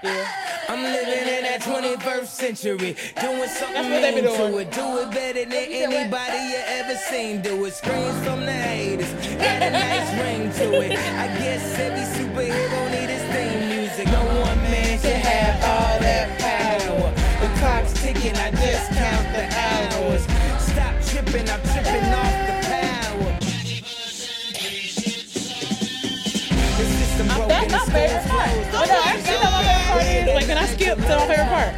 yeah. 0.02 0.47
I'm 0.68 0.82
living 0.82 1.28
in 1.28 1.43
that 1.44 1.60
21st 1.60 2.26
century, 2.26 2.97
doing 3.20 3.48
something 3.48 3.90
they 3.90 4.20
to 4.20 4.59
it. 4.59 4.72
Do 4.72 4.98
it 4.98 5.10
better 5.12 5.44
than 5.44 5.52
anybody 5.52 6.38
you 6.51 6.60
ever 6.66 6.97
seen. 6.97 7.40
Do 7.43 7.64
it. 7.66 7.74
Screams 7.74 8.18
from 8.24 8.40
the 8.40 8.52
haters, 8.52 9.12
got 9.36 9.62
a 9.62 9.70
nice 9.70 10.10
ring 10.22 10.51
to 10.52 10.80
it. 10.82 10.93
I 10.93 11.26
guess 11.38 11.78
every 11.78 12.02
superhero 12.18 12.90
need 12.90 13.10
his 13.10 13.22
theme 13.30 13.68
music. 13.68 14.06
No 14.09 14.24
one 14.24 14.59
man 14.64 14.98
should 14.98 15.12
have 15.12 15.55
all 15.62 16.01
that 16.01 16.38
power. 16.40 17.12
The 17.40 17.59
clock's 17.60 17.93
ticking, 17.93 18.34
I 18.36 18.51
just 18.51 18.90
count 18.90 19.26
the 19.36 19.47
hours. 19.55 20.22
Stop 20.59 20.94
tripping, 21.05 21.48
I'm 21.48 21.60
can 31.06 31.18
to 31.20 31.26
my 31.26 31.30
favorite 31.34 31.48
part? 31.48 31.70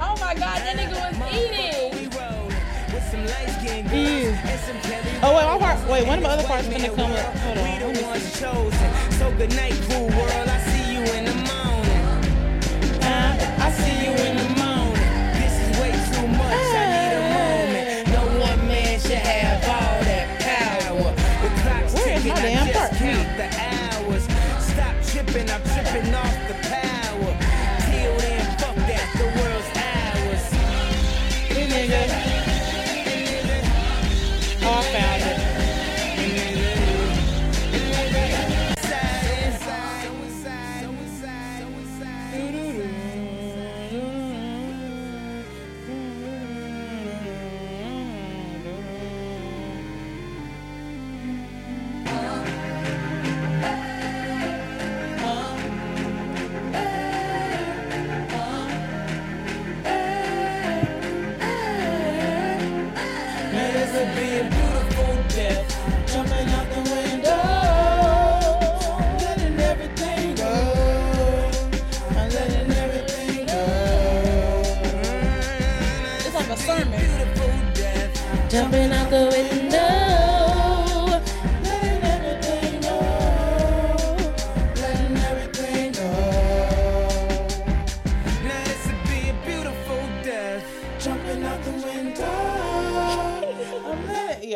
Oh 0.00 0.16
my 0.20 0.34
god, 0.34 0.58
that 0.64 0.76
nigga 0.76 0.94
was 0.98 1.14
eating. 1.34 2.10
Oh 5.22 5.36
wait, 5.36 5.44
my 5.44 5.58
part. 5.58 5.78
Wait, 5.88 6.06
one 6.06 6.18
of 6.18 6.24
my 6.24 6.30
other 6.30 6.44
parts 6.44 6.66
is 6.66 6.72
gonna 6.72 6.88
come 6.94 7.12
up. 7.12 7.36
Hold 7.36 7.58
on. 7.58 7.64
Let 7.64 7.88
me 7.88 8.20
see. 8.20 8.30
So 9.18 9.30
good 9.36 9.54
night, 9.54 9.74
cool 9.88 10.08
world. 10.08 10.48
I 10.48 10.58
see 10.70 10.94
you 10.94 11.00
in 11.00 11.24
the 11.26 11.34
morning. 11.34 12.04
I 13.02 13.70
see 13.70 14.04
you 14.06 14.12
in 14.12 14.36
the 14.36 14.48
morning. 14.58 15.08
This 15.38 15.54
is 15.60 15.70
way 15.78 15.92
too 16.14 16.26
much. 16.38 16.89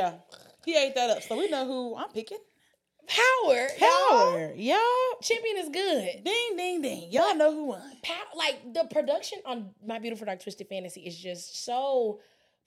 Yeah, 0.05 0.15
he 0.65 0.77
ate 0.77 0.95
that 0.95 1.11
up. 1.11 1.23
So 1.23 1.37
we 1.39 1.49
know 1.49 1.67
who 1.67 1.97
I'm 1.97 2.11
picking. 2.11 2.39
Power. 3.07 3.69
Power, 3.79 4.53
y'all. 4.57 4.79
Champion 5.23 5.59
is 5.59 5.69
good. 5.69 6.25
Ding, 6.25 6.57
ding, 6.57 6.81
ding. 6.83 7.13
Y'all 7.13 7.35
know 7.37 7.53
who 7.53 7.65
won. 7.67 7.83
Pow- 8.03 8.37
like 8.37 8.73
the 8.73 8.85
production 8.91 9.41
on 9.45 9.71
My 9.87 9.99
Beautiful 9.99 10.25
Dark 10.25 10.43
Twisted 10.43 10.69
Fantasy 10.69 11.03
is 11.03 11.17
just 11.19 11.65
so. 11.65 12.21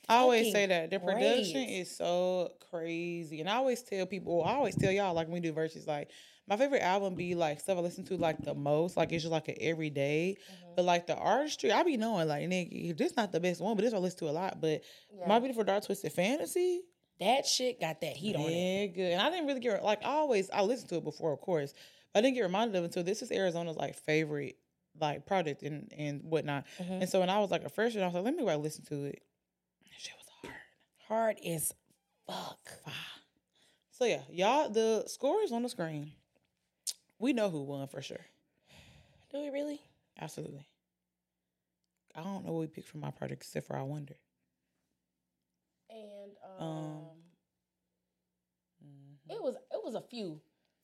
I 0.08 0.18
always 0.18 0.52
say 0.54 0.68
that 0.68 0.90
the 0.92 1.00
production 1.00 1.66
great. 1.66 1.80
is 1.80 1.94
so 1.94 2.52
crazy, 2.70 3.42
and 3.42 3.50
I 3.50 3.56
always 3.56 3.82
tell 3.82 4.06
people, 4.06 4.44
I 4.46 4.54
always 4.54 4.76
tell 4.76 4.92
y'all, 4.92 5.14
like 5.14 5.28
when 5.28 5.34
we 5.34 5.40
do 5.42 5.52
verses, 5.52 5.86
like 5.88 6.12
my 6.48 6.56
favorite 6.56 6.82
album 6.82 7.16
be 7.16 7.36
like 7.36 7.60
stuff 7.60 7.78
I 7.78 7.82
listen 7.82 8.06
to 8.06 8.16
like 8.16 8.38
the 8.42 8.54
most, 8.54 8.96
like 8.96 9.12
it's 9.12 9.24
just 9.24 9.32
like 9.34 9.48
an 9.50 9.56
everyday, 9.60 10.38
Mm-hmm. 10.40 10.70
but 10.78 10.86
like 10.86 11.08
the 11.08 11.16
artistry, 11.18 11.72
I 11.74 11.84
be 11.84 11.98
knowing 11.98 12.28
like 12.28 12.44
nigga, 12.48 12.96
this 12.96 13.18
not 13.18 13.32
the 13.34 13.40
best 13.42 13.60
one, 13.60 13.76
but 13.76 13.84
this 13.84 13.94
I 13.94 13.98
listen 13.98 14.20
to 14.20 14.30
a 14.30 14.32
lot. 14.32 14.62
But 14.62 14.82
my 15.28 15.40
beautiful 15.40 15.64
dark 15.66 15.84
twisted 15.86 16.14
fantasy, 16.14 16.82
That 17.20 17.46
shit 17.46 17.80
got 17.80 18.02
that 18.02 18.16
heat 18.16 18.36
on 18.36 18.44
it. 18.44 18.52
yeah, 18.52 18.86
good. 18.88 19.12
And 19.14 19.22
I 19.22 19.30
didn't 19.30 19.48
really 19.48 19.60
get 19.60 19.84
like 19.84 20.04
I 20.04 20.10
always 20.10 20.50
I 20.52 20.62
listened 20.62 20.90
to 20.90 20.98
it 20.98 21.04
before, 21.04 21.34
of 21.34 21.42
course, 21.42 21.74
but 22.14 22.20
I 22.20 22.22
didn't 22.22 22.36
get 22.36 22.42
reminded 22.42 22.76
of 22.76 22.84
it 22.84 22.88
until 22.88 23.04
this 23.04 23.22
is 23.22 23.32
Arizona's 23.32 23.78
like 23.78 23.96
favorite 23.96 24.58
like 25.00 25.26
project 25.26 25.64
and 25.64 25.92
and 25.98 26.22
whatnot. 26.24 26.66
Mm-hmm. 26.80 26.94
And 26.94 27.10
so 27.10 27.20
when 27.20 27.30
I 27.30 27.40
was 27.40 27.52
like 27.52 27.64
a 27.64 27.70
freshman, 27.70 28.04
I 28.04 28.08
was 28.08 28.16
like, 28.16 28.24
let 28.24 28.36
me 28.36 28.46
go 28.46 28.56
listen 28.58 28.86
to 28.86 29.06
it. 29.06 29.22
That 29.84 30.00
shit 30.00 30.14
was 30.18 30.28
hard. 31.08 31.38
Hard 31.38 31.38
as 31.46 31.74
fuck. 32.28 32.94
So 33.92 34.06
yeah, 34.06 34.22
y'all, 34.30 34.70
the 34.70 35.06
score 35.08 35.42
is 35.42 35.52
on 35.52 35.64
the 35.64 35.70
screen. 35.70 36.12
We 37.18 37.34
know 37.34 37.50
who 37.50 37.64
won 37.64 37.88
for 37.88 38.02
sure. 38.02 38.26
Do 39.32 39.42
we 39.42 39.50
really? 39.50 39.82
Absolutely. 40.22 40.68
I 42.16 42.22
don't 42.22 42.46
know 42.46 42.54
what 42.54 42.62
we 42.62 42.68
picked 42.68 42.90
for 42.90 42.98
my 42.98 43.12
project 43.12 43.42
except 43.42 43.68
for 43.68 43.76
I 43.76 43.82
wonder. 43.82 44.16
And 45.90 46.32
um, 46.60 46.68
Um, 46.68 47.06
it 49.30 49.42
was 49.42 49.56
it 49.56 49.82
was 49.84 49.96
a 49.96 50.02
few. 50.02 50.40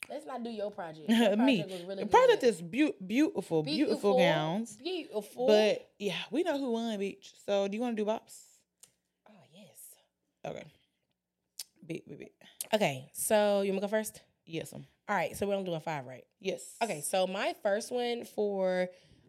Let's 0.10 0.26
not 0.26 0.44
do 0.44 0.50
your 0.50 0.70
project. 0.70 1.08
Me. 1.08 1.16
Your 1.18 1.38
project 1.38 1.72
was 1.72 1.84
really 1.84 2.04
the 2.04 2.10
project 2.10 2.42
good. 2.42 2.48
is 2.50 2.62
beau- 2.62 2.96
beautiful, 3.06 3.64
beautiful, 3.64 4.18
gowns. 4.18 4.76
Beautiful. 4.76 5.48
But 5.48 5.90
yeah, 5.98 6.18
we 6.30 6.44
know 6.44 6.58
who 6.60 6.72
won, 6.72 7.00
bitch. 7.00 7.32
So 7.46 7.70
do 7.70 7.76
you 7.78 7.82
want 7.82 7.96
to 7.96 8.04
do 8.04 8.10
bops? 8.10 8.36
oh 9.30 9.44
yes. 9.54 9.78
Okay. 10.46 10.64
Beat, 11.86 12.08
beat, 12.08 12.20
beat. 12.20 12.34
Okay, 12.74 13.10
so 13.14 13.62
you 13.62 13.72
wanna 13.72 13.82
go 13.82 13.88
first? 13.88 14.22
Yes, 14.46 14.74
um, 14.74 14.86
All 15.08 15.16
right, 15.16 15.36
so 15.38 15.46
we're 15.48 15.54
only 15.56 15.66
doing 15.66 15.80
five, 15.82 16.06
right? 16.06 16.26
yes. 16.40 16.62
Okay, 16.82 17.00
so 17.02 17.26
my 17.28 17.54
first 17.64 17.92
one 17.92 18.26
for 18.26 18.88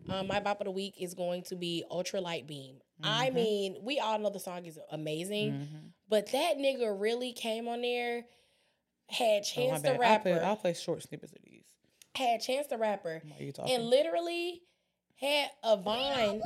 um, 0.09 0.27
my 0.27 0.41
bop 0.41 0.61
of 0.61 0.65
the 0.67 0.71
week 0.71 0.95
is 1.01 1.15
going 1.15 1.43
to 1.45 1.57
be 1.57 1.85
Ultra 1.91 2.21
Light 2.21 2.47
Beam. 2.47 2.77
I 3.03 3.27
Mm-hmm. 3.27 3.35
mean, 3.35 3.77
we 3.83 3.99
all 3.99 4.19
know 4.19 4.31
the 4.31 4.39
song 4.41 4.65
is 4.67 4.79
amazing, 4.93 5.69
but 6.09 6.31
that 6.33 6.59
nigga 6.59 6.95
really 6.99 7.33
came 7.33 7.67
on 7.69 7.83
there, 7.83 8.25
had 9.09 9.25
Oh, 9.25 9.37
my 9.37 9.41
Chance 9.43 9.83
the 9.83 9.89
bad. 9.89 9.95
I'll 9.95 10.01
Rapper, 10.01 10.23
play, 10.23 10.41
I'll 10.41 10.57
play 10.57 10.75
short 10.75 11.03
snippets 11.03 11.33
of 11.33 11.39
these. 11.45 11.65
had 12.15 12.41
Chance 12.41 12.69
the 12.69 12.79
Rapper, 12.79 13.23
you 13.39 13.53
talking. 13.53 13.75
and 13.75 13.85
literally 13.91 14.63
had 15.17 15.49
a 15.63 15.77
vine 15.77 16.41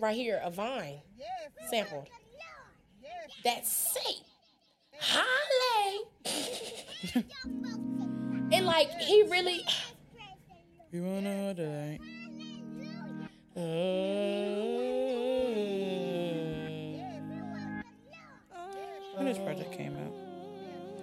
right 0.00 0.14
here, 0.16 0.40
a 0.42 0.50
vine 0.50 1.00
sampled. 1.70 2.08
That's 3.44 3.70
sick. 3.70 4.16
Holly. 5.00 6.04
and 8.52 8.64
like 8.66 8.88
he 9.00 9.22
really 9.24 9.60
you 10.92 11.02
wanna 11.02 11.52
die? 11.54 11.98
When 19.16 19.26
this 19.26 19.38
project 19.38 19.72
came 19.72 19.96
out? 19.96 20.12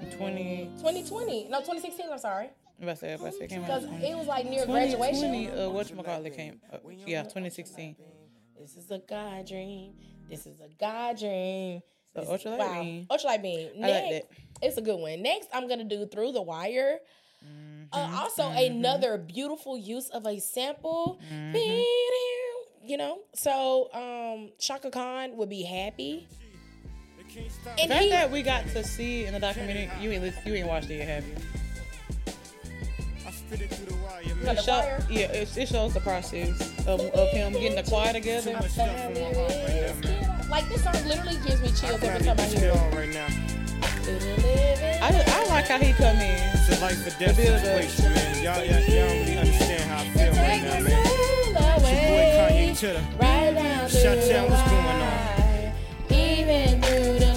In 0.01 0.11
20. 0.17 0.69
2020. 0.77 1.47
No, 1.49 1.59
2016, 1.59 2.05
I'm 2.11 2.17
sorry. 2.19 2.49
If 2.79 2.89
I 2.89 2.93
say, 2.95 3.13
if 3.13 3.21
I 3.23 3.29
say, 3.29 3.45
it 3.45 3.49
came 3.49 3.61
out. 3.63 3.67
Because 3.67 3.83
in 3.83 3.89
20. 3.91 4.05
it 4.11 4.17
was 4.17 4.27
like 4.27 4.45
near 4.45 4.65
2020, 4.65 5.45
graduation. 5.45 5.59
uh, 5.59 5.69
whatchamacallit 5.69 6.35
came. 6.35 6.59
Uh, 6.71 6.77
yeah, 7.05 7.23
2016. 7.23 7.95
This 8.59 8.75
is 8.75 8.91
a 8.91 8.99
God 8.99 9.47
dream. 9.47 9.93
This 10.29 10.45
is 10.45 10.59
a 10.59 10.67
God 10.79 11.17
dream. 11.19 11.81
So 12.13 12.25
Ultra 12.29 12.51
Light 12.51 12.59
Wow. 12.59 12.81
Beam. 12.81 13.05
Ultralight 13.09 13.41
beam. 13.41 13.69
I 13.77 13.79
like 13.79 14.09
Next, 14.11 14.27
it's 14.61 14.77
a 14.77 14.81
good 14.81 14.99
one. 14.99 15.21
Next, 15.21 15.47
I'm 15.53 15.67
gonna 15.69 15.85
do 15.85 16.05
Through 16.05 16.33
the 16.33 16.41
Wire. 16.41 16.99
Mm-hmm. 17.43 17.83
Uh, 17.93 18.21
also, 18.21 18.49
another 18.49 19.17
beautiful 19.17 19.77
use 19.77 20.09
of 20.09 20.25
a 20.27 20.39
sample. 20.39 21.19
Mm-hmm. 21.33 21.51
You 22.83 22.97
know, 22.97 23.19
so 23.35 23.89
um, 23.93 24.49
Shaka 24.59 24.89
Khan 24.89 25.37
would 25.37 25.49
be 25.49 25.61
happy. 25.63 26.27
The 27.33 27.87
fact 27.87 28.03
he, 28.03 28.09
that 28.09 28.29
we 28.31 28.41
got 28.41 28.67
to 28.69 28.83
see 28.83 29.25
in 29.25 29.33
the 29.33 29.39
documentary, 29.39 29.89
you 30.01 30.11
ain't 30.11 30.33
you 30.45 30.53
ain't 30.55 30.67
watched 30.67 30.89
it 30.89 30.95
yet, 30.97 31.07
have 31.07 31.27
you? 31.27 31.35
I 33.25 33.31
spit 33.31 33.61
it 33.61 33.69
through 33.69 33.85
the 33.85 33.95
wire, 34.03 34.23
man. 34.35 34.43
the 34.43 34.51
It 34.51 34.63
show- 34.63 34.71
wire? 34.79 35.05
yeah, 35.09 35.31
it, 35.31 35.57
it 35.57 35.67
shows 35.69 35.93
the 35.93 36.01
process 36.01 36.59
of, 36.87 36.99
of 36.99 37.29
him 37.29 37.53
getting 37.53 37.75
the 37.75 37.83
choir 37.89 38.11
together. 38.13 38.51
Much 38.53 38.71
stuff 38.71 38.89
in 38.89 39.13
my 39.13 39.31
right 39.31 40.03
now, 40.03 40.49
like 40.49 40.67
this 40.67 40.83
song 40.83 40.93
literally 41.07 41.37
gives 41.47 41.61
me 41.61 41.67
chills 41.69 42.03
I 42.03 42.07
every 42.07 42.25
time 42.25 42.39
I 42.39 42.43
hear 42.43 42.71
it. 42.71 42.77
all 42.77 42.89
right 42.91 43.09
now. 43.13 43.27
I, 45.03 45.11
just, 45.11 45.29
I 45.29 45.45
like 45.47 45.65
how 45.67 45.77
he 45.77 45.93
come 45.93 46.17
in. 46.17 46.51
It's 46.55 46.77
a 46.77 46.81
life 46.81 46.99
or 47.07 47.17
death 47.19 47.35
situation, 47.37 48.13
man. 48.13 48.43
Y'all, 48.43 48.63
y'all, 48.65 48.79
y'all 48.81 49.07
don't 49.07 49.19
really 49.19 49.37
understand 49.37 49.83
how 49.89 49.99
I 50.01 50.09
feel 50.09 50.33
right 50.33 50.63
now, 50.63 50.89
man. 50.89 51.10
It's 52.83 52.93
your 52.93 52.93
boy 52.93 53.01
Kanye 53.01 53.11
Titter. 53.11 53.17
Right 53.19 53.53
down 53.53 53.89
Shut 53.89 54.29
down, 54.29 54.49
what's 54.49 54.69
going 54.69 55.01
on? 55.01 55.73
Even 56.09 56.81
through 56.81 57.19
the 57.19 57.31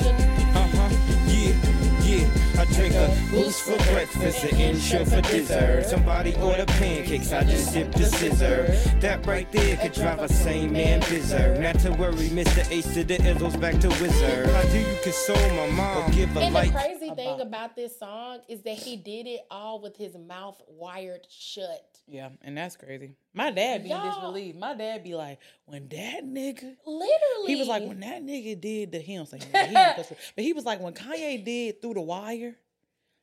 Uh-huh, 0.54 0.88
yeah, 1.28 1.54
yeah. 2.02 2.60
I 2.60 2.64
drink 2.72 2.94
a 2.94 3.08
boost 3.30 3.62
for 3.62 3.76
breakfast, 3.92 4.44
an 4.44 4.58
intro 4.58 5.04
for 5.04 5.20
dessert. 5.20 5.84
Somebody 5.86 6.34
order 6.36 6.64
pancakes, 6.66 7.32
I 7.32 7.44
just 7.44 7.72
sip 7.72 7.92
the 7.92 8.04
scissor. 8.04 8.66
That 9.00 9.26
right 9.26 9.50
there 9.52 9.76
could 9.76 9.92
drive 9.92 10.20
a 10.20 10.28
sane 10.28 10.72
man 10.72 11.00
berserk. 11.00 11.60
Not 11.60 11.78
to 11.80 11.90
worry, 11.92 12.30
Mr. 12.30 12.70
Ace 12.70 12.94
to 12.94 13.04
the 13.04 13.16
Izzles 13.16 13.60
back 13.60 13.78
to 13.80 13.88
Wizard. 13.88 14.48
How 14.48 14.62
do 14.62 14.78
you 14.78 14.96
console 15.02 15.36
my 15.50 15.70
mom? 15.70 16.10
Or 16.10 16.14
give 16.14 16.36
a 16.36 16.40
And 16.40 16.54
the 16.54 16.70
crazy 16.72 17.10
thing 17.10 17.40
about 17.40 17.76
this 17.76 17.98
song 17.98 18.40
is 18.48 18.62
that 18.62 18.76
he 18.76 18.96
did 18.96 19.26
it 19.26 19.40
all 19.50 19.80
with 19.80 19.96
his 19.96 20.16
mouth 20.16 20.60
wired 20.68 21.26
shut. 21.28 22.00
Yeah, 22.06 22.30
and 22.42 22.56
that's 22.56 22.76
crazy. 22.76 23.16
My 23.36 23.50
dad 23.50 23.82
be 23.82 23.88
Y'all- 23.88 24.08
disbelieved. 24.08 24.58
My 24.58 24.74
dad 24.74 25.02
be 25.02 25.14
like, 25.14 25.40
when 25.66 25.88
that 25.88 26.24
nigga, 26.24 26.76
Literally. 26.86 27.46
he 27.46 27.56
was 27.56 27.66
like, 27.66 27.82
when 27.82 27.98
that 28.00 28.22
nigga 28.22 28.60
did 28.60 28.92
the 28.92 29.00
him, 29.00 29.26
saying, 29.26 29.42
he 29.42 29.58
ain't 29.58 29.70
supposed 29.96 30.08
to- 30.10 30.16
but 30.36 30.44
he 30.44 30.52
was 30.52 30.64
like, 30.64 30.80
when 30.80 30.94
Kanye 30.94 31.44
did 31.44 31.82
through 31.82 31.94
the 31.94 32.00
wire. 32.00 32.56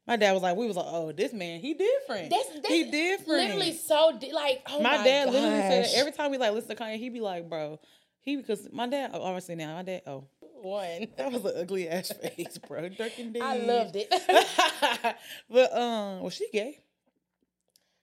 My 0.07 0.17
dad 0.17 0.33
was 0.33 0.41
like, 0.41 0.57
we 0.57 0.67
was 0.67 0.75
like, 0.75 0.87
oh, 0.89 1.11
this 1.11 1.31
man, 1.31 1.59
he 1.61 1.73
different. 1.75 2.31
That's, 2.31 2.49
that's 2.55 2.67
he 2.67 2.89
different. 2.91 3.27
Literally 3.43 3.71
so 3.71 4.17
di- 4.19 4.33
like 4.33 4.63
oh 4.67 4.81
my, 4.81 4.97
my, 4.97 5.03
dad 5.03 5.29
literally 5.31 5.55
said 5.61 5.85
that 5.85 5.93
every 5.95 6.11
time 6.11 6.31
we 6.31 6.37
like 6.37 6.51
listen 6.53 6.75
to 6.75 6.83
Kanye, 6.83 6.97
he 6.97 7.09
be 7.09 7.21
like, 7.21 7.47
bro, 7.47 7.79
he 8.19 8.35
because 8.35 8.67
my 8.73 8.87
dad 8.87 9.11
oh, 9.13 9.21
obviously 9.21 9.55
now 9.55 9.75
my 9.75 9.83
dad 9.83 10.01
oh 10.07 10.25
one. 10.63 11.07
that 11.17 11.31
was 11.31 11.45
an 11.45 11.53
ugly 11.55 11.87
ass 11.87 12.11
face, 12.35 12.57
bro. 12.57 12.89
Durkin 12.89 13.35
I 13.41 13.57
loved 13.57 13.95
it. 13.95 14.09
but 15.49 15.77
um, 15.77 16.21
was 16.21 16.33
she 16.33 16.47
gay? 16.51 16.79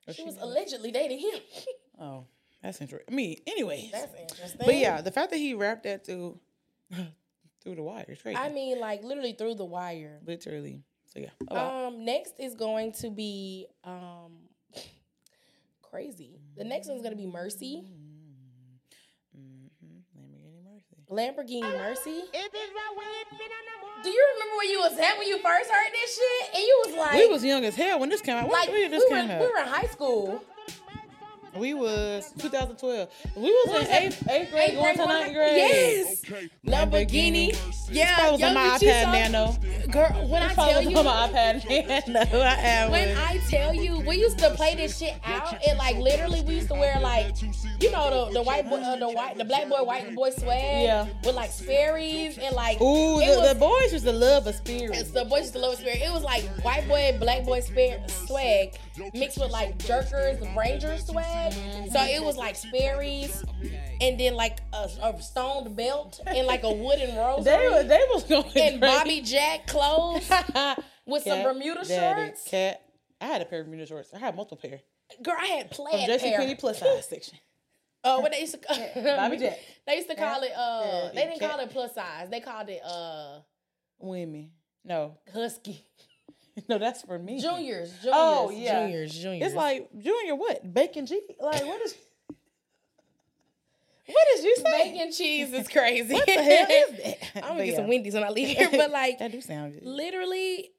Or 0.06 0.14
she 0.14 0.22
was 0.22 0.36
not? 0.36 0.44
allegedly 0.44 0.90
dating 0.93 1.18
him. 1.18 1.40
Oh, 2.01 2.25
that's 2.62 2.81
interesting. 2.81 3.15
Me, 3.15 3.39
anyways. 3.47 3.91
That's 3.93 4.15
interesting. 4.20 4.61
But 4.65 4.77
yeah, 4.77 5.01
the 5.01 5.11
fact 5.11 5.31
that 5.31 5.39
he 5.39 5.55
wrapped 5.55 5.85
that 5.85 6.05
through 6.05 6.39
through 7.62 7.75
the 7.75 7.83
wire 7.83 8.07
is 8.09 8.20
crazy. 8.20 8.37
I 8.37 8.51
mean, 8.51 8.81
like 8.81 9.03
literally 9.05 9.33
through 9.33 9.55
the 9.55 9.65
wire. 9.65 10.20
literally. 10.27 10.83
So 11.07 11.20
yeah. 11.20 11.31
Oh, 11.51 11.55
wow. 11.55 11.89
Um, 11.89 12.05
next 12.05 12.35
is 12.39 12.55
going 12.55 12.93
to 12.93 13.11
be 13.11 13.66
um 13.85 14.33
crazy. 15.83 16.41
The 16.57 16.65
next 16.65 16.89
one's 16.89 17.03
gonna 17.03 17.16
be 17.16 17.27
Mercy. 17.27 17.85
Mm-hmm. 17.85 18.09
Lamborghini 21.11 21.62
Mercy. 21.62 21.62
Lamborghini 21.62 21.79
Mercy. 21.79 22.23
Do 24.03 24.11
you 24.11 24.27
remember 24.35 24.57
where 24.57 24.70
you 24.70 24.79
was 24.79 24.99
at 24.99 25.19
when 25.19 25.27
you 25.27 25.39
first 25.39 25.70
heard 25.70 25.91
this 25.93 26.15
shit? 26.15 26.55
And 26.55 26.62
you 26.62 26.83
was 26.87 26.97
like, 26.97 27.15
we 27.15 27.27
was 27.27 27.45
young 27.45 27.65
as 27.65 27.75
hell 27.75 27.99
when 27.99 28.11
this 28.11 28.20
came 28.20 28.37
out. 28.37 28.45
When, 28.45 28.53
like 28.53 28.69
when 28.69 28.83
we 28.83 28.89
did 28.89 28.99
were, 28.99 29.09
came 29.09 29.31
out? 29.31 29.41
we 29.41 29.47
were 29.47 29.59
in 29.59 29.66
high 29.66 29.87
school. 29.87 30.45
We 31.57 31.75
was 31.75 32.33
2012. 32.39 33.09
We 33.37 33.43
was 33.43 33.69
was 33.69 33.89
in 33.89 33.95
eighth, 33.95 34.29
eighth 34.31 34.51
grade 34.51 34.70
Eighth 34.70 34.75
going 34.75 34.95
grade, 34.95 34.97
to 34.97 35.07
ninth 35.07 35.33
grade. 35.35 35.57
Yes. 35.57 36.23
Lamborghini. 36.66 37.89
Yeah, 37.91 38.16
I 38.20 38.31
was 38.31 38.43
on 38.43 38.55
my 38.55 38.79
did 38.79 38.89
iPad 38.89 39.05
saw- 39.05 39.12
Nano. 39.12 39.57
Girl, 39.91 40.29
when 40.29 40.43
I 40.43 40.47
I 40.51 40.55
tell 40.55 40.83
was 40.83 40.91
you, 40.91 40.99
on 40.99 41.05
my 41.05 41.29
iPad 41.29 42.09
Nano. 42.09 42.41
I 42.43 42.49
had 42.51 42.91
when 42.91 43.09
one. 43.09 43.16
I 43.19 43.39
tell 43.49 43.75
you, 43.75 44.01
we 44.01 44.16
used 44.16 44.39
to 44.39 44.51
play 44.51 44.75
this 44.75 44.99
shit 44.99 45.15
out, 45.25 45.55
It 45.66 45.77
like 45.79 45.97
literally, 45.97 46.43
we 46.43 46.57
used 46.57 46.69
to 46.69 46.75
wear 46.75 47.01
like, 47.01 47.35
you 47.81 47.91
know, 47.91 48.27
the 48.29 48.35
the 48.35 48.43
white 48.43 48.69
boy, 48.69 48.77
uh, 48.77 48.97
the 48.97 49.09
white, 49.09 49.37
the 49.39 49.45
black 49.45 49.69
boy, 49.69 49.83
white 49.83 50.15
boy 50.15 50.31
swag, 50.31 50.85
Yeah. 50.85 51.07
with 51.25 51.35
like 51.35 51.51
Sperry's 51.51 52.39
and 52.39 52.55
like, 52.55 52.81
Ooh, 52.81 53.19
the, 53.20 53.27
was, 53.39 53.49
the 53.53 53.59
boys 53.59 53.93
used 53.93 54.05
to 54.05 54.12
love 54.12 54.47
a 54.47 54.53
spirit. 54.53 55.12
the 55.15 55.25
boys 55.25 55.41
used 55.43 55.55
to 55.55 55.59
love 55.61 55.73
a 55.75 55.77
Sperry. 55.77 56.03
It 56.03 56.12
was 56.12 56.23
like 56.23 56.45
white 56.62 56.87
boy, 56.89 57.16
black 57.19 57.45
boy 57.45 57.61
spare, 57.61 58.01
swag 58.09 58.75
mixed 59.15 59.39
with 59.39 59.51
like 59.51 59.79
Jerkers, 59.79 60.57
Ranger 60.57 60.97
swag. 60.99 61.53
So 61.93 62.01
it 62.03 62.23
was 62.23 62.37
like 62.37 62.57
Sperry's, 62.57 63.43
and 64.01 64.19
then 64.19 64.35
like 64.35 64.59
a, 64.73 64.89
a 65.03 65.23
stoned 65.23 65.75
belt 65.77 66.20
and 66.27 66.47
like 66.47 66.62
a 66.65 66.73
wooden 66.73 67.16
rosary. 67.16 67.45
They 67.45 67.69
was 67.69 67.87
they 67.87 68.05
was 68.12 68.25
going 68.25 68.53
and. 68.57 68.81
Bobby 68.81 69.20
Jack 69.20 69.66
clothes 69.66 70.29
with 71.07 71.23
some 71.23 71.39
Cat, 71.39 71.45
Bermuda 71.45 71.85
daddy, 71.85 72.23
shorts. 72.23 72.45
Cat. 72.49 72.83
I 73.20 73.27
had 73.27 73.43
a 73.43 73.45
pair 73.45 73.61
of 73.61 73.66
Bermuda 73.66 73.87
shorts. 73.87 74.12
I 74.15 74.19
had 74.19 74.37
multiple 74.37 74.59
pair. 74.59 74.81
Girl, 75.23 75.35
I 75.39 75.47
had 75.47 75.75
From 75.75 75.87
plaid 75.87 76.07
Jesse 76.07 76.29
pair. 76.29 76.39
Penny 76.39 76.55
plus 76.55 76.79
size 76.79 77.09
section. 77.09 77.39
Oh, 78.05 78.20
what 78.20 78.31
they 78.31 78.41
used 78.41 78.53
to 78.53 78.61
Bobby 78.95 79.39
Jack. 79.39 79.59
They 79.85 79.97
used 79.97 80.09
to 80.09 80.15
call 80.15 80.41
it 80.43 80.53
uh 80.57 81.09
they 81.12 81.25
didn't 81.27 81.41
call 81.41 81.59
it 81.59 81.69
plus 81.70 81.97
size. 81.97 82.31
They 82.31 82.39
called 82.39 82.69
it 82.69 82.81
uh 82.85 83.41
Women. 83.99 84.53
No. 84.85 85.19
husky. 85.35 85.85
No, 86.68 86.78
that's 86.78 87.02
for 87.02 87.18
me. 87.18 87.40
Juniors, 87.40 87.90
juniors, 87.93 88.05
Oh, 88.12 88.51
yeah. 88.51 88.86
juniors, 88.86 89.14
juniors. 89.18 89.47
It's 89.48 89.55
like 89.56 89.89
junior 89.98 90.35
what? 90.35 90.72
Bacon 90.74 91.06
cheese? 91.06 91.22
Like 91.40 91.64
what 91.64 91.80
is 91.82 91.94
What 94.06 94.26
did 94.35 94.44
you 94.44 94.56
say? 94.56 94.93
bacon 94.93 95.12
cheese 95.12 95.52
is 95.52 95.68
crazy. 95.72 96.14
What 96.14 96.26
the 96.26 96.32
hell 96.32 96.66
is 96.70 96.97
that? 97.05 97.18
I'm 97.36 97.40
gonna 97.43 97.55
But 97.59 97.64
get 97.66 97.76
some. 97.76 97.89
Wendy's 97.89 98.14
when 98.14 98.24
I 98.24 98.30
leave 98.30 98.56
here. 98.56 98.68
But 98.70 98.90
like 98.90 99.18
that 99.18 99.32
do 99.32 99.40
sound 99.40 99.74
good. 99.74 99.85
literally 99.85 100.70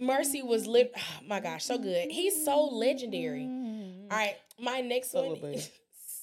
Mercy 0.00 0.42
was 0.42 0.66
lit 0.66 0.92
oh 0.96 1.02
my 1.26 1.40
gosh, 1.40 1.64
so 1.64 1.78
good. 1.78 2.10
He's 2.10 2.44
so 2.44 2.64
legendary. 2.66 3.44
All 4.10 4.16
right, 4.16 4.36
my 4.58 4.80
next 4.80 5.12
Fuck 5.12 5.24
one 5.42 5.52
is 5.52 5.70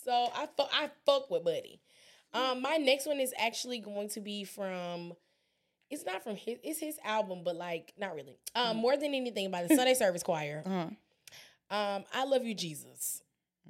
so 0.03 0.29
I 0.35 0.47
fuck 0.57 0.69
I 0.73 0.89
fuck 1.05 1.29
with 1.29 1.43
Buddy. 1.43 1.79
Um, 2.33 2.61
my 2.61 2.77
next 2.77 3.05
one 3.05 3.19
is 3.19 3.33
actually 3.37 3.79
going 3.79 4.09
to 4.09 4.19
be 4.19 4.43
from. 4.43 5.13
It's 5.95 6.05
not 6.05 6.25
from 6.25 6.35
his. 6.35 6.57
It's 6.61 6.77
his 6.77 6.99
album, 7.05 7.39
but 7.45 7.55
like 7.55 7.93
not 7.97 8.15
really. 8.15 8.37
Um, 8.53 8.75
more 8.75 8.97
than 8.97 9.13
anything 9.13 9.49
by 9.49 9.63
the 9.63 9.73
Sunday 9.73 9.93
Service 10.03 10.23
Choir. 10.23 10.61
Uh-huh. 10.65 10.87
Um, 11.69 12.03
I 12.13 12.25
love 12.25 12.43
you, 12.43 12.53
Jesus. 12.53 13.21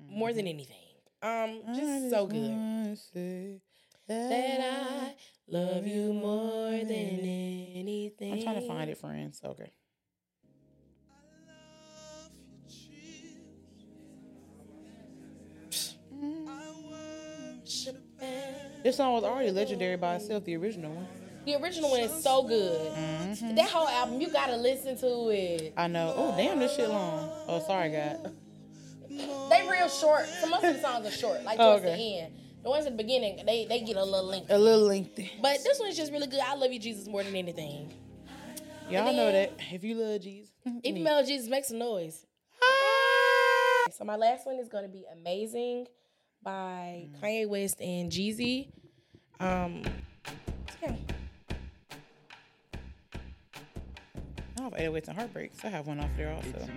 More 0.10 0.34
than 0.34 0.47
anything. 0.47 0.76
Um, 1.22 1.61
just 1.76 2.10
so 2.10 2.26
good. 2.26 2.97
That 4.07 4.60
I 4.60 5.14
love 5.47 5.85
you 5.85 6.14
more 6.14 6.72
than 6.72 6.89
anything. 6.89 8.34
I'm 8.34 8.41
trying 8.41 8.61
to 8.61 8.68
find 8.68 8.89
it, 8.89 8.97
friends. 8.97 9.41
Okay. 9.45 9.72
This 18.84 18.97
song 18.97 19.14
was 19.14 19.23
already 19.23 19.52
legendary 19.52 19.97
by 19.97 20.15
itself, 20.15 20.43
the 20.43 20.56
original 20.57 20.91
one. 20.91 21.24
The 21.46 21.56
original 21.62 21.92
one 21.92 22.00
is 22.00 22.24
so 22.24 22.44
good. 22.44 22.92
Mm-hmm. 22.92 23.56
That 23.56 23.70
whole 23.70 23.88
album, 23.88 24.20
you 24.20 24.30
gotta 24.32 24.56
listen 24.58 24.98
to 24.98 25.30
it. 25.30 25.74
I 25.78 25.88
know. 25.88 26.14
Oh 26.16 26.36
damn, 26.36 26.60
this 26.60 26.76
shit 26.76 26.90
long. 26.90 27.30
Oh 27.48 27.64
sorry, 27.66 27.92
God. 27.92 28.34
They 29.10 29.68
real 29.70 29.88
short. 29.88 30.26
So 30.42 30.48
most 30.48 30.64
of 30.64 30.74
the 30.76 30.82
songs 30.82 31.06
are 31.08 31.12
short, 31.12 31.44
like 31.44 31.60
Oh, 31.60 31.72
towards 31.80 31.84
the 31.86 31.92
end. 32.20 32.34
The 32.64 32.70
ones 32.70 32.88
at 32.88 32.94
the 32.98 32.98
beginning, 33.04 33.46
they 33.46 33.66
they 33.66 33.82
get 33.82 33.96
a 33.96 34.04
little 34.04 34.26
lengthy. 34.28 34.52
A 34.52 34.58
little 34.58 34.88
lengthy. 34.88 35.32
But 35.42 35.60
this 35.64 35.80
one's 35.80 35.96
just 35.96 36.12
really 36.12 36.28
good. 36.28 36.40
I 36.40 36.56
love 36.56 36.72
you, 36.74 36.80
Jesus, 36.80 37.08
more 37.08 37.24
than 37.24 37.36
anything. 37.36 37.94
Y'all 38.90 39.08
And 39.08 39.18
know 39.18 39.32
that. 39.32 39.54
If 39.72 39.84
you 39.84 39.96
love 39.96 40.22
Jesus. 40.22 40.52
If 40.84 40.98
you 40.98 41.04
love 41.04 41.26
Jesus, 41.28 41.48
make 41.48 41.66
some 41.66 41.78
noise. 41.80 42.26
So 43.92 44.04
my 44.04 44.16
last 44.16 44.46
one 44.48 44.56
is 44.56 44.68
gonna 44.68 44.88
be 44.88 45.06
"Amazing" 45.14 45.86
by 46.44 47.08
Kanye 47.22 47.48
West 47.48 47.80
and 47.80 48.12
Jeezy. 48.12 48.70
Um, 49.40 49.84
yeah. 50.82 50.96
Have 54.66 54.74
808s 54.94 55.08
and 55.08 55.18
Heartbreaks. 55.18 55.64
I 55.64 55.70
have 55.70 55.88
one 55.88 56.00
off 56.00 56.10
there 56.18 56.32
also. 56.34 56.68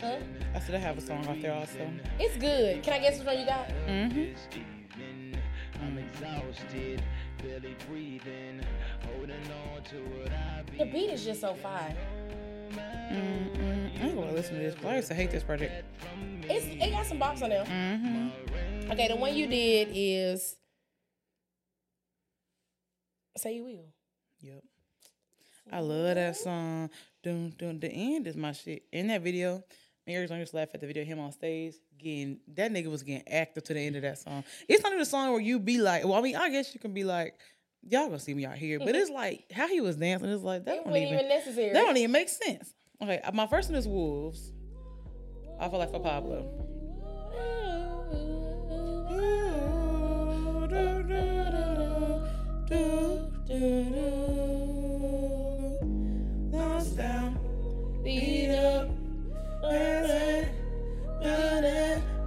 Huh? 0.00 0.18
I 0.54 0.60
said 0.60 0.74
I 0.74 0.78
have 0.78 0.98
a 0.98 1.00
song 1.00 1.26
off 1.26 1.40
there 1.40 1.52
also. 1.54 1.90
It's 2.18 2.36
good. 2.36 2.82
Can 2.82 2.92
I 2.94 2.98
guess 3.00 3.18
which 3.18 3.26
one 3.26 3.38
you 3.38 3.46
got? 3.46 3.68
Mm-hmm. 3.86 5.34
I'm 5.82 5.96
exhausted, 5.98 7.02
barely 7.42 7.74
breathing, 7.88 8.60
holding 9.06 9.36
on 9.74 9.82
to 9.84 9.96
what 9.96 10.30
I 10.30 10.62
The 10.78 10.84
beat 10.84 11.10
is 11.10 11.24
just 11.24 11.40
so 11.40 11.54
fire. 11.54 11.96
Mm-hmm. 12.72 14.02
I'm 14.04 14.14
gonna 14.14 14.32
listen 14.32 14.54
to 14.56 14.60
this. 14.60 14.74
'cause 14.74 14.84
I 14.84 14.96
used 14.96 15.08
to 15.08 15.14
hate 15.14 15.30
this 15.30 15.42
project. 15.42 15.84
It's 16.42 16.66
it 16.66 16.90
got 16.90 17.06
some 17.06 17.18
bops 17.18 17.42
on 17.42 17.48
there. 17.50 17.64
Mm-hmm. 17.64 18.90
Okay, 18.92 19.08
the 19.08 19.16
one 19.16 19.34
you 19.34 19.46
did 19.46 19.88
is 19.92 20.56
"Say 23.36 23.54
You 23.54 23.64
Will." 23.64 23.86
Yep. 24.42 24.62
I 25.72 25.80
love 25.80 26.14
that 26.16 26.36
song. 26.36 26.90
Dun, 27.22 27.52
dun, 27.56 27.78
the 27.80 27.88
end 27.88 28.26
is 28.26 28.36
my 28.36 28.52
shit. 28.52 28.84
In 28.92 29.08
that 29.08 29.22
video, 29.22 29.62
Mary's 30.06 30.18
Arizona 30.30 30.40
used 30.40 30.54
laugh 30.54 30.68
at 30.74 30.80
the 30.80 30.86
video, 30.86 31.04
him 31.04 31.20
on 31.20 31.32
stage, 31.32 31.74
getting 31.98 32.38
that 32.54 32.72
nigga 32.72 32.86
was 32.90 33.02
getting 33.02 33.26
active 33.28 33.62
to 33.64 33.74
the 33.74 33.80
end 33.80 33.96
of 33.96 34.02
that 34.02 34.18
song. 34.18 34.42
It's 34.68 34.82
not 34.82 34.92
even 34.92 35.02
a 35.02 35.06
song 35.06 35.30
where 35.32 35.40
you 35.40 35.58
be 35.58 35.78
like, 35.80 36.04
well, 36.04 36.14
I 36.14 36.20
mean, 36.22 36.36
I 36.36 36.50
guess 36.50 36.74
you 36.74 36.80
can 36.80 36.92
be 36.92 37.04
like, 37.04 37.34
y'all 37.88 38.06
gonna 38.06 38.18
see 38.18 38.34
me 38.34 38.46
out 38.46 38.56
here. 38.56 38.78
But 38.78 38.94
it's 38.96 39.10
like 39.10 39.44
how 39.52 39.68
he 39.68 39.80
was 39.80 39.96
dancing, 39.96 40.30
it's 40.30 40.42
like 40.42 40.64
that 40.64 40.72
It 40.72 40.76
don't 40.76 40.86
wasn't 40.86 41.04
even, 41.04 41.14
even 41.14 41.28
necessary. 41.28 41.72
that 41.72 41.80
don't 41.84 41.96
even 41.96 42.12
make 42.12 42.28
sense. 42.28 42.74
Okay, 43.02 43.20
my 43.32 43.46
first 43.46 43.68
one 43.70 43.78
is 43.78 43.86
Wolves. 43.86 44.52
I 45.60 45.68
feel 45.68 45.78
like 45.78 45.90
for 45.90 46.00
Pablo. 46.00 46.66
Beat 58.10 58.50
up, 58.50 58.90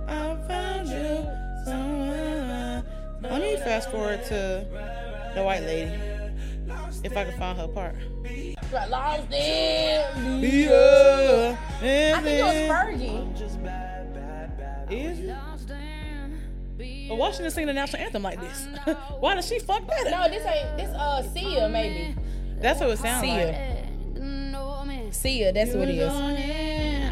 I 0.08 0.38
found 0.48 0.88
you 0.88 1.28
somewhere. 1.66 2.84
Let 3.22 3.42
me 3.42 3.58
fast 3.58 3.92
forward 3.92 4.24
to 4.26 4.66
the 5.36 5.44
white 5.44 5.64
lady. 5.64 5.92
If 7.04 7.18
I 7.18 7.26
can 7.26 7.38
find 7.38 7.60
her 7.60 7.68
part. 7.68 7.96
Lost 8.72 9.32
in. 9.32 10.02
I 11.84 12.22
think 12.22 12.40
it 12.40 12.44
was 12.44 12.56
Fergie. 12.72 13.34
Is 14.90 15.20
it? 15.20 15.36
But 17.10 17.16
why 17.18 17.32
shouldn't 17.32 17.54
sing 17.54 17.68
the 17.68 17.74
national 17.74 18.02
anthem 18.04 18.24
like 18.24 18.40
this? 18.40 18.68
why 19.20 19.36
does 19.36 19.48
she 19.48 19.60
fuck 19.60 19.86
better? 19.86 20.10
No, 20.10 20.30
this 20.30 20.46
ain't 20.46 20.78
this. 20.78 20.96
Uh, 20.96 21.22
Sia 21.34 21.68
maybe. 21.70 22.16
That's 22.60 22.80
what 22.80 22.92
it 22.92 23.00
sounds 23.00 23.22
Sia. 23.22 23.48
like. 23.48 23.83
Sia, 25.14 25.54
that's 25.54 25.74
what 25.74 25.88
it 25.88 25.96
is. 25.96 26.12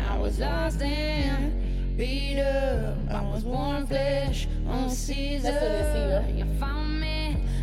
I 0.10 0.18
was 0.18 0.40
lost 0.40 0.82
and 0.82 1.98
beat 1.98 2.40
up. 2.40 2.98
I 3.10 3.22
was 3.22 3.44
born 3.44 3.86
flesh 3.86 4.48
on 4.68 4.90
Caesar. 4.90 5.52
That's 5.52 5.61
what 5.61 5.72
it 5.72 5.82
is. 5.82 5.94
Sia. 5.94 6.26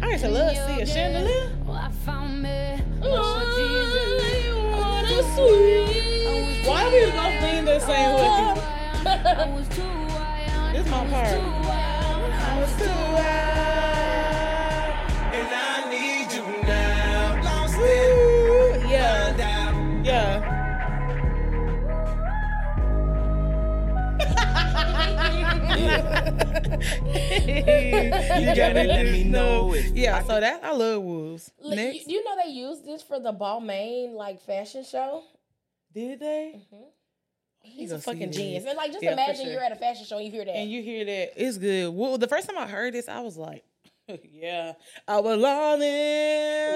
I 0.01 0.11
used 0.11 0.25
to 0.25 0.31
love 0.31 0.57
Sia. 0.57 0.87
Chandelier. 0.87 1.51
Why 6.69 6.85
we 6.93 7.01
gonna 7.11 7.65
the 7.65 7.81
same 7.81 8.15
way? 8.15 8.55
This 10.73 10.87
my 10.91 11.07
part. 11.09 11.41
I 12.31 12.61
was 12.61 12.73
too 12.79 12.95
wild. 13.15 13.78
You 25.69 25.87
gotta 28.55 28.85
let 28.85 29.07
me 29.07 29.25
know 29.25 29.75
if 29.75 29.87
Yeah, 29.97 30.23
so 30.23 30.41
that 30.41 30.63
I 30.65 30.73
love 30.73 31.03
wolves. 31.03 31.51
Look, 31.61 31.79
You, 31.79 32.01
you 32.07 32.25
know 32.25 32.37
they 32.43 32.51
used 32.51 32.85
this 32.85 33.03
for 33.03 33.19
the 33.21 33.33
Balmain 33.33 34.13
like 34.15 34.41
fashion 34.41 34.85
show. 34.85 35.23
did 35.93 36.21
they? 36.21 36.53
Mm-hmm. 36.57 36.83
He's 37.61 37.91
gonna 37.91 37.99
a 37.99 38.03
fucking 38.03 38.33
genius. 38.33 38.65
And 38.67 38.77
like, 38.77 38.93
just 38.93 39.03
Yeah, 39.03 39.13
imagine 39.13 39.45
sure. 39.45 39.53
you're 39.53 39.63
at 39.63 39.73
a 39.73 39.77
fashion 39.77 40.07
show 40.07 40.17
and 40.17 40.25
you 40.27 40.33
hear 40.33 40.45
that. 40.45 40.57
And 40.57 40.71
you 40.71 40.83
hear 40.83 41.05
that 41.05 41.33
it's 41.37 41.59
good. 41.59 41.95
Well, 41.95 42.17
the 42.17 42.29
first 42.29 42.49
time 42.49 42.57
I 42.59 42.67
heard 42.67 42.95
this, 42.95 43.09
I 43.09 43.21
was 43.21 43.37
like, 43.37 43.65
"Yeah, 44.33 44.73
I 45.07 45.21
was 45.21 45.39
lonely." 45.39 45.87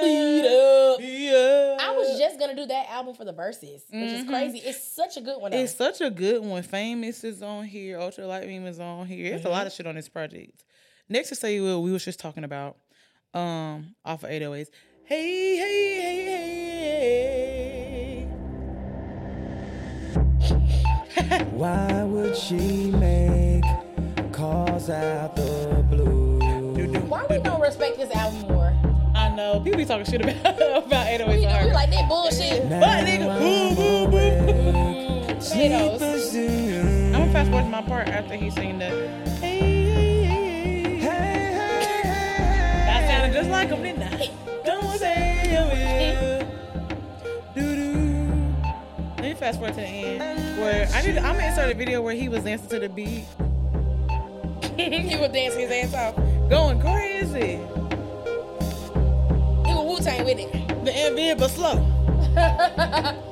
Beat 0.02 0.46
up. 0.46 1.00
Yeah. 1.00 1.76
I 1.80 1.94
was 1.96 2.18
just 2.18 2.38
gonna 2.38 2.54
do 2.54 2.66
that 2.66 2.90
album 2.90 3.14
for 3.14 3.24
the 3.24 3.32
verses, 3.32 3.84
which 3.90 4.10
is 4.10 4.26
crazy. 4.26 4.58
It's 4.58 4.82
such 4.94 5.16
a 5.16 5.20
good 5.20 5.40
one. 5.40 5.50
Though. 5.52 5.58
It's 5.58 5.74
such 5.74 6.00
a 6.00 6.10
good 6.10 6.44
one. 6.44 6.62
Famous 6.62 7.24
is 7.24 7.42
on 7.42 7.64
here. 7.64 7.98
Ultra 7.98 8.26
Light 8.26 8.46
Beam 8.46 8.66
is 8.66 8.78
on 8.80 9.06
here. 9.06 9.30
There's 9.30 9.44
a 9.44 9.48
lot 9.48 9.66
of 9.66 9.72
shit 9.72 9.86
on 9.86 9.94
this 9.94 10.08
project. 10.08 10.64
Next 11.08 11.30
to 11.30 11.34
say 11.34 11.54
you 11.54 11.62
will, 11.62 11.82
we 11.82 11.92
was 11.92 12.04
just 12.04 12.20
talking 12.20 12.44
about 12.44 12.76
um 13.34 13.94
off 14.04 14.24
of 14.24 14.30
808s. 14.30 14.68
Hey, 15.04 15.56
hey, 15.56 16.00
hey, 16.00 16.24
hey. 21.18 21.42
Why 21.50 22.04
would 22.04 22.36
she 22.36 22.90
make 22.90 23.64
calls 24.32 24.88
out 24.90 25.36
the 25.36 25.42
blue? 25.42 25.81
Why 27.32 27.38
we 27.38 27.44
don't 27.44 27.62
respect 27.62 27.96
this 27.96 28.14
album 28.14 28.46
more? 28.52 28.74
I 29.14 29.34
know 29.34 29.58
people 29.60 29.78
be 29.78 29.86
talking 29.86 30.04
shit 30.04 30.20
about 30.20 30.36
about 30.84 31.06
808s. 31.06 31.18
We, 31.28 31.46
on 31.46 31.64
we 31.64 31.68
her. 31.68 31.72
like 31.72 31.90
that 31.90 32.06
bullshit. 32.06 32.68
But 32.68 33.06
nigga, 33.06 33.38
boo, 33.38 33.74
boo, 33.74 34.18
mm, 34.18 35.26
boo. 35.26 35.34
Potatoes. 35.36 36.02
I'm 36.36 37.12
gonna 37.12 37.32
fast 37.32 37.48
forward 37.48 37.64
to 37.64 37.70
my 37.70 37.80
part 37.80 38.08
after 38.08 38.34
he 38.34 38.50
sing 38.50 38.78
the. 38.78 38.90
Hey, 39.40 39.58
hey, 39.88 40.24
hey, 40.94 41.00
hey. 41.00 42.02
That 42.84 43.08
sounded 43.08 43.34
just 43.34 43.48
like 43.48 43.70
him, 43.70 43.82
didn't 43.82 44.02
I? 44.02 44.30
Don't 44.66 44.98
say 44.98 45.48
you 45.48 45.64
will. 45.72 46.44
Doo 47.54 47.76
doo. 47.76 48.54
Let 49.16 49.22
me 49.22 49.32
fast 49.32 49.58
forward 49.58 49.74
to 49.76 49.80
the 49.80 49.86
end 49.86 50.60
where 50.60 50.86
I 50.92 51.00
need. 51.00 51.16
I'm 51.16 51.36
gonna 51.36 51.46
insert 51.46 51.70
a 51.70 51.74
video 51.74 52.02
where 52.02 52.14
he 52.14 52.28
was 52.28 52.44
dancing 52.44 52.68
to 52.68 52.78
the 52.78 52.90
beat, 52.90 53.24
he 54.76 55.16
was 55.16 55.32
dancing 55.32 55.60
his 55.60 55.94
ass 55.94 55.94
off. 55.94 56.31
Going 56.52 56.78
crazy. 56.82 57.56
He 59.66 59.72
was 59.74 59.86
Wu 59.88 60.04
Tang 60.04 60.26
with 60.26 60.38
it. 60.38 60.84
The 60.84 60.94
ambient 60.94 61.40
but 61.40 61.50
slow. 61.50 61.78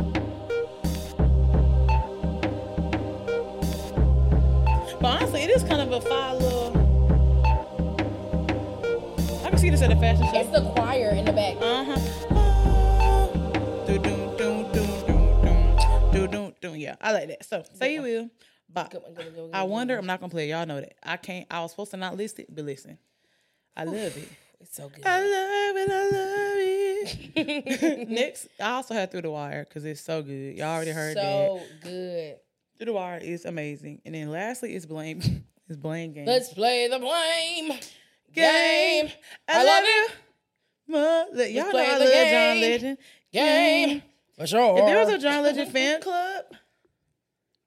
But 5.00 5.22
honestly, 5.22 5.40
it 5.42 5.48
is 5.48 5.62
kind 5.62 5.80
of 5.80 5.92
a 5.92 6.00
fire 6.02 6.34
little. 6.34 6.76
I 9.46 9.48
can 9.48 9.58
see 9.58 9.70
this 9.70 9.80
at 9.80 9.90
a 9.90 9.96
fashion 9.96 10.26
show. 10.26 10.40
It's 10.40 10.50
the 10.50 10.70
choir 10.72 11.08
in 11.10 11.24
the 11.24 11.32
back. 11.32 11.56
Uh 11.56 11.84
huh. 11.84 11.96
Do 13.86 13.98
do 13.98 14.34
do 14.36 14.68
do 14.74 14.84
do 15.06 15.16
do 16.12 16.28
do 16.28 16.52
do. 16.60 16.74
Yeah, 16.74 16.96
I 17.00 17.12
like 17.12 17.28
that. 17.28 17.46
So 17.46 17.64
say 17.72 17.94
you 17.94 18.02
will. 18.02 18.30
But 18.72 18.94
I 19.54 19.62
wonder. 19.62 19.96
I'm 19.96 20.04
not 20.04 20.20
gonna 20.20 20.30
play. 20.30 20.50
Y'all 20.50 20.66
know 20.66 20.80
that. 20.80 20.94
I 21.02 21.16
can't. 21.16 21.46
I 21.50 21.60
was 21.60 21.70
supposed 21.70 21.92
to 21.92 21.96
not 21.96 22.18
list 22.18 22.38
it, 22.38 22.54
but 22.54 22.66
listen. 22.66 22.98
I 23.80 23.84
love 23.84 24.16
it. 24.16 24.28
It's 24.60 24.76
so 24.76 24.90
good. 24.90 25.06
I 25.06 25.20
love 25.20 25.76
it. 25.76 25.90
I 25.90 26.04
love 26.04 26.58
it. 27.38 28.08
Next, 28.10 28.48
I 28.60 28.72
also 28.72 28.92
had 28.92 29.10
Through 29.10 29.22
the 29.22 29.30
Wire 29.30 29.64
because 29.64 29.86
it's 29.86 30.02
so 30.02 30.22
good. 30.22 30.56
Y'all 30.56 30.68
already 30.68 30.90
heard 30.90 31.16
that. 31.16 31.22
so 31.22 31.60
good. 31.82 32.36
Through 32.76 32.86
the 32.86 32.92
Wire 32.92 33.18
is 33.18 33.46
amazing. 33.46 34.02
And 34.04 34.14
then 34.14 34.30
lastly, 34.30 34.74
is 34.74 34.86
Blame. 34.86 35.22
Is 35.70 35.76
Blame 35.76 36.12
Game. 36.12 36.26
Let's 36.26 36.52
play 36.52 36.88
the 36.88 36.98
blame 36.98 37.68
game. 37.68 37.78
game. 38.34 39.08
I, 39.46 39.62
love 39.64 39.84
you. 39.84 40.06
Mother. 40.88 41.48
Y'all 41.48 41.64
know 41.66 41.70
play 41.70 41.86
I 41.86 41.96
love 41.96 42.08
game. 42.08 42.32
John 42.32 42.60
Legend. 42.60 42.98
Game. 43.32 44.02
For 44.36 44.46
sure. 44.48 44.78
If 44.80 44.84
there 44.86 44.98
was 45.04 45.14
a 45.14 45.18
John 45.18 45.42
Legend 45.44 45.70
fan 45.70 46.00
club, 46.02 46.44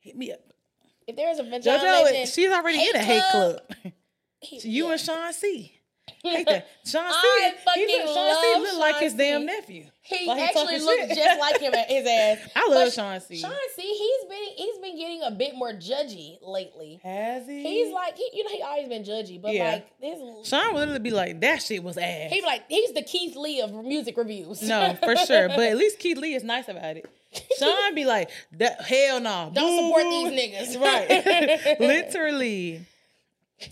hit 0.02 0.18
me 0.18 0.34
up. 0.34 0.42
if 1.08 1.16
there 1.16 1.30
was 1.30 1.40
a 1.40 1.44
John 1.62 1.80
JoJo, 1.80 2.04
Legend, 2.04 2.28
she's 2.30 2.52
already 2.52 2.82
in 2.90 2.96
a 2.98 3.00
hate 3.00 3.24
club, 3.32 3.60
club. 3.72 3.94
he- 4.42 4.60
you 4.70 4.88
yeah. 4.88 4.92
and 4.92 5.00
Sean 5.00 5.32
C. 5.32 5.73
Hate 6.22 6.46
that. 6.48 6.68
Sean 6.86 7.12
C. 7.12 7.18
I 7.18 7.54
He 7.56 7.64
fucking 7.66 8.06
look, 8.06 8.16
Sean 8.16 8.66
C. 8.66 8.78
like 8.80 8.96
his 8.98 9.12
Sean 9.14 9.18
damn 9.20 9.46
nephew. 9.46 9.86
He 10.02 10.28
Like 10.28 10.38
he 10.38 10.44
actually 10.44 10.80
looks 10.80 11.08
shit. 11.08 11.18
just 11.18 11.40
like 11.40 11.60
him 11.62 11.74
at 11.74 11.88
his 11.90 12.06
ass. 12.08 12.50
I 12.56 12.68
love 12.70 12.88
But 12.88 12.94
Sean 12.94 13.20
C. 13.22 13.38
Sean 13.38 13.52
C. 13.76 13.82
He's 13.82 14.30
been 14.30 14.48
he's 14.58 14.78
been 14.80 14.98
getting 14.98 15.22
a 15.24 15.32
bit 15.32 15.56
more 15.56 15.72
judgy 15.74 16.38
lately. 16.42 17.00
Has 17.04 17.48
he? 17.48 17.64
He's 17.64 17.94
like 17.94 18.18
he, 18.18 18.30
you 18.34 18.44
know 18.44 18.50
he 18.52 18.62
always 18.62 18.88
been 18.90 19.04
judgy, 19.04 19.42
but 19.42 19.54
Yeah. 19.54 19.72
like 19.74 20.00
this 20.02 20.48
Sean 20.48 20.68
would 20.74 20.80
literally 20.80 21.00
be 21.00 21.12
like, 21.12 21.40
that 21.42 21.62
shit 21.62 21.84
was 21.84 21.98
ass. 21.98 22.32
he 22.32 22.42
be 22.42 22.46
like 22.46 22.64
he's 22.70 22.92
the 22.94 23.02
Keith 23.04 23.36
Lee 23.38 23.62
of 23.62 23.72
music 23.74 24.18
reviews. 24.18 24.62
no, 24.62 24.98
for 25.04 25.16
sure. 25.16 25.48
But 25.50 25.60
at 25.62 25.78
least 25.78 26.00
Keith 26.00 26.18
Lee 26.18 26.36
is 26.36 26.44
nice 26.44 26.68
about 26.68 26.98
it. 26.98 27.06
Sean 27.60 27.96
be 27.96 28.06
like, 28.06 28.30
that 28.54 28.82
hell 28.82 29.20
no. 29.20 29.52
Don't 29.54 29.66
Boo, 29.70 29.88
support 29.88 30.04
these 30.04 30.78
niggas. 30.78 30.82
Right. 30.82 31.80
Literally. 31.80 32.86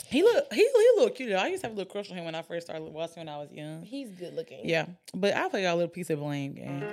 He 0.07 0.23
look 0.23 0.45
he 0.51 0.61
he 0.61 0.91
look 0.97 1.15
cute. 1.15 1.29
though. 1.29 1.37
I 1.37 1.47
used 1.47 1.61
to 1.61 1.67
have 1.67 1.75
a 1.75 1.79
little 1.79 1.91
crush 1.91 2.09
on 2.11 2.17
him 2.17 2.25
when 2.25 2.35
I 2.35 2.41
first 2.41 2.67
started 2.67 2.83
watching 2.83 3.21
when 3.21 3.29
I 3.29 3.37
was 3.37 3.51
young. 3.51 3.83
he's 3.83 4.09
good 4.11 4.33
looking. 4.33 4.67
Yeah. 4.67 4.87
But 5.13 5.35
I'll 5.35 5.49
play 5.49 5.63
y'all 5.63 5.73
a 5.73 5.75
little 5.75 5.89
piece 5.89 6.09
of 6.09 6.19
blame 6.19 6.53
game. 6.53 6.83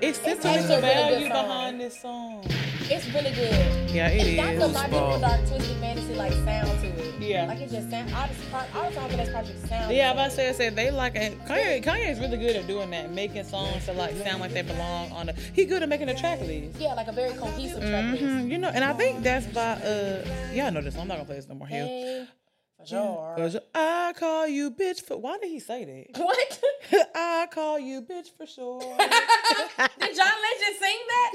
It's 0.00 0.18
actually 0.18 0.42
sentimental 0.42 0.76
a 0.76 0.80
really 0.80 1.20
good 1.24 1.28
value 1.28 1.28
behind 1.28 1.80
this 1.80 2.00
song. 2.00 2.44
It's 2.90 3.06
really 3.14 3.30
good. 3.30 3.90
Yeah, 3.90 4.08
it 4.08 4.36
got 4.36 4.56
the 4.56 4.66
is. 4.66 4.74
My 4.74 4.88
Beautiful 4.88 5.20
Dark 5.20 5.40
Twisted 5.48 5.76
Fantasy 5.78 6.14
like 6.14 6.32
sound 6.32 6.80
to 6.80 6.86
it. 6.88 7.14
Yeah. 7.18 7.46
Like 7.46 7.60
it 7.60 7.70
just 7.70 7.90
sound 7.90 8.12
all 8.12 8.28
the 8.28 8.34
part 8.50 8.74
all 8.74 8.88
the 8.90 8.94
songs 8.94 9.14
on 9.14 9.26
project 9.32 9.68
sound. 9.68 9.94
Yeah, 9.94 10.10
I'm 10.10 10.16
about 10.16 10.30
to 10.30 10.36
say, 10.36 10.48
I 10.48 10.52
said 10.52 10.76
they 10.76 10.90
like 10.90 11.14
it. 11.16 11.38
Kanye. 11.46 11.82
Kanye 11.82 12.10
is 12.10 12.20
really 12.20 12.36
good 12.36 12.56
at 12.56 12.66
doing 12.66 12.90
that, 12.90 13.10
making 13.10 13.44
songs 13.44 13.86
that 13.86 13.96
like 13.96 14.14
sound 14.16 14.40
like 14.40 14.52
they 14.52 14.62
belong 14.62 15.10
on 15.12 15.26
the. 15.26 15.32
He 15.54 15.64
good 15.64 15.82
at 15.82 15.88
making 15.88 16.10
a 16.10 16.14
track 16.14 16.40
list. 16.40 16.78
Yeah, 16.78 16.92
like 16.94 17.08
a 17.08 17.12
very 17.12 17.32
cohesive 17.34 17.80
track 17.80 18.10
list. 18.12 18.22
hmm 18.22 18.50
You 18.50 18.58
know, 18.58 18.68
and 18.68 18.84
I 18.84 18.92
think 18.92 19.22
that's 19.22 19.46
by 19.46 19.72
uh, 19.72 20.24
y'all 20.52 20.70
know 20.70 20.82
this. 20.82 20.96
I'm 20.96 21.08
not 21.08 21.14
gonna 21.14 21.24
play 21.24 21.36
this 21.36 21.48
no 21.48 21.54
more. 21.54 21.66
Here. 21.68 21.84
Hey, 21.86 22.13
sure. 22.86 23.34
Cause 23.36 23.56
I 23.74 24.12
call 24.16 24.46
you 24.46 24.70
bitch 24.70 25.02
for. 25.02 25.16
Why 25.16 25.38
did 25.38 25.50
he 25.50 25.60
say 25.60 25.84
that? 25.84 26.18
What? 26.24 26.60
I 27.14 27.46
call 27.50 27.78
you 27.78 28.02
bitch 28.02 28.28
for 28.36 28.46
sure. 28.46 28.80
Did 29.98 30.16
John 30.16 30.32
Legend 30.46 30.76
sing 30.78 30.98
that? 31.08 31.32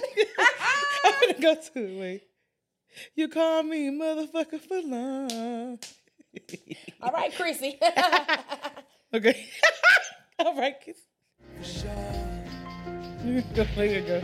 I'm 1.06 1.14
gonna 1.22 1.42
go 1.42 1.56
to 1.56 1.80
it. 1.80 2.00
Wait. 2.00 2.24
You 3.16 3.28
call 3.28 3.64
me 3.64 3.90
motherfucker 3.90 4.60
for 4.60 4.82
long. 4.82 5.80
All 7.02 7.12
right, 7.12 7.34
Chrissy. 7.36 7.80
Okay. 9.14 9.46
All 10.38 10.56
right. 10.56 10.76
kiss. 10.80 10.98
Go, 13.56 13.66
there 13.76 13.86
you 13.86 14.02
go. 14.02 14.22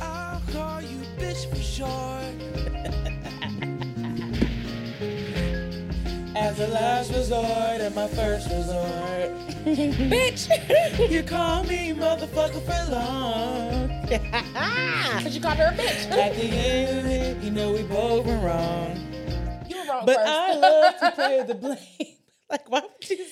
I'll 0.00 0.40
call 0.52 0.80
you 0.80 0.98
bitch 1.18 1.48
for 1.50 1.56
sure. 1.56 2.99
As 6.42 6.58
a 6.58 6.66
last 6.68 7.12
resort 7.12 7.80
and 7.80 7.94
my 7.94 8.06
first 8.08 8.48
resort. 8.50 9.30
bitch. 10.10 11.10
You 11.10 11.22
call 11.22 11.64
me 11.64 11.92
motherfucker 11.92 12.62
for 12.64 12.92
long. 12.92 13.90
Cause 15.22 15.34
you 15.34 15.40
called 15.40 15.58
her 15.58 15.66
a 15.72 15.76
bitch. 15.76 16.10
At 16.10 16.34
the 16.34 16.42
end 16.44 16.98
of 16.98 17.06
it, 17.06 17.44
you 17.44 17.50
know 17.50 17.72
we 17.72 17.82
both 17.82 18.24
were 18.26 18.38
wrong. 18.38 18.96
You 19.68 19.76
were 19.78 19.84
wrong 19.84 20.06
But 20.06 20.16
first. 20.16 20.28
I 20.28 20.54
love 20.56 20.94
to 21.00 21.10
play 21.12 21.42
the 21.46 21.54
blame. 21.54 22.16
like, 22.50 22.68
why 22.70 22.80
would 22.80 23.10
you? 23.10 23.24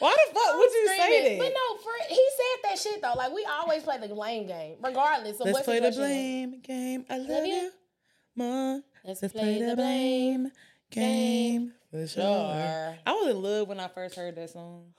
Why 0.00 0.14
the 0.26 0.34
fuck 0.34 0.56
would 0.58 0.70
you 0.72 0.88
say 0.88 0.98
Screaming. 0.98 1.38
that? 1.38 1.44
But 1.44 1.54
no, 1.54 1.76
for 1.78 1.90
he 2.08 2.28
said 2.36 2.70
that 2.70 2.78
shit 2.78 3.00
though. 3.02 3.14
Like 3.16 3.32
we 3.32 3.46
always 3.60 3.82
play 3.84 3.98
the 3.98 4.08
blame 4.08 4.46
game, 4.48 4.74
regardless 4.82 5.38
of 5.40 5.46
Let's 5.46 5.58
what 5.58 5.64
play 5.64 5.80
the 5.80 5.92
situation 5.92 6.10
it 6.10 6.16
is. 6.16 6.48
blame 6.50 6.60
game. 6.62 7.04
I 7.08 7.18
love, 7.18 7.28
Love 7.28 7.46
you. 7.46 7.54
you. 7.54 7.70
More. 8.34 8.80
Let's, 9.04 9.22
Let's 9.22 9.32
play 9.34 9.62
the 9.62 9.76
blame 9.76 10.50
game. 10.90 11.68
For 11.70 11.75
sure. 11.92 12.06
Sure. 12.08 12.96
I 13.06 13.12
was 13.12 13.28
in 13.34 13.42
love 13.42 13.68
when 13.68 13.78
I 13.80 13.88
first 13.88 14.14
heard 14.16 14.34
that 14.36 14.50
song. 14.50 14.92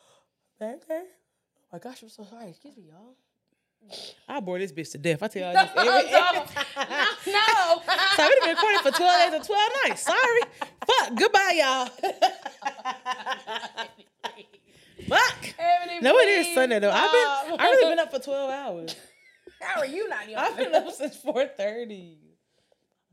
Okay. 0.62 0.78
Oh 0.90 1.04
my 1.74 1.80
gosh, 1.80 2.02
I'm 2.04 2.10
so 2.10 2.24
sorry. 2.24 2.50
Excuse 2.50 2.76
me, 2.78 2.84
y'all. 2.90 3.16
I 4.28 4.40
bore 4.40 4.58
this 4.60 4.72
bitch 4.72 4.92
to 4.94 4.98
death. 4.98 5.22
I 5.24 5.28
tell 5.28 5.42
y'all 5.42 5.54
No, 5.54 5.64
this 5.64 5.72
every, 6.12 6.40
no, 7.32 7.40
no. 7.40 7.82
So 8.16 8.28
we've 8.28 8.42
been 8.42 8.50
recording 8.50 8.80
for 8.80 8.92
12 8.92 8.98
days 8.98 9.34
and 9.34 9.44
12 9.44 9.72
nights. 9.88 10.02
Sorry. 10.02 10.42
Fuck. 10.86 11.16
Goodbye, 11.16 11.54
y'all. 11.58 11.86
Fuck. 15.08 15.54
Ebony, 15.58 16.00
No, 16.02 16.18
it 16.18 16.28
is 16.28 16.54
Sunday 16.54 16.80
though. 16.80 16.92
I've 16.92 17.12
been 17.12 17.22
stop. 17.22 17.60
I 17.62 17.66
really 17.70 17.90
been 17.92 18.00
up 18.00 18.12
for 18.12 18.20
12 18.20 18.52
hours. 18.52 18.96
How 19.62 19.80
are 19.82 19.86
you 19.86 20.10
not? 20.10 20.28
I've 20.36 20.58
been 20.58 20.76
up 20.76 20.92
since 20.92 21.16
4:30. 21.18 22.18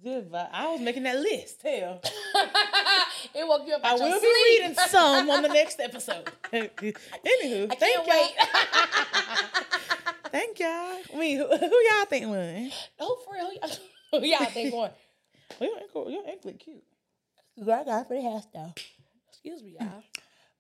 Just 0.05 0.27
vi- 0.29 0.49
I 0.53 0.71
was 0.71 0.81
making 0.81 1.05
that 1.05 1.17
list. 1.19 1.63
Hell. 1.63 2.01
it 3.35 3.49
woke 3.49 3.67
you 3.67 3.73
up. 3.75 3.81
I 3.83 3.95
will 3.95 4.21
be 4.21 4.27
reading 4.61 4.75
some 4.89 5.31
on 5.31 5.41
the 5.43 5.49
next 5.49 5.81
episode. 5.81 6.31
Anywho, 6.53 7.73
I 7.73 7.75
thank 7.75 7.79
can't 7.79 8.07
y'all. 8.07 8.07
wait. 8.07 8.31
Thank 10.31 10.61
y'all. 10.61 10.69
I 11.15 11.17
mean, 11.19 11.39
who, 11.39 11.47
who 11.47 11.57
y'all 11.91 12.05
think 12.07 12.27
won? 12.27 12.71
no, 13.01 13.17
for 13.25 13.33
real. 13.35 13.47
Who 13.51 13.55
y'all- 13.55 14.21
Who 14.21 14.27
y'all 14.27 14.45
think 14.51 14.75
won? 14.75 14.91
Well, 15.61 15.71
your 15.71 15.79
ankle, 15.81 16.11
your 16.11 16.29
ankle 16.29 16.53
cute. 16.59 16.83
I 17.63 17.85
got 17.85 18.09
for 18.09 18.15
the 18.15 18.41
style. 18.43 18.75
Excuse 19.31 19.63
me, 19.63 19.77
y'all. 19.81 20.03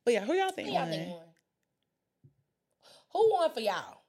But 0.05 0.15
yeah, 0.15 0.25
who 0.25 0.33
y'all 0.35 0.53
think 0.53 0.69
Who 0.69 0.75
y'all 0.75 0.83
won? 0.85 0.91
think 0.91 1.09
won? 1.11 1.23
Who 3.13 3.33
won 3.33 3.51
for 3.53 3.61
y'all? 3.61 4.01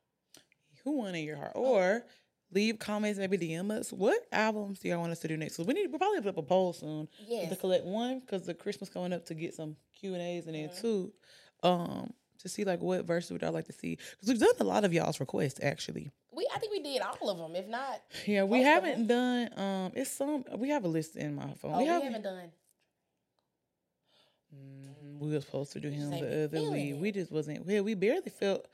Who 0.83 0.91
won 0.99 1.15
in 1.15 1.23
your 1.25 1.37
heart? 1.37 1.53
Or 1.55 2.03
oh. 2.05 2.09
Leave 2.51 2.79
comments, 2.79 3.19
maybe 3.19 3.37
DM 3.37 3.71
us. 3.71 3.91
What 3.91 4.25
albums 4.31 4.79
do 4.79 4.87
y'all 4.87 4.99
want 4.99 5.11
us 5.11 5.19
to 5.19 5.27
do 5.27 5.37
next? 5.37 5.55
So 5.55 5.63
we 5.63 5.73
need 5.73 5.87
we'll 5.89 5.99
probably 5.99 6.21
put 6.21 6.29
up 6.29 6.37
a 6.37 6.41
poll 6.43 6.73
soon 6.73 7.07
Yes. 7.27 7.49
to 7.49 7.55
collect 7.55 7.85
one 7.85 8.19
because 8.19 8.45
the 8.45 8.53
Christmas 8.53 8.89
coming 8.89 9.13
up 9.13 9.25
to 9.25 9.33
get 9.33 9.53
some 9.53 9.75
Q 9.99 10.13
and 10.13 10.21
A's, 10.21 10.45
and 10.45 10.55
then 10.55 10.69
Mm-hmm. 10.69 10.81
two, 10.81 11.13
um, 11.63 12.13
to 12.39 12.49
see 12.49 12.63
like 12.63 12.79
what 12.81 13.05
verses 13.05 13.31
would 13.31 13.41
y'all 13.41 13.51
like 13.51 13.65
to 13.65 13.73
see 13.73 13.95
because 13.95 14.27
we've 14.29 14.39
done 14.39 14.49
a 14.59 14.63
lot 14.63 14.83
of 14.85 14.93
y'all's 14.93 15.19
requests 15.19 15.59
actually. 15.63 16.11
We 16.31 16.47
I 16.53 16.59
think 16.59 16.71
we 16.73 16.81
did 16.83 17.01
all 17.01 17.29
of 17.29 17.37
them. 17.37 17.55
If 17.55 17.67
not, 17.67 18.01
Yeah, 18.25 18.43
we 18.43 18.61
haven't 18.61 19.07
done. 19.07 19.49
Um, 19.57 19.91
it's 19.95 20.11
some. 20.11 20.43
We 20.57 20.69
have 20.69 20.83
a 20.83 20.87
list 20.89 21.15
in 21.15 21.35
my 21.35 21.53
phone. 21.55 21.73
oh, 21.73 21.77
we, 21.77 21.83
we 21.83 21.89
have, 21.89 22.03
haven't 22.03 22.21
done. 22.23 22.51
Mhm, 24.53 25.19
we 25.19 25.31
were 25.31 25.41
supposed 25.41 25.71
to 25.73 25.79
do 25.79 25.89
him 25.89 26.09
the 26.11 26.43
other 26.45 26.61
week. 26.71 26.91
it. 26.91 26.97
We 26.97 27.11
just 27.11 27.31
wasn't. 27.31 27.65
Well, 27.65 27.83
we 27.83 27.93
barely 27.93 28.29
felt. 28.29 28.67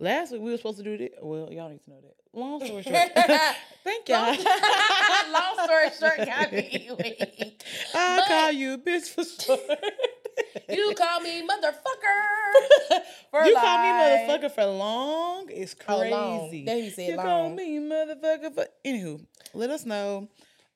Last 0.00 0.32
week 0.32 0.40
we 0.42 0.50
were 0.52 0.56
supposed 0.56 0.78
to 0.78 0.84
do 0.84 0.96
this. 0.96 1.10
Well, 1.20 1.48
y'all 1.52 1.68
need 1.70 1.82
to 1.84 1.90
know 1.90 2.00
that. 2.00 2.14
Long 2.32 2.64
story 2.64 2.82
short, 2.82 2.94
thank 3.84 4.08
y'all. 4.08 4.36
Long 5.32 5.64
story 5.64 5.88
short, 5.98 6.18
got 6.18 6.52
me. 6.52 6.88
I 7.94 8.16
But- 8.18 8.26
call 8.28 8.52
you 8.52 8.78
bitch 8.78 9.08
for 9.08 9.24
short. 9.24 9.60
You 10.68 10.94
call 10.96 11.20
me 11.20 11.42
motherfucker. 11.42 13.00
For 13.30 13.44
you 13.44 13.54
call 13.54 13.78
me 13.78 13.88
motherfucker 13.88 14.50
for 14.54 14.66
long. 14.66 15.46
It's 15.50 15.74
Oh, 15.88 15.98
crazy. 15.98 16.10
long. 16.14 16.64
There 16.64 16.78
you 16.78 16.90
said 16.90 17.08
you 17.08 17.16
call 17.16 17.50
me 17.50 17.78
motherfucker 17.78 18.54
for. 18.54 18.66
Anywho, 18.84 19.24
let 19.54 19.70
us 19.70 19.84
know. 19.84 20.28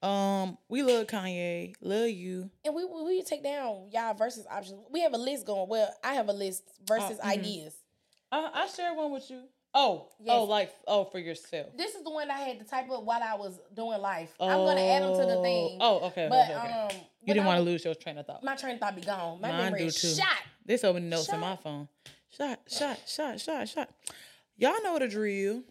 Um, 0.03 0.59
we 0.69 0.83
love 0.83 1.07
Kanye. 1.07 1.75
Love 1.81 2.09
you. 2.09 2.51
And 2.65 2.75
we 2.75 2.85
we 2.85 3.03
we 3.05 3.23
take 3.23 3.45
down 3.45 3.89
y'all 3.93 4.15
versus 4.15 4.47
options. 4.51 4.81
We 4.91 5.01
have 5.03 5.15
a 5.15 5.19
list 5.19 5.47
going. 5.47 5.69
Well, 5.69 5.95
I 6.03 6.15
have 6.15 6.29
a 6.29 6.33
list 6.33 6.65
versus 6.89 7.19
mhm. 7.19 7.25
ideas. 7.25 7.75
I, 8.33 8.51
I 8.55 8.67
share 8.67 8.95
one 8.95 9.13
with 9.13 9.31
you. 9.31 9.43
Oh, 9.75 10.09
Yes. 10.21 10.35
oh, 10.37 10.45
like 10.45 10.71
oh 10.87 11.05
for 11.05 11.19
yourself. 11.19 11.69
This 11.77 11.95
is 11.95 12.03
the 12.03 12.11
one 12.11 12.31
I 12.31 12.39
had 12.41 12.59
to 12.59 12.65
type 12.65 12.91
up 12.91 13.05
while 13.05 13.23
I 13.23 13.35
was 13.37 13.59
doing 13.75 14.01
life. 14.01 14.35
I'm 14.41 14.49
gonna 14.59 14.81
add 14.81 15.03
them 15.03 15.13
to 15.19 15.27
the 15.35 15.41
thing. 15.43 15.79
Oh, 15.81 16.01
okay. 16.09 16.27
but 16.29 16.45
okay, 16.51 16.55
okay. 16.57 16.73
um, 16.73 16.91
you 17.23 17.33
didn't 17.35 17.47
want 17.47 17.59
to 17.59 17.63
lose 17.63 17.85
your 17.85 17.95
train 17.95 18.19
of 18.19 18.27
thought. 18.27 18.43
My 18.45 18.55
train 18.57 18.75
of 18.75 18.81
thought 18.81 18.97
be 18.97 19.03
gone. 19.03 19.41
My 19.41 19.49
Mine 19.51 19.59
memory 19.65 19.79
do 19.81 19.87
is 19.87 20.01
too. 20.01 20.09
shot. 20.15 20.79
So 20.79 20.93
many 20.93 21.07
notes 21.07 21.27
Shot. 21.27 21.35
in 21.35 21.41
my 21.41 21.57
phone. 21.57 21.89
Shot, 22.37 22.61
shot, 22.69 22.99
shot, 23.07 23.41
shot, 23.41 23.69
shot. 23.69 23.91
Y'all 24.57 24.83
know 24.83 24.99
the 24.99 25.09
drill. 25.09 25.63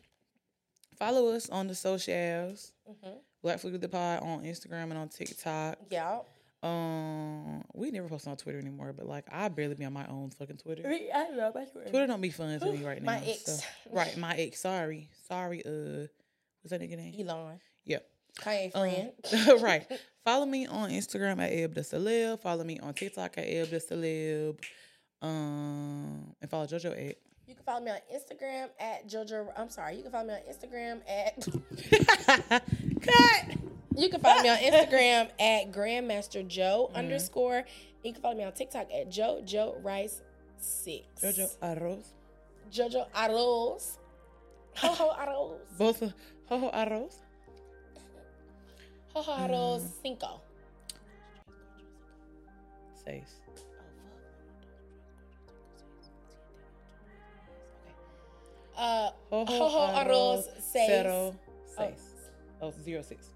Follow 0.97 1.29
us 1.29 1.49
on 1.49 1.67
the 1.67 1.75
socials. 1.75 2.71
Mhm. 2.89 3.17
Black 3.41 3.59
Fluidity 3.59 3.81
the 3.81 3.89
Pod 3.89 4.21
on 4.21 4.43
Instagram 4.43 4.83
and 4.83 4.97
on 4.97 5.09
TikTok. 5.09 5.77
Yeah. 5.89 6.19
Um, 6.63 7.63
we 7.73 7.89
never 7.91 8.07
post 8.07 8.27
on 8.27 8.37
Twitter 8.37 8.59
anymore, 8.59 8.93
but 8.93 9.07
like 9.07 9.25
I 9.31 9.47
barely 9.49 9.75
be 9.75 9.85
on 9.85 9.93
my 9.93 10.05
own 10.07 10.29
fucking 10.29 10.57
Twitter. 10.57 10.83
I 10.87 11.09
don't 11.13 11.37
know 11.37 11.49
about 11.49 11.67
you. 11.73 11.81
Twitter 11.89 12.07
don't 12.07 12.21
be 12.21 12.29
fun 12.29 12.59
to 12.59 12.71
me 12.71 12.85
right 12.85 13.01
now. 13.01 13.11
My 13.13 13.23
ex. 13.25 13.45
so- 13.45 13.65
right, 13.91 14.15
my 14.17 14.35
ex. 14.35 14.59
Sorry, 14.61 15.09
sorry. 15.27 15.65
Uh, 15.65 16.05
what's 16.61 16.69
that 16.69 16.81
nigga 16.81 16.97
name? 16.97 17.15
Elon. 17.27 17.59
Yeah. 17.85 17.97
Kanye 18.39 18.71
Um, 18.75 19.11
friend. 19.29 19.61
right. 19.63 19.87
Follow 20.23 20.45
me 20.45 20.67
on 20.67 20.91
Instagram 20.91 21.41
at 21.41 21.51
Eb 21.51 21.73
the 21.73 21.81
Celeb. 21.81 22.39
Follow 22.41 22.63
me 22.63 22.79
on 22.79 22.93
TikTok 22.93 23.37
at 23.39 23.43
Eb 23.45 23.69
the 23.69 23.77
Celeb. 23.77 24.59
Um, 25.21 26.33
and 26.41 26.49
follow 26.49 26.65
JoJo 26.67 26.91
at. 27.09 27.17
You 27.47 27.55
can 27.55 27.63
follow 27.65 27.83
me 27.83 27.91
on 27.91 27.97
Instagram 28.13 28.69
at 28.79 29.07
Jojo. 29.09 29.47
I'm 29.57 29.69
sorry. 29.69 29.97
You 29.97 30.03
can 30.03 30.11
follow 30.11 30.27
me 30.27 30.33
on 30.35 30.39
Instagram 30.47 31.01
at. 31.09 32.61
Cut. 33.01 33.57
You 33.95 34.09
can 34.09 34.21
follow 34.21 34.41
me 34.41 34.49
on 34.49 34.57
Instagram 34.59 35.29
at 35.39 35.71
Grandmaster 35.71 36.47
Joe 36.47 36.87
mm-hmm. 36.87 36.97
underscore. 36.97 37.63
You 38.03 38.13
can 38.13 38.21
follow 38.21 38.35
me 38.35 38.43
on 38.43 38.53
TikTok 38.53 38.87
at 38.93 39.09
Joe 39.09 39.41
Joe 39.45 39.77
Rice 39.81 40.21
Six. 40.59 41.05
Jojo 41.21 41.55
Arroz. 41.61 42.05
Jojo 42.71 43.07
Arroz. 43.13 43.97
Ho 44.77 44.87
ho 44.87 45.11
arroz. 45.19 45.59
Both 45.77 45.99
ho 46.47 46.57
ho 46.57 46.71
arroz. 46.71 47.15
Ho 49.13 49.21
ho 49.21 49.31
arroz 49.33 49.81
mm. 49.81 50.01
cinco. 50.01 50.41
Seis. 53.03 53.41
Uh, 58.77 59.09
ho 59.29 59.45
ho 59.45 59.93
arroz 59.93 60.43
seis. 60.61 60.87
Cero, 60.87 61.35
oh. 61.35 61.35
seis. 61.75 61.99
Oh. 62.61 62.67
oh, 62.67 62.73
zero 62.83 63.01
six. 63.01 63.27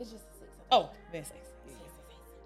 It's 0.00 0.10
just 0.12 0.24
a 0.24 0.38
six. 0.38 0.50
Oh, 0.70 0.90
then 1.12 1.24
six. 1.24 1.38
Yeah, 1.66 1.72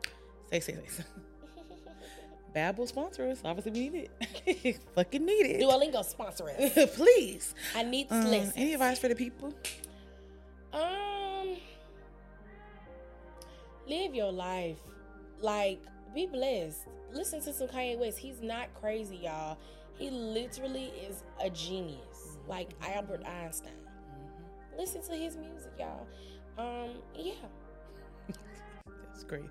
yeah. 0.04 0.10
Six, 0.50 0.66
six, 0.66 0.96
six. 0.96 1.08
Bad 2.54 2.76
will 2.78 2.86
sponsor 2.86 3.28
us. 3.30 3.40
Obviously, 3.44 3.70
we 3.72 3.88
need 3.90 4.08
it. 4.46 4.80
Fucking 4.94 5.24
need 5.24 5.46
it. 5.46 5.60
Duolingo 5.62 6.04
sponsor 6.04 6.48
us. 6.50 6.72
Please. 6.96 7.54
I 7.76 7.84
need 7.84 8.08
to 8.08 8.14
Um, 8.16 8.24
listen. 8.26 8.52
any 8.56 8.74
advice 8.74 8.98
for 8.98 9.06
the 9.08 9.14
people? 9.14 9.54
Um, 10.72 11.56
live 13.86 14.14
your 14.14 14.32
life. 14.32 14.78
Like, 15.40 15.80
be 16.14 16.26
blessed. 16.26 16.86
Listen 17.12 17.40
to 17.42 17.52
some 17.52 17.68
Kanye 17.68 17.98
West. 17.98 18.18
He's 18.18 18.40
not 18.42 18.68
crazy, 18.80 19.16
y'all. 19.18 19.56
He 19.94 20.10
literally 20.10 20.92
is 21.08 21.22
a 21.42 21.50
genius, 21.50 22.36
like 22.48 22.70
Albert 22.82 23.22
Einstein. 23.26 23.72
Listen 24.78 25.02
to 25.02 25.12
his 25.12 25.36
music, 25.36 25.72
y'all. 25.78 26.06
Um, 26.58 26.90
yeah. 27.16 27.32
That's 29.08 29.24
crazy. 29.24 29.48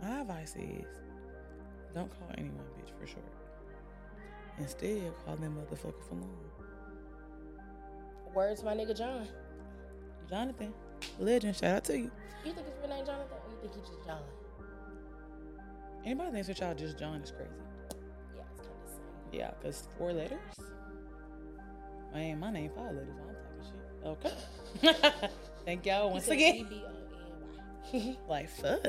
My 0.00 0.20
advice 0.20 0.56
is 0.56 0.86
don't 1.94 2.10
call 2.18 2.28
anyone 2.38 2.64
bitch 2.78 2.90
for 2.98 3.06
short. 3.06 3.24
Instead, 4.58 5.12
call 5.24 5.36
them 5.36 5.56
motherfucker 5.56 6.02
for 6.08 6.14
long. 6.14 6.36
Words, 8.34 8.62
my 8.62 8.74
nigga 8.74 8.96
John. 8.96 9.28
Jonathan, 10.28 10.72
legend, 11.18 11.56
shout 11.56 11.76
out 11.76 11.84
to 11.84 11.98
you. 11.98 12.10
You 12.44 12.52
think 12.52 12.66
his 12.66 12.76
real 12.80 12.88
name 12.88 13.04
Jonathan, 13.04 13.28
or 13.30 13.50
you 13.50 13.58
think 13.60 13.74
he's 13.74 13.88
just 13.88 14.06
John? 14.06 14.22
Anybody 16.04 16.30
thinks 16.32 16.48
your 16.48 16.54
child 16.54 16.78
just 16.78 16.98
John 16.98 17.20
is 17.20 17.30
crazy. 17.30 17.50
Yeah, 18.34 18.42
it's 18.50 18.60
kind 18.60 18.72
of. 18.72 19.34
Yeah, 19.34 19.50
because 19.60 19.88
four 19.98 20.12
letters? 20.12 20.38
Man, 22.14 22.40
my 22.40 22.50
name 22.50 22.70
five 22.74 22.94
letters. 22.94 23.14
I'm 24.02 24.16
talking 24.16 24.32
shit. 24.82 24.90
Okay. 24.90 25.28
Thank 25.64 25.86
y'all 25.86 26.10
once 26.10 26.28
again. 26.28 26.66
Like, 28.26 28.48
fuck. 28.48 28.86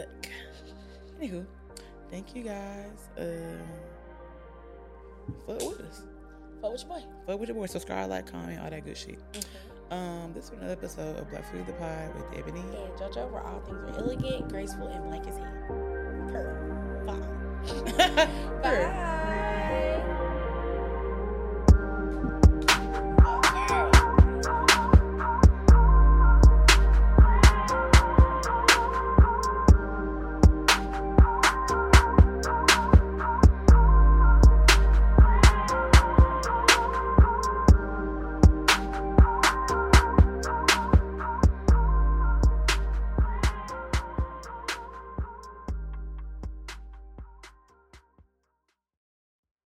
Anywho, 1.20 1.46
thank 2.10 2.34
you 2.36 2.44
guys. 2.44 3.10
Uh, 3.18 3.58
fuck 5.46 5.60
with 5.62 5.82
us. 5.82 6.04
Fuck 6.62 6.72
with 6.72 6.82
your 6.84 6.90
boy. 6.90 7.04
Fuck 7.28 7.40
with 7.42 7.50
your 7.50 7.56
boy. 7.58 7.66
Subscribe, 7.66 8.10
like, 8.10 8.32
comment, 8.32 8.62
all 8.62 8.70
that 8.70 8.86
good 8.86 8.96
shit. 8.96 9.20
Um, 9.92 10.32
this 10.34 10.50
was 10.50 10.60
another 10.60 10.72
episode 10.74 11.18
of 11.18 11.30
Black 11.30 11.44
Fluidity 11.50 11.74
the 11.74 11.78
Pod 11.78 12.16
with 12.16 12.40
Ebony. 12.40 12.62
And 12.62 12.94
JoJo, 12.98 13.30
where 13.30 13.42
all 13.42 13.60
things 13.60 13.78
are 13.80 14.00
elegant, 14.00 14.48
graceful, 14.48 14.88
and 14.88 15.04
black 15.04 15.28
as 15.28 15.38
hell. 15.38 17.04
Bye. 17.06 17.44
Purr. 18.62 18.62
Bye. 18.64 19.20